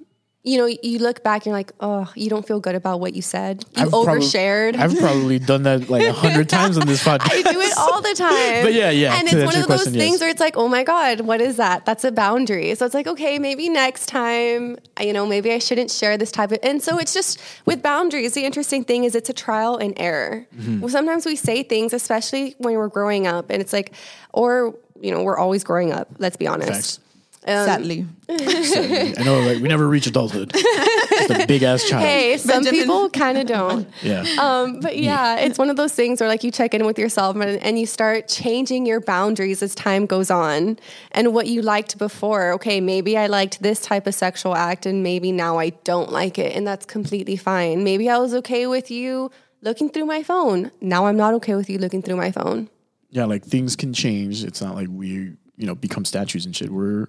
you 0.49 0.57
know, 0.57 0.67
you 0.83 0.99
look 0.99 1.23
back 1.23 1.43
and 1.43 1.47
you're 1.47 1.57
like, 1.57 1.73
oh, 1.81 2.11
you 2.17 2.31
don't 2.31 2.47
feel 2.47 2.59
good 2.59 2.75
about 2.75 3.01
what 3.01 3.15
you 3.15 3.21
said. 3.21 3.67
You 3.77 3.83
I've 3.83 3.89
overshared. 3.91 4.77
I've 4.77 4.97
probably 4.97 5.39
done 5.39 5.65
that 5.65 5.91
like 5.91 6.03
a 6.03 6.13
hundred 6.13 6.49
times 6.59 6.79
on 6.79 6.87
this 6.87 7.05
podcast. 7.05 7.31
I 7.31 7.53
do 7.53 7.61
it 7.61 7.75
all 7.77 8.01
the 8.01 8.15
time. 8.17 8.65
But 8.65 8.73
yeah, 8.73 8.89
yeah, 8.89 9.19
And 9.19 9.29
it's 9.29 9.35
one 9.35 9.49
of 9.49 9.53
those 9.53 9.67
question, 9.67 9.93
things 9.93 10.15
yes. 10.15 10.21
where 10.23 10.31
it's 10.31 10.41
like, 10.41 10.57
oh 10.57 10.67
my 10.67 10.85
God, 10.85 11.21
what 11.21 11.43
is 11.43 11.59
that? 11.59 11.85
That's 11.85 12.03
a 12.03 12.11
boundary. 12.11 12.75
So 12.77 12.87
it's 12.87 12.95
like, 12.95 13.07
okay, 13.07 13.39
maybe 13.39 13.69
next 13.69 14.07
time, 14.07 14.79
you 14.99 15.13
know, 15.13 15.27
maybe 15.27 15.53
I 15.53 15.59
shouldn't 15.59 15.91
share 15.91 16.17
this 16.17 16.33
type 16.33 16.51
of. 16.51 16.61
And 16.63 16.83
so 16.83 16.99
it's 16.99 17.13
just 17.13 17.39
with 17.67 17.83
boundaries, 17.83 18.33
the 18.33 18.47
interesting 18.47 18.85
thing 18.85 19.05
is 19.05 19.15
it's 19.15 19.29
a 19.29 19.35
trial 19.35 19.77
and 19.77 19.93
error. 19.99 20.47
Mm-hmm. 20.57 20.81
Well, 20.81 20.89
sometimes 20.89 21.27
we 21.27 21.37
say 21.37 21.63
things, 21.63 21.93
especially 21.93 22.55
when 22.57 22.75
we're 22.75 22.89
growing 22.89 23.27
up, 23.27 23.51
and 23.51 23.61
it's 23.61 23.75
like, 23.75 23.93
or, 24.33 24.75
you 24.99 25.11
know, 25.11 25.23
we're 25.23 25.37
always 25.37 25.63
growing 25.63 25.93
up, 25.93 26.09
let's 26.19 26.39
be 26.39 26.47
honest. 26.47 27.01
Sadly. 27.45 28.07
I 28.29 29.23
know, 29.25 29.39
right? 29.47 29.61
We 29.61 29.69
never 29.69 29.89
reach 29.89 30.07
adulthood. 30.07 30.53
Just 30.53 31.31
a 31.31 31.47
big 31.47 31.63
ass 31.63 31.89
child. 31.89 32.05
Hey, 32.05 32.37
some 32.37 32.63
Benjamin. 32.65 32.81
people 32.81 33.11
kind 33.11 33.39
of 33.39 33.47
don't. 33.47 33.89
Yeah. 34.03 34.25
Um, 34.39 34.81
but 34.81 34.97
yeah, 34.99 35.37
it's 35.39 35.59
one 35.59 35.71
of 35.71 35.77
those 35.77 35.93
things 35.95 36.21
where 36.21 36.29
like 36.29 36.45
you 36.45 36.51
check 36.51 36.75
in 36.75 36.85
with 36.87 36.99
yourself 36.99 37.37
and, 37.37 37.63
and 37.63 37.79
you 37.79 37.87
start 37.87 38.29
changing 38.29 38.87
your 38.87 39.01
boundaries 39.01 39.63
as 39.63 39.75
time 39.75 40.07
goes 40.07 40.31
on 40.31 40.79
and 41.13 41.33
what 41.35 41.47
you 41.47 41.63
liked 41.63 41.99
before. 41.99 42.53
Okay, 42.53 42.81
maybe 42.81 43.17
I 43.17 43.27
liked 43.27 43.63
this 43.63 43.81
type 43.81 44.07
of 44.07 44.15
sexual 44.15 44.55
act 44.55 44.87
and 44.87 45.03
maybe 45.03 45.33
now 45.33 45.59
I 45.59 45.71
don't 45.85 46.13
like 46.13 46.39
it 46.39 46.55
and 46.55 46.67
that's 46.67 46.87
completely 46.87 47.37
fine. 47.37 47.83
Maybe 47.83 48.09
I 48.09 48.19
was 48.19 48.35
okay 48.35 48.67
with 48.67 48.91
you 48.91 49.31
looking 49.63 49.89
through 49.91 50.07
my 50.07 50.23
phone. 50.23 50.71
Now 50.81 51.07
I'm 51.07 51.17
not 51.17 51.35
okay 51.35 51.55
with 51.55 51.69
you 51.71 51.79
looking 51.79 52.03
through 52.03 52.17
my 52.17 52.31
phone. 52.31 52.69
yeah, 53.11 53.25
like 53.25 53.45
things 53.45 53.75
can 53.75 53.93
change. 53.93 54.45
It's 54.45 54.61
not 54.61 54.75
like 54.75 54.89
we, 54.91 55.33
you 55.59 55.67
know, 55.67 55.75
become 55.75 56.05
statues 56.05 56.47
and 56.47 56.57
shit. 56.57 56.71
We're 56.71 57.09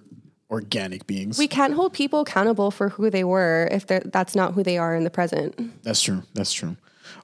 organic 0.50 1.06
beings. 1.06 1.38
We 1.38 1.48
can't 1.48 1.74
hold 1.74 1.92
people 1.92 2.20
accountable 2.20 2.70
for 2.70 2.88
who 2.88 3.08
they 3.08 3.24
were 3.24 3.68
if 3.70 3.86
that's 3.86 4.34
not 4.34 4.54
who 4.54 4.62
they 4.62 4.76
are 4.76 4.94
in 4.94 5.04
the 5.04 5.10
present. 5.10 5.82
That's 5.84 6.02
true. 6.02 6.22
That's 6.34 6.52
true. 6.52 6.76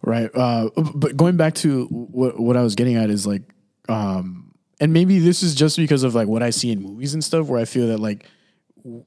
Right. 0.03 0.31
Uh, 0.35 0.71
but 0.95 1.17
going 1.17 1.37
back 1.37 1.55
to 1.57 1.87
what 1.87 2.39
what 2.39 2.57
I 2.57 2.63
was 2.63 2.75
getting 2.75 2.97
at 2.97 3.11
is 3.11 3.27
like, 3.27 3.43
um, 3.89 4.55
and 4.81 4.93
maybe 4.93 5.19
this 5.19 5.43
is 5.43 5.55
just 5.55 5.77
because 5.77 6.03
of 6.03 6.15
like 6.15 6.29
what 6.29 6.43
I 6.43 6.51
see 6.51 6.71
in 6.71 6.81
movies 6.81 7.15
and 7.15 7.23
stuff, 7.23 7.49
where 7.49 7.61
I 7.61 7.65
feel 7.65 7.89
that 7.89 7.99
like 7.99 8.27
w- 8.85 9.05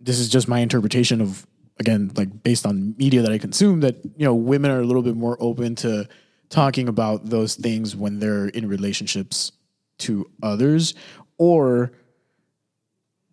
this 0.00 0.18
is 0.18 0.28
just 0.28 0.48
my 0.48 0.60
interpretation 0.60 1.20
of 1.20 1.46
again 1.80 2.10
like 2.16 2.42
based 2.42 2.66
on 2.66 2.94
media 2.98 3.22
that 3.22 3.32
I 3.32 3.38
consume 3.38 3.80
that 3.80 3.96
you 4.04 4.24
know 4.24 4.34
women 4.34 4.70
are 4.70 4.80
a 4.80 4.84
little 4.84 5.02
bit 5.02 5.16
more 5.16 5.36
open 5.40 5.74
to 5.76 6.06
talking 6.50 6.88
about 6.88 7.26
those 7.26 7.54
things 7.54 7.96
when 7.96 8.18
they're 8.18 8.48
in 8.48 8.68
relationships 8.68 9.52
to 9.96 10.28
others 10.42 10.94
or 11.38 11.92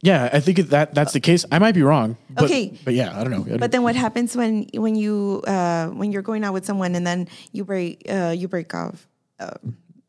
yeah 0.02 0.30
i 0.34 0.40
think 0.40 0.58
that 0.70 0.94
that's 0.96 1.14
the 1.14 1.20
case 1.20 1.46
i 1.52 1.60
might 1.60 1.76
be 1.76 1.84
wrong 1.84 2.18
but, 2.30 2.46
Okay. 2.46 2.74
but 2.84 2.94
yeah 2.94 3.18
i 3.20 3.24
don't 3.24 3.32
know 3.32 3.58
But 3.58 3.72
then 3.72 3.84
what 3.84 3.96
happens 3.96 4.36
when 4.36 4.68
when 4.74 4.96
you 4.96 5.42
uh, 5.48 5.88
when 5.88 6.12
you're 6.12 6.24
going 6.24 6.44
out 6.44 6.54
with 6.54 6.66
someone 6.66 6.96
and 6.96 7.06
then 7.06 7.28
you 7.52 7.64
break 7.66 8.04
uh, 8.10 8.34
you 8.36 8.48
break 8.48 8.74
off 8.74 9.08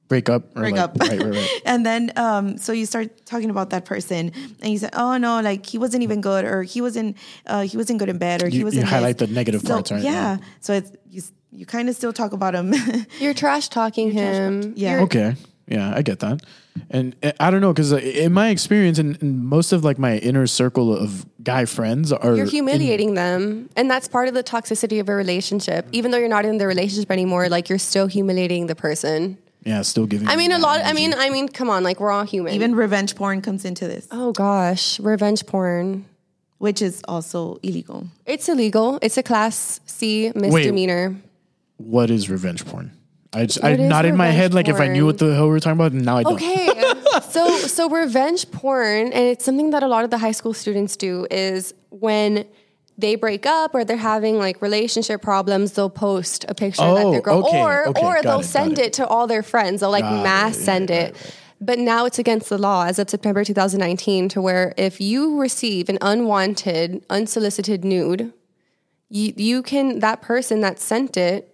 break 0.09 0.28
up 0.28 0.53
break 0.55 0.72
like- 0.74 0.80
up 0.80 0.97
right 1.01 1.20
right 1.20 1.32
right 1.34 1.51
and 1.64 1.86
then 1.86 2.12
um, 2.16 2.59
so 2.59 2.72
you 2.72 2.84
start 2.86 3.24
talking 3.24 3.49
about 3.51 3.70
that 3.70 3.84
person 3.84 4.30
and 4.61 4.72
you 4.72 4.78
say 4.78 4.88
oh 4.93 5.16
no 5.16 5.40
like 5.40 5.64
he 5.66 5.78
wasn't 5.78 6.03
even 6.03 6.20
good 6.20 6.45
or 6.45 6.62
he 6.62 6.80
wasn't 6.80 7.16
uh, 7.47 7.62
he 7.62 7.76
wasn't 7.76 7.99
good 7.99 8.09
in 8.09 8.18
bed 8.18 8.43
or 8.43 8.49
he 8.49 8.62
wasn't 8.64 8.82
you 8.84 8.88
highlight 8.88 9.16
this. 9.18 9.28
the 9.28 9.34
negative 9.34 9.61
So, 9.62 9.74
parts, 9.74 9.90
right? 9.93 10.03
yeah 10.03 10.36
so 10.61 10.72
it's 10.74 10.93
you 11.09 11.22
you 11.51 11.66
kind 11.66 11.88
of 11.88 11.95
still 11.97 12.12
talk 12.12 12.32
about 12.32 12.55
him 12.55 12.72
You're 13.20 13.34
trash 13.34 13.68
talking 13.68 14.11
him. 14.11 14.72
yeah 14.76 15.01
Okay. 15.03 15.34
Yeah, 15.68 15.95
I 15.95 16.03
get 16.03 16.18
that. 16.20 16.43
And 16.90 17.14
uh, 17.22 17.32
I 17.40 17.50
don't 17.50 17.60
know 17.60 17.72
because 17.72 17.92
in 17.92 18.32
my 18.32 18.48
experience, 18.48 18.98
and 18.98 19.20
and 19.22 19.44
most 19.44 19.72
of 19.72 19.84
like 19.84 19.98
my 19.98 20.18
inner 20.18 20.46
circle 20.46 20.94
of 20.96 21.26
guy 21.42 21.64
friends 21.66 22.12
are 22.12 22.34
You're 22.36 22.44
in- 22.44 22.50
humiliating 22.50 23.14
them. 23.14 23.68
And 23.76 23.90
that's 23.90 24.08
part 24.08 24.28
of 24.28 24.34
the 24.34 24.42
toxicity 24.42 25.00
of 25.00 25.08
a 25.08 25.14
relationship. 25.14 25.86
Even 25.92 26.10
though 26.10 26.18
you're 26.18 26.28
not 26.28 26.44
in 26.44 26.58
the 26.58 26.66
relationship 26.66 27.10
anymore, 27.10 27.48
like 27.48 27.68
you're 27.68 27.78
still 27.78 28.06
humiliating 28.06 28.66
the 28.68 28.74
person. 28.74 29.36
yeah, 29.64 29.82
still 29.82 30.06
giving. 30.06 30.28
I 30.28 30.36
mean, 30.36 30.50
a 30.52 30.56
that 30.56 30.62
lot. 30.62 30.80
I 30.84 30.92
mean, 30.92 31.12
I 31.14 31.28
mean, 31.30 31.48
come 31.48 31.68
on, 31.70 31.82
like 31.84 32.00
we're 32.00 32.10
all 32.10 32.24
human. 32.24 32.54
even 32.54 32.74
revenge 32.74 33.14
porn 33.16 33.42
comes 33.42 33.64
into 33.64 33.86
this 33.86 34.08
oh 34.10 34.32
gosh, 34.32 34.98
revenge 35.00 35.44
porn. 35.46 36.04
which 36.58 36.80
is 36.80 37.02
also 37.06 37.58
illegal 37.62 38.06
It's 38.24 38.48
illegal. 38.48 38.98
It's 39.02 39.18
a 39.18 39.22
class 39.22 39.80
C 39.86 40.32
misdemeanor. 40.34 41.16
what 41.76 42.08
is 42.10 42.30
revenge 42.30 42.64
porn? 42.64 42.92
I 43.34 43.46
just, 43.46 43.64
I 43.64 43.70
What 43.70 43.80
is 43.80 43.88
not 43.88 44.04
in 44.04 44.16
my 44.16 44.28
head 44.28 44.52
like 44.52 44.68
if 44.68 44.78
I 44.80 44.88
knew 44.88 45.06
what 45.06 45.18
the 45.18 45.34
hell 45.34 45.44
we 45.44 45.50
were 45.50 45.60
talking 45.60 45.78
about. 45.78 45.92
and 45.92 46.04
Now 46.04 46.18
I 46.18 46.22
don't. 46.22 46.34
Okay, 46.34 46.68
so 47.30 47.56
so 47.58 47.88
revenge 47.88 48.50
porn, 48.50 49.12
and 49.12 49.24
it's 49.28 49.44
something 49.44 49.70
that 49.70 49.82
a 49.82 49.88
lot 49.88 50.04
of 50.04 50.10
the 50.10 50.18
high 50.18 50.32
school 50.32 50.52
students 50.52 50.96
do 50.96 51.26
is 51.30 51.72
when 51.90 52.46
they 52.98 53.14
break 53.14 53.46
up 53.46 53.74
or 53.74 53.84
they're 53.84 53.96
having 53.96 54.38
like 54.38 54.60
relationship 54.60 55.22
problems, 55.22 55.72
they'll 55.72 55.88
post 55.88 56.44
a 56.48 56.54
picture 56.54 56.82
of 56.82 56.96
that 56.96 57.06
Oh, 57.06 57.10
their 57.12 57.20
girl, 57.22 57.46
okay, 57.46 57.60
or 57.62 57.88
okay, 57.88 58.04
or 58.04 58.22
they'll 58.22 58.40
it, 58.40 58.44
send 58.44 58.78
it. 58.78 58.86
it. 58.86 58.92
to 58.94 59.06
all 59.06 59.26
their 59.26 59.42
friends. 59.42 59.80
They'll 59.80 59.90
like 59.90 60.04
Got 60.04 60.20
it, 60.20 60.22
mass 60.24 60.58
yeah, 60.58 60.64
send 60.64 60.90
right, 60.90 60.98
it. 61.08 61.36
But 61.58 61.78
now 61.78 62.04
it's 62.04 62.18
against 62.18 62.48
the 62.50 62.58
law 62.58 62.84
as 62.84 62.98
of 62.98 63.08
September 63.08 63.44
2019 63.44 64.28
to 64.30 64.42
where 64.42 64.74
if 64.76 65.00
you 65.00 65.38
receive 65.40 65.88
an 65.88 65.96
unwanted, 66.02 67.02
unsolicited 67.08 67.82
nude, 67.84 68.32
you, 69.08 69.32
you 69.36 69.62
can 69.62 70.00
that 70.00 70.20
person 70.22 70.60
that 70.60 70.78
sent 70.78 71.16
it 71.16 71.51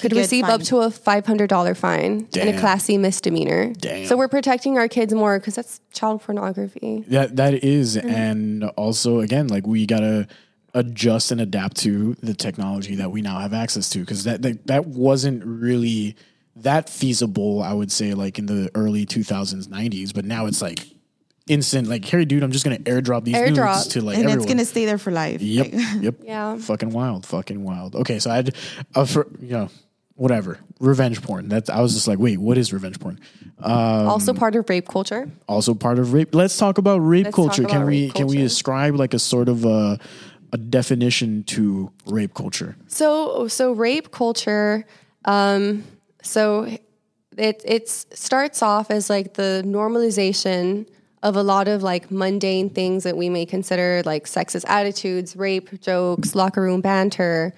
could 0.00 0.12
get 0.12 0.20
receive 0.20 0.44
up 0.44 0.62
to 0.64 0.78
a 0.78 0.90
five 0.90 1.26
hundred 1.26 1.48
dollar 1.48 1.74
fine 1.74 2.02
and 2.02 2.26
a 2.36 2.52
Damn. 2.52 2.60
class 2.60 2.84
C 2.84 2.98
misdemeanor. 2.98 3.72
Damn. 3.74 4.06
So 4.06 4.16
we're 4.16 4.28
protecting 4.28 4.78
our 4.78 4.88
kids 4.88 5.12
more 5.12 5.38
because 5.38 5.54
that's 5.54 5.80
child 5.92 6.22
pornography. 6.22 7.04
That 7.08 7.36
that 7.36 7.54
is, 7.64 7.96
Mm-hmm. 7.96 8.08
and 8.08 8.64
also 8.76 9.20
again, 9.20 9.48
like 9.48 9.66
we 9.66 9.86
gotta 9.86 10.26
adjust 10.74 11.32
and 11.32 11.40
adapt 11.40 11.76
to 11.78 12.14
the 12.22 12.34
technology 12.34 12.94
that 12.96 13.10
we 13.10 13.22
now 13.22 13.38
have 13.38 13.52
access 13.54 13.88
to 13.90 14.00
because 14.00 14.24
that, 14.24 14.42
that 14.42 14.66
that 14.66 14.86
wasn't 14.86 15.42
really 15.44 16.14
that 16.56 16.88
feasible. 16.90 17.62
I 17.62 17.72
would 17.72 17.90
say 17.92 18.14
like 18.14 18.38
in 18.38 18.46
the 18.46 18.70
early 18.74 19.06
2000s, 19.06 19.66
90s, 19.68 20.12
but 20.14 20.24
now 20.24 20.46
it's 20.46 20.60
like 20.60 20.80
instant. 21.46 21.88
Like, 21.88 22.04
Harry, 22.06 22.26
dude, 22.26 22.42
I'm 22.42 22.52
just 22.52 22.64
gonna 22.64 22.78
airdrop 22.80 23.24
these 23.24 23.34
Airdrop. 23.34 23.74
nudes 23.76 23.86
to 23.88 24.02
like 24.02 24.16
and 24.16 24.24
everyone. 24.24 24.38
it's 24.38 24.46
gonna 24.52 24.64
stay 24.66 24.84
there 24.84 24.98
for 24.98 25.10
life 25.10 25.40
Yep. 25.40 25.72
Like, 25.72 25.84
Yep. 26.02 26.14
Yeah. 26.24 26.58
Fucking 26.58 26.90
wild. 26.90 27.24
Fucking 27.26 27.64
wild. 27.64 27.94
Okay, 27.96 28.18
so 28.18 28.30
I 28.30 28.36
had, 28.36 28.54
uh, 28.94 29.04
for 29.06 29.26
you 29.40 29.50
know, 29.52 29.68
whatever 30.18 30.58
revenge 30.80 31.22
porn. 31.22 31.48
That's 31.48 31.70
I 31.70 31.80
was 31.80 31.94
just 31.94 32.08
like, 32.08 32.18
wait, 32.18 32.38
what 32.38 32.58
is 32.58 32.72
revenge 32.72 32.98
porn? 32.98 33.20
Um, 33.60 33.72
also 34.08 34.34
part 34.34 34.56
of 34.56 34.68
rape 34.68 34.88
culture. 34.88 35.30
also 35.48 35.74
part 35.74 35.98
of 35.98 36.12
rape. 36.12 36.34
Let's 36.34 36.56
talk 36.56 36.78
about 36.78 36.98
rape 36.98 37.26
Let's 37.26 37.36
culture. 37.36 37.64
can 37.64 37.76
about 37.76 37.86
we 37.86 38.06
rape 38.06 38.14
can 38.14 38.26
we 38.26 38.42
ascribe 38.42 38.96
like 38.96 39.14
a 39.14 39.18
sort 39.18 39.48
of 39.48 39.64
a 39.64 39.98
a 40.52 40.58
definition 40.58 41.44
to 41.44 41.90
rape 42.06 42.34
culture? 42.34 42.76
So 42.88 43.48
so 43.48 43.72
rape 43.72 44.10
culture. 44.10 44.84
Um, 45.24 45.84
so 46.22 46.64
it 47.36 47.62
it 47.64 47.88
starts 47.88 48.62
off 48.62 48.90
as 48.90 49.08
like 49.08 49.34
the 49.34 49.62
normalization 49.64 50.86
of 51.22 51.36
a 51.36 51.42
lot 51.42 51.68
of 51.68 51.82
like 51.82 52.10
mundane 52.10 52.70
things 52.70 53.04
that 53.04 53.16
we 53.16 53.28
may 53.28 53.46
consider 53.46 54.02
like 54.04 54.26
sexist 54.26 54.64
attitudes, 54.68 55.36
rape 55.36 55.80
jokes, 55.80 56.34
locker 56.34 56.62
room 56.62 56.80
banter, 56.80 57.54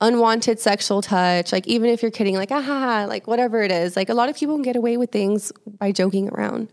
unwanted 0.00 0.58
sexual 0.58 1.02
touch. 1.02 1.52
Like 1.52 1.66
even 1.66 1.90
if 1.90 2.02
you're 2.02 2.10
kidding, 2.10 2.36
like 2.36 2.50
ah, 2.50 2.60
ha, 2.60 2.80
ha, 2.80 3.04
like 3.06 3.26
whatever 3.26 3.62
it 3.62 3.70
is. 3.72 3.96
Like 3.96 4.08
a 4.08 4.14
lot 4.14 4.28
of 4.28 4.36
people 4.36 4.54
can 4.56 4.62
get 4.62 4.76
away 4.76 4.96
with 4.96 5.10
things 5.10 5.52
by 5.78 5.92
joking 5.92 6.28
around. 6.30 6.70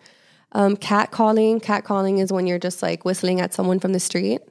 Um, 0.53 0.77
catcalling. 0.77 1.61
Catcalling 1.61 2.19
is 2.19 2.31
when 2.31 2.47
you're 2.47 2.59
just 2.59 2.81
like 2.81 3.05
whistling 3.05 3.41
at 3.41 3.53
someone 3.53 3.79
from 3.79 3.93
the 3.93 3.99
street. 3.99 4.41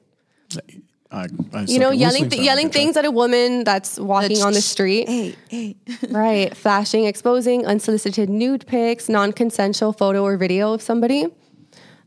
I, 1.11 1.27
I 1.53 1.63
You 1.63 1.79
know, 1.79 1.91
yelling 1.91 2.29
th- 2.29 2.43
yelling 2.43 2.71
things 2.71 2.97
at 2.97 3.05
a 3.05 3.11
woman 3.11 3.65
that's 3.65 3.99
walking 3.99 4.43
on 4.43 4.53
the 4.53 4.61
street. 4.61 5.09
hey 5.09 5.37
hey 5.49 5.77
Right. 6.11 6.55
Flashing, 6.57 7.05
exposing 7.07 7.65
unsolicited 7.67 8.29
nude 8.29 8.67
pics, 8.67 9.09
non 9.09 9.33
consensual 9.33 9.93
photo 9.93 10.25
or 10.25 10.37
video 10.37 10.73
of 10.73 10.83
somebody, 10.83 11.27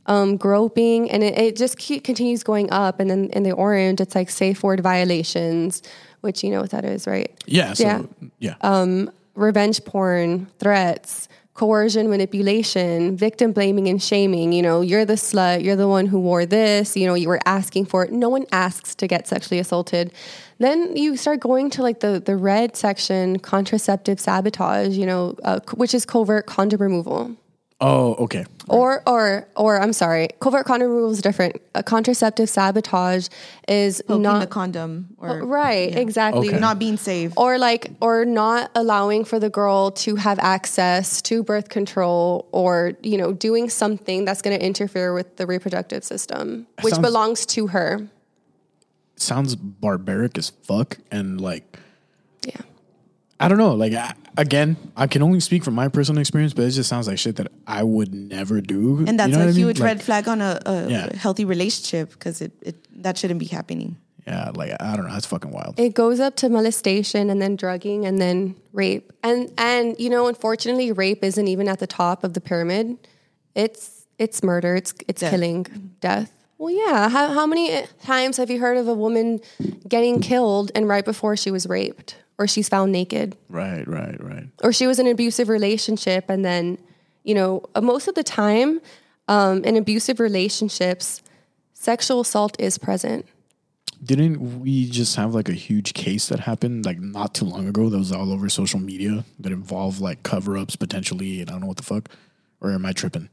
um, 0.05 0.37
groping, 0.37 1.09
and 1.09 1.23
it, 1.23 1.37
it 1.37 1.55
just 1.55 1.77
keep, 1.77 2.03
continues 2.03 2.43
going 2.43 2.69
up. 2.71 2.99
And 2.99 3.09
then 3.09 3.25
in 3.31 3.43
the 3.43 3.51
orange, 3.51 4.01
it's 4.01 4.15
like 4.15 4.29
safe 4.29 4.63
word 4.63 4.81
violations, 4.81 5.81
which 6.21 6.43
you 6.43 6.51
know 6.51 6.61
what 6.61 6.71
that 6.71 6.85
is, 6.85 7.07
right? 7.07 7.31
Yeah. 7.45 7.73
So, 7.73 7.83
Yeah. 7.83 8.01
yeah. 8.39 8.55
Um, 8.61 9.11
revenge 9.35 9.83
porn, 9.85 10.47
threats, 10.59 11.29
coercion, 11.53 12.09
manipulation, 12.09 13.17
victim 13.17 13.51
blaming 13.51 13.87
and 13.87 14.01
shaming. 14.01 14.53
You 14.53 14.61
know, 14.61 14.79
you're 14.81 15.03
the 15.05 15.15
slut, 15.15 15.63
you're 15.63 15.75
the 15.75 15.89
one 15.89 16.05
who 16.05 16.19
wore 16.19 16.45
this, 16.45 16.95
you 16.95 17.05
know, 17.05 17.15
you 17.15 17.27
were 17.27 17.41
asking 17.45 17.85
for 17.85 18.05
it. 18.05 18.13
No 18.13 18.29
one 18.29 18.45
asks 18.51 18.95
to 18.95 19.07
get 19.07 19.27
sexually 19.27 19.59
assaulted. 19.59 20.13
Then 20.59 20.95
you 20.95 21.17
start 21.17 21.41
going 21.41 21.69
to 21.71 21.81
like 21.81 21.99
the, 21.99 22.19
the 22.19 22.37
red 22.37 22.77
section, 22.77 23.39
contraceptive 23.39 24.19
sabotage, 24.19 24.95
you 24.95 25.05
know, 25.05 25.35
uh, 25.43 25.59
which 25.73 25.93
is 25.93 26.05
covert 26.05 26.45
condom 26.45 26.81
removal. 26.81 27.35
Oh, 27.81 28.15
okay. 28.15 28.45
Or, 28.67 29.01
or, 29.07 29.47
or, 29.55 29.81
I'm 29.81 29.93
sorry, 29.93 30.29
covert 30.39 30.65
condom 30.67 30.89
removal 30.89 31.11
is 31.11 31.23
different. 31.23 31.59
A 31.73 31.81
contraceptive 31.81 32.49
sabotage 32.49 33.27
is 33.67 34.03
poking 34.05 34.21
not 34.21 34.41
the 34.41 34.47
condom 34.47 35.15
or 35.17 35.41
oh, 35.41 35.45
right, 35.45 35.95
exactly. 35.95 36.49
Okay. 36.49 36.59
not 36.59 36.77
being 36.77 36.97
safe 36.97 37.33
or 37.35 37.57
like 37.57 37.91
or 37.99 38.25
not 38.25 38.69
allowing 38.75 39.25
for 39.25 39.39
the 39.39 39.49
girl 39.49 39.89
to 39.91 40.15
have 40.17 40.37
access 40.37 41.19
to 41.23 41.41
birth 41.41 41.69
control 41.69 42.47
or 42.51 42.93
you 43.01 43.17
know 43.17 43.33
doing 43.33 43.69
something 43.69 44.23
that's 44.23 44.41
going 44.43 44.57
to 44.57 44.63
interfere 44.63 45.13
with 45.13 45.37
the 45.37 45.47
reproductive 45.47 46.03
system 46.03 46.67
which 46.81 46.93
sounds- 46.93 47.07
belongs 47.07 47.45
to 47.45 47.67
her 47.67 48.07
Sounds 49.15 49.55
barbaric 49.55 50.37
as 50.37 50.49
fuck, 50.49 50.97
and 51.11 51.41
like 51.41 51.77
yeah 52.45 52.61
I 53.39 53.47
don't 53.47 53.57
know. 53.57 53.73
Like 53.73 53.93
I, 53.93 54.13
again, 54.37 54.75
I 54.97 55.07
can 55.07 55.21
only 55.21 55.39
speak 55.39 55.63
from 55.63 55.73
my 55.75 55.87
personal 55.87 56.19
experience, 56.19 56.53
but 56.53 56.65
it 56.65 56.71
just 56.71 56.89
sounds 56.89 57.07
like 57.07 57.17
shit 57.17 57.37
that 57.37 57.47
I 57.65 57.83
would 57.83 58.13
never 58.13 58.59
do. 58.61 59.05
and 59.07 59.17
that's 59.19 59.29
You 59.29 59.37
know 59.37 59.43
a 59.43 59.45
what 59.45 59.51
I 59.51 59.53
mean? 59.53 59.65
huge 59.67 59.79
Like, 59.79 59.85
red 59.87 60.01
flag 60.03 60.27
on 60.27 60.41
a, 60.41 60.59
a 60.65 60.89
Yeah. 60.89 61.15
healthy 61.15 61.45
relationship 61.45 62.11
because 62.11 62.41
it, 62.41 62.51
it 62.61 62.75
that 63.03 63.17
shouldn't 63.17 63.39
be 63.39 63.45
happening 63.45 63.95
Yeah, 64.27 64.51
like 64.53 64.71
I 64.81 64.95
don't 64.97 65.07
know. 65.07 65.13
That's 65.13 65.25
fucking 65.25 65.51
wild. 65.51 65.79
it 65.79 65.93
goes 65.93 66.19
up 66.19 66.35
to 66.37 66.49
molestation 66.49 67.29
and 67.29 67.41
then 67.41 67.55
drugging 67.55 68.05
and 68.05 68.19
then 68.19 68.55
rape 68.73 69.13
and 69.23 69.49
and 69.57 69.95
you 69.99 70.09
know 70.09 70.27
unfortunately 70.27 70.91
rape 70.91 71.23
isn't 71.23 71.47
even 71.47 71.67
at 71.69 71.79
the 71.79 71.87
top 71.87 72.23
of 72.25 72.33
the 72.33 72.41
pyramid 72.41 72.97
it's 73.55 74.05
it's 74.17 74.43
murder 74.43 74.75
it's 74.75 74.93
it's 75.07 75.21
Death. 75.21 75.31
killing 75.31 75.65
death 76.01 76.31
Well, 76.57 76.73
yeah. 76.75 77.07
How, 77.09 77.29
how 77.33 77.45
many 77.47 77.83
times 78.03 78.35
have 78.37 78.49
you 78.51 78.59
heard 78.59 78.75
of 78.77 78.87
a 78.89 78.93
woman 78.93 79.39
getting 79.87 80.19
killed 80.19 80.71
and 80.75 80.87
right 80.89 81.05
before 81.05 81.37
she 81.37 81.51
was 81.51 81.65
raped 81.67 82.17
or 82.39 82.47
she's 82.47 82.67
found 82.69 82.91
naked 82.91 83.37
Right, 83.49 83.87
right, 83.87 84.17
right. 84.23 84.47
or 84.63 84.73
she 84.73 84.87
was 84.87 84.97
in 84.97 85.05
an 85.05 85.11
abusive 85.11 85.49
relationship 85.49 86.29
and 86.29 86.43
then, 86.43 86.79
you 87.23 87.35
know, 87.35 87.61
uh, 87.75 87.81
most 87.81 88.07
of 88.07 88.15
the 88.15 88.23
time 88.23 88.81
um, 89.27 89.63
in 89.63 89.75
abusive 89.75 90.19
relationships, 90.19 91.21
sexual 91.73 92.21
assault 92.21 92.55
is 92.59 92.77
present. 92.79 93.25
Didn't 94.03 94.61
we 94.61 94.89
just 94.89 95.17
have 95.17 95.35
like 95.35 95.49
a 95.49 95.53
huge 95.53 95.93
case 95.93 96.29
that 96.29 96.39
happened 96.39 96.85
like 96.85 96.99
not 96.99 97.35
too 97.35 97.43
long 97.45 97.67
ago 97.67 97.89
that 97.89 97.97
was 97.97 98.13
all 98.13 98.31
over 98.31 98.47
social 98.47 98.79
media 98.79 99.25
that 99.39 99.51
involved 99.51 99.99
like 99.99 100.23
cover 100.23 100.57
ups 100.57 100.77
potentially 100.77 101.41
and 101.41 101.49
I 101.49 101.53
don't 101.53 101.61
know 101.61 101.67
what 101.67 101.77
the 101.77 101.83
fuck? 101.83 102.09
Or 102.61 102.71
am 102.71 102.85
I 102.85 102.93
tripping? 102.93 103.29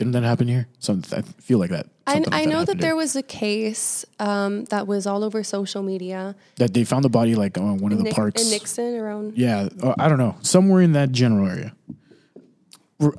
Didn't 0.00 0.12
that 0.14 0.22
happen 0.22 0.48
here? 0.48 0.66
Some 0.78 1.02
I 1.12 1.20
feel 1.20 1.58
like 1.58 1.68
that. 1.70 1.86
I, 2.06 2.24
I 2.32 2.44
know 2.46 2.60
that 2.60 2.68
happened 2.68 2.80
there 2.80 2.88
here. 2.88 2.96
was 2.96 3.16
a 3.16 3.22
case 3.22 4.06
um, 4.18 4.64
that 4.64 4.86
was 4.86 5.06
all 5.06 5.22
over 5.22 5.44
social 5.44 5.82
media 5.82 6.34
that 6.56 6.72
they 6.72 6.84
found 6.84 7.04
the 7.04 7.10
body 7.10 7.34
like 7.34 7.58
on 7.58 7.76
one 7.78 7.92
of 7.92 7.98
the 7.98 8.04
Nick- 8.04 8.14
parks. 8.14 8.42
in 8.42 8.50
Nixon 8.50 8.96
around. 8.96 9.36
Yeah, 9.36 9.68
uh, 9.82 9.94
I 9.98 10.08
don't 10.08 10.16
know, 10.18 10.36
somewhere 10.40 10.80
in 10.80 10.92
that 10.94 11.12
general 11.12 11.46
area. 11.46 11.74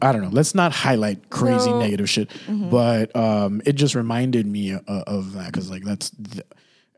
I 0.02 0.12
don't 0.12 0.22
know. 0.22 0.30
Let's 0.30 0.53
not 0.56 0.72
highlight 0.72 1.30
crazy 1.30 1.70
No. 1.70 1.80
negative 1.80 2.10
shit, 2.10 2.32
but 2.48 3.16
um, 3.16 3.62
it 3.66 3.74
just 3.74 3.94
reminded 3.95 4.45
me 4.48 4.74
uh, 4.74 4.80
of 4.88 5.34
that 5.34 5.48
because 5.48 5.70
like 5.72 5.84
that's 5.84 6.10
th- 6.12 6.45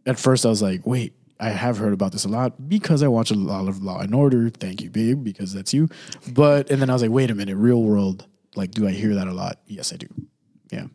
at 0.06 0.18
first 0.18 0.46
I 0.46 0.50
was 0.50 0.62
like, 0.62 0.88
wait, 0.88 1.14
I 1.42 1.50
have 1.50 1.78
heard 1.78 1.92
about 1.94 2.12
this 2.14 2.24
a 2.26 2.30
lot 2.30 2.70
because 2.70 3.04
I 3.04 3.10
watch 3.10 3.32
a 3.32 3.36
lot 3.36 3.68
of 3.68 3.84
Law 3.84 4.00
and 4.00 4.16
Order. 4.16 4.50
Thank 4.50 4.82
you, 4.82 4.90
babe, 4.90 5.24
because 5.26 5.54
that's 5.54 5.74
you. 5.74 5.90
But 6.32 6.72
and 6.72 6.82
then 6.82 6.90
I 6.90 6.94
was 6.94 7.02
like, 7.02 7.12
wait 7.12 7.30
a 7.32 7.36
minute, 7.36 7.56
real 7.58 7.84
world, 7.84 8.26
like, 8.56 8.72
do 8.72 8.88
I 8.88 8.92
hear 8.92 9.16
that 9.16 9.28
a 9.28 9.34
lot? 9.34 9.60
Yes, 9.68 9.94
I 9.94 9.98
do. 9.98 10.08
Yeah, 10.72 10.86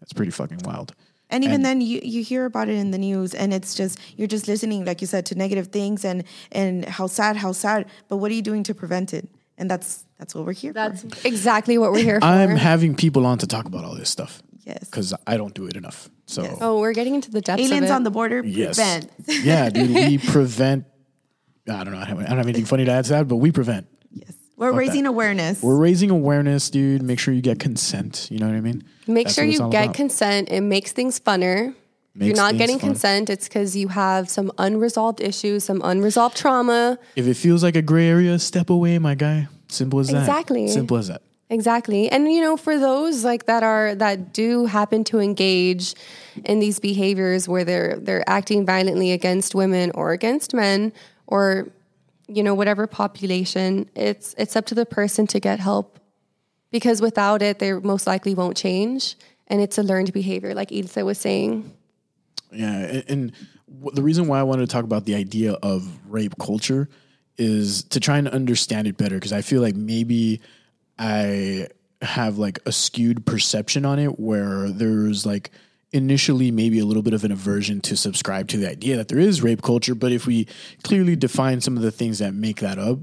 that's 0.00 0.12
pretty 0.12 0.30
fucking 0.32 0.60
wild. 0.64 0.94
And 1.30 1.44
even 1.44 1.56
And- 1.56 1.64
then, 1.64 1.80
you, 1.82 2.00
you 2.02 2.22
hear 2.22 2.46
about 2.46 2.68
it 2.68 2.74
in 2.76 2.90
the 2.90 2.98
news, 2.98 3.34
and 3.34 3.52
it's 3.52 3.74
just 3.74 3.98
you're 4.16 4.28
just 4.28 4.48
listening, 4.48 4.84
like 4.86 5.00
you 5.02 5.06
said, 5.06 5.26
to 5.26 5.34
negative 5.34 5.66
things 5.68 6.04
and 6.04 6.24
and 6.52 6.84
how 6.86 7.06
sad, 7.06 7.36
how 7.36 7.52
sad. 7.52 7.86
But 8.08 8.16
what 8.16 8.30
are 8.30 8.34
you 8.34 8.42
doing 8.42 8.62
to 8.64 8.74
prevent 8.74 9.12
it? 9.12 9.28
And 9.58 9.70
that's 9.70 10.04
that's 10.18 10.34
what 10.34 10.46
we're 10.46 10.52
here 10.54 10.72
That's 10.72 11.02
for. 11.02 11.28
exactly 11.28 11.76
what 11.78 11.92
we're 11.92 12.02
here 12.02 12.20
for. 12.20 12.26
I'm 12.26 12.56
having 12.56 12.94
people 12.94 13.26
on 13.26 13.38
to 13.38 13.46
talk 13.46 13.66
about 13.66 13.84
all 13.84 13.94
this 13.94 14.08
stuff 14.10 14.42
Yes. 14.64 14.84
because 14.84 15.12
I 15.26 15.36
don't 15.36 15.52
do 15.54 15.66
it 15.66 15.76
enough. 15.76 16.08
So. 16.26 16.42
Yes. 16.42 16.58
oh, 16.60 16.80
we're 16.80 16.92
getting 16.94 17.14
into 17.14 17.30
the 17.30 17.40
depths 17.40 17.62
of 17.64 17.66
Aliens 17.70 17.90
it. 17.90 17.92
on 17.92 18.02
the 18.04 18.10
border 18.10 18.42
Yes. 18.44 18.76
prevent. 18.76 19.10
yeah, 19.44 19.68
dude, 19.70 19.90
we 19.94 20.18
prevent. 20.34 20.86
I 21.68 21.84
don't 21.84 21.92
know. 21.92 21.98
I 22.00 22.06
don't 22.06 22.24
have 22.24 22.46
anything 22.46 22.64
funny 22.64 22.84
to 22.86 22.90
add 22.92 23.04
to 23.06 23.10
that, 23.10 23.28
but 23.28 23.36
we 23.36 23.52
prevent. 23.52 23.86
Yes. 24.58 24.60
We're 24.60 24.70
Fuck 24.72 24.78
raising 24.80 25.02
that. 25.04 25.10
awareness. 25.10 25.62
We're 25.62 25.76
raising 25.76 26.10
awareness, 26.10 26.68
dude. 26.70 27.02
Make 27.02 27.18
sure 27.20 27.32
you 27.32 27.42
get 27.42 27.58
consent. 27.60 28.28
You 28.30 28.38
know 28.38 28.46
what 28.46 28.56
I 28.56 28.60
mean? 28.60 28.82
Make 29.06 29.26
That's 29.26 29.34
sure 29.36 29.44
you 29.44 29.58
get 29.70 29.84
about. 29.84 29.94
consent. 29.94 30.48
It 30.50 30.62
makes 30.62 30.92
things 30.92 31.20
funner. 31.20 31.74
if 32.16 32.22
you're 32.26 32.34
not 32.36 32.56
getting 32.56 32.78
fun. 32.80 32.90
consent, 32.90 33.30
it's 33.30 33.46
because 33.46 33.76
you 33.76 33.88
have 33.88 34.28
some 34.28 34.50
unresolved 34.58 35.20
issues, 35.20 35.62
some 35.64 35.80
unresolved 35.84 36.36
trauma. 36.36 36.98
If 37.14 37.26
it 37.28 37.34
feels 37.34 37.62
like 37.62 37.76
a 37.76 37.82
gray 37.82 38.08
area, 38.08 38.38
step 38.40 38.70
away, 38.70 38.98
my 38.98 39.14
guy. 39.14 39.46
Simple 39.68 40.00
as 40.00 40.08
that. 40.08 40.18
Exactly. 40.20 40.66
Simple 40.68 40.96
as 40.96 41.06
that. 41.08 41.22
Exactly. 41.50 42.10
And 42.10 42.30
you 42.30 42.40
know, 42.40 42.56
for 42.56 42.78
those 42.78 43.24
like 43.24 43.46
that 43.46 43.62
are 43.62 43.94
that 43.94 44.32
do 44.34 44.66
happen 44.66 45.04
to 45.04 45.18
engage 45.20 45.94
in 46.44 46.58
these 46.58 46.78
behaviors 46.80 47.48
where 47.48 47.64
they're 47.64 47.96
they're 47.98 48.28
acting 48.28 48.66
violently 48.66 49.12
against 49.12 49.54
women 49.54 49.90
or 49.94 50.12
against 50.12 50.52
men 50.52 50.92
or 51.26 51.68
you 52.28 52.42
know, 52.42 52.54
whatever 52.54 52.86
population, 52.86 53.88
it's 53.94 54.34
it's 54.38 54.54
up 54.54 54.66
to 54.66 54.74
the 54.74 54.86
person 54.86 55.26
to 55.28 55.40
get 55.40 55.60
help. 55.60 55.98
Because 56.70 57.00
without 57.00 57.40
it, 57.40 57.58
they 57.58 57.72
most 57.72 58.06
likely 58.06 58.34
won't 58.34 58.56
change. 58.56 59.16
And 59.46 59.62
it's 59.62 59.78
a 59.78 59.82
learned 59.82 60.12
behavior, 60.12 60.54
like 60.54 60.70
Ilse 60.70 60.96
was 60.96 61.16
saying. 61.16 61.72
Yeah, 62.52 62.76
and, 62.76 63.04
and 63.08 63.32
the 63.94 64.02
reason 64.02 64.28
why 64.28 64.40
I 64.40 64.42
wanted 64.42 64.68
to 64.68 64.72
talk 64.72 64.84
about 64.84 65.06
the 65.06 65.14
idea 65.14 65.54
of 65.54 65.88
rape 66.06 66.34
culture 66.38 66.88
is 67.38 67.84
to 67.84 68.00
try 68.00 68.18
and 68.18 68.28
understand 68.28 68.86
it 68.86 68.96
better 68.96 69.14
because 69.14 69.32
I 69.32 69.42
feel 69.42 69.62
like 69.62 69.74
maybe 69.74 70.40
I 70.98 71.68
have 72.02 72.38
like 72.38 72.58
a 72.66 72.72
skewed 72.72 73.24
perception 73.24 73.84
on 73.84 73.98
it 73.98 74.18
where 74.18 74.68
there's 74.68 75.24
like 75.24 75.50
initially 75.92 76.50
maybe 76.50 76.78
a 76.78 76.84
little 76.84 77.02
bit 77.02 77.14
of 77.14 77.24
an 77.24 77.32
aversion 77.32 77.80
to 77.80 77.96
subscribe 77.96 78.48
to 78.48 78.56
the 78.58 78.68
idea 78.68 78.96
that 78.96 79.08
there 79.08 79.18
is 79.18 79.42
rape 79.42 79.62
culture, 79.62 79.94
but 79.94 80.12
if 80.12 80.26
we 80.26 80.46
clearly 80.82 81.16
define 81.16 81.60
some 81.60 81.76
of 81.76 81.82
the 81.82 81.90
things 81.90 82.18
that 82.18 82.34
make 82.34 82.60
that 82.60 82.78
up, 82.78 82.98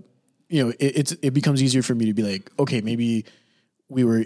you 0.50 0.64
know, 0.64 0.70
it, 0.80 0.98
it's 0.98 1.12
it 1.22 1.32
becomes 1.32 1.64
easier 1.64 1.82
for 1.82 1.96
me 1.96 2.06
to 2.06 2.14
be 2.14 2.24
like, 2.24 2.52
okay, 2.60 2.82
maybe 2.82 3.26
we 3.90 4.04
were 4.04 4.26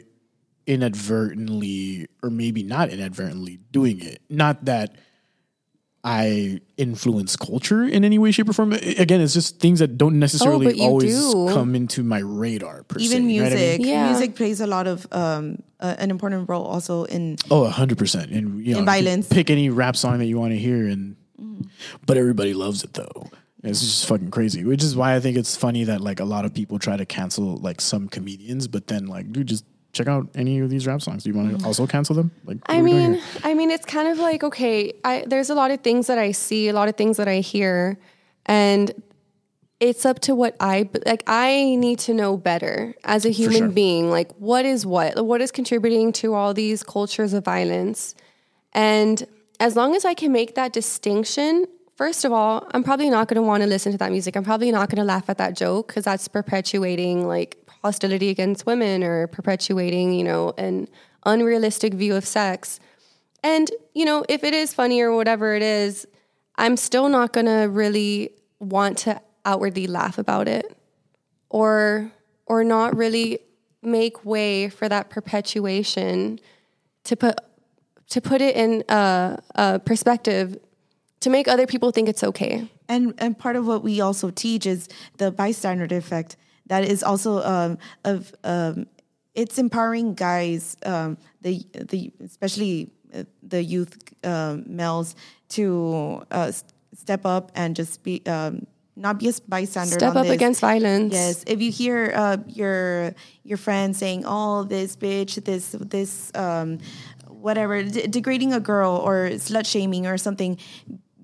inadvertently 0.68 2.08
or 2.22 2.30
maybe 2.30 2.64
not 2.64 2.90
inadvertently 2.90 3.60
doing 3.72 4.02
it. 4.02 4.22
Not 4.30 4.66
that 4.66 4.96
I 6.04 6.62
influence 6.78 7.36
culture 7.36 7.84
in 7.84 8.06
any 8.06 8.18
way, 8.18 8.32
shape, 8.32 8.48
or 8.48 8.54
form. 8.54 8.72
Again, 8.72 9.20
it's 9.20 9.34
just 9.34 9.60
things 9.60 9.80
that 9.80 9.98
don't 9.98 10.18
necessarily 10.18 10.68
but 10.68 10.78
you 10.78 10.84
always 10.84 11.20
do. 11.20 11.50
come 11.50 11.76
into 11.76 12.04
my 12.04 12.20
radar. 12.20 12.84
Per 12.84 13.00
even 13.00 13.28
se, 13.28 13.34
you 13.34 13.42
know 13.42 13.44
what 13.50 13.54
I 13.54 13.56
mean? 13.56 13.66
music. 13.68 13.86
Yeah. 13.86 14.10
Music 14.10 14.36
plays 14.36 14.62
a 14.62 14.68
lot 14.68 14.88
of 14.88 15.06
um, 15.12 15.62
uh, 15.82 15.96
an 16.00 16.10
important 16.10 16.48
role 16.48 16.64
also 16.64 17.04
in 17.04 17.36
Oh, 17.52 17.68
hundred 17.68 17.98
percent. 17.98 18.32
And 18.32 18.66
you 18.66 18.74
know, 18.74 18.80
In 18.80 18.86
violence. 18.86 19.28
Pick 19.28 19.50
any 19.50 19.70
rap 19.70 19.98
song 19.98 20.20
that 20.20 20.26
you 20.26 20.40
want 20.40 20.52
to 20.54 20.58
hear, 20.58 20.88
and 20.88 21.18
but 22.06 22.16
everybody 22.16 22.54
loves 22.54 22.84
it 22.84 22.94
though. 22.94 23.30
It's 23.62 23.82
just 23.82 24.06
fucking 24.06 24.32
crazy. 24.32 24.64
Which 24.64 24.82
is 24.84 24.96
why 24.96 25.16
I 25.16 25.20
think 25.20 25.36
it's 25.36 25.58
funny 25.58 25.84
that 25.84 26.00
like 26.00 26.22
a 26.22 26.26
lot 26.26 26.46
of 26.46 26.54
people 26.54 26.80
try 26.80 26.96
to 26.96 27.06
cancel 27.06 27.58
like 27.58 27.82
some 27.82 28.08
comedians, 28.08 28.70
but 28.70 28.88
then 28.88 29.08
like, 29.08 29.34
dude, 29.34 29.48
just 29.48 29.66
check 29.94 30.08
out 30.08 30.28
any 30.36 30.60
of 30.60 30.70
these 30.70 30.86
rap 30.88 31.02
songs. 31.02 31.24
Do 31.24 31.30
you 31.30 31.36
want 31.36 31.52
to 31.52 31.58
mm. 31.58 31.66
also 31.66 31.88
cancel 31.88 32.16
them? 32.16 32.32
Like, 32.46 32.58
I 32.68 32.80
are 32.80 32.84
we 32.84 32.92
doing 32.92 33.12
mean. 33.14 33.22
I 33.44 33.54
mean, 33.54 33.72
it's 33.72 33.86
kind 33.86 34.08
of 34.08 34.20
like 34.20 34.44
okay. 34.44 34.94
I, 35.04 35.26
there's 35.28 35.50
a 35.50 35.56
lot 35.56 35.72
of 35.72 35.82
things 35.82 36.08
that 36.08 36.18
I 36.18 36.32
see, 36.32 36.70
a 36.70 36.74
lot 36.74 36.90
of 36.90 36.96
things 36.96 37.18
that 37.18 37.28
I 37.28 37.40
hear, 37.40 37.98
and 38.46 38.92
it's 39.80 40.06
up 40.06 40.20
to 40.22 40.36
what 40.36 40.56
I 40.60 40.90
like. 41.06 41.24
I 41.28 41.76
need 41.76 42.00
to 42.00 42.14
know 42.14 42.38
better 42.38 42.96
as 43.04 43.26
a 43.26 43.30
human 43.30 43.58
sure. 43.58 43.70
being. 43.70 44.10
Like, 44.10 44.32
what 44.34 44.66
is 44.66 44.86
what? 44.86 45.26
What 45.26 45.42
is 45.42 45.52
contributing 45.52 46.12
to 46.14 46.34
all 46.34 46.54
these 46.54 46.84
cultures 46.84 47.34
of 47.34 47.46
violence? 47.46 48.16
And 48.74 49.26
as 49.60 49.76
long 49.76 49.96
as 49.96 50.06
I 50.06 50.14
can 50.14 50.32
make 50.32 50.56
that 50.56 50.74
distinction, 50.74 51.66
first 51.96 52.26
of 52.26 52.32
all, 52.32 52.68
I'm 52.72 52.84
probably 52.84 53.10
not 53.10 53.28
going 53.28 53.36
to 53.36 53.42
want 53.42 53.64
to 53.64 53.68
listen 53.68 53.92
to 53.92 53.98
that 53.98 54.12
music. 54.12 54.36
I'm 54.36 54.44
probably 54.44 54.72
not 54.72 54.90
going 54.90 54.98
to 54.98 55.04
laugh 55.04 55.30
at 55.30 55.38
that 55.38 55.56
joke 55.56 55.88
because 55.88 56.06
that's 56.06 56.28
perpetuating 56.28 57.28
like 57.28 57.58
hostility 57.82 58.30
against 58.30 58.66
women 58.66 59.04
or 59.04 59.28
perpetuating, 59.28 60.14
you 60.14 60.24
know, 60.24 60.54
an 60.58 60.88
unrealistic 61.26 61.94
view 61.94 62.16
of 62.16 62.26
sex. 62.26 62.80
And, 63.44 63.72
you 63.94 64.06
know, 64.06 64.26
if 64.28 64.44
it 64.44 64.54
is 64.54 64.74
funny 64.74 65.02
or 65.02 65.16
whatever 65.16 65.56
it 65.56 65.62
is, 65.62 66.06
I'm 66.56 66.76
still 66.76 67.08
not 67.08 67.32
going 67.32 67.46
to 67.46 67.70
really 67.70 68.32
want 68.60 68.98
to 69.00 69.22
outwardly 69.46 69.88
laugh 69.88 70.18
about 70.18 70.48
it 70.48 70.78
or 71.50 72.12
or 72.46 72.64
not 72.64 72.96
really 72.96 73.40
make 73.82 74.26
way 74.26 74.68
for 74.70 74.90
that 74.90 75.10
perpetuation 75.10 76.40
to 77.06 77.16
put 77.16 77.40
to 78.10 78.20
put 78.20 78.42
it 78.42 78.56
in 78.56 78.84
a, 78.90 79.40
a 79.56 79.80
perspective 79.80 80.58
to 81.22 81.30
make 81.30 81.48
other 81.48 81.68
people 81.68 81.92
think 81.92 82.10
it's 82.10 82.24
okay. 82.24 82.70
and 82.90 83.14
and 83.18 83.38
part 83.38 83.56
of 83.56 83.66
what 83.66 83.84
we 83.84 84.02
also 84.02 84.30
teach 84.30 84.66
is 84.66 84.90
the 85.18 85.32
bystander 85.32 85.88
effect. 85.96 86.36
That 86.70 86.86
is 86.86 87.04
also 87.04 87.44
um, 87.44 87.78
of 88.06 88.34
um, 88.44 88.88
it's 89.36 89.58
empowering 89.58 90.14
guys, 90.14 90.78
um, 90.86 91.18
the 91.42 91.66
the 91.74 92.12
especially 92.24 92.90
uh, 93.14 93.24
the 93.44 93.62
youth 93.64 93.98
um 94.24 94.64
males 94.68 95.16
to 95.50 96.24
uh, 96.32 96.52
step 96.96 97.26
up 97.26 97.52
and 97.56 97.76
just 97.76 98.04
be 98.04 98.22
um, 98.26 98.66
not 98.96 99.18
be 99.18 99.30
a 99.30 99.34
bystander. 99.48 99.96
Step 99.96 100.16
up 100.16 100.26
this. 100.26 100.34
against 100.34 100.62
violence. 100.62 101.14
Yes, 101.14 101.44
if 101.48 101.62
you 101.62 101.72
hear 101.72 102.12
uh, 102.14 102.38
your 102.48 103.16
your 103.44 103.58
friend 103.58 103.96
saying, 103.96 104.24
"Oh, 104.26 104.64
this 104.64 104.96
bitch, 104.96 105.44
this 105.44 105.76
this 105.80 106.32
um, 106.36 106.80
whatever," 107.28 107.82
d- 107.82 108.08
degrading 108.08 108.54
a 108.54 108.60
girl 108.60 108.98
or 108.98 109.30
slut 109.40 109.66
shaming 109.66 110.06
or 110.06 110.18
something, 110.18 110.58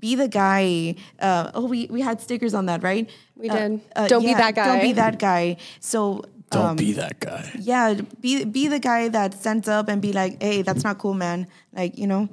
be 0.06 0.14
the 0.24 0.30
guy. 0.44 0.96
Uh, 1.28 1.58
oh, 1.58 1.66
we 1.74 1.80
we 1.96 2.02
had 2.10 2.18
stickers 2.26 2.54
on 2.60 2.66
that, 2.70 2.80
right? 2.90 3.06
We 3.42 3.48
Uh, 3.50 3.58
did. 3.58 3.82
Don't 4.12 4.26
be 4.32 4.34
that 4.44 4.54
guy. 4.60 4.66
Don't 4.70 4.86
be 4.90 4.94
that 5.04 5.16
guy. 5.30 5.44
So. 5.80 5.98
Don't 6.52 6.72
um, 6.72 6.76
be 6.88 6.92
that 7.04 7.16
guy. 7.20 7.44
yeah, 7.72 7.86
be 8.24 8.32
be 8.58 8.64
the 8.76 8.82
guy 8.90 9.02
that 9.18 9.30
stands 9.42 9.68
up 9.78 9.86
and 9.92 10.00
be 10.08 10.12
like, 10.22 10.34
"Hey, 10.48 10.62
that's 10.68 10.84
not 10.88 10.96
cool, 11.02 11.16
man." 11.26 11.40
Like 11.80 11.94
you 12.02 12.08
know, 12.12 12.24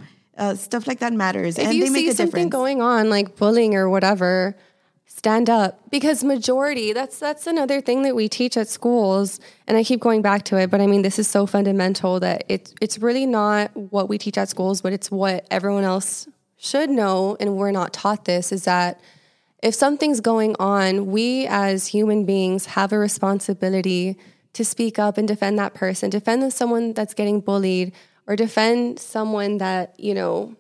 uh, 0.43 0.55
stuff 0.67 0.85
like 0.87 1.01
that 1.05 1.15
matters, 1.25 1.57
if 1.57 1.65
and 1.65 1.75
you 1.75 1.85
they 1.85 1.91
make 1.97 2.05
see 2.05 2.11
a 2.11 2.15
something 2.15 2.49
difference. 2.51 2.59
going 2.61 2.79
on 2.83 3.09
like 3.17 3.29
bullying 3.41 3.73
or 3.81 3.89
whatever 3.95 4.55
stand 5.07 5.49
up 5.51 5.71
because 5.91 6.25
majority 6.25 6.93
that's 6.99 7.19
that's 7.19 7.47
another 7.47 7.79
thing 7.81 8.03
that 8.07 8.15
we 8.21 8.29
teach 8.29 8.57
at 8.57 8.67
schools 8.67 9.41
and 9.67 9.77
i 9.77 9.83
keep 9.85 10.01
going 10.01 10.23
back 10.23 10.41
to 10.43 10.57
it 10.57 10.71
but 10.71 10.81
i 10.81 10.87
mean 10.87 11.03
this 11.03 11.19
is 11.19 11.29
so 11.29 11.45
fundamental 11.47 12.19
that 12.19 12.39
it's 12.49 12.73
it's 12.81 12.97
really 13.07 13.27
not 13.27 13.71
what 13.95 14.09
we 14.09 14.17
teach 14.17 14.39
at 14.39 14.49
schools 14.49 14.81
but 14.81 14.91
it's 14.93 15.11
what 15.11 15.47
everyone 15.51 15.85
else 15.85 16.27
should 16.63 16.91
know 16.91 17.37
and 17.41 17.57
we're 17.57 17.71
not 17.71 17.93
taught 17.93 18.25
this 18.25 18.53
is 18.53 18.65
that 18.65 19.01
if 19.63 19.75
something's 19.75 20.21
going 20.21 20.55
on 20.59 21.07
we 21.07 21.47
as 21.47 21.89
human 21.89 22.25
beings 22.25 22.67
have 22.67 22.93
a 22.93 22.99
responsibility 22.99 24.17
to 24.53 24.65
speak 24.65 24.99
up 24.99 25.19
and 25.19 25.27
defend 25.27 25.59
that 25.59 25.75
person 25.75 26.11
defend 26.11 26.53
someone 26.53 26.93
that's 26.93 27.15
getting 27.15 27.41
bullied 27.41 27.93
or 28.27 28.37
defend 28.37 28.99
someone 28.99 29.59
that 29.59 29.99
you 29.99 30.15
know 30.15 30.55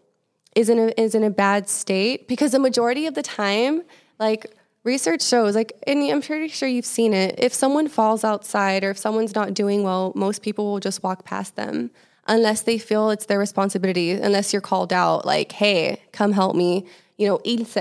is 0.55 0.69
in 0.69 0.79
a 0.79 0.93
is 1.01 1.15
in 1.15 1.25
a 1.25 1.31
bad 1.31 1.69
state. 1.69 2.29
Because 2.29 2.53
the 2.53 2.59
majority 2.59 3.07
of 3.07 3.15
the 3.15 3.23
time 3.23 3.83
like 4.19 4.55
research 4.85 5.23
shows 5.23 5.55
like 5.55 5.73
and 5.87 6.03
i'm 6.11 6.21
pretty 6.21 6.49
sure 6.49 6.69
you've 6.69 6.85
seen 6.85 7.15
it 7.15 7.37
if 7.39 7.55
someone 7.55 7.87
falls 7.87 8.25
outside 8.25 8.83
or 8.83 8.91
if 8.91 8.99
someone's 8.99 9.33
not 9.33 9.55
doing 9.55 9.85
well 9.85 10.13
most 10.17 10.43
people 10.43 10.73
will 10.73 10.81
just 10.81 11.05
walk 11.05 11.25
past 11.25 11.55
them 11.55 11.89
unless 12.27 12.63
they 12.63 12.79
feel 12.79 13.11
it's 13.11 13.27
their 13.27 13.39
responsibility 13.39 14.13
unless 14.13 14.53
you're 14.53 14.63
called 14.63 14.93
out 14.93 15.25
like 15.27 15.53
hey 15.53 16.01
come 16.13 16.33
help 16.33 16.55
me 16.55 16.87
you 17.19 17.27
know 17.27 17.41
ilse 17.45 17.77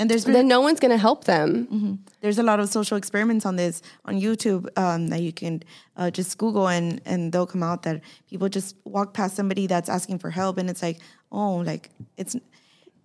And 0.00 0.08
there's 0.08 0.24
been, 0.24 0.34
then 0.34 0.46
no 0.48 0.60
one's 0.60 0.78
going 0.78 0.92
to 0.92 1.02
help 1.08 1.24
them. 1.24 1.66
There's 2.20 2.38
a 2.38 2.42
lot 2.44 2.60
of 2.60 2.68
social 2.68 2.96
experiments 2.96 3.44
on 3.44 3.56
this 3.56 3.82
on 4.04 4.20
YouTube 4.20 4.68
um, 4.78 5.08
that 5.08 5.22
you 5.22 5.32
can 5.32 5.62
uh, 5.96 6.10
just 6.10 6.38
Google 6.38 6.68
and 6.68 7.00
and 7.04 7.32
they'll 7.32 7.46
come 7.46 7.64
out 7.64 7.82
that 7.82 8.00
people 8.30 8.48
just 8.48 8.76
walk 8.84 9.12
past 9.12 9.34
somebody 9.34 9.66
that's 9.66 9.88
asking 9.88 10.18
for 10.20 10.30
help 10.30 10.58
and 10.58 10.70
it's 10.70 10.82
like 10.82 11.00
oh 11.32 11.56
like 11.56 11.90
it's 12.16 12.36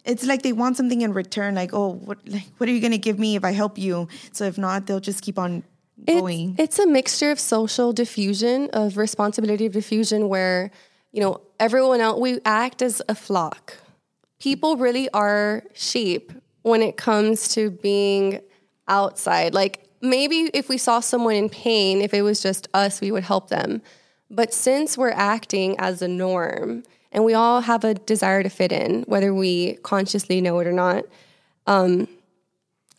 it's 0.05 0.25
like 0.25 0.41
they 0.43 0.53
want 0.53 0.77
something 0.77 1.01
in 1.01 1.13
return 1.13 1.55
like 1.55 1.73
oh 1.73 1.93
what 2.05 2.17
like 2.27 2.47
what 2.57 2.69
are 2.69 2.71
you 2.71 2.81
gonna 2.81 2.97
give 2.97 3.17
me 3.17 3.35
if 3.35 3.43
I 3.43 3.53
help 3.53 3.77
you? 3.77 4.07
So 4.31 4.45
if 4.45 4.57
not 4.57 4.85
they'll 4.85 4.99
just 4.99 5.21
keep 5.23 5.39
on 5.39 5.63
going 6.05 6.51
It's, 6.57 6.77
it's 6.77 6.79
a 6.79 6.87
mixture 6.87 7.31
of 7.31 7.39
social 7.39 7.93
diffusion, 7.93 8.69
of 8.73 8.97
responsibility 8.97 9.65
of 9.65 9.73
diffusion, 9.73 10.29
where, 10.29 10.71
you 11.11 11.21
know, 11.21 11.41
everyone 11.59 12.01
else, 12.01 12.19
we 12.19 12.39
act 12.45 12.81
as 12.81 13.01
a 13.07 13.15
flock. 13.15 13.75
People 14.39 14.77
really 14.77 15.09
are 15.09 15.63
sheep 15.73 16.31
when 16.63 16.81
it 16.81 16.97
comes 16.97 17.49
to 17.55 17.71
being 17.71 18.41
outside. 18.87 19.53
Like 19.53 19.87
maybe 20.01 20.49
if 20.53 20.69
we 20.69 20.77
saw 20.77 20.99
someone 20.99 21.35
in 21.35 21.49
pain, 21.49 22.01
if 22.01 22.13
it 22.13 22.21
was 22.21 22.41
just 22.41 22.67
us, 22.73 22.99
we 22.99 23.11
would 23.11 23.23
help 23.23 23.49
them. 23.49 23.81
But 24.29 24.53
since 24.53 24.97
we're 24.97 25.11
acting 25.11 25.79
as 25.79 26.01
a 26.01 26.07
norm 26.07 26.83
and 27.11 27.23
we 27.23 27.33
all 27.33 27.61
have 27.61 27.83
a 27.83 27.93
desire 27.93 28.43
to 28.43 28.49
fit 28.49 28.71
in, 28.71 29.03
whether 29.03 29.33
we 29.33 29.75
consciously 29.83 30.41
know 30.41 30.59
it 30.59 30.67
or 30.67 30.73
not, 30.73 31.05
um, 31.67 32.07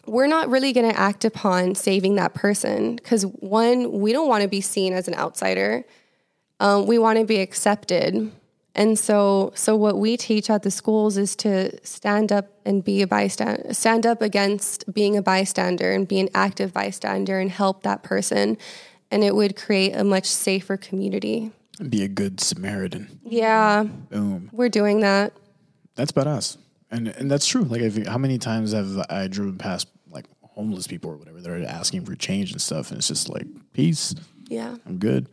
we're 0.06 0.26
not 0.26 0.48
really 0.48 0.72
going 0.72 0.90
to 0.90 0.98
act 0.98 1.24
upon 1.24 1.74
saving 1.74 2.16
that 2.16 2.34
person 2.34 2.96
because 2.96 3.24
one, 3.24 4.00
we 4.00 4.12
don't 4.12 4.28
want 4.28 4.42
to 4.42 4.48
be 4.48 4.60
seen 4.60 4.92
as 4.92 5.08
an 5.08 5.14
outsider. 5.14 5.84
Um, 6.60 6.86
we 6.86 6.98
want 6.98 7.18
to 7.18 7.24
be 7.24 7.40
accepted, 7.40 8.30
and 8.76 8.98
so 8.98 9.52
so 9.54 9.74
what 9.74 9.98
we 9.98 10.16
teach 10.16 10.48
at 10.48 10.62
the 10.62 10.70
schools 10.70 11.16
is 11.16 11.34
to 11.36 11.84
stand 11.84 12.30
up 12.30 12.46
and 12.64 12.84
be 12.84 13.02
a 13.02 13.06
bystander, 13.06 13.74
stand 13.74 14.06
up 14.06 14.22
against 14.22 14.92
being 14.92 15.16
a 15.16 15.22
bystander 15.22 15.92
and 15.92 16.06
be 16.06 16.20
an 16.20 16.28
active 16.34 16.72
bystander 16.72 17.40
and 17.40 17.50
help 17.50 17.82
that 17.82 18.02
person, 18.02 18.56
and 19.10 19.24
it 19.24 19.34
would 19.34 19.56
create 19.56 19.94
a 19.94 20.04
much 20.04 20.26
safer 20.26 20.76
community. 20.76 21.50
Be 21.88 22.04
a 22.04 22.08
good 22.08 22.40
Samaritan. 22.40 23.20
Yeah, 23.24 23.82
Boom. 23.82 24.48
we're 24.52 24.68
doing 24.68 25.00
that. 25.00 25.32
That's 25.96 26.12
badass. 26.12 26.56
And 26.90 27.08
and 27.08 27.28
that's 27.28 27.46
true. 27.46 27.64
Like, 27.64 28.06
how 28.06 28.18
many 28.18 28.38
times 28.38 28.72
have 28.72 29.04
I 29.10 29.26
driven 29.26 29.58
past 29.58 29.88
homeless 30.54 30.86
people 30.86 31.10
or 31.10 31.16
whatever? 31.16 31.40
They're 31.40 31.64
asking 31.66 32.04
for 32.04 32.14
change 32.14 32.52
and 32.52 32.60
stuff, 32.60 32.90
and 32.90 32.98
it's 32.98 33.08
just 33.08 33.28
like, 33.28 33.46
peace. 33.72 34.14
Yeah. 34.48 34.76
I'm 34.86 34.98
good. 34.98 35.28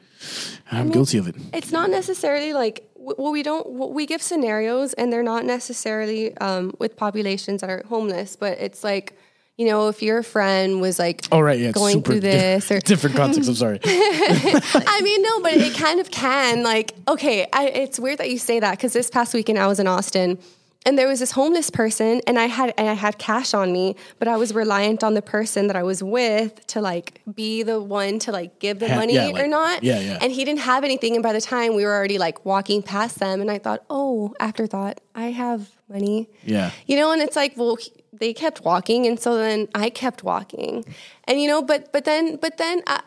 I'm 0.71 0.89
guilty 0.89 1.17
of 1.17 1.27
it. 1.27 1.35
it's 1.53 1.71
not 1.71 1.89
necessarily 1.89 2.53
like 2.53 2.87
well 2.95 3.31
we 3.31 3.41
don't 3.41 3.67
we 3.93 4.05
give 4.05 4.21
scenarios 4.21 4.93
and 4.93 5.11
they're 5.11 5.23
not 5.23 5.43
necessarily 5.45 6.37
um, 6.37 6.71
with 6.77 6.95
populations 6.95 7.61
that 7.61 7.69
are 7.71 7.81
homeless 7.87 8.35
but 8.35 8.59
it's 8.59 8.83
like 8.83 9.17
you 9.57 9.65
know 9.65 9.87
if 9.89 10.03
your 10.03 10.21
friend 10.21 10.79
was 10.79 10.99
like 10.99 11.25
Oh 11.31 11.39
right, 11.41 11.59
yeah, 11.59 11.71
going 11.71 12.03
through 12.03 12.19
this 12.19 12.71
or 12.71 12.79
different 12.91 13.15
context. 13.15 13.49
I'm 13.49 13.55
sorry. 13.55 13.79
I 13.85 15.01
mean 15.03 15.21
no 15.23 15.41
but 15.41 15.53
it 15.53 15.73
kind 15.75 15.99
of 15.99 16.11
can 16.11 16.61
like 16.63 16.93
okay 17.07 17.47
I, 17.51 17.67
it's 17.69 17.99
weird 17.99 18.19
that 18.19 18.29
you 18.29 18.37
say 18.37 18.59
that 18.59 18.71
because 18.77 18.93
this 18.93 19.09
past 19.09 19.33
weekend 19.33 19.57
I 19.57 19.65
was 19.67 19.79
in 19.79 19.87
Austin 19.87 20.37
and 20.85 20.97
there 20.97 21.07
was 21.07 21.19
this 21.19 21.31
homeless 21.31 21.69
person 21.69 22.21
and 22.27 22.39
I 22.39 22.45
had 22.47 22.73
and 22.77 22.89
I 22.89 22.93
had 22.93 23.17
cash 23.17 23.53
on 23.53 23.71
me 23.71 23.95
but 24.19 24.27
I 24.27 24.35
was 24.37 24.53
reliant 24.53 25.03
on 25.03 25.13
the 25.13 25.21
person 25.21 25.67
that 25.67 25.75
I 25.75 25.83
was 25.83 26.01
with 26.03 26.65
to 26.67 26.81
like 26.81 27.21
be 27.33 27.61
the 27.63 27.79
one 27.79 28.19
to 28.19 28.31
like 28.31 28.59
give 28.59 28.79
the 28.79 28.89
Ha- 28.89 28.95
money 28.95 29.13
yeah, 29.13 29.29
or 29.41 29.47
not 29.47 29.83
yeah, 29.83 29.99
yeah. 29.99 30.17
and 30.21 30.31
he 30.31 30.43
didn't 30.43 30.61
have 30.61 30.83
anything 30.83 31.13
and 31.15 31.23
by 31.23 31.33
the 31.33 31.41
time 31.41 31.75
we 31.75 31.85
were 31.85 31.93
already 31.93 32.17
like 32.17 32.43
walking 32.45 32.81
past 32.81 33.19
them 33.19 33.41
and 33.41 33.51
I 33.51 33.59
thought 33.59 33.83
oh 33.89 34.33
afterthought 34.39 34.99
I 35.15 35.27
have 35.31 35.69
money 35.89 36.29
Yeah. 36.43 36.71
you 36.87 36.95
know 36.97 37.11
and 37.11 37.21
it's 37.21 37.35
like 37.35 37.53
well 37.57 37.75
he- 37.75 37.93
they 38.13 38.33
kept 38.33 38.63
walking 38.63 39.05
and 39.07 39.19
so 39.19 39.35
then 39.37 39.67
I 39.73 39.89
kept 39.89 40.23
walking 40.23 40.83
and 41.25 41.39
you 41.41 41.47
know 41.47 41.61
but 41.61 41.91
but 41.93 42.05
then 42.05 42.35
but 42.37 42.57
then 42.57 42.81
uh, 42.87 43.01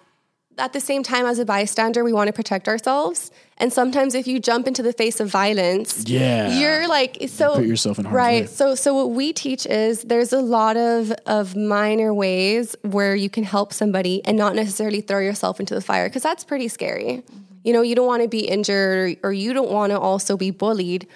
at 0.58 0.72
the 0.72 0.80
same 0.80 1.02
time 1.02 1.26
as 1.26 1.38
a 1.38 1.44
bystander 1.44 2.04
we 2.04 2.12
want 2.12 2.28
to 2.28 2.32
protect 2.32 2.68
ourselves 2.68 3.30
and 3.58 3.72
sometimes 3.72 4.14
if 4.14 4.26
you 4.26 4.38
jump 4.40 4.66
into 4.66 4.82
the 4.82 4.92
face 4.92 5.20
of 5.20 5.28
violence 5.28 6.04
Yeah. 6.08 6.58
you're 6.58 6.88
like 6.88 7.18
so 7.28 7.54
put 7.56 7.66
yourself 7.66 7.98
in 7.98 8.04
harm's 8.04 8.16
right 8.16 8.42
way. 8.42 8.46
so 8.46 8.74
so 8.74 8.94
what 8.94 9.10
we 9.10 9.32
teach 9.32 9.66
is 9.66 10.02
there's 10.02 10.32
a 10.32 10.40
lot 10.40 10.76
of 10.76 11.10
of 11.26 11.56
minor 11.56 12.12
ways 12.14 12.76
where 12.82 13.14
you 13.16 13.30
can 13.30 13.44
help 13.44 13.72
somebody 13.72 14.24
and 14.24 14.36
not 14.36 14.54
necessarily 14.54 15.00
throw 15.00 15.18
yourself 15.20 15.60
into 15.60 15.74
the 15.74 15.80
fire 15.80 16.08
because 16.08 16.22
that's 16.22 16.44
pretty 16.44 16.68
scary 16.68 17.22
you 17.64 17.72
know 17.72 17.82
you 17.82 17.94
don't 17.94 18.06
want 18.06 18.22
to 18.22 18.28
be 18.28 18.40
injured 18.46 19.18
or, 19.24 19.28
or 19.28 19.32
you 19.32 19.52
don't 19.52 19.70
want 19.70 19.90
to 19.90 19.98
also 19.98 20.36
be 20.36 20.50
bullied 20.50 21.06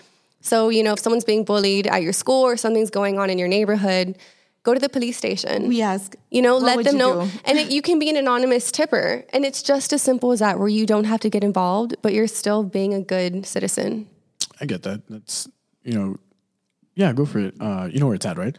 so 0.40 0.69
you 0.69 0.82
know 0.82 0.93
if 0.94 0.98
someone's 0.98 1.24
being 1.24 1.44
bullied 1.44 1.86
at 1.86 2.02
your 2.02 2.12
school 2.12 2.43
or 2.44 2.56
something's 2.56 2.90
going 2.90 3.19
on 3.19 3.28
in 3.31 3.39
your 3.39 3.48
neighborhood 3.48 4.16
go 4.69 4.74
to 4.74 4.82
the 4.86 4.93
police 4.99 5.16
station 5.24 5.69
we 5.69 5.81
ask 5.93 6.16
you 6.36 6.43
know 6.47 6.55
what 6.57 6.77
let 6.77 6.85
them 6.85 6.95
you 6.95 6.99
know 7.05 7.15
do? 7.24 7.31
and 7.47 7.59
it, 7.59 7.70
you 7.77 7.82
can 7.89 7.99
be 8.05 8.09
an 8.15 8.19
anonymous 8.24 8.70
tipper 8.78 9.24
and 9.32 9.45
it's 9.49 9.62
just 9.73 9.93
as 9.97 10.03
simple 10.11 10.32
as 10.36 10.40
that 10.45 10.59
where 10.61 10.73
you 10.78 10.85
don't 10.93 11.09
have 11.12 11.20
to 11.27 11.31
get 11.36 11.43
involved 11.51 11.97
but 12.03 12.12
you're 12.12 12.32
still 12.43 12.62
being 12.78 12.95
a 13.01 13.03
good 13.15 13.45
citizen 13.55 14.07
I 14.61 14.66
get 14.66 14.82
that. 14.82 15.03
That's 15.09 15.49
you 15.85 15.95
know, 15.95 16.19
yeah, 16.95 17.12
go 17.12 17.24
for 17.24 17.39
it. 17.39 17.55
Uh, 17.61 17.89
you 17.90 18.01
know 18.01 18.07
where 18.07 18.15
it's 18.15 18.27
at, 18.27 18.39
right? 18.39 18.57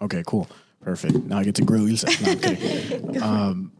Okay, 0.00 0.22
cool, 0.26 0.48
perfect. 0.80 1.14
Now 1.14 1.38
I 1.38 1.44
get 1.44 1.54
to 1.56 1.64
grill 1.64 1.86
Ilse. 1.86 2.04
No, 2.20 2.32
I'm 2.32 2.38
kidding. 2.38 3.22
um, 3.22 3.72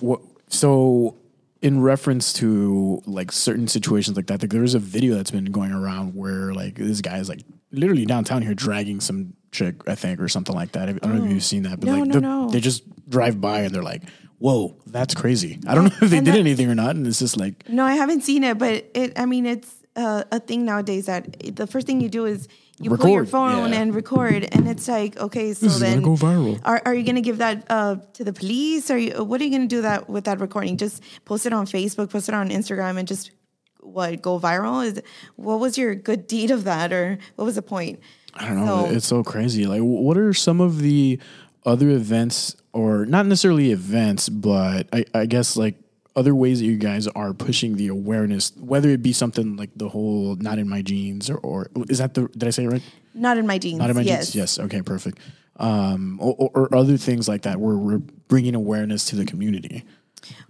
what? 0.00 0.20
So, 0.48 1.16
in 1.60 1.82
reference 1.82 2.32
to 2.34 3.02
like 3.06 3.32
certain 3.32 3.68
situations 3.68 4.16
like 4.16 4.26
that, 4.28 4.42
like, 4.42 4.50
there 4.50 4.62
was 4.62 4.74
a 4.74 4.78
video 4.78 5.14
that's 5.14 5.30
been 5.30 5.46
going 5.46 5.72
around 5.72 6.14
where 6.14 6.54
like 6.54 6.76
this 6.76 7.00
guy 7.00 7.18
is 7.18 7.28
like 7.28 7.42
literally 7.72 8.04
downtown 8.06 8.42
here 8.42 8.54
dragging 8.54 9.00
some 9.00 9.34
chick, 9.52 9.76
I 9.86 9.94
think, 9.94 10.20
or 10.20 10.28
something 10.28 10.54
like 10.54 10.72
that. 10.72 10.88
I 10.88 10.92
don't 10.92 11.18
know 11.18 11.24
if 11.24 11.30
you've 11.32 11.44
seen 11.44 11.62
that, 11.64 11.80
but 11.80 11.86
No, 11.86 11.98
like 11.98 12.08
no, 12.08 12.14
the- 12.14 12.20
no. 12.20 12.48
they 12.50 12.60
just 12.60 12.84
drive 13.08 13.40
by 13.40 13.60
and 13.60 13.74
they're 13.74 13.82
like, 13.82 14.02
"Whoa, 14.38 14.76
that's 14.86 15.14
crazy." 15.14 15.58
I 15.66 15.74
don't 15.74 15.84
know 15.84 15.96
if 16.02 16.10
they 16.10 16.18
and 16.18 16.26
did 16.26 16.34
that- 16.34 16.40
anything 16.40 16.70
or 16.70 16.74
not, 16.74 16.96
and 16.96 17.06
it's 17.06 17.18
just 17.18 17.36
like, 17.36 17.68
No, 17.68 17.84
I 17.84 17.94
haven't 17.94 18.22
seen 18.22 18.44
it, 18.44 18.58
but 18.58 18.90
it. 18.94 19.18
I 19.18 19.26
mean, 19.26 19.46
it's 19.46 19.74
uh, 19.96 20.24
a 20.30 20.38
thing 20.40 20.64
nowadays 20.64 21.06
that 21.06 21.56
the 21.56 21.66
first 21.66 21.86
thing 21.86 22.00
you 22.00 22.08
do 22.08 22.24
is 22.26 22.46
you 22.80 22.94
pull 22.96 23.08
your 23.10 23.26
phone 23.26 23.72
yeah. 23.72 23.80
and 23.80 23.92
record, 23.94 24.48
and 24.52 24.68
it's 24.68 24.86
like, 24.86 25.16
okay, 25.18 25.52
so 25.52 25.66
This 25.66 25.80
then 25.80 26.00
go 26.00 26.10
viral. 26.14 26.60
Are, 26.64 26.80
are 26.86 26.94
you 26.94 27.02
going 27.02 27.16
to 27.16 27.20
give 27.22 27.38
that 27.38 27.64
uh, 27.68 27.96
to 28.12 28.22
the 28.22 28.32
police? 28.32 28.88
Are 28.92 28.98
you? 28.98 29.24
What 29.24 29.40
are 29.40 29.44
you 29.44 29.50
going 29.50 29.62
to 29.68 29.74
do 29.76 29.82
that 29.82 30.08
with 30.08 30.24
that 30.24 30.38
recording? 30.38 30.76
Just 30.76 31.02
post 31.24 31.44
it 31.46 31.52
on 31.52 31.66
Facebook, 31.66 32.10
post 32.10 32.28
it 32.28 32.36
on 32.36 32.50
Instagram, 32.50 32.96
and 32.96 33.08
just 33.08 33.32
what 33.80 34.22
go 34.22 34.38
viral? 34.38 34.84
Is 34.84 35.02
what 35.36 35.60
was 35.60 35.78
your 35.78 35.94
good 35.94 36.26
deed 36.26 36.50
of 36.50 36.64
that, 36.64 36.92
or 36.92 37.18
what 37.36 37.44
was 37.44 37.54
the 37.54 37.62
point? 37.62 38.00
I 38.34 38.46
don't 38.46 38.64
know. 38.64 38.86
So- 38.86 38.94
it's 38.94 39.06
so 39.06 39.22
crazy. 39.22 39.66
Like, 39.66 39.80
what 39.80 40.16
are 40.16 40.32
some 40.32 40.60
of 40.60 40.80
the 40.80 41.18
other 41.66 41.90
events, 41.90 42.56
or 42.72 43.04
not 43.06 43.26
necessarily 43.26 43.72
events, 43.72 44.28
but 44.28 44.88
I, 44.92 45.04
I 45.14 45.26
guess 45.26 45.56
like 45.56 45.76
other 46.16 46.34
ways 46.34 46.58
that 46.60 46.66
you 46.66 46.76
guys 46.76 47.06
are 47.08 47.32
pushing 47.32 47.76
the 47.76 47.88
awareness, 47.88 48.52
whether 48.56 48.88
it 48.88 49.02
be 49.02 49.12
something 49.12 49.56
like 49.56 49.70
the 49.76 49.88
whole 49.88 50.36
"not 50.36 50.58
in 50.58 50.68
my 50.68 50.82
jeans" 50.82 51.30
or, 51.30 51.38
or 51.38 51.70
is 51.88 51.98
that 51.98 52.14
the 52.14 52.28
did 52.28 52.44
I 52.44 52.50
say 52.50 52.64
it 52.64 52.68
right? 52.68 52.82
Not 53.14 53.38
in 53.38 53.46
my 53.46 53.58
jeans. 53.58 53.78
Not 53.78 53.90
in 53.90 53.96
my 53.96 54.02
yes. 54.02 54.32
jeans. 54.32 54.34
Yes. 54.34 54.58
Okay. 54.58 54.82
Perfect. 54.82 55.18
Um, 55.56 56.18
or, 56.20 56.34
or, 56.38 56.50
or 56.54 56.74
other 56.74 56.96
things 56.96 57.28
like 57.28 57.42
that, 57.42 57.58
where 57.60 57.76
we're 57.76 57.98
bringing 57.98 58.54
awareness 58.54 59.04
to 59.06 59.16
the 59.16 59.24
community. 59.24 59.84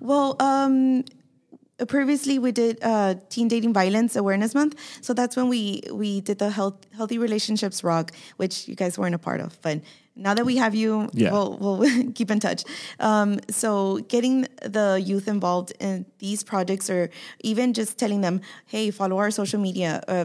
Well, 0.01 0.37
um, 0.41 1.05
previously 1.87 2.39
we 2.39 2.53
did 2.53 2.79
uh, 2.83 3.15
Teen 3.29 3.49
Dating 3.49 3.73
Violence 3.73 4.17
Awareness 4.17 4.55
Month, 4.55 4.75
so 5.01 5.15
that's 5.15 5.37
when 5.37 5.49
we 5.49 5.83
we 5.93 6.21
did 6.21 6.39
the 6.39 6.51
health, 6.51 6.75
Healthy 6.97 7.19
Relationships 7.19 7.85
Rock, 7.85 8.13
which 8.37 8.67
you 8.69 8.75
guys 8.75 8.99
weren't 8.99 9.15
a 9.15 9.19
part 9.19 9.41
of, 9.41 9.61
but. 9.63 9.81
Now 10.21 10.35
that 10.35 10.45
we 10.45 10.57
have 10.57 10.75
you, 10.75 11.09
Yeah. 11.13 11.31
we'll, 11.31 11.57
we'll 11.61 12.11
keep 12.19 12.29
in 12.33 12.41
touch. 12.41 12.65
Um, 12.99 13.39
so, 13.51 13.99
getting 14.09 14.49
the 14.65 15.01
youth 15.01 15.29
involved 15.29 15.73
in 15.79 16.07
these 16.19 16.43
projects, 16.43 16.91
or 16.91 17.09
even 17.39 17.73
just 17.73 17.99
telling 17.99 18.21
them, 18.23 18.41
"Hey, 18.67 18.91
follow 18.91 19.19
our 19.19 19.31
social 19.31 19.61
media," 19.61 20.03
uh, 20.09 20.25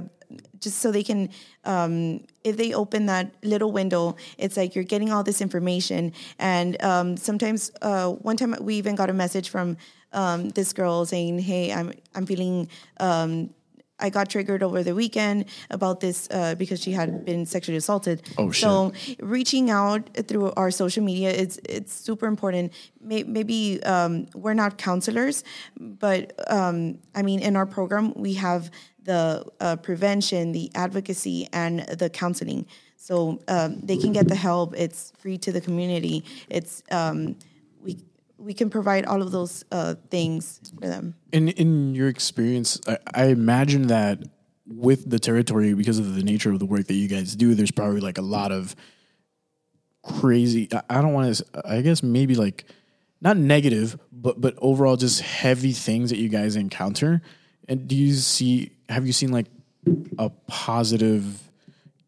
just 0.60 0.80
so 0.80 0.92
they 0.92 1.04
can 1.04 1.30
um, 1.66 2.26
if 2.44 2.58
they 2.58 2.74
open 2.74 3.06
that 3.06 3.36
little 3.44 3.72
window 3.72 4.16
it's 4.40 4.58
like 4.58 4.74
you're 4.74 4.84
getting 4.84 5.12
all 5.12 5.22
this 5.24 5.42
information 5.42 6.12
and 6.40 6.82
um, 6.82 7.16
sometimes 7.16 7.72
uh, 7.84 8.10
one 8.10 8.36
time 8.36 8.56
we 8.62 8.74
even 8.76 8.96
got 8.96 9.10
a 9.12 9.14
message 9.14 9.50
from 9.50 9.78
um, 10.14 10.50
this 10.50 10.74
girl 10.74 11.06
saying 11.06 11.40
hey 11.40 11.72
i'm 11.74 11.92
i'm 12.16 12.26
feeling 12.26 12.68
um, 13.00 13.50
I 14.00 14.10
got 14.10 14.30
triggered 14.30 14.64
over 14.64 14.84
the 14.84 14.94
weekend 14.94 15.46
about 15.70 16.02
this 16.02 16.28
uh, 16.30 16.56
because 16.56 16.82
she 16.82 16.92
had 16.92 17.24
been 17.24 17.46
sexually 17.46 17.78
assaulted. 17.78 18.22
Oh, 18.38 18.52
shit. 18.52 18.62
So 18.62 18.92
reaching 19.20 19.70
out 19.70 20.10
through 20.28 20.52
our 20.58 20.72
social 20.72 21.04
media 21.04 21.30
it's 21.30 21.58
it's 21.70 21.94
super 21.94 22.26
important. 22.26 22.74
Maybe 23.00 23.82
um, 23.84 24.28
we're 24.36 24.56
not 24.56 24.78
counselors, 24.78 25.44
but 25.80 26.34
um, 26.52 27.00
I 27.16 27.22
mean, 27.22 27.40
in 27.40 27.56
our 27.56 27.66
program 27.66 28.14
we 28.16 28.34
have 28.34 28.72
the 29.04 29.46
uh, 29.60 29.76
prevention, 29.78 30.52
the 30.52 30.72
advocacy, 30.76 31.48
and 31.54 31.80
the 31.82 32.10
counseling. 32.10 32.66
So 32.98 33.42
um, 33.48 33.80
they 33.82 33.98
can 33.98 34.14
get 34.14 34.28
the 34.30 34.36
help. 34.36 34.74
It's 34.78 35.12
free 35.20 35.38
to 35.40 35.52
the 35.52 35.60
community. 35.60 36.24
It's 36.50 36.84
um, 36.90 37.36
we 38.44 38.54
can 38.54 38.70
provide 38.70 39.06
all 39.06 39.22
of 39.22 39.32
those 39.32 39.64
uh, 39.72 39.96
things 40.10 40.60
for 40.80 40.88
them. 40.88 41.16
In 41.32 41.50
in 41.50 41.96
your 41.96 42.08
experience, 42.08 42.80
I, 42.88 42.98
I 43.14 43.26
imagine 43.28 43.88
that 43.88 44.24
with 44.68 45.10
the 45.10 45.20
territory, 45.20 45.74
because 45.74 46.00
of 46.00 46.16
the 46.16 46.24
nature 46.24 46.52
of 46.52 46.60
the 46.60 46.66
work 46.66 46.88
that 46.88 46.94
you 46.94 47.08
guys 47.08 47.36
do, 47.36 47.56
there's 47.56 47.72
probably 47.72 48.02
like 48.02 48.18
a 48.18 48.22
lot 48.22 48.52
of 48.52 48.76
crazy. 50.04 50.68
I, 50.72 50.82
I 50.90 51.02
don't 51.02 51.14
want 51.14 51.36
to. 51.36 51.46
I 51.66 51.82
guess 51.82 52.04
maybe 52.04 52.36
like 52.36 52.66
not 53.22 53.38
negative, 53.38 53.98
but 54.12 54.40
but 54.40 54.56
overall 54.62 54.98
just 54.98 55.22
heavy 55.22 55.72
things 55.72 56.10
that 56.10 56.18
you 56.18 56.30
guys 56.30 56.56
encounter. 56.56 57.22
And 57.68 57.88
do 57.88 57.96
you 57.96 58.14
see? 58.14 58.72
Have 58.90 59.08
you 59.08 59.14
seen 59.14 59.32
like 59.32 59.48
a 60.18 60.30
positive 60.48 61.50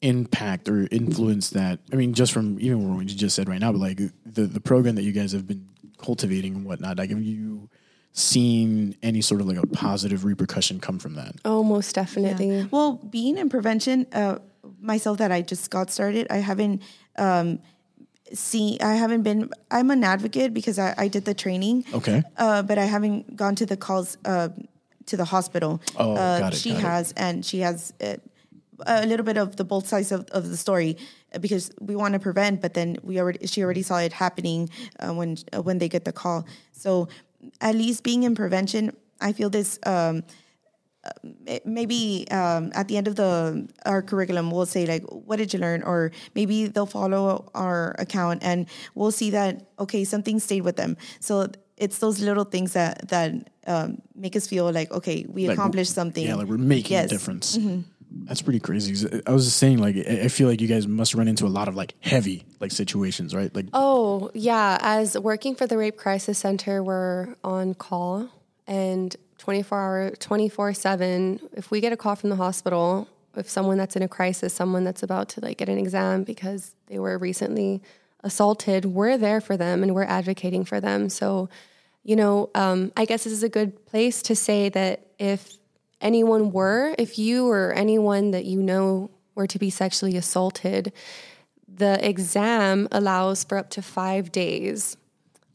impact 0.01 0.69
or 0.69 0.87
influence 0.91 1.51
that? 1.51 1.79
I 1.91 1.95
mean, 1.95 2.13
just 2.13 2.31
from 2.31 2.59
even 2.59 2.95
what 2.95 3.09
you 3.09 3.15
just 3.15 3.35
said 3.35 3.47
right 3.47 3.59
now, 3.59 3.71
but 3.71 3.81
like 3.81 3.97
the 4.25 4.43
the 4.43 4.61
program 4.61 4.95
that 4.95 5.03
you 5.03 5.13
guys 5.13 5.31
have 5.31 5.47
been 5.47 5.67
cultivating 5.97 6.55
and 6.55 6.65
whatnot. 6.65 6.97
Like, 6.97 7.09
have 7.09 7.21
you 7.21 7.69
seen 8.11 8.95
any 9.03 9.21
sort 9.21 9.41
of 9.41 9.47
like 9.47 9.57
a 9.57 9.67
positive 9.67 10.23
repercussion 10.23 10.79
come 10.79 10.99
from 10.99 11.15
that? 11.15 11.35
Oh, 11.43 11.63
most 11.63 11.95
definitely. 11.95 12.67
Well, 12.71 12.93
being 12.93 13.37
in 13.37 13.49
prevention, 13.49 14.07
uh, 14.13 14.39
myself 14.79 15.17
that 15.17 15.31
I 15.31 15.41
just 15.41 15.69
got 15.69 15.91
started, 15.91 16.27
I 16.29 16.37
haven't 16.37 16.81
um, 17.17 17.59
seen, 18.33 18.77
I 18.81 18.95
haven't 18.95 19.23
been, 19.23 19.49
I'm 19.69 19.91
an 19.91 20.03
advocate 20.03 20.53
because 20.53 20.79
I, 20.79 20.93
I 20.97 21.07
did 21.09 21.25
the 21.25 21.33
training. 21.33 21.85
Okay. 21.93 22.23
Uh, 22.37 22.61
but 22.63 22.77
I 22.77 22.85
haven't 22.85 23.35
gone 23.35 23.55
to 23.55 23.65
the 23.65 23.77
calls 23.77 24.17
uh, 24.25 24.49
to 25.07 25.17
the 25.17 25.25
hospital. 25.25 25.81
Oh, 25.97 26.13
uh, 26.15 26.39
got 26.39 26.53
it, 26.53 26.57
She 26.57 26.69
got 26.71 26.77
it. 26.79 26.81
has, 26.83 27.11
and 27.13 27.45
she 27.45 27.59
has 27.59 27.93
uh, 28.01 28.15
a 28.85 29.05
little 29.05 29.25
bit 29.25 29.37
of 29.37 29.55
the 29.57 29.63
both 29.63 29.87
sides 29.87 30.11
of, 30.11 30.25
of 30.31 30.49
the 30.49 30.57
story 30.57 30.97
uh, 30.97 31.24
because 31.39 31.71
we 31.79 31.95
want 31.95 32.13
to 32.13 32.19
prevent, 32.19 32.61
but 32.61 32.73
then 32.73 32.97
we 33.03 33.19
already 33.19 33.45
she 33.47 33.63
already 33.63 33.81
saw 33.81 33.97
it 33.97 34.13
happening 34.13 34.69
uh, 34.99 35.13
when 35.13 35.37
uh, 35.53 35.61
when 35.61 35.77
they 35.79 35.89
get 35.89 36.05
the 36.05 36.11
call. 36.13 36.45
So 36.71 37.07
at 37.61 37.75
least 37.75 38.03
being 38.03 38.23
in 38.23 38.35
prevention, 38.35 38.95
I 39.21 39.33
feel 39.33 39.49
this. 39.49 39.79
Um, 39.85 40.23
uh, 41.05 41.59
maybe 41.65 42.25
um, 42.31 42.71
at 42.73 42.87
the 42.87 42.97
end 42.97 43.07
of 43.07 43.15
the 43.15 43.67
our 43.85 44.01
curriculum 44.01 44.49
we'll 44.49 44.65
say 44.65 44.87
like 44.87 45.03
what 45.03 45.35
did 45.37 45.53
you 45.53 45.59
learn 45.59 45.83
or 45.83 46.09
maybe 46.33 46.65
they'll 46.65 46.87
follow 46.87 47.47
our 47.53 47.95
account 47.99 48.41
and 48.43 48.65
we'll 48.95 49.11
see 49.11 49.29
that 49.29 49.69
okay 49.77 50.03
something 50.03 50.39
stayed 50.39 50.61
with 50.61 50.77
them 50.77 50.97
so 51.19 51.45
it's 51.77 51.99
those 51.99 52.21
little 52.21 52.43
things 52.43 52.73
that 52.73 53.07
that 53.09 53.31
um, 53.67 54.01
make 54.15 54.35
us 54.35 54.47
feel 54.47 54.71
like 54.71 54.89
okay 54.91 55.25
we 55.29 55.47
Like, 55.47 55.59
accomplished 55.59 55.93
something 55.93 56.25
Yeah, 56.25 56.35
like 56.41 56.47
we're 56.47 56.57
making 56.57 56.93
Yes. 56.97 57.05
a 57.05 57.09
difference. 57.09 57.55
That's 58.23 58.41
pretty 58.41 58.59
crazy. 58.61 59.09
I 59.27 59.31
was 59.31 59.45
just 59.45 59.57
saying, 59.57 59.79
like, 59.79 59.97
I 59.97 60.29
feel 60.29 60.47
like 60.47 60.61
you 60.61 60.67
guys 60.67 60.87
must 60.87 61.13
run 61.15 61.27
into 61.27 61.45
a 61.45 61.49
lot 61.49 61.67
of 61.67 61.75
like 61.75 61.93
heavy 61.99 62.45
like 62.59 62.71
situations, 62.71 63.35
right? 63.35 63.53
Like, 63.53 63.67
Oh, 63.73 64.31
yeah. 64.33 64.77
As 64.81 65.17
working 65.19 65.53
for 65.53 65.67
the 65.67 65.77
Rape 65.77 65.97
Crisis 65.97 66.37
Center, 66.39 66.81
we're 66.81 67.35
on 67.43 67.73
call 67.73 68.29
and 68.67 69.15
24 69.37 69.79
hour, 69.79 70.09
24 70.11 70.73
7. 70.73 71.39
If 71.53 71.71
we 71.71 71.81
get 71.81 71.91
a 71.91 71.97
call 71.97 72.15
from 72.15 72.29
the 72.29 72.37
hospital, 72.37 73.07
if 73.35 73.49
someone 73.49 73.77
that's 73.77 73.95
in 73.95 74.01
a 74.01 74.07
crisis, 74.07 74.53
someone 74.53 74.85
that's 74.85 75.03
about 75.03 75.29
to 75.29 75.41
like 75.41 75.57
get 75.57 75.67
an 75.67 75.77
exam 75.77 76.23
because 76.23 76.73
they 76.87 76.99
were 76.99 77.17
recently 77.17 77.81
assaulted, 78.23 78.85
we're 78.85 79.17
there 79.17 79.41
for 79.41 79.57
them 79.57 79.83
and 79.83 79.93
we're 79.93 80.03
advocating 80.03 80.63
for 80.63 80.79
them. 80.79 81.09
So, 81.09 81.49
you 82.03 82.15
know, 82.15 82.49
um, 82.55 82.91
I 82.95 83.05
guess 83.05 83.25
this 83.25 83.33
is 83.33 83.43
a 83.43 83.49
good 83.49 83.85
place 83.85 84.21
to 84.23 84.35
say 84.35 84.69
that 84.69 85.05
if 85.19 85.51
anyone 86.01 86.51
were, 86.51 86.95
if 86.97 87.17
you 87.17 87.47
or 87.47 87.73
anyone 87.73 88.31
that 88.31 88.45
you 88.45 88.61
know 88.61 89.11
were 89.35 89.47
to 89.47 89.59
be 89.59 89.69
sexually 89.69 90.17
assaulted, 90.17 90.93
the 91.67 92.05
exam 92.07 92.87
allows 92.91 93.43
for 93.43 93.57
up 93.57 93.69
to 93.71 93.81
five 93.81 94.31
days 94.31 94.97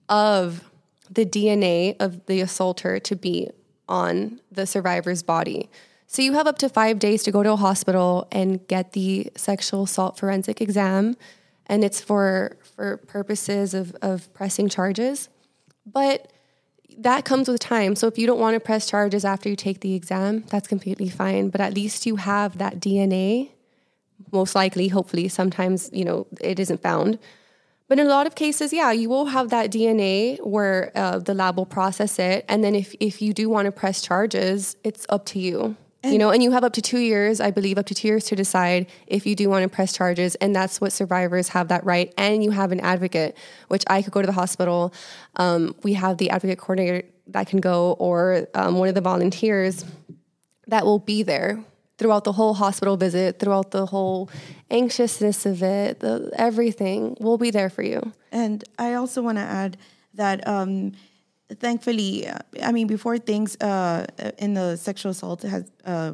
of 0.08 0.70
the 1.08 1.24
DNA 1.24 1.96
of 1.98 2.26
the 2.26 2.40
assaulter 2.40 2.98
to 3.00 3.16
be 3.16 3.50
on 3.88 4.40
the 4.50 4.66
survivor's 4.66 5.22
body. 5.22 5.68
So 6.06 6.22
you 6.22 6.32
have 6.32 6.46
up 6.46 6.58
to 6.58 6.68
five 6.68 6.98
days 6.98 7.22
to 7.24 7.32
go 7.32 7.42
to 7.42 7.52
a 7.52 7.56
hospital 7.56 8.26
and 8.32 8.66
get 8.66 8.92
the 8.92 9.30
sexual 9.36 9.84
assault 9.84 10.18
forensic 10.18 10.60
exam, 10.60 11.16
and 11.66 11.84
it's 11.84 12.00
for 12.00 12.56
for 12.76 12.96
purposes 12.96 13.74
of, 13.74 13.94
of 14.02 14.32
pressing 14.34 14.68
charges. 14.68 15.28
But 15.86 16.32
that 16.98 17.24
comes 17.24 17.48
with 17.48 17.60
time. 17.60 17.94
So 17.94 18.06
if 18.06 18.18
you 18.18 18.26
don't 18.26 18.40
want 18.40 18.54
to 18.54 18.60
press 18.60 18.86
charges 18.86 19.24
after 19.24 19.48
you 19.48 19.56
take 19.56 19.80
the 19.80 19.94
exam, 19.94 20.44
that's 20.48 20.68
completely 20.68 21.08
fine. 21.08 21.48
But 21.50 21.60
at 21.60 21.74
least 21.74 22.06
you 22.06 22.16
have 22.16 22.58
that 22.58 22.80
DNA 22.80 23.50
most 24.32 24.54
likely, 24.54 24.88
hopefully, 24.88 25.28
sometimes, 25.28 25.90
you 25.92 26.04
know, 26.04 26.26
it 26.40 26.58
isn't 26.60 26.82
found. 26.82 27.18
But 27.88 27.98
in 27.98 28.06
a 28.06 28.10
lot 28.10 28.26
of 28.26 28.34
cases, 28.36 28.72
yeah, 28.72 28.92
you 28.92 29.08
will 29.08 29.26
have 29.26 29.50
that 29.50 29.70
DNA 29.70 30.38
where 30.46 30.92
uh, 30.94 31.18
the 31.18 31.34
lab 31.34 31.56
will 31.56 31.66
process 31.66 32.18
it. 32.18 32.44
And 32.48 32.62
then 32.62 32.74
if, 32.74 32.94
if 33.00 33.20
you 33.20 33.32
do 33.32 33.48
want 33.48 33.66
to 33.66 33.72
press 33.72 34.00
charges, 34.00 34.76
it's 34.84 35.06
up 35.08 35.26
to 35.26 35.40
you. 35.40 35.76
You 36.02 36.16
know, 36.16 36.30
and 36.30 36.42
you 36.42 36.50
have 36.52 36.64
up 36.64 36.72
to 36.74 36.82
two 36.82 36.98
years, 36.98 37.40
I 37.40 37.50
believe, 37.50 37.76
up 37.76 37.86
to 37.86 37.94
two 37.94 38.08
years 38.08 38.24
to 38.26 38.36
decide 38.36 38.86
if 39.06 39.26
you 39.26 39.36
do 39.36 39.50
want 39.50 39.64
to 39.64 39.68
press 39.68 39.92
charges. 39.92 40.34
And 40.36 40.56
that's 40.56 40.80
what 40.80 40.92
survivors 40.92 41.48
have 41.48 41.68
that 41.68 41.84
right. 41.84 42.12
And 42.16 42.42
you 42.42 42.52
have 42.52 42.72
an 42.72 42.80
advocate, 42.80 43.36
which 43.68 43.84
I 43.88 44.00
could 44.00 44.12
go 44.12 44.22
to 44.22 44.26
the 44.26 44.32
hospital. 44.32 44.94
Um, 45.36 45.74
we 45.82 45.92
have 45.94 46.16
the 46.16 46.30
advocate 46.30 46.58
coordinator 46.58 47.06
that 47.28 47.48
can 47.48 47.60
go, 47.60 47.92
or 47.98 48.48
um, 48.54 48.78
one 48.78 48.88
of 48.88 48.94
the 48.94 49.00
volunteers 49.00 49.84
that 50.66 50.84
will 50.84 50.98
be 50.98 51.22
there 51.22 51.62
throughout 51.98 52.24
the 52.24 52.32
whole 52.32 52.54
hospital 52.54 52.96
visit, 52.96 53.38
throughout 53.38 53.70
the 53.70 53.84
whole 53.84 54.30
anxiousness 54.70 55.44
of 55.44 55.62
it, 55.62 56.00
the, 56.00 56.30
everything. 56.34 57.14
We'll 57.20 57.36
be 57.36 57.50
there 57.50 57.68
for 57.68 57.82
you. 57.82 58.12
And 58.32 58.64
I 58.78 58.94
also 58.94 59.20
want 59.20 59.36
to 59.36 59.42
add 59.42 59.76
that, 60.14 60.48
um, 60.48 60.92
thankfully, 61.58 62.28
I 62.62 62.72
mean, 62.72 62.86
before 62.86 63.18
things 63.18 63.56
uh, 63.60 64.06
in 64.38 64.54
the 64.54 64.76
sexual 64.76 65.10
assault 65.10 65.42
has, 65.42 65.70
uh, 65.84 66.12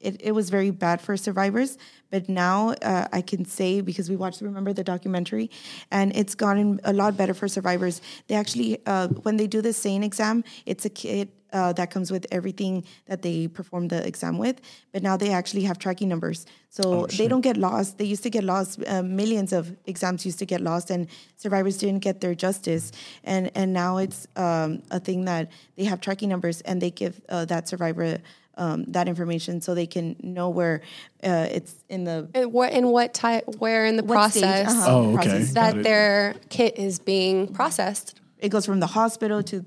it, 0.00 0.20
it 0.20 0.32
was 0.32 0.50
very 0.50 0.70
bad 0.70 1.00
for 1.00 1.16
survivors. 1.16 1.78
But 2.10 2.28
now 2.28 2.70
uh, 2.82 3.08
I 3.12 3.20
can 3.20 3.44
say 3.44 3.80
because 3.80 4.08
we 4.08 4.16
watched, 4.16 4.40
remember 4.40 4.72
the 4.72 4.84
documentary, 4.84 5.50
and 5.90 6.14
it's 6.16 6.34
gotten 6.34 6.80
a 6.84 6.92
lot 6.92 7.16
better 7.16 7.34
for 7.34 7.48
survivors. 7.48 8.00
They 8.28 8.34
actually, 8.34 8.78
uh, 8.86 9.08
when 9.08 9.36
they 9.36 9.46
do 9.46 9.60
the 9.60 9.72
SANE 9.72 10.02
exam, 10.02 10.44
it's 10.64 10.84
a 10.84 10.90
kit 10.90 11.30
uh, 11.52 11.72
that 11.74 11.90
comes 11.90 12.10
with 12.10 12.26
everything 12.30 12.84
that 13.06 13.22
they 13.22 13.48
perform 13.48 13.88
the 13.88 14.06
exam 14.06 14.38
with. 14.38 14.60
But 14.92 15.02
now 15.02 15.16
they 15.16 15.30
actually 15.30 15.62
have 15.62 15.78
tracking 15.78 16.08
numbers, 16.08 16.46
so 16.70 17.06
they 17.06 17.28
don't 17.28 17.40
get 17.40 17.56
lost. 17.56 17.98
They 17.98 18.04
used 18.04 18.22
to 18.24 18.30
get 18.30 18.44
lost. 18.44 18.82
Uh, 18.86 19.02
millions 19.02 19.52
of 19.52 19.74
exams 19.86 20.24
used 20.26 20.38
to 20.40 20.46
get 20.46 20.60
lost, 20.60 20.90
and 20.90 21.08
survivors 21.36 21.78
didn't 21.78 22.00
get 22.00 22.20
their 22.20 22.34
justice. 22.34 22.92
And 23.24 23.50
and 23.54 23.72
now 23.72 23.98
it's 23.98 24.26
um, 24.36 24.82
a 24.90 25.00
thing 25.00 25.24
that 25.24 25.50
they 25.76 25.84
have 25.84 26.00
tracking 26.00 26.28
numbers, 26.28 26.60
and 26.62 26.80
they 26.80 26.90
give 26.90 27.20
uh, 27.28 27.44
that 27.46 27.68
survivor. 27.68 28.18
Um, 28.58 28.84
that 28.88 29.06
information 29.06 29.60
so 29.60 29.72
they 29.74 29.86
can 29.86 30.16
know 30.20 30.48
where 30.50 30.82
uh, 31.22 31.46
it's 31.48 31.76
in 31.88 32.02
the 32.02 32.28
And 32.34 32.52
what 32.52 32.72
in 32.72 32.88
what 32.88 33.14
type, 33.14 33.44
where 33.58 33.86
in 33.86 33.96
the 33.96 34.02
What 34.02 34.14
process 34.14 34.66
uh-huh, 34.68 34.86
Oh, 34.90 35.14
okay. 35.14 35.14
process. 35.14 35.54
That 35.54 35.82
their 35.84 36.34
kit 36.50 36.76
is 36.76 36.98
being 36.98 37.46
processed 37.54 38.20
It 38.38 38.48
goes 38.48 38.66
from 38.66 38.80
the 38.80 38.88
hospital 38.88 39.42
to 39.44 39.64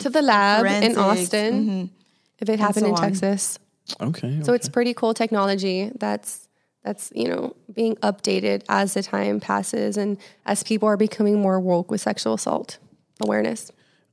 to 0.00 0.10
the 0.10 0.20
lab 0.20 0.66
in 0.66 0.94
Forensics, 0.94 0.98
Austin. 0.98 1.90
If 2.40 2.48
it 2.50 2.60
happened 2.60 2.84
so 2.84 2.88
in 2.88 2.94
on. 2.94 3.00
Texas, 3.00 3.58
okay. 4.00 4.40
so 4.42 4.52
it's 4.52 4.68
pretty 4.68 4.92
cool 4.92 5.14
technology 5.14 5.90
that's 5.98 6.48
that's 6.84 7.10
you 7.14 7.28
know 7.28 7.56
being 7.72 7.96
updated 7.96 8.62
as 8.68 8.92
the 8.94 9.02
time 9.02 9.40
passes 9.40 9.96
and 9.96 10.18
as 10.44 10.62
people 10.62 10.86
are 10.88 10.98
becoming 10.98 11.40
more 11.40 11.58
woke 11.58 11.90
with 11.90 12.00
sexual 12.02 12.34
assault 12.34 12.78
awareness. 13.20 13.72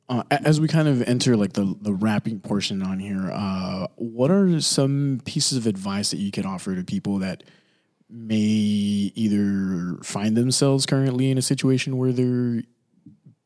Uh, 0.10 0.23
as 0.30 0.60
we 0.60 0.68
kind 0.68 0.88
of 0.88 1.02
enter 1.03 1.38
like 1.38 1.53
the 1.53 1.76
the 1.82 1.94
wrapping 1.94 2.40
portion 2.40 2.84
on 2.84 2.99
here, 2.99 3.32
uh, 3.32 3.88
what 3.95 4.30
are 4.30 4.60
some 4.60 5.22
pieces 5.26 5.57
of 5.57 5.68
advice 5.68 6.11
that 6.11 6.18
you 6.18 6.32
could 6.32 6.45
offer 6.45 6.76
to 6.76 6.84
people 6.84 7.19
that 7.19 7.44
may 8.10 8.36
either 9.15 9.98
find 10.03 10.36
themselves 10.36 10.86
currently 10.86 11.32
in 11.32 11.38
a 11.38 11.41
situation 11.41 11.98
where 11.98 12.11
they're 12.11 12.61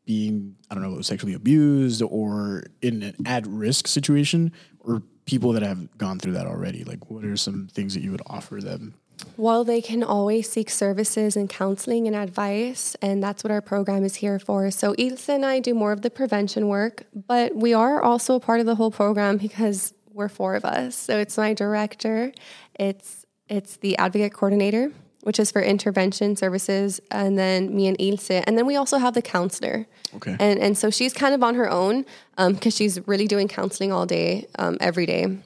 being 0.05 0.55
I 0.69 0.75
don't 0.75 0.83
know 0.83 1.01
sexually 1.01 1.33
abused 1.33 2.01
or 2.01 2.63
in 2.81 3.03
an 3.03 3.15
at 3.25 3.45
risk 3.45 3.87
situation, 3.87 4.51
or 4.79 5.03
people 5.25 5.53
that 5.53 5.63
have 5.63 5.97
gone 5.97 6.19
through 6.19 6.33
that 6.33 6.47
already? 6.47 6.83
Like, 6.83 7.09
what 7.09 7.25
are 7.25 7.37
some 7.37 7.67
things 7.67 7.93
that 7.93 8.01
you 8.01 8.11
would 8.11 8.21
offer 8.27 8.61
them? 8.61 8.95
Well, 9.37 9.63
they 9.63 9.81
can 9.81 10.03
always 10.03 10.49
seek 10.49 10.69
services 10.69 11.35
and 11.35 11.49
counseling 11.49 12.07
and 12.07 12.15
advice, 12.15 12.95
and 13.01 13.21
that's 13.21 13.43
what 13.43 13.51
our 13.51 13.61
program 13.61 14.03
is 14.03 14.15
here 14.15 14.39
for. 14.39 14.71
So, 14.71 14.95
Ilse 14.97 15.29
and 15.29 15.45
I 15.45 15.59
do 15.59 15.73
more 15.73 15.91
of 15.91 16.01
the 16.01 16.09
prevention 16.09 16.67
work, 16.67 17.03
but 17.13 17.55
we 17.55 17.73
are 17.73 18.01
also 18.01 18.35
a 18.35 18.39
part 18.39 18.59
of 18.59 18.65
the 18.65 18.75
whole 18.75 18.91
program 18.91 19.37
because 19.37 19.93
we're 20.15 20.29
four 20.29 20.55
of 20.55 20.65
us. 20.65 20.95
So 20.95 21.19
it's 21.19 21.37
my 21.37 21.53
director, 21.53 22.31
it's 22.79 23.25
it's 23.47 23.77
the 23.77 23.95
advocate 23.97 24.33
coordinator, 24.33 24.91
which 25.21 25.39
is 25.39 25.51
for 25.51 25.61
intervention 25.61 26.35
services, 26.35 26.99
and 27.11 27.37
then 27.37 27.75
me 27.75 27.87
and 27.87 27.97
Ilse, 27.99 28.31
and 28.31 28.57
then 28.57 28.65
we 28.65 28.75
also 28.75 28.97
have 28.97 29.13
the 29.13 29.21
counselor. 29.21 29.85
Okay. 30.15 30.35
And 30.39 30.59
and 30.59 30.77
so 30.77 30.89
she's 30.89 31.13
kind 31.13 31.35
of 31.35 31.43
on 31.43 31.55
her 31.55 31.69
own 31.69 32.05
because 32.37 32.75
she's 32.75 33.05
really 33.07 33.27
doing 33.27 33.47
counseling 33.47 33.91
all 33.91 34.05
day, 34.05 34.47
um, 34.57 34.77
every 34.79 35.05
day. 35.05 35.37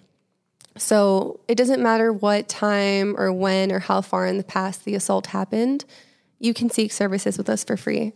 So 0.79 1.39
it 1.47 1.55
doesn't 1.55 1.81
matter 1.81 2.11
what 2.11 2.47
time 2.47 3.15
or 3.17 3.31
when 3.33 3.71
or 3.71 3.79
how 3.79 4.01
far 4.01 4.25
in 4.25 4.37
the 4.37 4.43
past 4.43 4.85
the 4.85 4.95
assault 4.95 5.27
happened, 5.27 5.85
you 6.39 6.53
can 6.53 6.69
seek 6.69 6.91
services 6.91 7.37
with 7.37 7.49
us 7.49 7.63
for 7.63 7.75
free. 7.75 8.13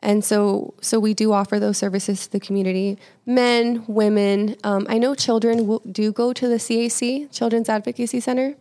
And 0.00 0.24
so, 0.24 0.74
so 0.80 0.98
we 1.00 1.12
do 1.12 1.32
offer 1.32 1.58
those 1.58 1.76
services 1.76 2.26
to 2.26 2.32
the 2.32 2.40
community, 2.40 2.98
men, 3.26 3.84
women. 3.86 4.56
Um, 4.62 4.86
I 4.88 4.98
know 4.98 5.14
children 5.14 5.78
do 5.90 6.12
go 6.12 6.32
to 6.32 6.48
the 6.48 6.56
CAC, 6.56 7.32
Children's 7.32 7.68
Advocacy 7.68 8.20
Center, 8.20 8.54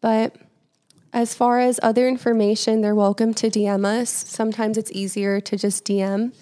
but 0.00 0.36
as 1.12 1.34
far 1.34 1.58
as 1.58 1.78
other 1.82 2.08
information, 2.08 2.80
they're 2.80 2.94
welcome 2.94 3.34
to 3.34 3.50
DM 3.50 3.84
us. 3.84 4.08
Sometimes 4.10 4.78
it's 4.78 4.90
easier 4.92 5.40
to 5.40 5.58
just 5.58 5.84
DM. 5.84 6.32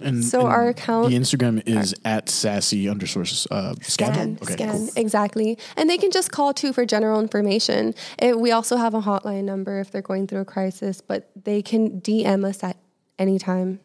And 0.00 0.24
So 0.24 0.40
and 0.40 0.48
our 0.48 0.68
account- 0.68 1.10
the 1.10 1.16
Instagram 1.16 1.62
is 1.66 1.94
at 2.04 2.28
sassy 2.28 2.88
underscore 2.88 3.24
uh, 3.50 3.74
scan. 3.82 4.38
Scan, 4.38 4.38
scan, 4.56 4.88
exactly. 4.96 5.58
And 5.76 5.88
they 5.88 5.98
can 5.98 6.10
just 6.10 6.32
call 6.32 6.52
too 6.54 6.72
for 6.72 6.84
general 6.86 7.20
information. 7.20 7.94
It, 8.18 8.38
we 8.40 8.50
also 8.50 8.76
have 8.76 8.94
a 8.94 9.00
hotline 9.02 9.44
number 9.44 9.80
if 9.80 9.90
they're 9.90 10.02
going 10.02 10.26
through 10.26 10.40
a 10.40 10.44
crisis, 10.44 11.00
but 11.00 11.30
they 11.44 11.62
can 11.62 12.00
DM 12.00 12.44
us 12.44 12.64
at 12.64 12.76
any 13.18 13.38
time. 13.38 13.78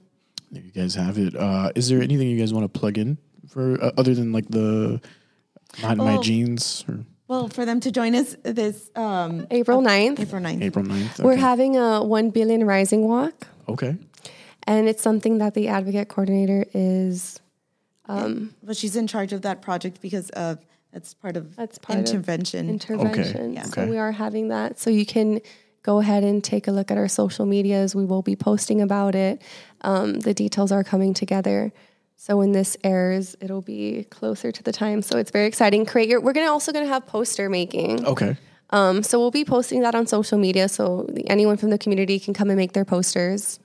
There 0.51 0.63
you 0.63 0.71
guys 0.71 0.95
have 0.95 1.17
it. 1.19 1.35
Uh, 1.35 1.71
is 1.75 1.89
there 1.89 2.01
anything 2.01 2.27
you 2.29 2.39
guys 2.39 2.53
want 2.53 2.71
to 2.71 2.79
plug 2.79 2.97
in 2.97 3.17
for 3.47 3.77
uh, 3.83 3.91
other 3.97 4.15
than 4.15 4.31
like 4.31 4.47
the 4.49 4.99
not 5.83 5.91
in 5.91 5.97
my 5.99 6.17
jeans 6.17 6.83
or 6.87 7.03
Well, 7.27 7.47
for 7.49 7.65
them 7.65 7.79
to 7.81 7.91
join 7.91 8.15
us 8.15 8.35
this 8.41 8.89
um, 8.95 9.45
April 9.51 9.81
9th, 9.83 10.19
April 10.19 10.41
9th. 10.41 10.61
April 10.63 10.85
9th? 10.85 11.19
we're 11.23 11.35
having 11.35 11.77
a 11.77 12.03
1 12.03 12.29
billion 12.31 12.65
rising 12.65 13.07
walk. 13.07 13.47
okay. 13.67 13.95
And 14.69 14.87
it's 14.87 15.01
something 15.01 15.39
that 15.39 15.55
the 15.55 15.67
advocate 15.67 16.09
coordinator 16.09 16.63
is 16.75 17.39
But 18.07 18.77
she's 18.77 18.95
in 18.95 19.07
charge 19.07 19.33
of 19.33 19.41
that 19.41 19.61
project 19.63 19.99
because 20.01 20.29
of 20.45 20.59
that's 20.93 21.13
part 21.13 21.35
of 21.37 21.55
That's 21.55 21.77
part 21.79 21.99
of 21.99 22.05
intervention. 22.05 22.69
intervention. 22.69 23.57
Okay. 23.57 23.63
So 23.63 23.81
Okay. 23.81 23.89
we 23.89 23.97
are 23.97 24.11
having 24.11 24.49
that. 24.49 24.79
So 24.79 24.89
you 24.91 25.05
can 25.05 25.39
go 25.81 25.99
ahead 25.99 26.23
and 26.23 26.43
take 26.43 26.67
a 26.67 26.71
look 26.71 26.91
at 26.91 26.97
our 26.97 27.07
social 27.07 27.45
medias. 27.45 27.95
We 27.95 28.05
will 28.05 28.21
be 28.21 28.35
posting 28.35 28.79
about 28.81 29.15
it. 29.15 29.41
Um, 29.81 30.19
the 30.19 30.33
details 30.33 30.71
are 30.71 30.83
coming 30.83 31.13
together. 31.13 31.71
So 32.15 32.37
when 32.37 32.51
this 32.51 32.75
airs, 32.83 33.35
it'll 33.39 33.61
be 33.61 34.05
closer 34.11 34.51
to 34.51 34.61
the 34.63 34.71
time. 34.71 35.01
So 35.01 35.17
it's 35.17 35.31
very 35.31 35.47
exciting. 35.47 35.85
Create 35.85 36.09
your. 36.09 36.19
We're 36.21 36.33
gonna 36.33 36.51
also 36.51 36.71
gonna 36.71 36.85
have 36.95 37.05
poster 37.07 37.49
making. 37.49 38.05
Okay. 38.05 38.35
Um, 38.71 39.01
so 39.03 39.17
we'll 39.19 39.31
be 39.31 39.45
posting 39.45 39.81
that 39.81 39.95
on 39.95 40.05
social 40.05 40.37
media. 40.37 40.69
So 40.69 41.07
anyone 41.27 41.57
from 41.57 41.69
the 41.71 41.77
community 41.77 42.19
can 42.19 42.33
come 42.35 42.49
and 42.51 42.57
make 42.57 42.73
their 42.73 42.85
posters. 42.85 43.59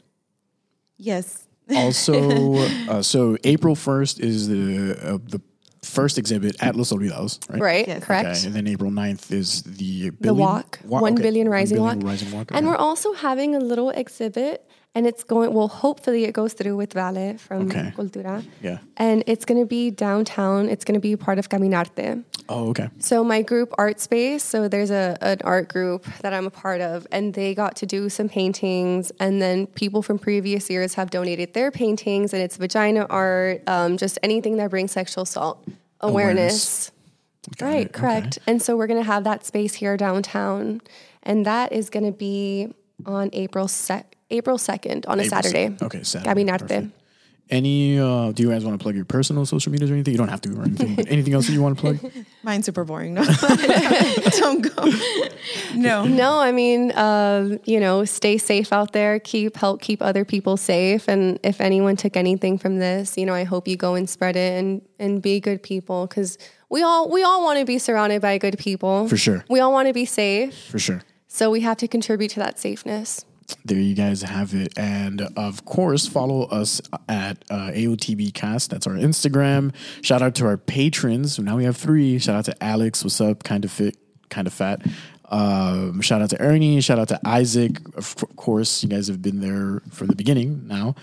Yes. 0.98 1.46
Also, 1.74 2.56
uh, 2.88 3.02
so 3.02 3.36
April 3.44 3.74
1st 3.74 4.20
is 4.20 4.48
the 4.48 4.96
uh, 5.02 5.18
the 5.28 5.40
first 5.82 6.18
exhibit 6.18 6.56
at 6.62 6.76
Los 6.76 6.92
Olvidados, 6.92 7.38
right? 7.50 7.60
Right. 7.60 7.88
Yes. 7.88 8.04
Correct. 8.04 8.28
Okay, 8.38 8.46
and 8.46 8.54
then 8.54 8.66
April 8.66 8.90
9th 8.90 9.30
is 9.32 9.62
the 9.62 10.10
the 10.10 10.10
billion- 10.10 10.36
walk, 10.38 10.78
wa- 10.84 11.00
one 11.00 11.14
okay, 11.14 11.22
billion 11.22 11.48
rising 11.48 11.76
billion 11.78 11.98
walk, 12.00 12.06
rising 12.08 12.30
walk. 12.32 12.50
and 12.50 12.58
okay. 12.58 12.66
we're 12.66 12.76
also 12.76 13.12
having 13.14 13.54
a 13.54 13.60
little 13.60 13.90
exhibit, 13.90 14.68
and 14.94 15.06
it's 15.06 15.24
going. 15.24 15.52
Well, 15.52 15.68
hopefully, 15.68 16.24
it 16.24 16.32
goes 16.32 16.52
through 16.52 16.76
with 16.76 16.92
Vale 16.92 17.36
from 17.38 17.66
Okay. 17.68 17.92
Cultura. 17.96 18.44
Yeah. 18.62 18.78
and 18.96 19.22
it's 19.26 19.44
going 19.44 19.60
to 19.60 19.66
be 19.66 19.90
downtown. 19.90 20.68
It's 20.68 20.84
going 20.84 20.94
to 20.94 21.00
be 21.00 21.16
part 21.16 21.38
of 21.38 21.48
Caminarte. 21.48 22.22
Oh, 22.48 22.68
okay. 22.70 22.88
So 22.98 23.24
my 23.24 23.40
group 23.42 23.72
art 23.78 24.00
space. 24.00 24.42
So 24.44 24.68
there's 24.68 24.90
a 24.90 25.16
an 25.22 25.38
art 25.44 25.68
group 25.68 26.04
that 26.22 26.32
I'm 26.34 26.46
a 26.46 26.50
part 26.50 26.80
of, 26.80 27.06
and 27.10 27.32
they 27.34 27.54
got 27.54 27.76
to 27.76 27.86
do 27.86 28.08
some 28.08 28.28
paintings, 28.28 29.10
and 29.18 29.40
then 29.40 29.66
people 29.68 30.02
from 30.02 30.18
previous 30.18 30.68
years 30.70 30.94
have 30.94 31.08
donated 31.10 31.54
their 31.54 31.70
paintings, 31.70 32.32
and 32.34 32.42
it's 32.42 32.56
vagina 32.56 33.06
art, 33.08 33.62
um, 33.66 33.96
just 33.96 34.18
anything 34.22 34.56
that 34.58 34.70
brings 34.70 34.92
sexual 34.92 35.22
assault 35.22 35.64
awareness. 36.00 36.90
Got 37.58 37.66
Right, 37.66 37.86
it, 37.86 37.92
correct. 37.92 38.38
And 38.46 38.60
so 38.62 38.76
we're 38.76 38.86
going 38.86 39.00
to 39.00 39.06
have 39.06 39.24
that 39.24 39.44
space 39.44 39.74
here 39.74 39.96
downtown, 39.96 40.80
and 41.22 41.44
that 41.46 41.72
is 41.72 41.90
going 41.90 42.06
to 42.06 42.12
be 42.12 42.72
on 43.06 43.30
April 43.32 43.68
sec- 43.68 44.16
April 44.30 44.58
second 44.58 45.06
on 45.06 45.18
a 45.20 45.22
April 45.24 45.42
Saturday. 45.42 45.68
sec- 45.70 45.82
okay, 45.82 46.02
Saturday, 46.02 46.44
Caminarte. 46.44 46.60
perfect. 46.60 47.00
Any? 47.50 47.98
Uh, 48.00 48.32
do 48.32 48.42
you 48.42 48.50
guys 48.50 48.64
want 48.64 48.78
to 48.78 48.82
plug 48.82 48.94
your 48.96 49.04
personal 49.04 49.44
social 49.44 49.70
medias 49.70 49.90
or 49.90 49.94
anything? 49.94 50.12
You 50.12 50.18
don't 50.18 50.28
have 50.28 50.40
to 50.40 50.58
or 50.58 50.62
anything. 50.62 50.94
but 50.96 51.06
anything 51.10 51.34
else 51.34 51.46
that 51.46 51.52
you 51.52 51.60
want 51.60 51.76
to 51.78 51.80
plug? 51.98 52.12
Mine's 52.42 52.64
super 52.64 52.84
boring. 52.84 53.12
No, 53.12 53.22
don't 54.38 54.62
go. 54.62 54.90
No. 55.74 56.06
No, 56.06 56.38
I 56.40 56.52
mean, 56.52 56.90
uh, 56.92 57.58
you 57.66 57.80
know, 57.80 58.06
stay 58.06 58.38
safe 58.38 58.72
out 58.72 58.92
there. 58.94 59.18
Keep 59.20 59.56
help 59.56 59.82
keep 59.82 60.00
other 60.00 60.24
people 60.24 60.56
safe. 60.56 61.06
And 61.06 61.38
if 61.42 61.60
anyone 61.60 61.96
took 61.96 62.16
anything 62.16 62.56
from 62.56 62.78
this, 62.78 63.18
you 63.18 63.26
know, 63.26 63.34
I 63.34 63.44
hope 63.44 63.68
you 63.68 63.76
go 63.76 63.94
and 63.94 64.08
spread 64.08 64.36
it 64.36 64.58
and 64.58 64.80
and 64.98 65.20
be 65.20 65.38
good 65.38 65.62
people 65.62 66.06
because 66.06 66.38
we 66.70 66.82
all 66.82 67.10
we 67.10 67.22
all 67.22 67.44
want 67.44 67.58
to 67.58 67.66
be 67.66 67.76
surrounded 67.78 68.22
by 68.22 68.38
good 68.38 68.56
people 68.58 69.06
For 69.06 69.18
sure. 69.18 69.44
We 69.50 69.60
all 69.60 69.70
want 69.72 69.88
to 69.88 69.92
be 69.94 70.06
safe, 70.06 70.54
For 70.70 70.78
sure. 70.78 71.02
So 71.34 71.50
we 71.50 71.62
have 71.62 71.76
to 71.78 71.88
contribute 71.88 72.30
to 72.30 72.38
that 72.38 72.60
safeness. 72.60 73.24
There 73.64 73.76
you 73.76 73.96
guys 73.96 74.22
have 74.22 74.54
it. 74.54 74.78
And 74.78 75.20
of 75.36 75.64
course, 75.64 76.06
follow 76.06 76.44
us 76.44 76.80
at 77.08 77.44
uh, 77.50 77.72
AOTB 77.72 78.32
Cast. 78.32 78.70
That's 78.70 78.86
our 78.86 78.94
Instagram. 78.94 79.74
Shout 80.00 80.22
out 80.22 80.36
to 80.36 80.46
our 80.46 80.56
patrons. 80.56 81.40
Now 81.40 81.56
we 81.56 81.64
have 81.64 81.76
three. 81.76 82.20
Shout 82.20 82.36
out 82.36 82.44
to 82.44 82.62
Alex. 82.62 83.02
What's 83.02 83.20
up? 83.20 83.42
Kind 83.42 83.64
of 83.64 83.72
fit, 83.72 83.96
kind 84.30 84.46
of 84.46 84.52
fat. 84.52 84.86
Um, 85.28 86.00
shout 86.02 86.22
out 86.22 86.30
to 86.30 86.40
Ernie. 86.40 86.80
Shout 86.80 87.00
out 87.00 87.08
to 87.08 87.20
Isaac. 87.24 87.78
Of 87.96 88.14
course, 88.36 88.84
you 88.84 88.88
guys 88.88 89.08
have 89.08 89.20
been 89.20 89.40
there 89.40 89.82
from 89.90 90.06
the 90.06 90.14
beginning 90.14 90.68
now. 90.68 90.94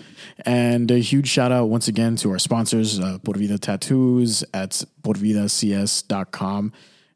And 0.46 0.90
a 0.90 0.98
huge 0.98 1.28
shout 1.28 1.52
out 1.52 1.66
once 1.66 1.88
again 1.88 2.16
to 2.16 2.30
our 2.30 2.38
sponsors, 2.38 2.98
uh, 2.98 3.18
Por 3.22 3.34
Vida 3.34 3.58
Tattoos 3.58 4.44
at 4.54 4.82
porvidacs.com. 5.02 6.72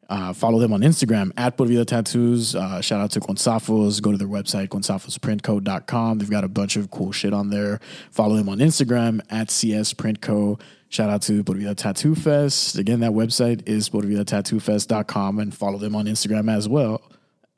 Uh, 0.08 0.32
follow 0.32 0.58
them 0.58 0.72
on 0.72 0.82
Instagram 0.82 1.32
at 1.36 1.56
Vida 1.56 1.84
Tattoos. 1.84 2.54
Uh, 2.54 2.80
shout 2.80 3.00
out 3.00 3.10
to 3.12 3.20
Gonzafos. 3.20 4.00
Go 4.00 4.12
to 4.12 4.18
their 4.18 4.28
website, 4.28 4.68
gonzafosprintco.com. 4.68 6.18
They've 6.18 6.30
got 6.30 6.44
a 6.44 6.48
bunch 6.48 6.76
of 6.76 6.90
cool 6.90 7.12
shit 7.12 7.32
on 7.32 7.50
there. 7.50 7.80
Follow 8.10 8.36
them 8.36 8.48
on 8.48 8.58
Instagram 8.58 9.20
at 9.30 9.50
CS 9.50 9.94
Printco. 9.94 10.60
Shout 10.88 11.10
out 11.10 11.22
to 11.22 11.42
Vida 11.42 11.74
Tattoo 11.74 12.14
Fest. 12.14 12.78
Again, 12.78 13.00
that 13.00 13.12
website 13.12 13.68
is 13.68 13.88
porvidatattoofest.com 13.88 15.38
and 15.40 15.54
follow 15.54 15.78
them 15.78 15.96
on 15.96 16.06
Instagram 16.06 16.54
as 16.54 16.68
well 16.68 17.02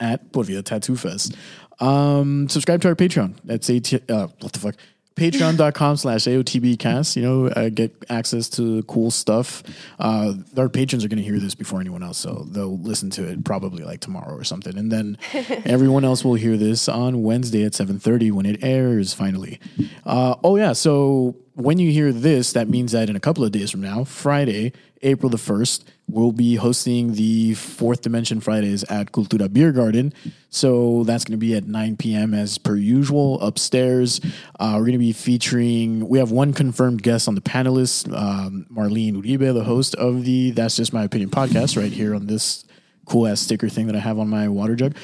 at 0.01 0.33
Vida 0.33 0.62
Tattoo 0.62 0.97
Fest. 0.97 1.37
Um, 1.81 2.49
subscribe 2.49 2.81
to 2.83 2.89
our 2.89 2.95
Patreon. 2.95 3.35
That's 3.45 3.69
AT, 3.69 4.11
uh, 4.11 4.29
what 4.41 4.53
the 4.53 4.59
fuck? 4.59 4.75
Patreon.com 5.19 5.97
slash 5.97 6.23
AOTBcast. 6.24 7.16
You 7.16 7.23
know, 7.23 7.47
uh, 7.49 7.69
get 7.69 7.95
access 8.09 8.49
to 8.51 8.82
cool 8.85 9.11
stuff. 9.11 9.62
Uh, 9.99 10.35
our 10.57 10.69
patrons 10.69 11.05
are 11.05 11.09
going 11.09 11.19
to 11.19 11.24
hear 11.24 11.39
this 11.39 11.55
before 11.55 11.81
anyone 11.81 12.03
else, 12.03 12.19
so 12.19 12.47
they'll 12.51 12.78
listen 12.78 13.11
to 13.11 13.24
it 13.24 13.45
probably 13.45 13.85
like 13.85 14.01
tomorrow 14.01 14.35
or 14.35 14.45
something. 14.45 14.77
And 14.78 14.90
then 14.90 15.19
everyone 15.65 16.05
else 16.05 16.24
will 16.24 16.35
hear 16.35 16.57
this 16.57 16.89
on 16.89 17.23
Wednesday 17.23 17.65
at 17.65 17.73
7.30 17.73 18.32
when 18.32 18.47
it 18.47 18.62
airs 18.62 19.12
finally. 19.12 19.61
Uh, 20.07 20.36
oh, 20.43 20.57
yeah. 20.57 20.73
So 20.73 21.36
when 21.55 21.78
you 21.78 21.90
hear 21.90 22.12
this, 22.12 22.53
that 22.53 22.69
means 22.69 22.93
that 22.93 23.11
in 23.11 23.16
a 23.16 23.20
couple 23.20 23.45
of 23.45 23.51
days 23.51 23.70
from 23.70 23.81
now, 23.81 24.05
Friday, 24.05 24.73
April 25.03 25.31
the 25.31 25.37
1st, 25.37 25.85
we'll 26.09 26.33
be 26.33 26.57
hosting 26.57 27.15
the 27.15 27.55
Fourth 27.55 28.03
Dimension 28.03 28.41
Fridays 28.41 28.85
at 28.85 29.12
Cultura 29.12 29.53
Beer 29.53 29.73
Garden. 29.73 30.12
So 30.51 31.05
that's 31.05 31.25
going 31.25 31.39
to 31.39 31.39
be 31.39 31.55
at 31.55 31.66
9 31.66 31.97
p.m. 31.97 32.35
as 32.35 32.59
per 32.59 32.77
usual 32.77 33.41
upstairs. 33.41 34.20
Uh, 34.59 34.75
we're 34.75 34.87
going 34.87 34.93
to 34.93 34.99
be 34.99 35.12
featuring, 35.12 36.09
we 36.09 36.19
have 36.19 36.31
one 36.31 36.53
confirmed 36.53 37.03
guest 37.03 37.29
on 37.29 37.35
the 37.35 37.41
panelists, 37.41 38.12
um, 38.16 38.66
Marlene 38.73 39.23
Uribe, 39.23 39.53
the 39.55 39.65
host 39.65 39.95
of 39.97 40.25
the 40.25 40.51
That's 40.53 40.77
Just 40.77 40.93
My 40.93 41.05
Opinion 41.05 41.31
podcast, 41.31 41.77
right 41.81 41.93
here 41.93 42.15
on 42.15 42.27
this 42.27 42.65
cool 43.09 43.27
ass 43.27 43.41
sticker 43.41 43.69
thing 43.69 43.87
that 43.87 43.97
I 43.97 44.01
have 44.01 44.19
on 44.19 44.29
my 44.29 44.49
water 44.49 44.77
jug. 44.77 44.95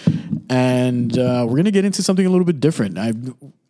And 0.51 1.19
uh, 1.19 1.47
we're 1.49 1.57
gonna 1.57 1.71
get 1.71 1.85
into 1.85 2.03
something 2.03 2.27
a 2.27 2.29
little 2.29 2.45
bit 2.45 2.61
different. 2.61 2.99
I 2.99 3.13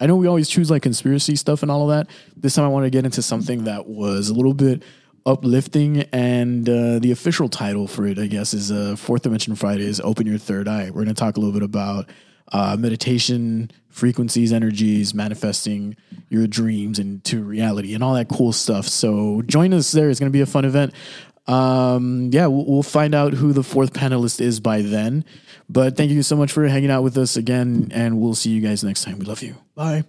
I 0.00 0.06
know 0.06 0.16
we 0.16 0.26
always 0.26 0.48
choose 0.48 0.70
like 0.70 0.82
conspiracy 0.82 1.36
stuff 1.36 1.62
and 1.62 1.70
all 1.70 1.88
of 1.88 1.96
that. 1.96 2.12
This 2.36 2.54
time 2.56 2.64
I 2.64 2.68
want 2.68 2.84
to 2.84 2.90
get 2.90 3.04
into 3.04 3.22
something 3.22 3.64
that 3.64 3.86
was 3.86 4.28
a 4.28 4.34
little 4.34 4.54
bit 4.54 4.82
uplifting 5.26 6.02
and 6.12 6.68
uh, 6.68 6.98
the 6.98 7.10
official 7.10 7.48
title 7.48 7.86
for 7.86 8.06
it, 8.06 8.18
I 8.18 8.26
guess, 8.26 8.54
is 8.54 8.70
uh, 8.70 8.96
Fourth 8.96 9.22
Dimension 9.22 9.54
Fridays. 9.54 10.00
Open 10.00 10.26
your 10.26 10.38
third 10.38 10.68
eye. 10.68 10.90
We're 10.90 11.02
gonna 11.02 11.14
talk 11.14 11.36
a 11.36 11.40
little 11.40 11.52
bit 11.52 11.62
about 11.62 12.08
uh, 12.52 12.76
meditation, 12.78 13.70
frequencies, 13.88 14.52
energies, 14.52 15.14
manifesting 15.14 15.96
your 16.28 16.46
dreams 16.46 16.98
into 16.98 17.42
reality, 17.42 17.94
and 17.94 18.04
all 18.04 18.14
that 18.14 18.28
cool 18.28 18.52
stuff. 18.52 18.86
So 18.86 19.42
join 19.42 19.72
us 19.72 19.92
there. 19.92 20.10
It's 20.10 20.20
gonna 20.20 20.30
be 20.30 20.42
a 20.42 20.46
fun 20.46 20.64
event 20.64 20.92
um 21.46 22.30
yeah 22.32 22.46
we'll, 22.46 22.64
we'll 22.64 22.82
find 22.82 23.14
out 23.14 23.34
who 23.34 23.52
the 23.52 23.62
fourth 23.62 23.92
panelist 23.92 24.40
is 24.40 24.60
by 24.60 24.80
then 24.80 25.24
but 25.68 25.96
thank 25.96 26.10
you 26.10 26.22
so 26.22 26.36
much 26.36 26.50
for 26.50 26.66
hanging 26.66 26.90
out 26.90 27.02
with 27.02 27.18
us 27.18 27.36
again 27.36 27.88
and 27.92 28.18
we'll 28.18 28.34
see 28.34 28.50
you 28.50 28.62
guys 28.62 28.82
next 28.82 29.04
time 29.04 29.18
we 29.18 29.26
love 29.26 29.42
you 29.42 29.54
bye 29.74 30.02